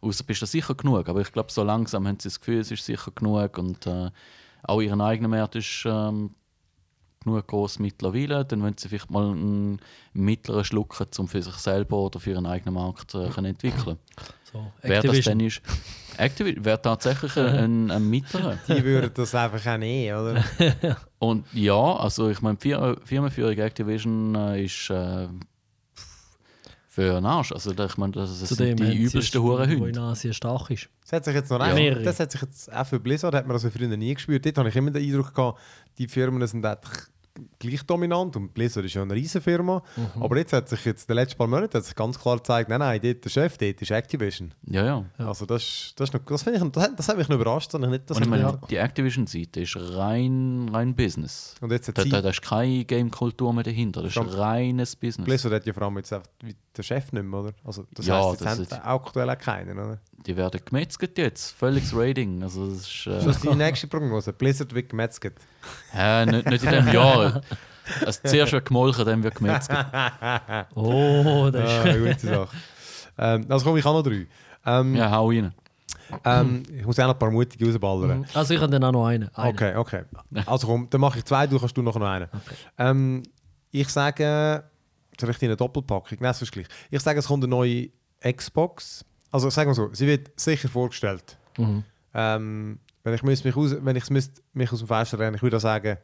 Außer 0.00 0.24
bist 0.24 0.42
du 0.42 0.46
sicher 0.46 0.74
genug, 0.74 1.08
aber 1.08 1.20
ich 1.20 1.30
glaube, 1.30 1.52
so 1.52 1.62
langsam 1.62 2.08
haben 2.08 2.18
sie 2.18 2.28
das 2.28 2.40
Gefühl, 2.40 2.60
es 2.60 2.70
ist 2.70 2.84
sicher 2.84 3.12
genug 3.14 3.58
und 3.58 3.86
äh, 3.86 4.10
auch 4.64 4.80
ihren 4.80 5.00
eigenen 5.00 5.30
Markt 5.30 5.54
ist 5.54 5.84
ähm, 5.86 6.34
genug 7.22 7.46
groß 7.46 7.78
mittlerweile. 7.78 8.44
Dann 8.44 8.62
wollen 8.62 8.76
sie 8.76 8.88
vielleicht 8.88 9.10
mal 9.10 9.30
einen 9.30 9.80
mittleren 10.12 10.64
schlucken, 10.64 11.06
um 11.18 11.28
für 11.28 11.42
sich 11.42 11.54
selber 11.54 11.98
oder 11.98 12.18
für 12.18 12.30
ihren 12.30 12.46
eigenen 12.46 12.74
Markt 12.74 13.14
äh, 13.14 13.28
können 13.28 13.52
entwickeln. 13.52 13.98
So, 14.52 14.72
Wer 14.82 15.02
das 15.02 15.20
dann 15.22 15.40
ist, 15.40 15.62
Activision 16.18 16.64
wäre 16.64 16.80
tatsächlich 16.82 17.34
ein, 17.38 17.46
ein, 17.46 17.90
ein 17.90 18.10
mittlerer. 18.10 18.58
Die 18.68 18.84
würden 18.84 19.10
das 19.14 19.34
einfach 19.34 19.66
auch 19.72 19.78
nehmen, 19.78 20.18
oder? 20.18 20.44
Und 21.18 21.46
ja, 21.54 21.74
also 21.96 22.28
ich 22.28 22.42
meine, 22.42 22.58
Firmenführung 22.58 23.56
Activision 23.56 24.34
äh, 24.34 24.64
ist 24.64 24.90
äh, 24.90 25.28
für 26.86 27.16
einen 27.16 27.24
Arsch. 27.26 27.52
Also 27.52 27.72
ich 27.72 27.96
meine, 27.96 28.12
das 28.12 28.38
sind 28.38 28.48
Zudem 28.48 28.76
die 28.76 29.04
übelsten 29.04 29.42
Wo 29.42 29.56
in 29.56 29.70
Hurenhunde. 29.70 30.00
Asien 30.00 30.34
stark 30.34 30.68
ist. 30.70 30.88
Das 31.02 31.12
hat 31.12 31.24
sich 31.24 31.34
jetzt 31.34 31.50
noch 31.50 31.60
Ja. 31.60 31.72
recht- 31.72 32.04
das 32.04 32.20
hat 32.20 32.30
sich 32.30 32.42
jetzt 32.42 32.70
auch 32.70 32.86
für 32.86 33.00
Blizzard 33.00 33.34
hat 33.34 33.46
man 33.46 33.54
das 33.58 33.64
früher 33.72 33.88
nie 33.96 34.12
gespürt. 34.14 34.44
Dort 34.44 34.58
habe 34.58 34.68
ich 34.68 34.76
immer 34.76 34.90
den 34.90 35.02
Eindruck 35.02 35.34
gehabt, 35.34 35.58
die 35.96 36.08
Firmen 36.08 36.46
sind 36.46 36.64
einfach 36.66 37.08
gleich 37.68 37.82
dominant 37.84 38.36
und 38.36 38.52
Blizzard 38.54 38.84
ist 38.84 38.94
ja 38.94 39.02
eine 39.02 39.14
riesige 39.14 39.40
Firma. 39.42 39.82
Mhm. 39.96 40.22
Aber 40.22 40.36
jetzt 40.36 40.52
hat 40.52 40.68
sich 40.68 40.84
jetzt 40.84 41.02
in 41.08 41.14
den 41.14 41.22
letzten 41.22 41.38
paar 41.38 41.46
Monaten 41.46 41.76
hat 41.78 41.84
sich 41.84 41.94
ganz 41.94 42.18
klar 42.18 42.36
gezeigt, 42.36 42.68
nein, 42.68 42.80
nein, 42.80 43.00
dort 43.02 43.24
der 43.24 43.30
Chef 43.30 43.56
dort 43.58 43.80
ist 43.80 43.90
Activision. 43.90 44.52
Ja, 44.66 44.84
ja. 44.84 45.04
Also 45.18 45.46
das, 45.46 45.62
ist- 45.62 45.94
das, 46.00 46.08
ist 46.08 46.14
noch, 46.14 46.20
das, 46.24 46.42
finde 46.42 46.58
ich, 46.64 46.72
das, 46.72 46.82
hat, 46.82 46.98
das 46.98 47.08
hat 47.08 47.16
mich 47.16 47.28
noch 47.28 47.36
überrascht. 47.36 47.72
Ich 47.74 47.80
nicht, 47.80 48.10
das 48.10 48.16
Und 48.16 48.24
ich 48.24 48.28
meine, 48.28 48.58
die 48.68 48.76
Activision-Seite 48.76 49.60
ist 49.60 49.76
rein, 49.76 50.68
rein 50.72 50.94
Business. 50.94 51.54
und 51.60 51.70
jetzt 51.72 51.88
Da, 51.96 52.04
da, 52.04 52.20
da 52.20 52.28
ist 52.30 52.42
keine 52.42 52.84
Game-Kultur 52.84 53.52
mehr 53.52 53.64
dahinter. 53.64 54.02
Das 54.02 54.16
ist 54.16 54.36
reines 54.38 54.96
Business. 54.96 55.24
Blizzard 55.24 55.52
hat 55.54 55.66
ja 55.66 55.72
vor 55.72 55.84
allem 55.84 55.96
jetzt 55.98 56.12
einfach 56.12 56.28
der 56.76 56.82
Chef 56.82 57.12
nicht 57.12 57.24
mehr, 57.24 57.40
oder? 57.40 57.52
Also 57.64 57.86
das 57.92 58.06
Ja, 58.06 58.16
heisst, 58.18 58.30
jetzt 58.32 58.40
das 58.42 58.48
haben 58.48 58.62
ist- 58.62 58.72
aktuell 58.72 59.30
auch 59.30 59.38
keinen, 59.38 59.78
oder? 59.78 59.98
Die 60.26 60.36
werden 60.36 60.60
gemetzelt 60.64 61.18
jetzt. 61.18 61.50
Völliges 61.56 61.92
Rating. 61.96 62.42
Also 62.44 62.68
das 62.70 62.82
ist, 62.82 62.88
Ist 62.88 63.06
äh, 63.08 63.24
das 63.24 63.40
die 63.40 63.48
nächste 63.56 63.88
Prognose? 63.88 64.32
Blizzard 64.32 64.72
wird 64.72 64.88
gemetzelt. 64.88 65.34
äh, 65.96 66.24
nicht, 66.26 66.46
nicht 66.48 66.62
in 66.64 66.70
diesem 66.70 66.88
Jahr. 66.92 67.40
Also 68.04 68.20
zuerst 68.24 68.52
wird 68.52 68.64
gemolken, 68.66 69.04
dann 69.04 69.22
wird 69.22 69.34
gemetzelt. 69.34 69.86
Oh, 70.74 71.48
das 71.52 71.70
ist. 71.70 71.78
Eine 71.86 71.98
gute 71.98 72.26
Sache. 72.26 72.48
ähm, 73.18 73.46
also 73.48 73.64
komm, 73.64 73.76
ich 73.76 73.84
habe 73.84 73.96
noch 73.98 74.02
drei. 74.04 74.26
Ähm, 74.64 74.94
Ja, 74.94 75.10
hau 75.10 75.28
rein. 75.28 75.52
ähm, 76.24 76.62
ich 76.76 76.84
muss 76.84 76.98
auch 76.98 77.06
noch 77.06 77.14
ein 77.14 77.18
paar 77.18 77.30
mutige 77.30 77.66
rausballern. 77.66 78.26
Also 78.34 78.54
ich 78.54 78.60
habe 78.60 78.70
dann 78.72 78.84
auch 78.84 78.92
noch 78.92 79.06
einen. 79.06 79.28
einen. 79.34 79.52
Okay, 79.54 79.74
okay. 79.76 80.02
Also 80.46 80.66
komm, 80.66 80.88
dann 80.90 81.00
mache 81.00 81.18
ich 81.18 81.24
zwei, 81.24 81.46
du 81.46 81.58
kannst 81.58 81.76
du 81.76 81.82
noch 81.82 81.96
einen. 81.96 82.28
Ähm, 82.78 83.22
ich 83.70 83.88
sage, 83.88 84.64
soll 85.20 85.30
ich 85.30 85.38
dir 85.38 85.46
eine 85.46 85.56
Doppelpackung? 85.56 86.18
Nein, 86.20 86.30
das 86.30 86.42
ist 86.42 86.52
gleich. 86.52 86.66
Ich 86.90 87.00
sage, 87.00 87.18
es 87.18 87.26
kommt 87.26 87.42
eine 87.44 87.50
neue 87.50 87.88
Xbox. 88.20 89.04
Also 89.30 89.48
sagen 89.50 89.70
wir 89.70 89.74
so, 89.74 89.88
sie 89.92 90.06
wird 90.06 90.30
sicher 90.38 90.68
vorgestellt. 90.68 91.36
Mhm. 91.56 91.82
Ähm, 92.14 92.78
wenn 93.02 93.14
ich 93.14 93.22
müsste 93.22 93.48
mich 93.48 93.56
aus, 93.56 93.74
wenn 93.80 93.96
ich 93.96 94.08
müsste 94.10 94.40
mich 94.52 94.70
aus 94.72 94.78
dem 94.78 94.88
Fenster 94.88 95.18
rennen, 95.18 95.34
ich 95.36 95.42
würde 95.42 95.58
sagen, 95.58 95.96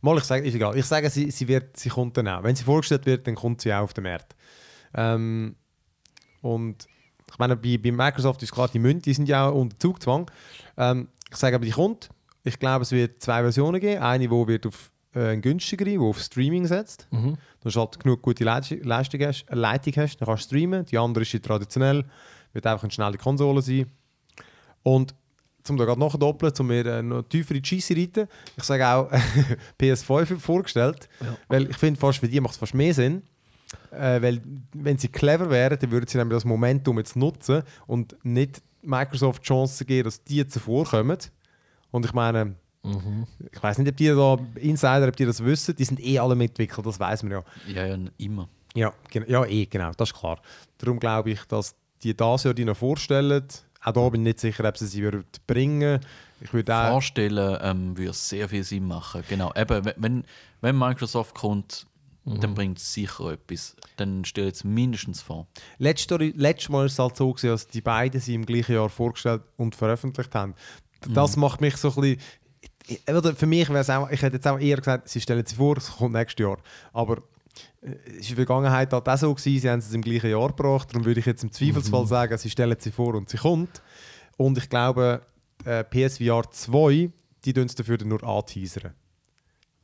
mal 0.00 0.16
ich 0.18 0.24
sage, 0.24 0.46
ist 0.46 0.54
egal. 0.54 0.76
Ich 0.76 0.86
sage, 0.86 1.10
sie, 1.10 1.30
sie 1.30 1.48
wird, 1.48 1.76
sie 1.76 1.88
kommt 1.88 2.16
dann 2.16 2.28
auch. 2.28 2.42
Wenn 2.42 2.56
sie 2.56 2.64
vorgestellt 2.64 3.06
wird, 3.06 3.26
dann 3.26 3.34
kommt 3.34 3.60
sie 3.60 3.72
auch 3.72 3.82
auf 3.82 3.94
den 3.94 4.04
Markt. 4.04 4.34
Ähm, 4.94 5.56
und 6.42 6.86
ich 7.30 7.38
meine, 7.38 7.56
bei, 7.56 7.78
bei 7.78 7.90
Microsoft 7.90 8.42
ist 8.42 8.52
klar, 8.52 8.68
die 8.68 8.78
Münzen, 8.78 9.02
die 9.02 9.14
sind 9.14 9.28
ja 9.28 9.48
auch 9.48 9.54
unter 9.54 9.78
Zugzwang. 9.78 10.30
Ähm, 10.76 11.08
ich 11.30 11.36
sage 11.36 11.56
aber, 11.56 11.64
die 11.64 11.72
kommt. 11.72 12.08
Ich 12.44 12.58
glaube, 12.58 12.82
es 12.82 12.92
wird 12.92 13.22
zwei 13.22 13.42
Versionen 13.42 13.80
geben. 13.80 14.02
Eine, 14.02 14.28
die 14.28 14.30
wird 14.30 14.66
auf 14.66 14.92
äh, 15.16 15.30
eine 15.30 15.40
günstigere, 15.40 15.90
die 15.90 15.98
auf 15.98 16.20
Streaming 16.20 16.66
setzt. 16.66 17.08
Mhm. 17.10 17.36
Dann 17.60 17.72
du 17.72 17.80
halt 17.80 17.98
genug 17.98 18.22
gute 18.22 18.44
Leistung 18.44 18.82
Leistung 18.82 19.20
hast, 19.22 19.44
äh, 19.50 19.54
Leitung 19.54 19.94
hast, 19.96 20.18
dann 20.18 20.26
kannst 20.26 20.44
du 20.44 20.48
streamen. 20.48 20.84
Die 20.84 20.98
andere 20.98 21.22
ist 21.22 21.32
die 21.32 21.40
traditionell, 21.40 22.04
wird 22.52 22.66
einfach 22.66 22.84
eine 22.84 22.92
schnelle 22.92 23.18
Konsole 23.18 23.62
sein. 23.62 23.90
Und 24.82 25.14
um 25.70 25.76
da 25.76 25.84
gerade 25.84 26.00
nachdoppeln, 26.00 26.52
um 26.58 26.66
mir 26.66 26.86
äh, 26.86 27.02
noch 27.02 27.22
tiefer 27.22 27.54
in 27.54 27.62
die 27.62 27.68
Scheisse 27.68 27.96
reiten, 27.96 28.28
ich 28.56 28.64
sage 28.64 28.86
auch 28.86 29.10
PS5 29.80 30.30
wird 30.30 30.40
vorgestellt, 30.40 31.08
Ja. 31.20 31.36
weil 31.48 31.70
ich 31.70 31.76
finde, 31.76 31.98
fast 32.00 32.18
für 32.18 32.28
die 32.28 32.40
macht 32.40 32.52
es 32.54 32.58
fast 32.58 32.74
mehr 32.74 32.94
Sinn. 32.94 33.22
Äh, 33.90 34.22
weil, 34.22 34.40
wenn 34.74 34.96
sie 34.96 35.08
clever 35.08 35.50
wären, 35.50 35.78
dann 35.78 35.90
würden 35.90 36.06
sie 36.06 36.18
nämlich 36.18 36.36
das 36.36 36.44
Momentum 36.44 36.98
jetzt 36.98 37.16
nutzen 37.16 37.62
und 37.86 38.16
nicht 38.24 38.62
Microsoft 38.82 39.42
die 39.42 39.46
Chance 39.48 39.84
geben, 39.84 40.04
dass 40.04 40.22
die 40.22 40.46
zuvor 40.46 40.84
kommen. 40.86 41.18
Und 41.90 42.04
ich 42.04 42.12
meine, 42.12 42.54
Mhm. 42.84 43.26
ich 43.52 43.60
weiß 43.60 43.78
nicht, 43.78 43.90
ob 43.90 43.96
die 43.96 44.06
da 44.06 44.38
Insider, 44.60 45.08
ob 45.08 45.16
die 45.16 45.24
das 45.26 45.42
wissen, 45.44 45.74
die 45.74 45.82
sind 45.84 45.98
eh 45.98 46.20
alle 46.20 46.36
mitentwickelt, 46.36 46.86
das 46.86 47.00
weiß 47.00 47.24
man 47.24 47.32
ja. 47.32 47.44
Ja, 47.66 47.84
ja, 47.86 47.98
immer. 48.18 48.48
Ja, 48.76 48.92
ja, 49.26 49.44
eh, 49.44 49.66
genau, 49.66 49.90
das 49.96 50.10
ist 50.10 50.16
klar. 50.16 50.40
Darum 50.78 51.00
glaube 51.00 51.30
ich, 51.32 51.42
dass 51.46 51.74
die 52.04 52.16
das 52.16 52.44
Jahr 52.44 52.54
die 52.54 52.64
noch 52.64 52.76
vorstellen. 52.76 53.42
Auch 53.86 53.92
da 53.92 54.08
bin 54.08 54.22
ich 54.22 54.24
nicht 54.34 54.40
sicher, 54.40 54.64
ob 54.68 54.76
sie 54.76 54.86
sie 54.86 55.02
würden 55.02 55.24
bringen. 55.46 56.00
Ich 56.40 56.52
würde 56.52 56.74
auch. 56.76 56.90
Vorstellen 56.90 57.58
ähm, 57.62 57.96
würde 57.96 58.12
sehr 58.12 58.48
viel 58.48 58.64
Sinn 58.64 58.86
machen. 58.86 59.22
Genau. 59.28 59.52
Eben, 59.54 59.84
wenn- 59.96 60.24
wenn, 60.60 60.78
Microsoft 60.78 61.34
kommt, 61.34 61.86
dann 62.24 62.54
bringt 62.54 62.78
es 62.78 62.92
sicher 62.92 63.32
etwas. 63.34 63.76
Dann 63.96 64.24
stellt 64.24 64.56
es 64.56 64.64
mindestens 64.64 65.22
vor. 65.22 65.46
Letztes, 65.78 66.10
Jahr- 66.10 66.32
letztes 66.34 66.68
Mal 66.68 66.78
war 66.78 66.84
es 66.86 66.98
halt 66.98 67.16
so, 67.16 67.32
gewesen, 67.32 67.50
dass 67.50 67.68
die 67.68 67.80
beiden 67.80 68.20
sie 68.20 68.34
im 68.34 68.44
gleichen 68.44 68.74
Jahr 68.74 68.88
vorgestellt 68.88 69.42
und 69.56 69.76
veröffentlicht 69.76 70.34
haben. 70.34 70.54
Das 71.08 71.36
macht 71.36 71.60
mich 71.60 71.76
so 71.76 71.88
ein 71.90 71.94
bisschen. 72.00 72.20
ich- 72.88 73.36
für 73.38 73.46
mich 73.46 73.68
wäre 73.68 73.78
es 73.78 73.90
auch, 73.90 74.10
ich 74.10 74.20
hätte 74.22 74.36
jetzt 74.36 74.46
auch 74.48 74.58
eher 74.58 74.76
gesagt, 74.78 75.08
sie 75.08 75.20
stellen 75.20 75.46
sie 75.46 75.54
vor, 75.54 75.76
es 75.76 75.88
kommt 75.96 76.14
nächstes 76.14 76.42
Jahr. 76.44 76.58
Aber 76.92 77.22
ist 77.86 78.30
in 78.30 78.36
der 78.36 78.46
Vergangenheit 78.46 78.92
halt 78.92 79.08
auch 79.08 79.16
so 79.16 79.34
gewesen, 79.34 79.60
sie 79.60 79.70
haben 79.70 79.78
es 79.78 79.92
im 79.92 80.02
gleichen 80.02 80.30
Jahr 80.30 80.48
gebracht. 80.48 80.88
Darum 80.90 81.04
würde 81.04 81.20
ich 81.20 81.26
jetzt 81.26 81.44
im 81.44 81.52
Zweifelsfall 81.52 82.06
sagen, 82.06 82.36
sie 82.38 82.50
stellen 82.50 82.76
sie 82.78 82.90
vor 82.90 83.14
und 83.14 83.28
sie 83.28 83.38
kommt. 83.38 83.82
Und 84.36 84.58
ich 84.58 84.68
glaube, 84.68 85.22
äh, 85.64 85.84
PSVR 85.84 86.50
2, 86.50 87.10
die 87.44 87.52
tun 87.52 87.66
es 87.66 87.74
dafür 87.74 87.98
nur 88.04 88.22
anteasern. 88.24 88.92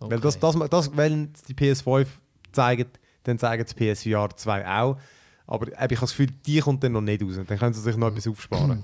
Weil 0.01 0.21
das, 0.21 0.39
das, 0.39 0.57
das, 0.69 0.97
wenn 0.97 1.33
die 1.49 1.55
PS5 1.55 2.07
zeigen, 2.51 2.87
dann 3.23 3.39
zeigen 3.39 3.65
die 3.65 3.95
PSVR 3.95 4.31
2 4.35 4.67
auch. 4.67 4.99
Aber 5.47 5.69
ich 5.69 5.77
habe 5.77 5.95
das 5.95 6.11
Gefühl, 6.11 6.29
die 6.45 6.61
kommt 6.61 6.83
dann 6.83 6.93
noch 6.93 7.01
nicht 7.01 7.23
raus. 7.23 7.35
Dann 7.47 7.59
können 7.59 7.73
sie 7.73 7.81
sich 7.81 7.97
noch 7.97 8.09
etwas 8.09 8.27
aufsparen. 8.27 8.83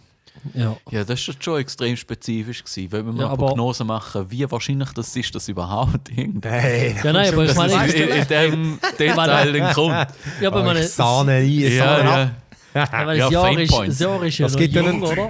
Ja. 0.55 0.77
Ja, 0.91 1.05
das 1.05 1.27
war 1.29 1.35
schon 1.39 1.61
extrem 1.61 1.97
spezifisch. 1.97 2.63
Gewesen, 2.65 2.93
weil 2.93 3.05
wir 3.05 3.13
mal 3.13 3.21
Ja, 3.21 3.25
eine 3.27 3.33
aber- 3.35 3.47
Prognose 3.49 3.85
machen, 3.85 4.27
wie 4.31 4.51
wahrscheinlich 4.51 4.91
das 4.93 5.15
ist, 5.17 5.35
dass 5.35 5.49
überhaupt 5.49 6.11
irgendwie 6.11 6.49
Nein, 6.49 6.97
Ja, 7.05 7.13
nein, 7.13 7.33
aber 7.33 7.43
ich 7.45 7.49
das 7.55 7.57
meine, 7.57 7.87
ist 7.87 7.95
in, 7.95 8.09
in 8.09 8.27
dem 8.29 8.79
Detail 8.99 9.53
dann 9.53 9.73
kommt. 9.75 10.07
ja, 10.41 10.49
aber 10.49 10.63
meine, 10.65 10.83
Sahne 10.85 11.33
rein, 11.33 11.49
Ja, 11.49 11.71
Sahne 11.79 12.11
ab. 12.11 12.31
ja. 12.75 12.89
aber 12.93 13.15
ja, 13.15 13.25
das, 13.25 13.33
Jahr 13.33 13.59
ist, 13.59 13.73
das 13.73 13.99
Jahr 13.99 14.23
ist 14.23 14.39
ja 14.39 14.47
Das 14.47 14.55
ja 14.55 14.61
jung, 14.67 14.87
einen- 14.89 15.03
oder? 15.03 15.29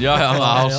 Ja, 0.00 0.18
ja, 0.20 0.30
am 0.32 0.40
Arsch. 0.40 0.74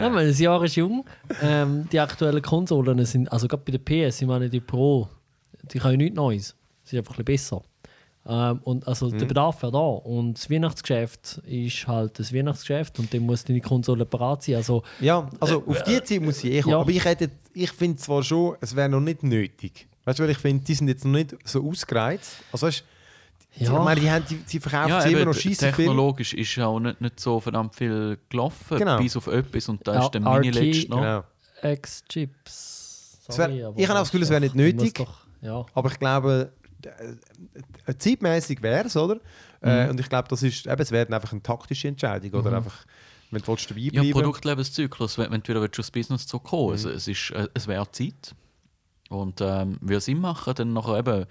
Nein, 0.00 0.14
weil 0.14 0.28
das 0.28 0.38
Jahr 0.38 0.62
ist 0.64 0.76
jung. 0.76 1.04
Ähm, 1.42 1.88
die 1.90 2.00
aktuellen 2.00 2.42
Konsolen 2.42 3.04
sind, 3.04 3.30
also 3.32 3.48
gerade 3.48 3.62
bei 3.66 3.76
der 3.76 4.08
PS, 4.08 4.20
ich 4.22 4.26
meine 4.28 4.48
die 4.48 4.60
Pro, 4.60 5.08
die 5.72 5.78
können 5.78 5.98
nichts 5.98 6.16
Neues. 6.16 6.54
Sie 6.84 6.90
sind 6.90 7.00
einfach 7.00 7.18
ein 7.18 7.24
bisschen 7.24 7.58
besser. 7.58 7.62
Ähm, 8.30 8.60
und 8.62 8.86
also 8.86 9.10
der 9.10 9.24
Bedarf 9.24 9.62
wäre 9.62 9.72
da. 9.72 9.78
Und 9.78 10.34
das 10.34 10.50
Weihnachtsgeschäft 10.50 11.40
ist 11.46 11.86
halt 11.88 12.18
das 12.18 12.32
Weihnachtsgeschäft 12.34 12.98
und 12.98 13.12
dann 13.14 13.22
muss 13.22 13.42
deine 13.44 13.60
Konsole 13.62 14.04
parat 14.04 14.42
sein. 14.42 14.56
Also, 14.56 14.82
Ja, 15.00 15.28
also 15.40 15.64
auf 15.66 15.82
die 15.84 16.02
Zeit 16.04 16.20
muss 16.20 16.44
ich 16.44 16.52
eh 16.52 16.60
kommen. 16.60 16.72
ja. 16.72 16.80
Aber 16.80 16.90
ich, 16.90 17.04
hätte- 17.04 17.30
ich 17.54 17.72
finde 17.72 17.96
zwar 17.96 18.22
schon, 18.22 18.56
es 18.60 18.76
wäre 18.76 18.88
noch 18.90 19.00
nicht 19.00 19.22
nötig. 19.22 19.88
Weißt 20.04 20.18
du, 20.18 20.24
weil 20.24 20.30
ich 20.30 20.38
finde, 20.38 20.62
die 20.64 20.74
sind 20.74 20.88
jetzt 20.88 21.04
noch 21.06 21.12
nicht 21.12 21.34
so 21.44 21.66
ausgereizt. 21.66 22.36
Also 22.52 22.66
weißt, 22.66 22.80
du, 23.58 23.64
Ja. 23.64 23.72
ich 23.78 23.84
meine, 23.84 24.00
die, 24.00 24.10
haben, 24.10 24.24
die, 24.28 24.36
die 24.36 24.60
verkaufen 24.60 24.90
Ja, 24.90 25.00
sie 25.00 25.12
immer 25.12 25.24
noch 25.24 25.32
scheiße 25.34 25.66
viel. 25.72 25.72
technologisch 25.86 26.34
ist 26.34 26.54
ja 26.56 26.66
auch 26.66 26.80
nicht, 26.80 27.00
nicht 27.00 27.18
so 27.20 27.40
verdammt 27.40 27.74
viel 27.74 28.18
gelaufen, 28.28 28.76
Genau. 28.78 28.98
bis 28.98 29.16
auf 29.16 29.26
etwas 29.28 29.68
und 29.70 29.86
da 29.88 29.94
Ja, 29.94 30.04
ist 30.04 30.10
der 30.10 30.20
Mini 30.20 30.48
RT 30.50 30.54
letzt 30.54 30.88
noch. 30.90 31.00
Genau. 31.00 31.24
X-Chips. 31.62 33.18
Ich 33.30 33.38
habe 33.38 33.54
auch 33.74 34.02
das 34.02 34.10
Gefühl, 34.10 34.22
es 34.22 34.30
wäre 34.30 34.40
nicht 34.40 34.54
nötig. 34.54 34.94
Doch, 34.94 35.18
ja. 35.42 35.64
Aber 35.74 35.90
ich 35.90 35.98
glaube, 35.98 36.52
äh, 36.84 37.90
äh, 37.90 37.96
zeitmäßig 37.98 38.62
wäre 38.62 38.86
es, 38.86 38.96
oder? 38.96 39.18
Äh, 39.62 39.84
Mhm. 39.84 39.90
und 39.90 40.00
ich 40.00 40.08
glaube, 40.08 40.28
das 40.28 40.42
ist, 40.42 40.66
eben, 40.66 40.80
es 40.80 40.90
wäre 40.90 41.12
einfach 41.12 41.32
eine 41.32 41.42
taktische 41.42 41.88
Entscheidung. 41.88 42.32
Oder 42.40 42.56
einfach, 42.56 42.84
wenn 43.30 43.40
du 43.42 43.48
willst, 43.48 43.70
dabei 43.70 43.80
Ja, 43.80 43.90
bleiben 43.90 44.12
Produktlebenszyklus, 44.12 45.18
wenn, 45.18 45.30
wenn 45.30 45.42
du 45.42 45.48
wieder 45.48 45.60
willst, 45.60 45.78
aufs 45.78 45.90
Business 45.90 46.26
zurückkommen 46.26 46.74
es, 46.74 46.84
es, 46.84 47.08
ist, 47.08 47.30
äh, 47.32 47.48
es 47.54 47.66
wäre 47.66 47.90
Zeit. 47.90 48.34
Und 49.10 49.40
ähm, 49.40 49.78
würde 49.80 50.00
Sinn 50.00 50.20
machen, 50.20 50.54
dann 50.54 50.72
nachher 50.74 50.98
eben, 50.98 51.22
äh, 51.22 51.26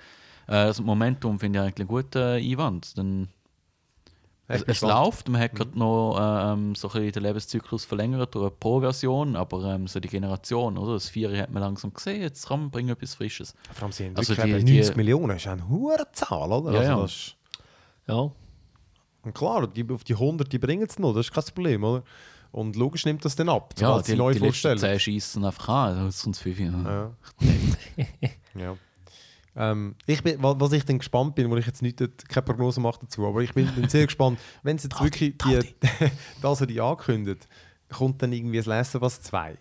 das 0.47 0.81
Momentum 0.81 1.39
finde 1.39 1.59
ich 1.59 1.63
eigentlich 1.65 1.79
einen 1.81 1.87
guten 1.87 2.17
Einwand. 2.17 2.97
Dann, 2.97 3.27
es, 4.47 4.63
es 4.63 4.81
läuft, 4.81 5.27
man 5.29 5.41
hat 5.41 5.55
gerade 5.55 5.77
noch 5.77 6.17
ähm, 6.19 6.73
so 6.75 6.87
ein 6.87 6.93
bisschen 6.93 7.11
den 7.11 7.23
Lebenszyklus 7.23 7.83
verlängert 7.85 8.33
durch 8.33 8.43
eine 8.45 8.51
Pro-Version, 8.51 9.35
aber 9.35 9.63
ähm, 9.75 9.87
so 9.87 9.99
die 9.99 10.07
Generation, 10.07 10.77
oder? 10.77 10.93
Das 10.93 11.09
Vieri 11.09 11.37
hat 11.37 11.51
man 11.51 11.61
langsam 11.61 11.93
gesehen, 11.93 12.21
jetzt 12.21 12.47
kann 12.47 12.61
man 12.61 12.71
bringen 12.71 12.89
etwas 12.89 13.15
Frisches. 13.15 13.53
Vor 13.73 13.83
allem, 13.83 13.91
sie 13.91 14.05
haben 14.05 14.15
Also 14.15 14.33
die- 14.35 14.41
eben 14.41 14.51
90 14.65 14.89
die- 14.91 14.95
Millionen, 14.97 15.29
das 15.29 15.37
ist 15.37 15.47
eine 15.47 15.67
hohe 15.67 15.97
Zahl, 16.13 16.51
oder? 16.51 16.71
Ja, 16.71 16.79
also 16.79 16.91
ja. 16.91 17.01
Das 17.01 17.11
ist, 17.11 17.35
ja. 18.07 18.31
und 19.23 19.33
klar, 19.35 19.67
die, 19.67 19.85
auf 19.91 20.03
die 20.05 20.13
100 20.13 20.51
die 20.51 20.59
bringen 20.59 20.87
es 20.89 20.97
noch, 20.97 21.13
das 21.13 21.25
ist 21.27 21.33
kein 21.33 21.43
Problem, 21.53 21.83
oder? 21.83 22.03
Und 22.53 22.77
logisch 22.77 23.05
nimmt 23.05 23.25
das 23.25 23.35
dann 23.35 23.49
ab, 23.49 23.73
Ja, 23.77 24.01
sie 24.01 24.13
die, 24.13 24.17
neu 24.17 24.31
die 24.31 24.39
letzten 24.39 24.45
vorstellen. 24.45 24.77
10 24.77 24.99
schießen 25.01 25.43
einfach 25.45 25.67
an, 25.69 26.05
das 26.05 26.21
sind 26.21 26.37
5. 26.37 26.59
Ja. 26.59 27.11
Ja. 27.97 28.29
ja. 28.55 28.77
Ähm, 29.57 29.95
ich 30.05 30.21
bin, 30.23 30.41
wa- 30.43 30.55
was 30.59 30.71
ich 30.71 30.85
dann 30.85 30.99
gespannt 30.99 31.35
bin, 31.35 31.49
wo 31.49 31.57
ich 31.57 31.65
jetzt 31.65 31.81
nicht 31.81 31.97
keine 32.29 32.45
Prognose 32.45 32.79
mache 32.79 32.99
dazu, 33.01 33.25
aber 33.25 33.41
ich 33.41 33.53
bin, 33.53 33.67
sehr 33.89 34.05
gespannt, 34.05 34.39
wenn 34.63 34.75
es 34.77 34.83
jetzt 34.83 35.01
wirklich 35.01 35.35
die, 35.37 35.59
das, 36.41 36.61
was 36.61 36.67
die 36.67 36.79
ankündigt, 36.79 37.47
kommt 37.89 38.21
dann 38.21 38.33
irgendwie 38.33 38.61
das 38.61 38.95
of 38.95 39.01
Us 39.01 39.21
2. 39.21 39.57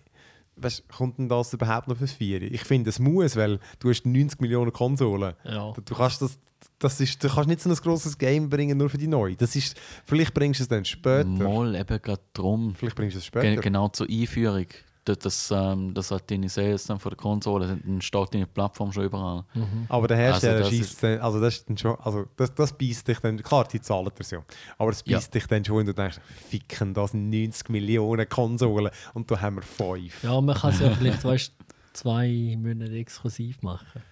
Weißt, 0.59 0.87
kommt 0.89 1.19
denn 1.19 1.29
das 1.29 1.53
überhaupt 1.53 1.87
noch 1.87 1.97
fürs 1.97 2.13
4? 2.13 2.41
Ich 2.43 2.63
finde, 2.63 2.89
es 2.89 2.97
muss, 2.99 3.35
weil 3.35 3.59
du 3.79 3.89
hast 3.89 4.05
90 4.07 4.39
Millionen 4.41 4.71
Konsolen. 4.73 5.33
Ja. 5.43 5.71
Du 5.85 5.93
kannst 5.95 6.19
das, 6.21 6.39
das 6.79 6.99
ist, 6.99 7.23
du 7.23 7.29
kannst 7.29 7.47
nicht 7.47 7.61
so 7.61 7.69
ein 7.69 7.75
grosses 7.75 8.17
Game 8.17 8.49
bringen 8.49 8.75
nur 8.75 8.89
für 8.89 8.97
die 8.97 9.05
neue. 9.07 9.35
Das 9.35 9.55
ist, 9.55 9.79
vielleicht 10.05 10.33
bringst 10.33 10.59
du 10.59 10.63
es 10.63 10.67
dann 10.67 10.83
später. 10.83 11.25
Mal 11.25 11.75
eben 11.75 12.01
gerade 12.01 12.21
drum. 12.33 12.73
Vielleicht 12.75 12.95
bringst 12.95 13.13
du 13.15 13.19
es 13.19 13.25
später. 13.25 13.61
genau 13.61 13.89
zur 13.89 14.07
Einführung. 14.09 14.65
Das, 15.07 15.19
das, 15.19 15.51
ähm, 15.51 15.93
das 15.93 16.11
hat 16.11 16.29
deine 16.29 16.49
Sales 16.49 16.85
dann 16.85 16.99
von 16.99 17.11
der 17.11 17.17
Konsole, 17.17 17.79
dann 17.83 18.01
steht 18.01 18.33
deine 18.33 18.45
Plattform 18.47 18.91
schon 18.91 19.05
überall. 19.05 19.45
Aber 19.89 20.07
der 20.07 20.17
Hersteller 20.17 20.55
Also 20.57 20.69
das 20.69 20.69
schießt 20.73 21.03
dann, 21.03 21.19
also 21.19 21.39
das 21.39 21.55
ist 21.55 21.69
dann 21.69 21.77
schon, 21.77 21.95
also 22.01 22.25
das, 22.35 22.53
das 22.53 22.77
beißt 22.77 23.07
dich 23.07 23.19
dann, 23.19 23.37
klar, 23.41 23.65
die 23.71 23.79
zahlen 23.79 24.09
das 24.17 24.31
ja, 24.31 24.43
aber 24.77 24.91
es 24.91 25.03
Ja. 25.05 25.17
beißt 25.17 25.33
dich 25.33 25.47
dann 25.47 25.63
schon 25.63 25.77
und 25.77 25.85
du 25.85 25.93
denkst, 25.93 26.19
ficken, 26.49 26.93
das 26.93 27.11
sind 27.11 27.29
90 27.29 27.69
Millionen 27.69 28.27
Konsolen 28.27 28.91
und 29.13 29.31
da 29.31 29.39
haben 29.39 29.55
wir 29.57 29.61
fünf. 29.63 30.23
ja, 30.23 30.41
man 30.41 30.55
kann 30.55 30.71
es 30.71 30.79
ja 30.79 30.89
vielleicht 30.93 31.23
weißt, 31.23 31.53
zwei 31.93 32.57
Monate 32.59 32.93
exklusiv 32.95 33.61
machen. 33.61 34.03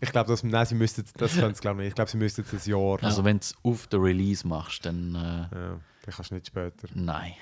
Ich 0.00 0.10
glaube, 0.12 0.28
das, 0.28 0.42
nein, 0.42 0.66
sie 0.66 0.74
müssten, 0.74 1.04
das 1.16 1.34
können 1.34 1.54
sie 1.54 1.60
glaube 1.62 1.76
ich 1.80 1.84
nicht. 1.84 1.88
Ich 1.90 1.94
glaube, 1.94 2.10
sie 2.10 2.18
müssten 2.18 2.42
jetzt 2.42 2.66
ein 2.66 2.70
Jahr, 2.70 3.02
Also 3.02 3.24
wenn 3.24 3.38
du 3.38 3.42
es 3.42 3.54
auf 3.62 3.86
der 3.86 4.02
Release 4.02 4.46
machst, 4.46 4.84
dann 4.84 5.14
äh, 5.14 5.18
ja, 5.18 5.48
dann 5.50 5.80
kannst 6.14 6.30
du 6.30 6.34
nicht 6.34 6.46
später. 6.48 6.88
nein. 6.94 7.32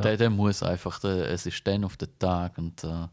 Ja. 0.00 0.10
Der, 0.10 0.16
der 0.16 0.30
muss 0.30 0.62
einfach, 0.62 0.98
der, 1.00 1.30
es 1.30 1.46
ist 1.46 1.66
dann 1.66 1.84
auf 1.84 1.96
den 1.96 2.08
Tag 2.18 2.58
und 2.58 2.82
äh, 2.84 3.06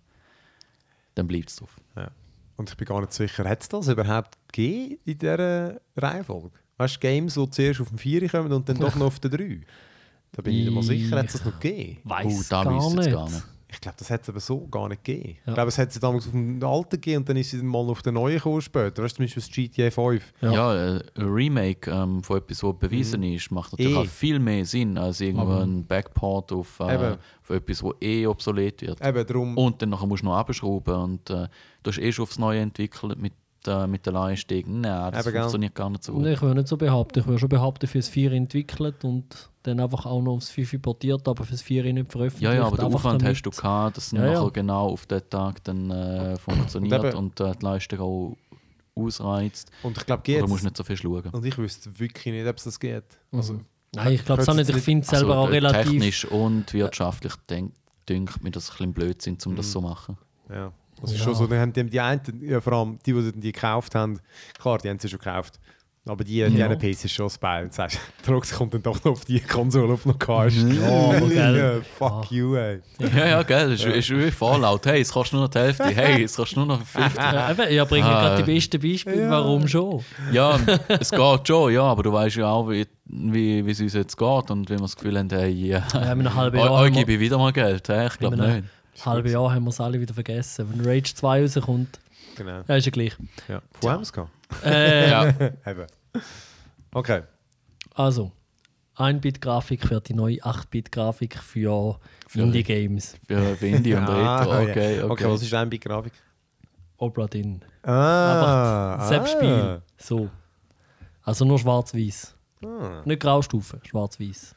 dann 1.16 1.28
bleibt 1.28 1.50
es 1.50 1.56
drauf. 1.58 1.76
Ja. 1.96 2.10
Und 2.56 2.70
ich 2.70 2.78
bin 2.78 2.88
gar 2.88 3.02
nicht 3.02 3.14
sicher, 3.14 3.48
hat 3.48 3.62
es 3.62 3.70
das 3.70 3.88
überhaupt 3.88 4.38
gegeben 4.52 4.98
in 5.06 5.18
dieser 5.18 5.80
Reihenfolge? 5.96 6.52
Weißt 6.78 6.96
du, 6.96 7.00
Games, 7.00 7.34
die 7.36 7.50
zuerst 7.50 7.82
auf 7.82 7.90
dem 7.90 7.98
4 7.98 8.30
kommen 8.30 8.52
und 8.52 8.68
dann 8.70 8.78
doch 8.80 8.96
noch 8.96 9.08
auf 9.08 9.20
den 9.20 9.32
3? 9.32 9.62
Da 10.32 10.42
bin 10.42 10.54
ich 10.54 10.66
nicht 10.66 10.74
mal 10.74 10.84
sicher, 10.84 11.18
hat 11.18 11.28
es 11.28 11.34
das 11.34 11.46
noch 11.46 11.60
gegeben? 11.60 12.00
Weiß 12.04 12.26
Oh, 12.28 12.44
da 12.50 12.64
gar 12.64 12.78
ich 12.90 12.94
nicht. 12.96 13.12
gar 13.12 13.30
nicht. 13.30 13.44
Ich 13.70 13.82
glaube, 13.82 13.98
das 14.00 14.10
hat 14.10 14.22
es 14.24 14.30
aber 14.30 14.40
so 14.40 14.66
gar 14.68 14.88
nicht 14.88 15.04
gegeben. 15.04 15.38
Ja. 15.46 15.50
Ich 15.52 15.54
glaube, 15.56 15.68
es 15.68 15.78
hat 15.78 15.92
sie 15.92 16.00
damals 16.00 16.26
auf 16.26 16.32
dem 16.32 16.64
alten 16.64 16.90
gegeben 16.92 17.18
und 17.18 17.30
dann 17.30 17.36
ist 17.36 17.52
sie 17.52 17.58
dann 17.58 17.66
mal 17.68 17.90
auf 17.90 18.02
den 18.02 18.14
neuen 18.14 18.36
gekommen 18.38 18.62
später. 18.62 19.04
Weißt 19.04 19.16
du, 19.20 19.26
zum 19.26 19.26
Beispiel 19.26 19.44
das 19.44 19.52
GTA 19.52 19.92
5. 19.92 20.34
Ja. 20.42 20.52
Ja, 20.54 20.96
äh, 20.98 21.04
ein 21.16 21.26
Remake 21.28 21.92
ähm, 21.92 22.24
von 22.24 22.38
etwas, 22.38 22.64
was 22.64 22.80
bewiesen 22.80 23.24
ist, 23.24 23.52
macht 23.52 23.74
natürlich 23.74 23.94
Eh. 23.94 23.98
auch 24.00 24.06
viel 24.06 24.40
mehr 24.40 24.64
Sinn 24.66 24.98
als 24.98 25.20
irgendwo 25.20 25.52
ein 25.56 25.86
Backport 25.86 26.54
auf, 26.54 26.80
äh, 26.80 27.18
auf 27.44 27.50
etwas, 27.50 27.84
was 27.84 27.94
eh 28.02 28.26
obsolet 28.26 28.82
wird. 28.84 29.06
Eben 29.06 29.28
darum. 29.28 29.58
Und 29.58 29.82
dann 29.82 29.90
nachher 29.90 30.08
musst 30.08 30.24
du 30.24 30.28
noch 30.28 30.36
abschrauben 30.38 30.96
und 30.96 31.30
äh, 31.30 31.48
du 31.84 31.92
hast 31.92 31.98
eh 32.00 32.12
schon 32.14 32.24
aufs 32.24 32.40
Neue 32.40 32.62
entwickelt 32.62 33.18
mit, 33.20 33.34
äh, 33.68 33.88
mit 33.88 34.06
den 34.06 34.14
Leihstegen. 34.14 34.82
Nein, 34.82 35.12
das 35.12 35.28
Eben, 35.28 35.38
funktioniert 35.38 35.76
gar 35.76 35.90
nicht 35.90 36.04
so 36.04 36.14
gut. 36.14 36.26
Ich 36.26 36.42
würde 36.42 36.56
nicht 36.56 36.68
so 36.68 36.78
behaupten. 36.78 37.20
Ich 37.20 37.26
würde 37.28 37.40
schon 37.40 37.50
behaupten, 37.50 37.88
für 37.88 37.98
das 38.00 38.10
4 38.10 38.32
entwickelt 38.32 39.04
und 39.04 39.50
dann 39.64 39.80
einfach 39.80 40.06
auch 40.06 40.22
noch 40.22 40.34
aufs 40.34 40.50
5 40.50 40.74
importiert, 40.74 41.28
aber 41.28 41.44
für 41.44 41.52
das 41.52 41.62
4 41.62 41.92
nicht 41.94 42.12
veröffentlicht. 42.12 42.42
Ja, 42.54 42.54
ja, 42.54 42.66
aber 42.66 42.78
den 42.78 42.86
Aufwand 42.94 43.22
damit- 43.22 43.36
hast 43.36 43.42
du 43.44 43.50
gehabt, 43.52 43.98
dass 43.98 44.06
es 44.08 44.12
Ja, 44.14 44.20
nachher 44.22 44.34
ja. 44.44 44.50
genau 44.50 44.88
auf 44.90 45.06
den 45.06 45.22
Tag 45.30 45.64
dann 45.66 45.92
äh, 45.92 46.38
funktioniert 46.38 47.04
eben- 47.04 47.18
und, 47.18 47.40
äh, 47.40 47.52
die 47.60 47.66
Leistung 47.66 48.00
auch 48.00 48.38
ausreizt. 48.96 49.72
Und 49.84 49.98
ich 49.98 50.06
glaube, 50.06 50.24
geht 50.24 50.42
du 50.42 50.48
musst 50.48 50.64
nicht 50.64 50.76
so 50.78 50.84
viel 50.84 50.98
schauen. 50.98 51.24
Und 51.32 51.46
ich 51.46 51.58
wüsste 51.58 52.00
wirklich 52.00 52.34
nicht, 52.34 52.48
ob 52.48 52.58
es 52.58 52.64
das 52.64 52.80
geht. 52.80 53.04
Also, 53.32 53.60
Nein, 53.96 54.14
ich 54.14 54.26
glaube 54.26 54.42
es 54.42 54.50
auch 54.50 54.54
nicht. 54.54 54.70
Ich 54.70 54.76
finde 54.78 55.04
es 55.06 55.10
Also, 55.10 55.26
selber 55.26 55.38
auch 55.40 55.48
äh, 55.50 55.52
relativ. 55.54 55.92
Technisch 55.92 56.26
und 56.26 56.74
wirtschaftlich 56.74 57.34
denk, 57.50 57.74
dünkt 58.10 58.44
mir 58.44 58.52
das 58.52 58.70
ein 58.70 58.72
bisschen 58.74 58.94
Blödsinn, 58.94 59.38
um 59.46 59.52
Mhm. 59.54 59.56
das 59.58 59.72
so 59.72 59.80
zu 59.80 59.86
machen. 59.88 60.18
ja. 60.50 60.72
Das 61.02 61.12
ist 61.12 61.20
Ja. 61.20 61.24
schon 61.26 61.36
so, 61.36 61.48
dann 61.48 61.60
haben 61.60 61.74
die, 61.74 61.84
die 61.86 62.00
einen, 62.00 62.22
ja, 62.42 62.60
vor 62.62 62.74
allem 62.74 62.98
die, 63.06 63.14
die 63.14 63.32
die 63.40 63.52
gekauft 63.52 63.94
haben, 63.96 64.20
klar, 64.60 64.78
die 64.80 64.90
haben 64.90 65.00
sie 65.00 65.10
schon 65.10 65.20
gekauft. 65.20 65.60
Aber 66.10 66.24
die, 66.24 66.32
die 66.50 66.58
Ja. 66.58 66.68
einen 66.68 66.80
PC 66.80 67.04
ist 67.04 67.12
schon 67.12 67.26
das 67.26 67.38
Bein. 67.38 67.70
Sagst 67.70 67.98
du, 67.98 68.26
der 68.28 68.34
Rox 68.36 68.54
kommt 68.56 68.74
dann 68.74 68.82
doch 68.82 69.04
noch 69.04 69.12
auf 69.12 69.26
die 69.26 69.42
Konsole, 69.42 69.92
auf 69.92 70.06
noch 70.06 70.16
hast. 70.26 70.56
Ja, 70.56 70.88
aber 71.18 71.28
gell. 71.28 71.82
Fuck 71.98 72.32
you, 72.32 72.56
ey. 72.56 72.80
Ja, 73.14 73.28
ja, 73.28 73.44
gell, 73.44 73.74
es 73.74 73.84
ist, 73.84 74.10
ist 74.10 74.18
wie 74.18 74.32
Fallout. 74.32 74.86
Hey, 74.86 75.02
es 75.02 75.12
kostet 75.12 75.34
nur 75.34 75.42
noch 75.44 75.50
die 75.50 75.60
Hälfte. 75.60 75.84
Hey, 75.84 76.24
es 76.24 76.38
kostet 76.38 76.56
nur 76.60 76.66
noch 76.66 76.82
50. 76.82 77.18
Ja, 77.22 77.52
eben, 77.52 77.62
ich 77.70 77.90
bringe 77.90 78.06
Ah, 78.06 78.22
gerade 78.30 78.44
die 78.44 78.50
äh. 78.52 78.56
besten 78.56 78.80
Beispiele, 78.82 79.22
Ja. 79.24 79.32
warum 79.32 79.68
schon. 79.68 80.02
Ja, 80.32 80.58
es 80.88 81.12
geht 81.12 81.46
schon, 81.48 81.74
ja, 81.74 81.82
aber 81.84 82.04
du 82.04 82.14
weißt 82.14 82.38
ja 82.38 82.48
auch, 82.52 82.70
wie, 82.70 82.86
wie, 83.04 83.66
wie 83.66 83.72
es 83.72 83.82
uns 83.82 83.94
jetzt 83.94 84.16
geht 84.16 84.50
und 84.50 84.70
wenn 84.70 84.78
wir 84.78 84.84
das 84.84 84.96
Gefühl 84.96 85.20
haben, 85.20 85.30
hey, 85.30 85.50
ja, 85.52 85.86
Ja, 85.94 86.00
in 86.04 86.08
einem 86.08 86.34
halben 86.36 86.58
eu- 86.58 86.64
Jahr, 86.64 86.90
gebe 86.90 87.08
wir, 87.08 87.16
ich 87.16 87.20
wieder 87.20 87.38
mal 87.38 87.52
Geld. 87.52 87.90
Hey, 87.90 88.08
ich 88.08 88.18
glaube 88.18 88.38
nicht. 88.38 88.64
Halben 89.06 89.30
Jahr 89.30 89.54
haben 89.54 89.64
wir 89.64 89.70
es 89.70 89.80
alle 89.80 90.00
wieder 90.00 90.14
vergessen. 90.14 90.68
Wenn 90.72 90.86
Rage 90.86 91.14
2 91.14 91.42
rauskommt, 91.44 92.00
Genau. 92.36 92.62
ja, 92.68 92.76
ist 92.76 92.86
ja 92.86 92.92
gleich. 92.92 93.16
Ja. 93.48 93.62
Wo 93.82 93.90
haben 93.90 94.00
wir 94.00 94.04
es 94.04 94.14
gehabt? 94.14 94.32
Äh, 94.64 95.10
Ja, 95.10 95.30
Eben. 95.66 95.86
Okay. 96.94 97.22
Also, 97.96 98.32
1-Bit-Grafik 98.98 99.86
für 99.88 100.00
die 100.02 100.14
neue 100.14 100.38
8-Bit-Grafik 100.38 101.38
für, 101.38 102.00
Für- 102.28 102.40
Indie-Games. 102.40 103.16
für 103.28 103.56
für 103.58 103.68
Indie 103.68 103.94
und 103.94 104.04
Ah, 104.08 104.40
Retro, 104.40 104.62
okay, 104.62 104.70
okay. 105.02 105.04
Okay, 105.04 105.26
was 105.30 105.42
ist 105.42 105.54
ein 105.54 105.70
Grafik? 105.70 106.14
Opera 106.98 107.28
Dinn. 107.28 107.62
Ah, 107.84 109.06
Selbstspiel. 109.08 109.82
So. 109.98 110.30
Also 111.24 111.46
nur 111.46 111.60
schwarz-weiß. 111.60 112.36
Ah. 112.66 113.02
Nicht 113.06 113.22
Graustufe, 113.22 113.80
schwarz-weiß. 113.88 114.56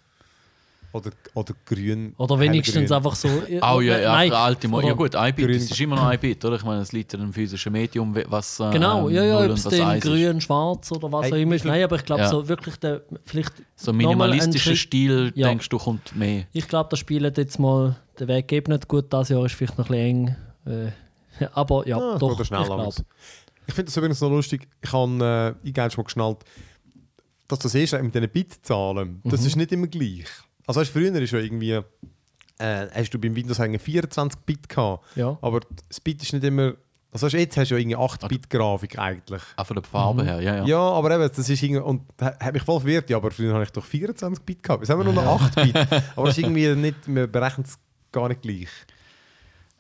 Oder, 0.93 1.11
oder 1.35 1.55
grün. 1.65 2.15
Oder 2.19 2.39
wenigstens 2.41 2.75
hellgrün. 2.91 2.97
einfach 2.97 3.15
so. 3.15 3.29
Oh 3.63 3.81
ja, 3.81 3.99
ja, 3.99 4.13
Nein, 4.13 4.33
alte 4.33 4.67
Mo 4.67 4.81
Ja 4.81 4.93
gut, 4.95 5.15
ein 5.15 5.33
Bit, 5.35 5.47
Grün. 5.47 5.55
das 5.59 5.71
ist 5.71 5.81
immer 5.81 5.95
noch 5.97 6.07
ein 6.07 6.19
Bit, 6.19 6.45
oder? 6.45 6.57
Ich 6.57 6.65
meine, 6.65 6.81
es 6.83 6.91
liegt 6.93 7.15
in 7.15 7.21
einem 7.21 7.33
physischen 7.33 7.73
Medium, 7.73 8.15
was 8.27 8.59
äh, 8.59 8.71
Genau, 8.73 9.09
ja, 9.09 9.23
ja, 9.25 9.45
ob 9.45 9.51
es 9.53 9.67
ist. 9.67 10.03
grün, 10.03 10.41
schwarz 10.41 10.91
oder 10.91 11.13
was 11.13 11.27
Hey, 11.27 11.33
auch 11.33 11.37
immer 11.37 11.55
ist. 11.55 11.65
Nein, 11.65 11.85
aber 11.85 11.97
ich 11.97 12.05
glaube 12.05 12.23
Ja. 12.23 12.29
so 12.29 12.49
wirklich, 12.49 12.77
der, 12.77 13.03
vielleicht, 13.25 13.53
So 13.77 13.93
minimalistischer 13.93 14.75
Stil, 14.75 15.33
Ja. 15.37 15.49
denkst 15.49 15.69
du, 15.69 15.79
kommt 15.79 16.17
mehr. 16.17 16.45
ich 16.53 16.67
glaube, 16.67 16.89
das 16.91 16.99
spielt 16.99 17.39
jetzt 17.39 17.59
mal 17.61 17.95
den 18.19 18.27
Weg 18.29 18.49
gebnet. 18.49 18.89
Gut, 18.89 19.13
das 19.13 19.29
Jahr 19.29 19.45
ist 19.47 19.55
vielleicht 19.55 19.79
noch 19.79 19.89
ein 19.91 20.37
bisschen 20.65 20.77
eng. 20.77 20.91
Äh, 21.41 21.47
aber 21.55 21.87
ja, 21.87 21.99
Ah, 21.99 22.19
doch, 22.19 22.37
geht 22.37 22.47
ich 22.47 22.49
glaube. 22.51 22.93
Ich 23.67 23.75
finde 23.75 23.87
das 23.87 23.97
übrigens 23.97 24.21
noch 24.21 24.31
lustig. 24.31 24.67
Ich 24.83 24.93
habe 24.93 25.57
äh, 25.65 25.69
ich 25.69 25.77
mal 25.97 26.03
geschnallt, 26.03 26.39
dass 27.47 27.61
das 27.61 27.75
erste 27.75 28.03
mit 28.03 28.15
diesen 28.15 28.29
Bitzahlen, 28.29 29.21
das 29.25 29.41
Mhm. 29.43 29.47
ist 29.47 29.57
nicht 29.57 29.73
immer 29.73 29.87
gleich. 29.87 30.27
Also 30.71 30.81
weißt, 30.81 30.93
früher 30.93 31.13
ist 31.21 31.33
ja 31.33 31.41
irgendwie, 31.41 31.73
äh, 31.73 32.87
hast 32.95 33.11
du 33.13 33.19
beim 33.19 33.35
Windows 33.35 33.59
eigentlich 33.59 33.83
24 33.83 34.41
Bit 34.43 34.69
gehabt, 34.69 35.05
Ja. 35.17 35.37
aber 35.43 35.61
das 35.89 35.99
Bit 36.01 36.23
ist 36.23 36.33
nicht 36.33 36.45
immer, 36.45 36.75
also 37.11 37.27
weißt, 37.27 37.35
jetzt 37.35 37.57
hast 37.57 37.71
du 37.71 37.75
ja 37.75 37.81
irgendwie 37.81 37.97
8 37.97 38.29
Bit 38.29 38.49
Grafik 38.49 38.97
eigentlich. 38.99 39.43
Auch 39.57 39.67
von 39.67 39.75
der 39.75 39.83
Farbe 39.83 40.23
her, 40.25 40.41
ja, 40.41 40.57
ja. 40.59 40.65
Ja, 40.65 40.79
aber 40.79 41.11
eben, 41.11 41.29
das 41.35 41.49
ist 41.49 41.61
irgendwie, 41.63 41.81
und 41.83 42.03
ha- 42.21 42.37
hat 42.39 42.53
mich 42.55 42.63
voll 42.63 42.79
verwirrt, 42.79 43.11
ja, 43.11 43.17
aber 43.17 43.33
früher 43.33 43.53
habe 43.53 43.65
ich 43.65 43.71
doch 43.73 43.85
24 43.85 44.45
Bit 44.45 44.63
gehabt, 44.63 44.83
jetzt 44.83 44.91
haben 44.91 45.01
wir 45.01 45.05
nur 45.05 45.15
noch 45.15 45.41
8 45.43 45.55
Bit, 45.57 45.75
aber 46.17 46.29
es 46.29 46.39
ist 46.39 46.45
irgendwie 46.45 46.75
nicht, 46.77 46.97
wir 47.07 47.27
berechnen 47.27 47.67
es 47.67 47.77
gar 48.13 48.29
nicht 48.29 48.43
gleich. 48.43 48.69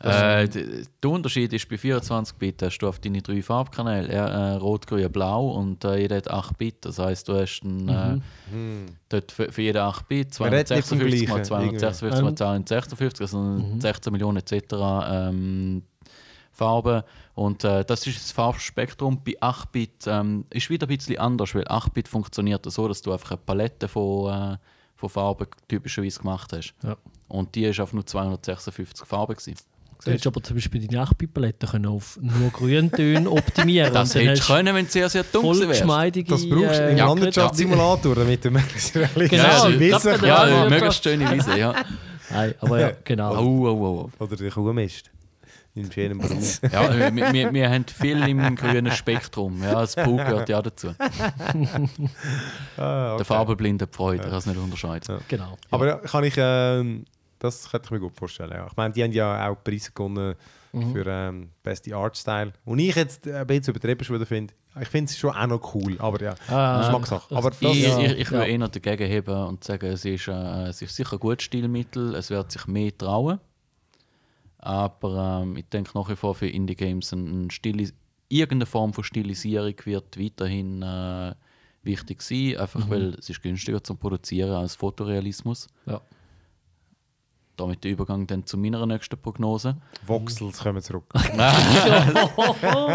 Äh, 0.03 0.48
d- 0.48 0.82
der 1.03 1.11
Unterschied 1.11 1.53
ist, 1.53 1.68
bei 1.68 1.76
24 1.76 2.36
Bit 2.36 2.62
hast 2.62 2.78
du 2.78 2.88
auf 2.88 2.98
deine 3.01 3.20
drei 3.20 3.42
Farbkanäle 3.42 4.09
äh, 4.09 4.53
Rot, 4.57 4.86
Grün, 4.86 5.11
Blau 5.12 5.51
und 5.51 5.84
äh, 5.84 5.98
jeder 5.98 6.16
hat 6.16 6.30
8 6.30 6.57
Bit. 6.57 6.84
Das 6.86 6.98
heisst, 6.98 7.28
du 7.28 7.34
hast 7.34 7.61
einen, 7.62 7.88
äh, 7.88 8.90
dort 9.11 9.30
für, 9.30 9.53
für 9.53 9.62
jeden 9.62 9.78
8 9.78 10.09
Bit 10.09 10.40
Man 10.40 10.55
redet 10.55 10.70
nicht 10.70 10.88
vom 10.88 10.98
256 10.98 11.51
mal 11.51 11.68
Gleichen, 11.68 11.78
256 11.78 12.22
mal 12.22 12.30
Ähm. 12.30 12.36
256, 12.66 13.20
also 13.20 13.78
16 13.80 14.12
Millionen 14.12 14.36
etc. 14.38 14.55
Ähm, 14.72 15.82
Farben. 16.53 17.03
Und 17.34 17.64
äh, 17.64 17.84
das 17.84 18.07
ist 18.07 18.16
das 18.18 18.32
Farbspektrum. 18.32 19.22
Bei 19.24 19.34
8 19.40 19.72
Bit 19.72 20.07
ähm, 20.07 20.44
ist 20.51 20.68
wieder 20.70 20.86
ein 20.86 20.96
bisschen 20.96 21.18
anders, 21.18 21.55
weil 21.55 21.64
8 21.68 21.92
Bit 21.94 22.09
funktioniert 22.09 22.64
so, 22.70 22.88
dass 22.88 23.03
du 23.03 23.12
einfach 23.12 23.30
eine 23.32 23.38
Palette 23.38 23.86
von, 23.88 24.32
äh, 24.55 24.57
von 24.96 25.09
Farben 25.09 25.46
typischerweise 25.68 26.18
gemacht 26.20 26.53
hast. 26.53 26.74
Ja. 26.82 26.96
Und 27.28 27.55
die 27.55 27.64
war 27.76 27.84
auf 27.84 27.92
nur 27.92 28.05
256 28.05 29.07
Farben. 29.07 29.34
Gewesen. 29.36 29.55
Du 30.05 30.11
hättest 30.11 30.26
aber 30.26 30.42
zum 30.42 30.57
Beispiel 30.57 30.86
deine 30.86 31.05
8-Bit-Paletten 31.05 31.68
können 31.68 31.86
auf 31.86 32.18
nur 32.20 32.51
Grüntöne 32.51 33.30
optimieren 33.30 33.92
Das 33.92 34.14
hättest 34.14 34.48
du 34.48 34.53
können, 34.53 34.74
wenn 34.74 34.86
es 34.86 34.92
sehr, 34.92 35.09
sehr 35.09 35.24
wärst. 35.24 35.68
geschmeidige... 35.68 36.30
Das 36.30 36.48
brauchst 36.48 36.80
du 36.80 36.88
im 36.88 36.96
äh, 36.96 37.01
Landwirtschaftssimulator, 37.01 38.14
damit 38.14 38.44
du 38.44 38.51
möglichst 38.51 38.96
realistisch 38.96 39.30
Genau, 39.30 39.68
Ja, 39.68 39.68
Ja, 39.68 39.98
Ja, 39.98 40.26
ja, 40.26 40.48
ja, 40.48 40.68
möglichst 40.68 41.05
schöne 41.05 41.30
Wiese, 41.30 41.59
ja. 41.59 41.74
Nein, 42.30 42.55
aber 42.61 42.80
ja, 42.80 42.92
genau. 43.05 43.34
Oh, 43.36 43.68
oh, 43.68 44.11
oh. 44.18 44.24
Oder 44.24 44.36
der 44.36 44.51
Kuhmist. 44.51 45.11
In 45.74 45.90
schönem 45.90 46.18
Braun. 46.18 46.42
Ja, 46.72 47.14
wir, 47.14 47.32
wir, 47.32 47.53
wir 47.53 47.70
haben 47.70 47.84
viel 47.86 48.20
im 48.26 48.57
grünen 48.57 48.90
Spektrum. 48.90 49.62
Ja, 49.62 49.74
das 49.74 49.94
Pug 49.94 50.16
gehört 50.16 50.48
ja 50.48 50.61
dazu. 50.61 50.88
ah, 52.76 53.12
okay. 53.12 53.16
Der 53.18 53.24
Farbenblinde 53.24 53.86
Freude, 53.90 54.24
kann 54.24 54.32
es 54.34 54.46
nicht 54.46 54.59
unterscheiden. 54.59 55.18
genau. 55.28 55.57
Aber 55.70 55.86
ja, 55.86 55.94
kann 55.98 56.24
ich, 56.24 56.34
ähm, 56.36 57.05
das 57.41 57.68
könnte 57.68 57.86
ich 57.86 57.91
mir 57.91 58.01
gut 58.01 58.16
vorstellen. 58.16 58.53
Ja. 58.53 58.66
Ich 58.68 58.76
meine, 58.76 58.95
die 58.95 59.03
haben 59.03 59.12
ja 59.12 59.49
auch 59.49 59.57
Preise 59.64 59.91
gewonnen 59.93 60.36
für 60.72 61.05
ähm, 61.05 61.51
beste 61.64 61.97
Artstyle. 61.97 62.53
Und 62.64 62.78
ich 62.78 62.95
jetzt 62.95 63.26
ein 63.26 63.47
bisschen 63.47 63.74
übertrieben 63.74 64.05
schon 64.05 64.14
wieder 64.16 64.26
finde, 64.26 64.55
ich 64.80 64.88
finde 64.88 65.11
es 65.11 65.18
schon 65.18 65.34
auch 65.34 65.47
noch 65.49 65.74
cool, 65.74 65.97
aber 65.99 66.22
ja, 66.22 66.34
Ah, 66.47 66.78
Geschmackssache. 66.82 67.34
Aber 67.34 67.51
das, 67.51 67.61
Ich, 67.61 67.82
Ja, 67.82 67.99
ich, 67.99 68.18
ich 68.18 68.30
würde 68.30 68.49
ja. 68.49 68.57
eher 68.57 68.68
dagegen 68.68 69.09
heben 69.11 69.47
und 69.49 69.64
sagen, 69.64 69.86
es 69.86 70.05
ist, 70.05 70.28
äh, 70.28 70.68
es 70.68 70.80
ist 70.80 70.95
sicher 70.95 71.14
ein 71.14 71.18
gutes 71.18 71.45
Stilmittel, 71.45 72.14
es 72.14 72.30
wird 72.30 72.53
sich 72.53 72.68
mehr 72.68 72.97
trauen. 72.97 73.41
Aber 74.59 75.43
ähm, 75.43 75.57
ich 75.57 75.68
denke 75.70 75.99
nach 75.99 76.09
wie 76.09 76.14
vor 76.16 76.34
für 76.36 76.47
Indie-Games 76.47 77.12
ein, 77.12 77.47
ein 77.47 77.51
Stilis 77.51 77.93
irgendeine 78.28 78.66
Form 78.66 78.93
von 78.93 79.03
Stilisierung 79.03 79.74
wird 79.84 80.18
weiterhin 80.18 80.82
äh, 80.82 81.34
wichtig 81.82 82.22
sein, 82.22 82.57
einfach 82.59 82.88
weil 82.88 83.14
es 83.14 83.28
ist 83.28 83.43
günstiger 83.43 83.82
zu 83.82 83.95
produzieren 83.97 84.53
als 84.53 84.76
Fotorealismus. 84.76 85.66
Ja. 85.86 86.01
Damit 87.61 87.84
der 87.84 87.90
Übergang 87.90 88.26
dann 88.26 88.46
zu 88.46 88.56
meiner 88.56 88.86
nächsten 88.86 89.20
Prognose. 89.20 89.76
Voxels 90.06 90.61
kommen 90.61 90.80
zurück. 90.80 91.04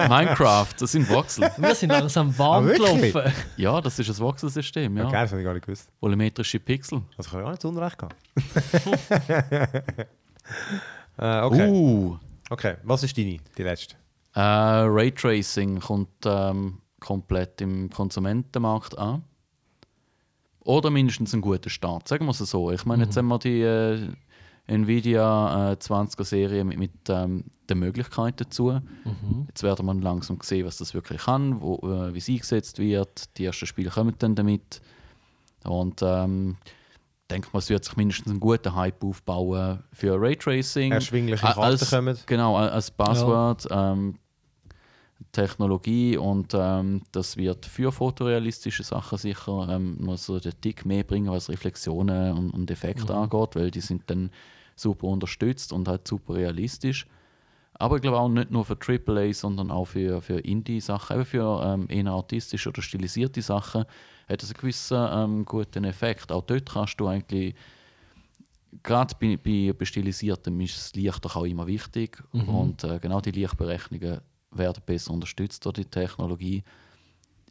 Minecraft, 0.09 0.74
das 0.80 0.91
sind 0.91 1.07
Voxel. 1.07 1.51
Wir 1.57 1.76
sind 1.76 1.89
langsam 1.91 2.36
warm 2.38 2.68
Ah, 2.68 2.74
gelaufen. 2.74 3.32
Ja, 3.57 3.80
das 3.80 3.99
ist 3.99 4.09
ein 4.09 4.18
Voxelsystem, 4.18 4.97
ja. 4.97 5.03
Geil, 5.03 5.24
das 5.24 5.32
habe 5.32 5.41
ich 5.41 5.45
gar 5.45 5.53
nicht 5.53 5.66
gewusst. 5.66 5.89
Volumetrische 5.99 6.59
Pixel. 6.59 7.03
Also 7.18 7.28
ich 7.28 7.34
habe 7.34 7.43
ja 7.43 7.49
nicht 7.51 7.61
zu 7.61 7.70
Unrecht 7.70 7.97
gehabt. 7.97 8.16
äh, 11.18 11.41
okay. 11.41 11.70
Uh, 11.70 12.18
okay, 12.49 12.76
was 12.84 13.03
ist 13.03 13.18
deine, 13.18 13.38
die 13.57 13.63
letzte? 13.63 13.95
äh, 14.34 14.39
Raytracing 14.41 15.80
kommt 15.80 16.09
ähm, 16.26 16.80
komplett 16.99 17.61
im 17.61 17.89
Konsumentenmarkt 17.89 18.97
an. 18.97 19.24
Oder 20.59 20.89
mindestens 20.89 21.34
ein 21.34 21.41
guter 21.41 21.70
Start, 21.70 22.07
sagen 22.07 22.26
wir 22.26 22.32
es 22.32 22.39
so. 22.39 22.72
Ich 22.72 22.86
meine, 22.86 23.03
jetzt 23.03 23.16
haben 23.16 23.28
wir 23.28 23.38
die 23.38 23.61
äh, 23.61 24.09
Nvidia 24.68 25.72
äh, 25.72 25.76
20er-Serie 25.76 26.63
mit, 26.63 26.80
mit 26.80 26.91
ähm, 27.09 27.45
den 27.70 27.80
Möglichkeiten 27.80 28.38
dazu. 28.38 28.80
Jetzt 29.47 29.63
werden 29.63 29.86
wir 29.86 29.93
langsam 29.95 30.39
sehen, 30.41 30.66
was 30.66 30.78
das 30.78 30.93
wirklich 30.93 31.22
kann, 31.24 31.61
wo, 31.61 31.76
äh, 31.84 32.13
wie 32.13 32.18
es 32.18 32.30
eingesetzt 32.30 32.80
wird. 32.80 33.38
Die 33.38 33.45
ersten 33.45 33.68
Spiele 33.68 33.89
kommen 33.91 34.16
dann 34.18 34.36
damit. 34.36 34.82
Und 35.63 36.01
ähm, 36.03 36.57
ich 36.66 37.28
denke 37.30 37.49
mal, 37.53 37.59
es 37.59 37.70
wird 37.70 37.86
sich 37.86 37.95
mindestens 37.95 38.32
einen 38.32 38.39
guten 38.39 38.76
Hype 38.76 39.03
aufbauen 39.03 39.84
für 39.93 40.20
Raytracing. 40.20 40.91
Erschwingliche 40.91 41.41
Karten 41.41 41.59
als- 41.61 41.89
kommen. 41.89 42.18
Genau, 42.26 42.57
als 42.57 42.91
Passwort. 42.91 43.68
Ähm, 43.70 44.18
Technologie 45.32 46.18
und 46.18 46.53
ähm, 46.53 47.01
das 47.11 47.36
wird 47.38 47.66
für 47.66 47.91
fotorealistische 47.91 48.84
Sachen 48.84 49.18
sicher 49.18 49.68
ähm, 49.70 49.97
noch 49.99 50.18
so 50.18 50.39
den 50.39 50.53
Tick 50.61 50.86
mehr 50.86 51.03
bringen, 51.03 51.30
was 51.32 51.49
Reflexionen 51.49 52.34
und, 52.38 52.51
und 52.51 52.72
Effekte 52.72 53.13
angeht, 53.13 53.55
weil 53.55 53.72
die 53.72 53.82
sind 53.82 54.03
dann 54.07 54.30
super 54.76 55.08
unterstützt 55.08 55.74
und 55.74 55.88
halt 55.88 56.08
super 56.08 56.36
realistisch. 56.36 57.08
Aber 57.78 57.98
ich 57.98 58.02
glaube 58.02 58.20
auch 58.20 58.30
nicht 58.30 58.52
nur 58.52 58.64
für 58.64 58.78
AAA, 58.78 59.34
sondern 59.34 59.70
auch 59.70 59.86
für, 59.86 60.22
für 60.22 60.40
Indie-Sachen, 60.40 61.18
eben 61.18 61.26
für 61.26 61.62
ähm, 61.64 61.88
eher 61.90 62.12
artistische 62.12 62.70
oder 62.70 62.82
stilisierte 62.82 63.42
Sachen, 63.42 63.86
hat 64.30 64.44
es 64.44 64.50
einen 64.50 64.60
gewissen 64.60 65.08
ähm, 65.12 65.46
guten 65.46 65.84
Effekt. 65.84 66.32
Auch 66.32 66.44
dort 66.44 66.70
kannst 66.70 67.00
du 67.00 67.08
eigentlich 67.08 67.54
gerade 68.84 69.14
bei, 69.20 69.74
bei, 69.74 69.86
Stilisiertem 69.86 70.60
ist 70.62 70.78
das 70.78 70.96
Licht 70.96 71.24
doch 71.24 71.36
auch 71.36 71.46
immer 71.46 71.68
wichtig. 71.68 72.24
Und 72.32 72.84
äh, 72.84 73.00
genau 73.00 73.20
die 73.20 73.32
Lichtberechnungen 73.32 74.22
werden 74.52 74.84
besser 74.86 75.12
unterstützt 75.12 75.66
durch 75.66 75.76
die 75.76 75.86
Technologie. 75.86 76.64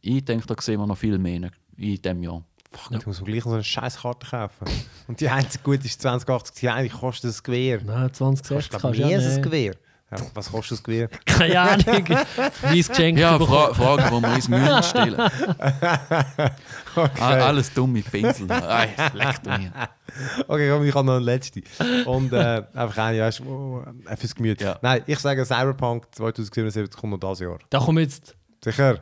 Ich 0.01 0.25
denke, 0.25 0.47
da 0.47 0.55
sehen 0.59 0.79
wir 0.79 0.87
noch 0.87 0.97
viel 0.97 1.17
mehr 1.17 1.35
in 1.35 1.51
diesem 1.77 2.23
Jahr. 2.23 2.43
Fuck, 2.77 2.91
ich 2.99 3.05
muss 3.05 3.19
mir 3.21 3.25
gleich 3.27 3.43
noch 3.45 3.51
so 3.51 3.55
eine 3.55 3.63
scheiß 3.63 3.97
Karte 4.01 4.27
kaufen. 4.27 4.65
Und 5.07 5.19
die 5.19 5.29
einzige 5.29 5.63
gute 5.63 5.85
ist 5.85 6.01
2080 6.01 6.55
Ti, 6.55 6.69
eigentlich 6.69 6.93
kostet 6.93 7.29
das 7.29 7.41
Gewehr. 7.43 7.79
Nein, 7.83 8.13
2060 8.13 8.69
Kostet 8.71 8.81
glaub, 8.81 8.93
ja. 9.11 9.37
Gewehr. 9.41 9.73
Ja, 10.11 10.17
was 10.35 10.51
kostet 10.51 10.77
das 10.77 10.83
Gewehr? 10.83 11.07
Keine 11.25 11.59
Ahnung. 11.59 12.07
Weiss 12.61 12.87
geschenkt 12.89 13.19
Ja, 13.19 13.39
fra 13.39 13.73
Frage, 13.73 14.03
wo 14.11 14.21
wir 14.21 14.35
uns 14.35 14.47
Mühen 14.47 14.83
stellen. 14.83 15.19
A- 15.19 15.29
Alles 17.19 17.73
dumme 17.73 18.01
Pinsel. 18.01 18.51
Ay, 18.51 18.89
leck 19.13 19.41
du 19.43 19.49
mir. 19.49 19.71
Okay, 20.47 20.69
komm, 20.69 20.83
ich 20.85 20.93
habe 20.93 21.05
noch 21.07 21.15
eine 21.15 21.25
letzte. 21.25 21.61
Und 22.05 22.31
äh, 22.33 22.63
einfach 22.73 22.97
eine, 22.99 23.21
weißt 23.21 23.39
du, 23.39 23.83
äh, 24.07 24.15
fürs 24.15 24.35
Gemüt. 24.35 24.61
Ja. 24.61 24.77
Nein, 24.81 25.01
ich 25.07 25.19
sage 25.19 25.43
Cyberpunk 25.43 26.05
2077 26.15 26.95
kommt 26.99 27.13
noch 27.21 27.29
dieses 27.31 27.39
Jahr. 27.47 27.59
Da 27.69 27.79
kommt 27.79 27.99
jetzt... 27.99 28.35
Sicher? 28.63 28.99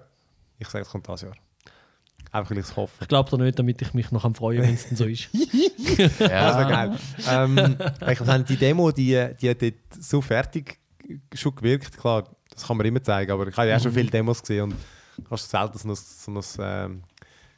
Ich 0.58 0.68
sage, 0.70 0.84
es 0.86 0.90
kommt 0.90 1.06
dieses 1.08 1.22
Jahr. 1.24 1.34
Einfach, 2.34 2.50
weil 2.50 2.58
ich 2.58 2.66
es 2.66 2.76
hoffe. 2.76 2.96
Ich 3.02 3.08
glaube 3.08 3.30
da 3.30 3.38
nicht, 3.38 3.60
damit 3.60 3.82
ich 3.82 3.94
mich 3.94 4.12
noch 4.12 4.26
am 4.26 4.34
freuen 4.34 4.64
wenn 4.64 4.74
es 4.74 4.88
dann 4.90 4.98
so 4.98 5.06
ist. 5.06 5.30
Das 5.98 6.20
wäre 6.20 6.32
Ja, 6.32 6.64
geil. 6.70 6.98
ähm, 7.30 7.78
ich 8.10 8.20
meine, 8.22 8.44
die 8.44 8.58
Demo, 8.58 8.92
die, 8.92 9.30
die 9.40 9.50
hat 9.50 9.62
dort 9.62 9.74
so 10.00 10.20
fertig 10.22 10.80
schon 11.34 11.56
gewirkt. 11.56 11.96
Klar, 11.96 12.24
das 12.50 12.66
kann 12.66 12.78
man 12.78 12.86
immer 12.88 13.04
zeigen, 13.04 13.32
aber 13.32 13.48
ich 13.48 13.56
habe 13.56 13.68
ja 13.70 13.78
auch 13.78 13.82
schon 13.82 13.92
viele 13.92 14.10
Demos 14.10 14.42
gesehen 14.42 14.64
und 14.72 14.76
hast 15.30 15.50
selten 15.50 15.78
so 15.78 15.90
ein... 15.90 15.96
So 15.96 16.60
ein 16.60 16.92
ähm, 16.92 17.04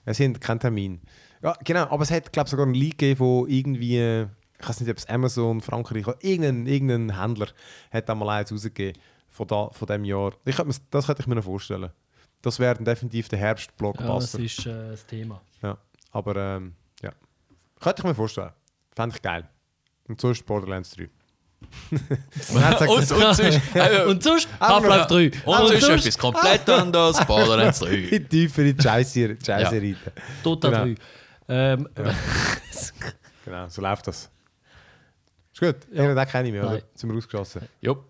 es 0.03 0.17
sind 0.17 0.39
kein 0.41 0.59
Termin. 0.59 1.01
Ja, 1.41 1.55
genau, 1.63 1.83
aber 1.89 2.03
es 2.03 2.11
hat, 2.11 2.31
glaube 2.33 2.47
ich, 2.47 2.51
sogar 2.51 2.65
einen 2.65 2.75
Leak 2.75 2.97
gegeben, 2.97 3.19
wo 3.19 3.45
irgendwie, 3.47 4.25
ich 4.59 4.69
weiß 4.69 4.81
nicht, 4.81 4.89
ob 4.89 4.97
es 4.97 5.07
Amazon, 5.07 5.61
Frankreich 5.61 6.05
oder 6.07 6.17
irgendein, 6.21 6.67
irgendein 6.67 7.19
Händler 7.19 7.47
hat 7.91 8.09
da 8.09 8.15
mal 8.15 8.29
eins 8.29 8.51
rausgegeben 8.51 9.01
von, 9.29 9.47
da, 9.47 9.69
von 9.71 9.87
diesem 9.87 10.05
Jahr. 10.05 10.33
Ich 10.45 10.55
könnte 10.55 10.71
mir, 10.71 10.75
das 10.91 11.05
könnte 11.05 11.21
ich 11.21 11.27
mir 11.27 11.35
noch 11.35 11.43
vorstellen. 11.43 11.91
Das 12.45 12.59
wäre 12.59 12.75
definitiv 12.75 13.27
der 13.27 13.39
Ja, 13.39 13.53
das 13.53 13.63
Herbst-Blockbuster. 13.63 14.39
ist 14.39 14.65
äh, 14.67 14.89
das 14.91 15.05
Thema. 15.07 15.41
Ja, 15.63 15.77
aber 16.11 16.35
ähm, 16.35 16.75
ja. 17.01 17.11
Könnte 17.79 18.01
ich 18.01 18.03
mir 18.05 18.13
vorstellen. 18.13 18.51
Fände 18.95 19.15
ich 19.15 19.21
geil. 19.21 19.49
Und 20.07 20.21
so 20.21 20.29
ist 20.29 20.45
Borderlands 20.45 20.91
3. 20.91 21.09
Nein, 21.89 22.75
sag- 22.77 22.89
und, 22.89 22.97
und 22.99 23.05
sonst, 23.07 23.41
äh, 23.75 24.03
Und 24.05 24.21
sonst 24.21 24.47
Half-Life 24.59 25.07
3. 25.07 25.31
und 25.43 25.67
sonst 25.81 25.89
etwas 26.05 26.17
komplett 26.19 26.69
anderes. 26.81 27.25
Borderlands 27.25 27.79
3. 27.79 27.87
in 27.95 28.29
tiefere 28.29 28.75
Scheiße 28.79 29.37
Scheiße 29.43 29.75
reiten. 29.75 29.97
Dota 30.43 30.69
Genau. 30.69 30.83
3. 30.83 30.95
Ähm, 31.47 31.89
Genau, 33.45 33.69
so 33.69 33.81
läuft 33.81 34.07
das. 34.07 34.29
Ist 35.53 35.59
gut. 35.59 35.75
Ja. 35.91 36.13
Den 36.13 36.27
kenne 36.27 36.47
ich 36.47 36.53
mehr, 36.53 36.67
oder? 36.67 36.81
Sind 36.93 37.09
wir 37.11 37.17
ausgeschossen. 37.17 37.67
Jupp. 37.81 38.03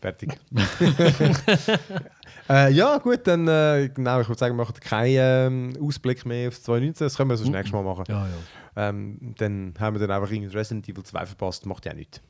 Fertig. 0.00 0.38
äh, 2.48 2.72
ja, 2.72 2.96
gut, 2.98 3.20
dann 3.26 3.46
äh, 3.46 3.90
genau, 3.92 4.20
ich 4.20 4.28
würde 4.28 4.38
sagen, 4.38 4.56
wir 4.56 4.64
machen 4.64 4.74
keinen 4.80 5.74
ähm, 5.76 5.82
Ausblick 5.82 6.24
mehr 6.24 6.48
auf 6.48 6.60
2019. 6.60 7.04
Das 7.04 7.16
können 7.16 7.28
wir 7.30 7.36
so 7.36 7.44
das 7.44 7.52
nächste 7.52 7.76
Mal 7.76 7.82
machen. 7.82 8.04
ja, 8.08 8.26
ja. 8.26 8.34
Ähm, 8.76 9.34
dann 9.36 9.74
haben 9.78 9.98
wir 9.98 10.06
dann 10.06 10.16
einfach 10.16 10.32
irgendwie 10.32 10.56
Resident 10.56 10.88
Evil 10.88 11.04
2 11.04 11.26
verpasst. 11.26 11.66
Macht 11.66 11.84
ja 11.84 11.92
nichts. 11.92 12.20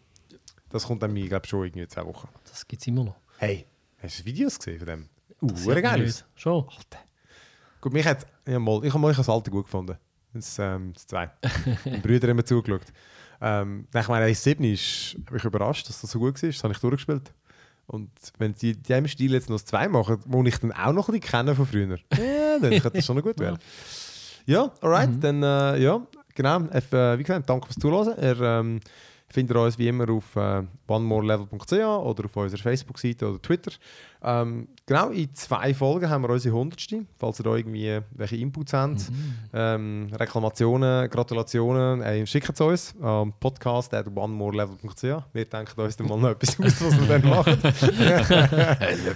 Das 0.70 0.86
kommt 0.86 1.02
dann, 1.02 1.14
ich 1.16 1.28
glaube 1.28 1.46
schon 1.46 1.64
irgendwie 1.64 1.86
zwei 1.86 2.04
Wochen. 2.06 2.28
Das 2.44 2.66
gibt 2.66 2.82
es 2.82 2.88
immer 2.88 3.04
noch. 3.04 3.16
Hey, 3.38 3.66
hast 4.02 4.20
du 4.20 4.24
Videos 4.24 4.58
gesehen 4.58 4.78
von 4.78 4.86
dem? 4.86 5.08
Uh, 5.42 5.80
geil. 5.80 6.12
Schon. 6.34 6.66
Gut, 7.80 7.92
mich 7.92 8.06
hat, 8.06 8.26
ja, 8.46 8.58
mal, 8.58 8.84
ich 8.84 8.92
habe 8.92 9.00
mal 9.00 9.10
ich 9.10 9.16
das 9.16 9.28
alte 9.28 9.50
gut 9.50 9.64
gefunden. 9.64 9.96
Das, 10.32 10.58
ähm, 10.58 10.92
das 10.92 11.06
zwei. 11.06 11.30
Meine 11.84 11.98
Brüder 11.98 12.34
mir 12.34 12.44
zugeschaut. 12.44 12.86
Ähm, 13.40 13.88
nach 13.92 14.08
meiner 14.08 14.26
1.7 14.26 14.72
ist, 14.72 15.16
habe 15.26 15.38
ich 15.38 15.44
überrascht, 15.44 15.88
dass 15.88 16.00
das 16.00 16.10
so 16.10 16.18
gut 16.18 16.40
war. 16.42 16.48
Das 16.48 16.62
habe 16.62 16.74
ich 16.74 16.80
durchgespielt. 16.80 17.32
Und 17.91 18.11
wenn 18.38 18.55
die 18.55 18.70
in 18.70 18.82
diesem 18.84 19.09
Stil 19.09 19.32
jetzt 19.32 19.51
noch 19.51 19.61
2 19.61 19.88
machen, 19.88 20.18
wo 20.24 20.45
ich 20.45 20.57
dann 20.59 20.70
auch 20.70 20.93
noch 20.93 21.09
ein 21.09 21.14
bisschen 21.18 21.28
kenne 21.28 21.57
von 21.57 21.66
früher, 21.66 21.88
ja, 22.12 22.59
dann 22.61 22.70
könnte 22.70 22.91
das 22.91 23.05
schon 23.05 23.16
noch 23.16 23.24
gut 23.24 23.41
werden. 23.41 23.59
Ja, 24.47 24.70
alright, 24.80 25.11
dann 25.20 25.43
äh, 25.43 25.76
ja, 25.82 26.01
genau. 26.36 26.61
Äh, 26.70 27.18
wie 27.18 27.24
gesagt, 27.24 27.51
danke 27.51 27.66
fürs 27.66 27.78
Zuhören. 27.80 28.14
Ihr 28.22 28.41
ähm, 28.41 28.80
findet 29.33 29.57
uns 29.57 29.78
wie 29.78 29.89
immer 29.89 30.11
auf 30.11 30.35
äh, 30.37 30.62
onemorelevel.ch 30.89 31.72
oder 31.72 32.24
auf 32.24 32.37
unserer 32.37 32.61
Facebook-Seite 32.61 33.28
oder 33.28 33.41
Twitter. 33.41 33.70
Ähm, 34.22 34.68
genau, 34.85 35.09
in 35.11 35.35
zwei 35.35 35.72
Folgen 35.72 36.11
haben 36.11 36.22
wir 36.22 36.31
unsere 36.31 36.55
100. 36.55 36.89
Falls 37.16 37.41
ihr 37.41 37.45
da 37.45 37.55
irgendwie 37.55 38.01
welche 38.11 38.37
Inputs 38.37 38.72
habt, 38.72 39.11
ähm, 39.55 40.09
Reklamationen, 40.12 41.09
Gratulationen, 41.09 42.03
äh, 42.03 42.26
schickt 42.26 42.51
es 42.51 42.61
uns 42.61 42.95
am 43.01 43.33
podcast 43.39 43.95
at 43.95 44.07
onemorelevel.ch. 44.14 45.03
Wir 45.33 45.45
denken 45.45 45.81
uns 45.81 45.97
dann 45.97 46.07
mal 46.09 46.18
noch 46.18 46.31
etwas 46.31 46.59
aus, 46.61 46.85
was 46.85 47.01
wir 47.01 47.18
dann 47.18 47.31
machen. 47.31 47.59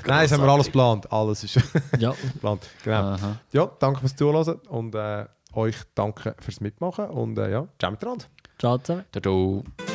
Nein, 0.07 0.23
das 0.23 0.33
haben 0.33 0.43
wir 0.43 0.49
alles 0.49 0.67
geplant. 0.67 1.11
Alles 1.13 1.45
ist 1.45 1.61
Ja, 1.99 2.15
geplant. 2.33 2.63
Genau. 2.85 2.97
Aha. 2.97 3.37
Ja, 3.53 3.71
danke 3.79 4.01
fürs 4.01 4.17
Zuhören 4.17 4.55
und 4.69 4.95
äh, 4.95 5.27
euch 5.53 5.77
danke 5.95 6.35
fürs 6.41 6.61
Mitmachen 6.61 7.07
und 7.11 7.37
äh, 7.39 7.51
ja, 7.51 7.67
ciao 7.79 7.91
miteinander. 7.91 8.25
ciao 8.59 8.79
zusammen. 8.79 9.05
Tada. 9.13 9.94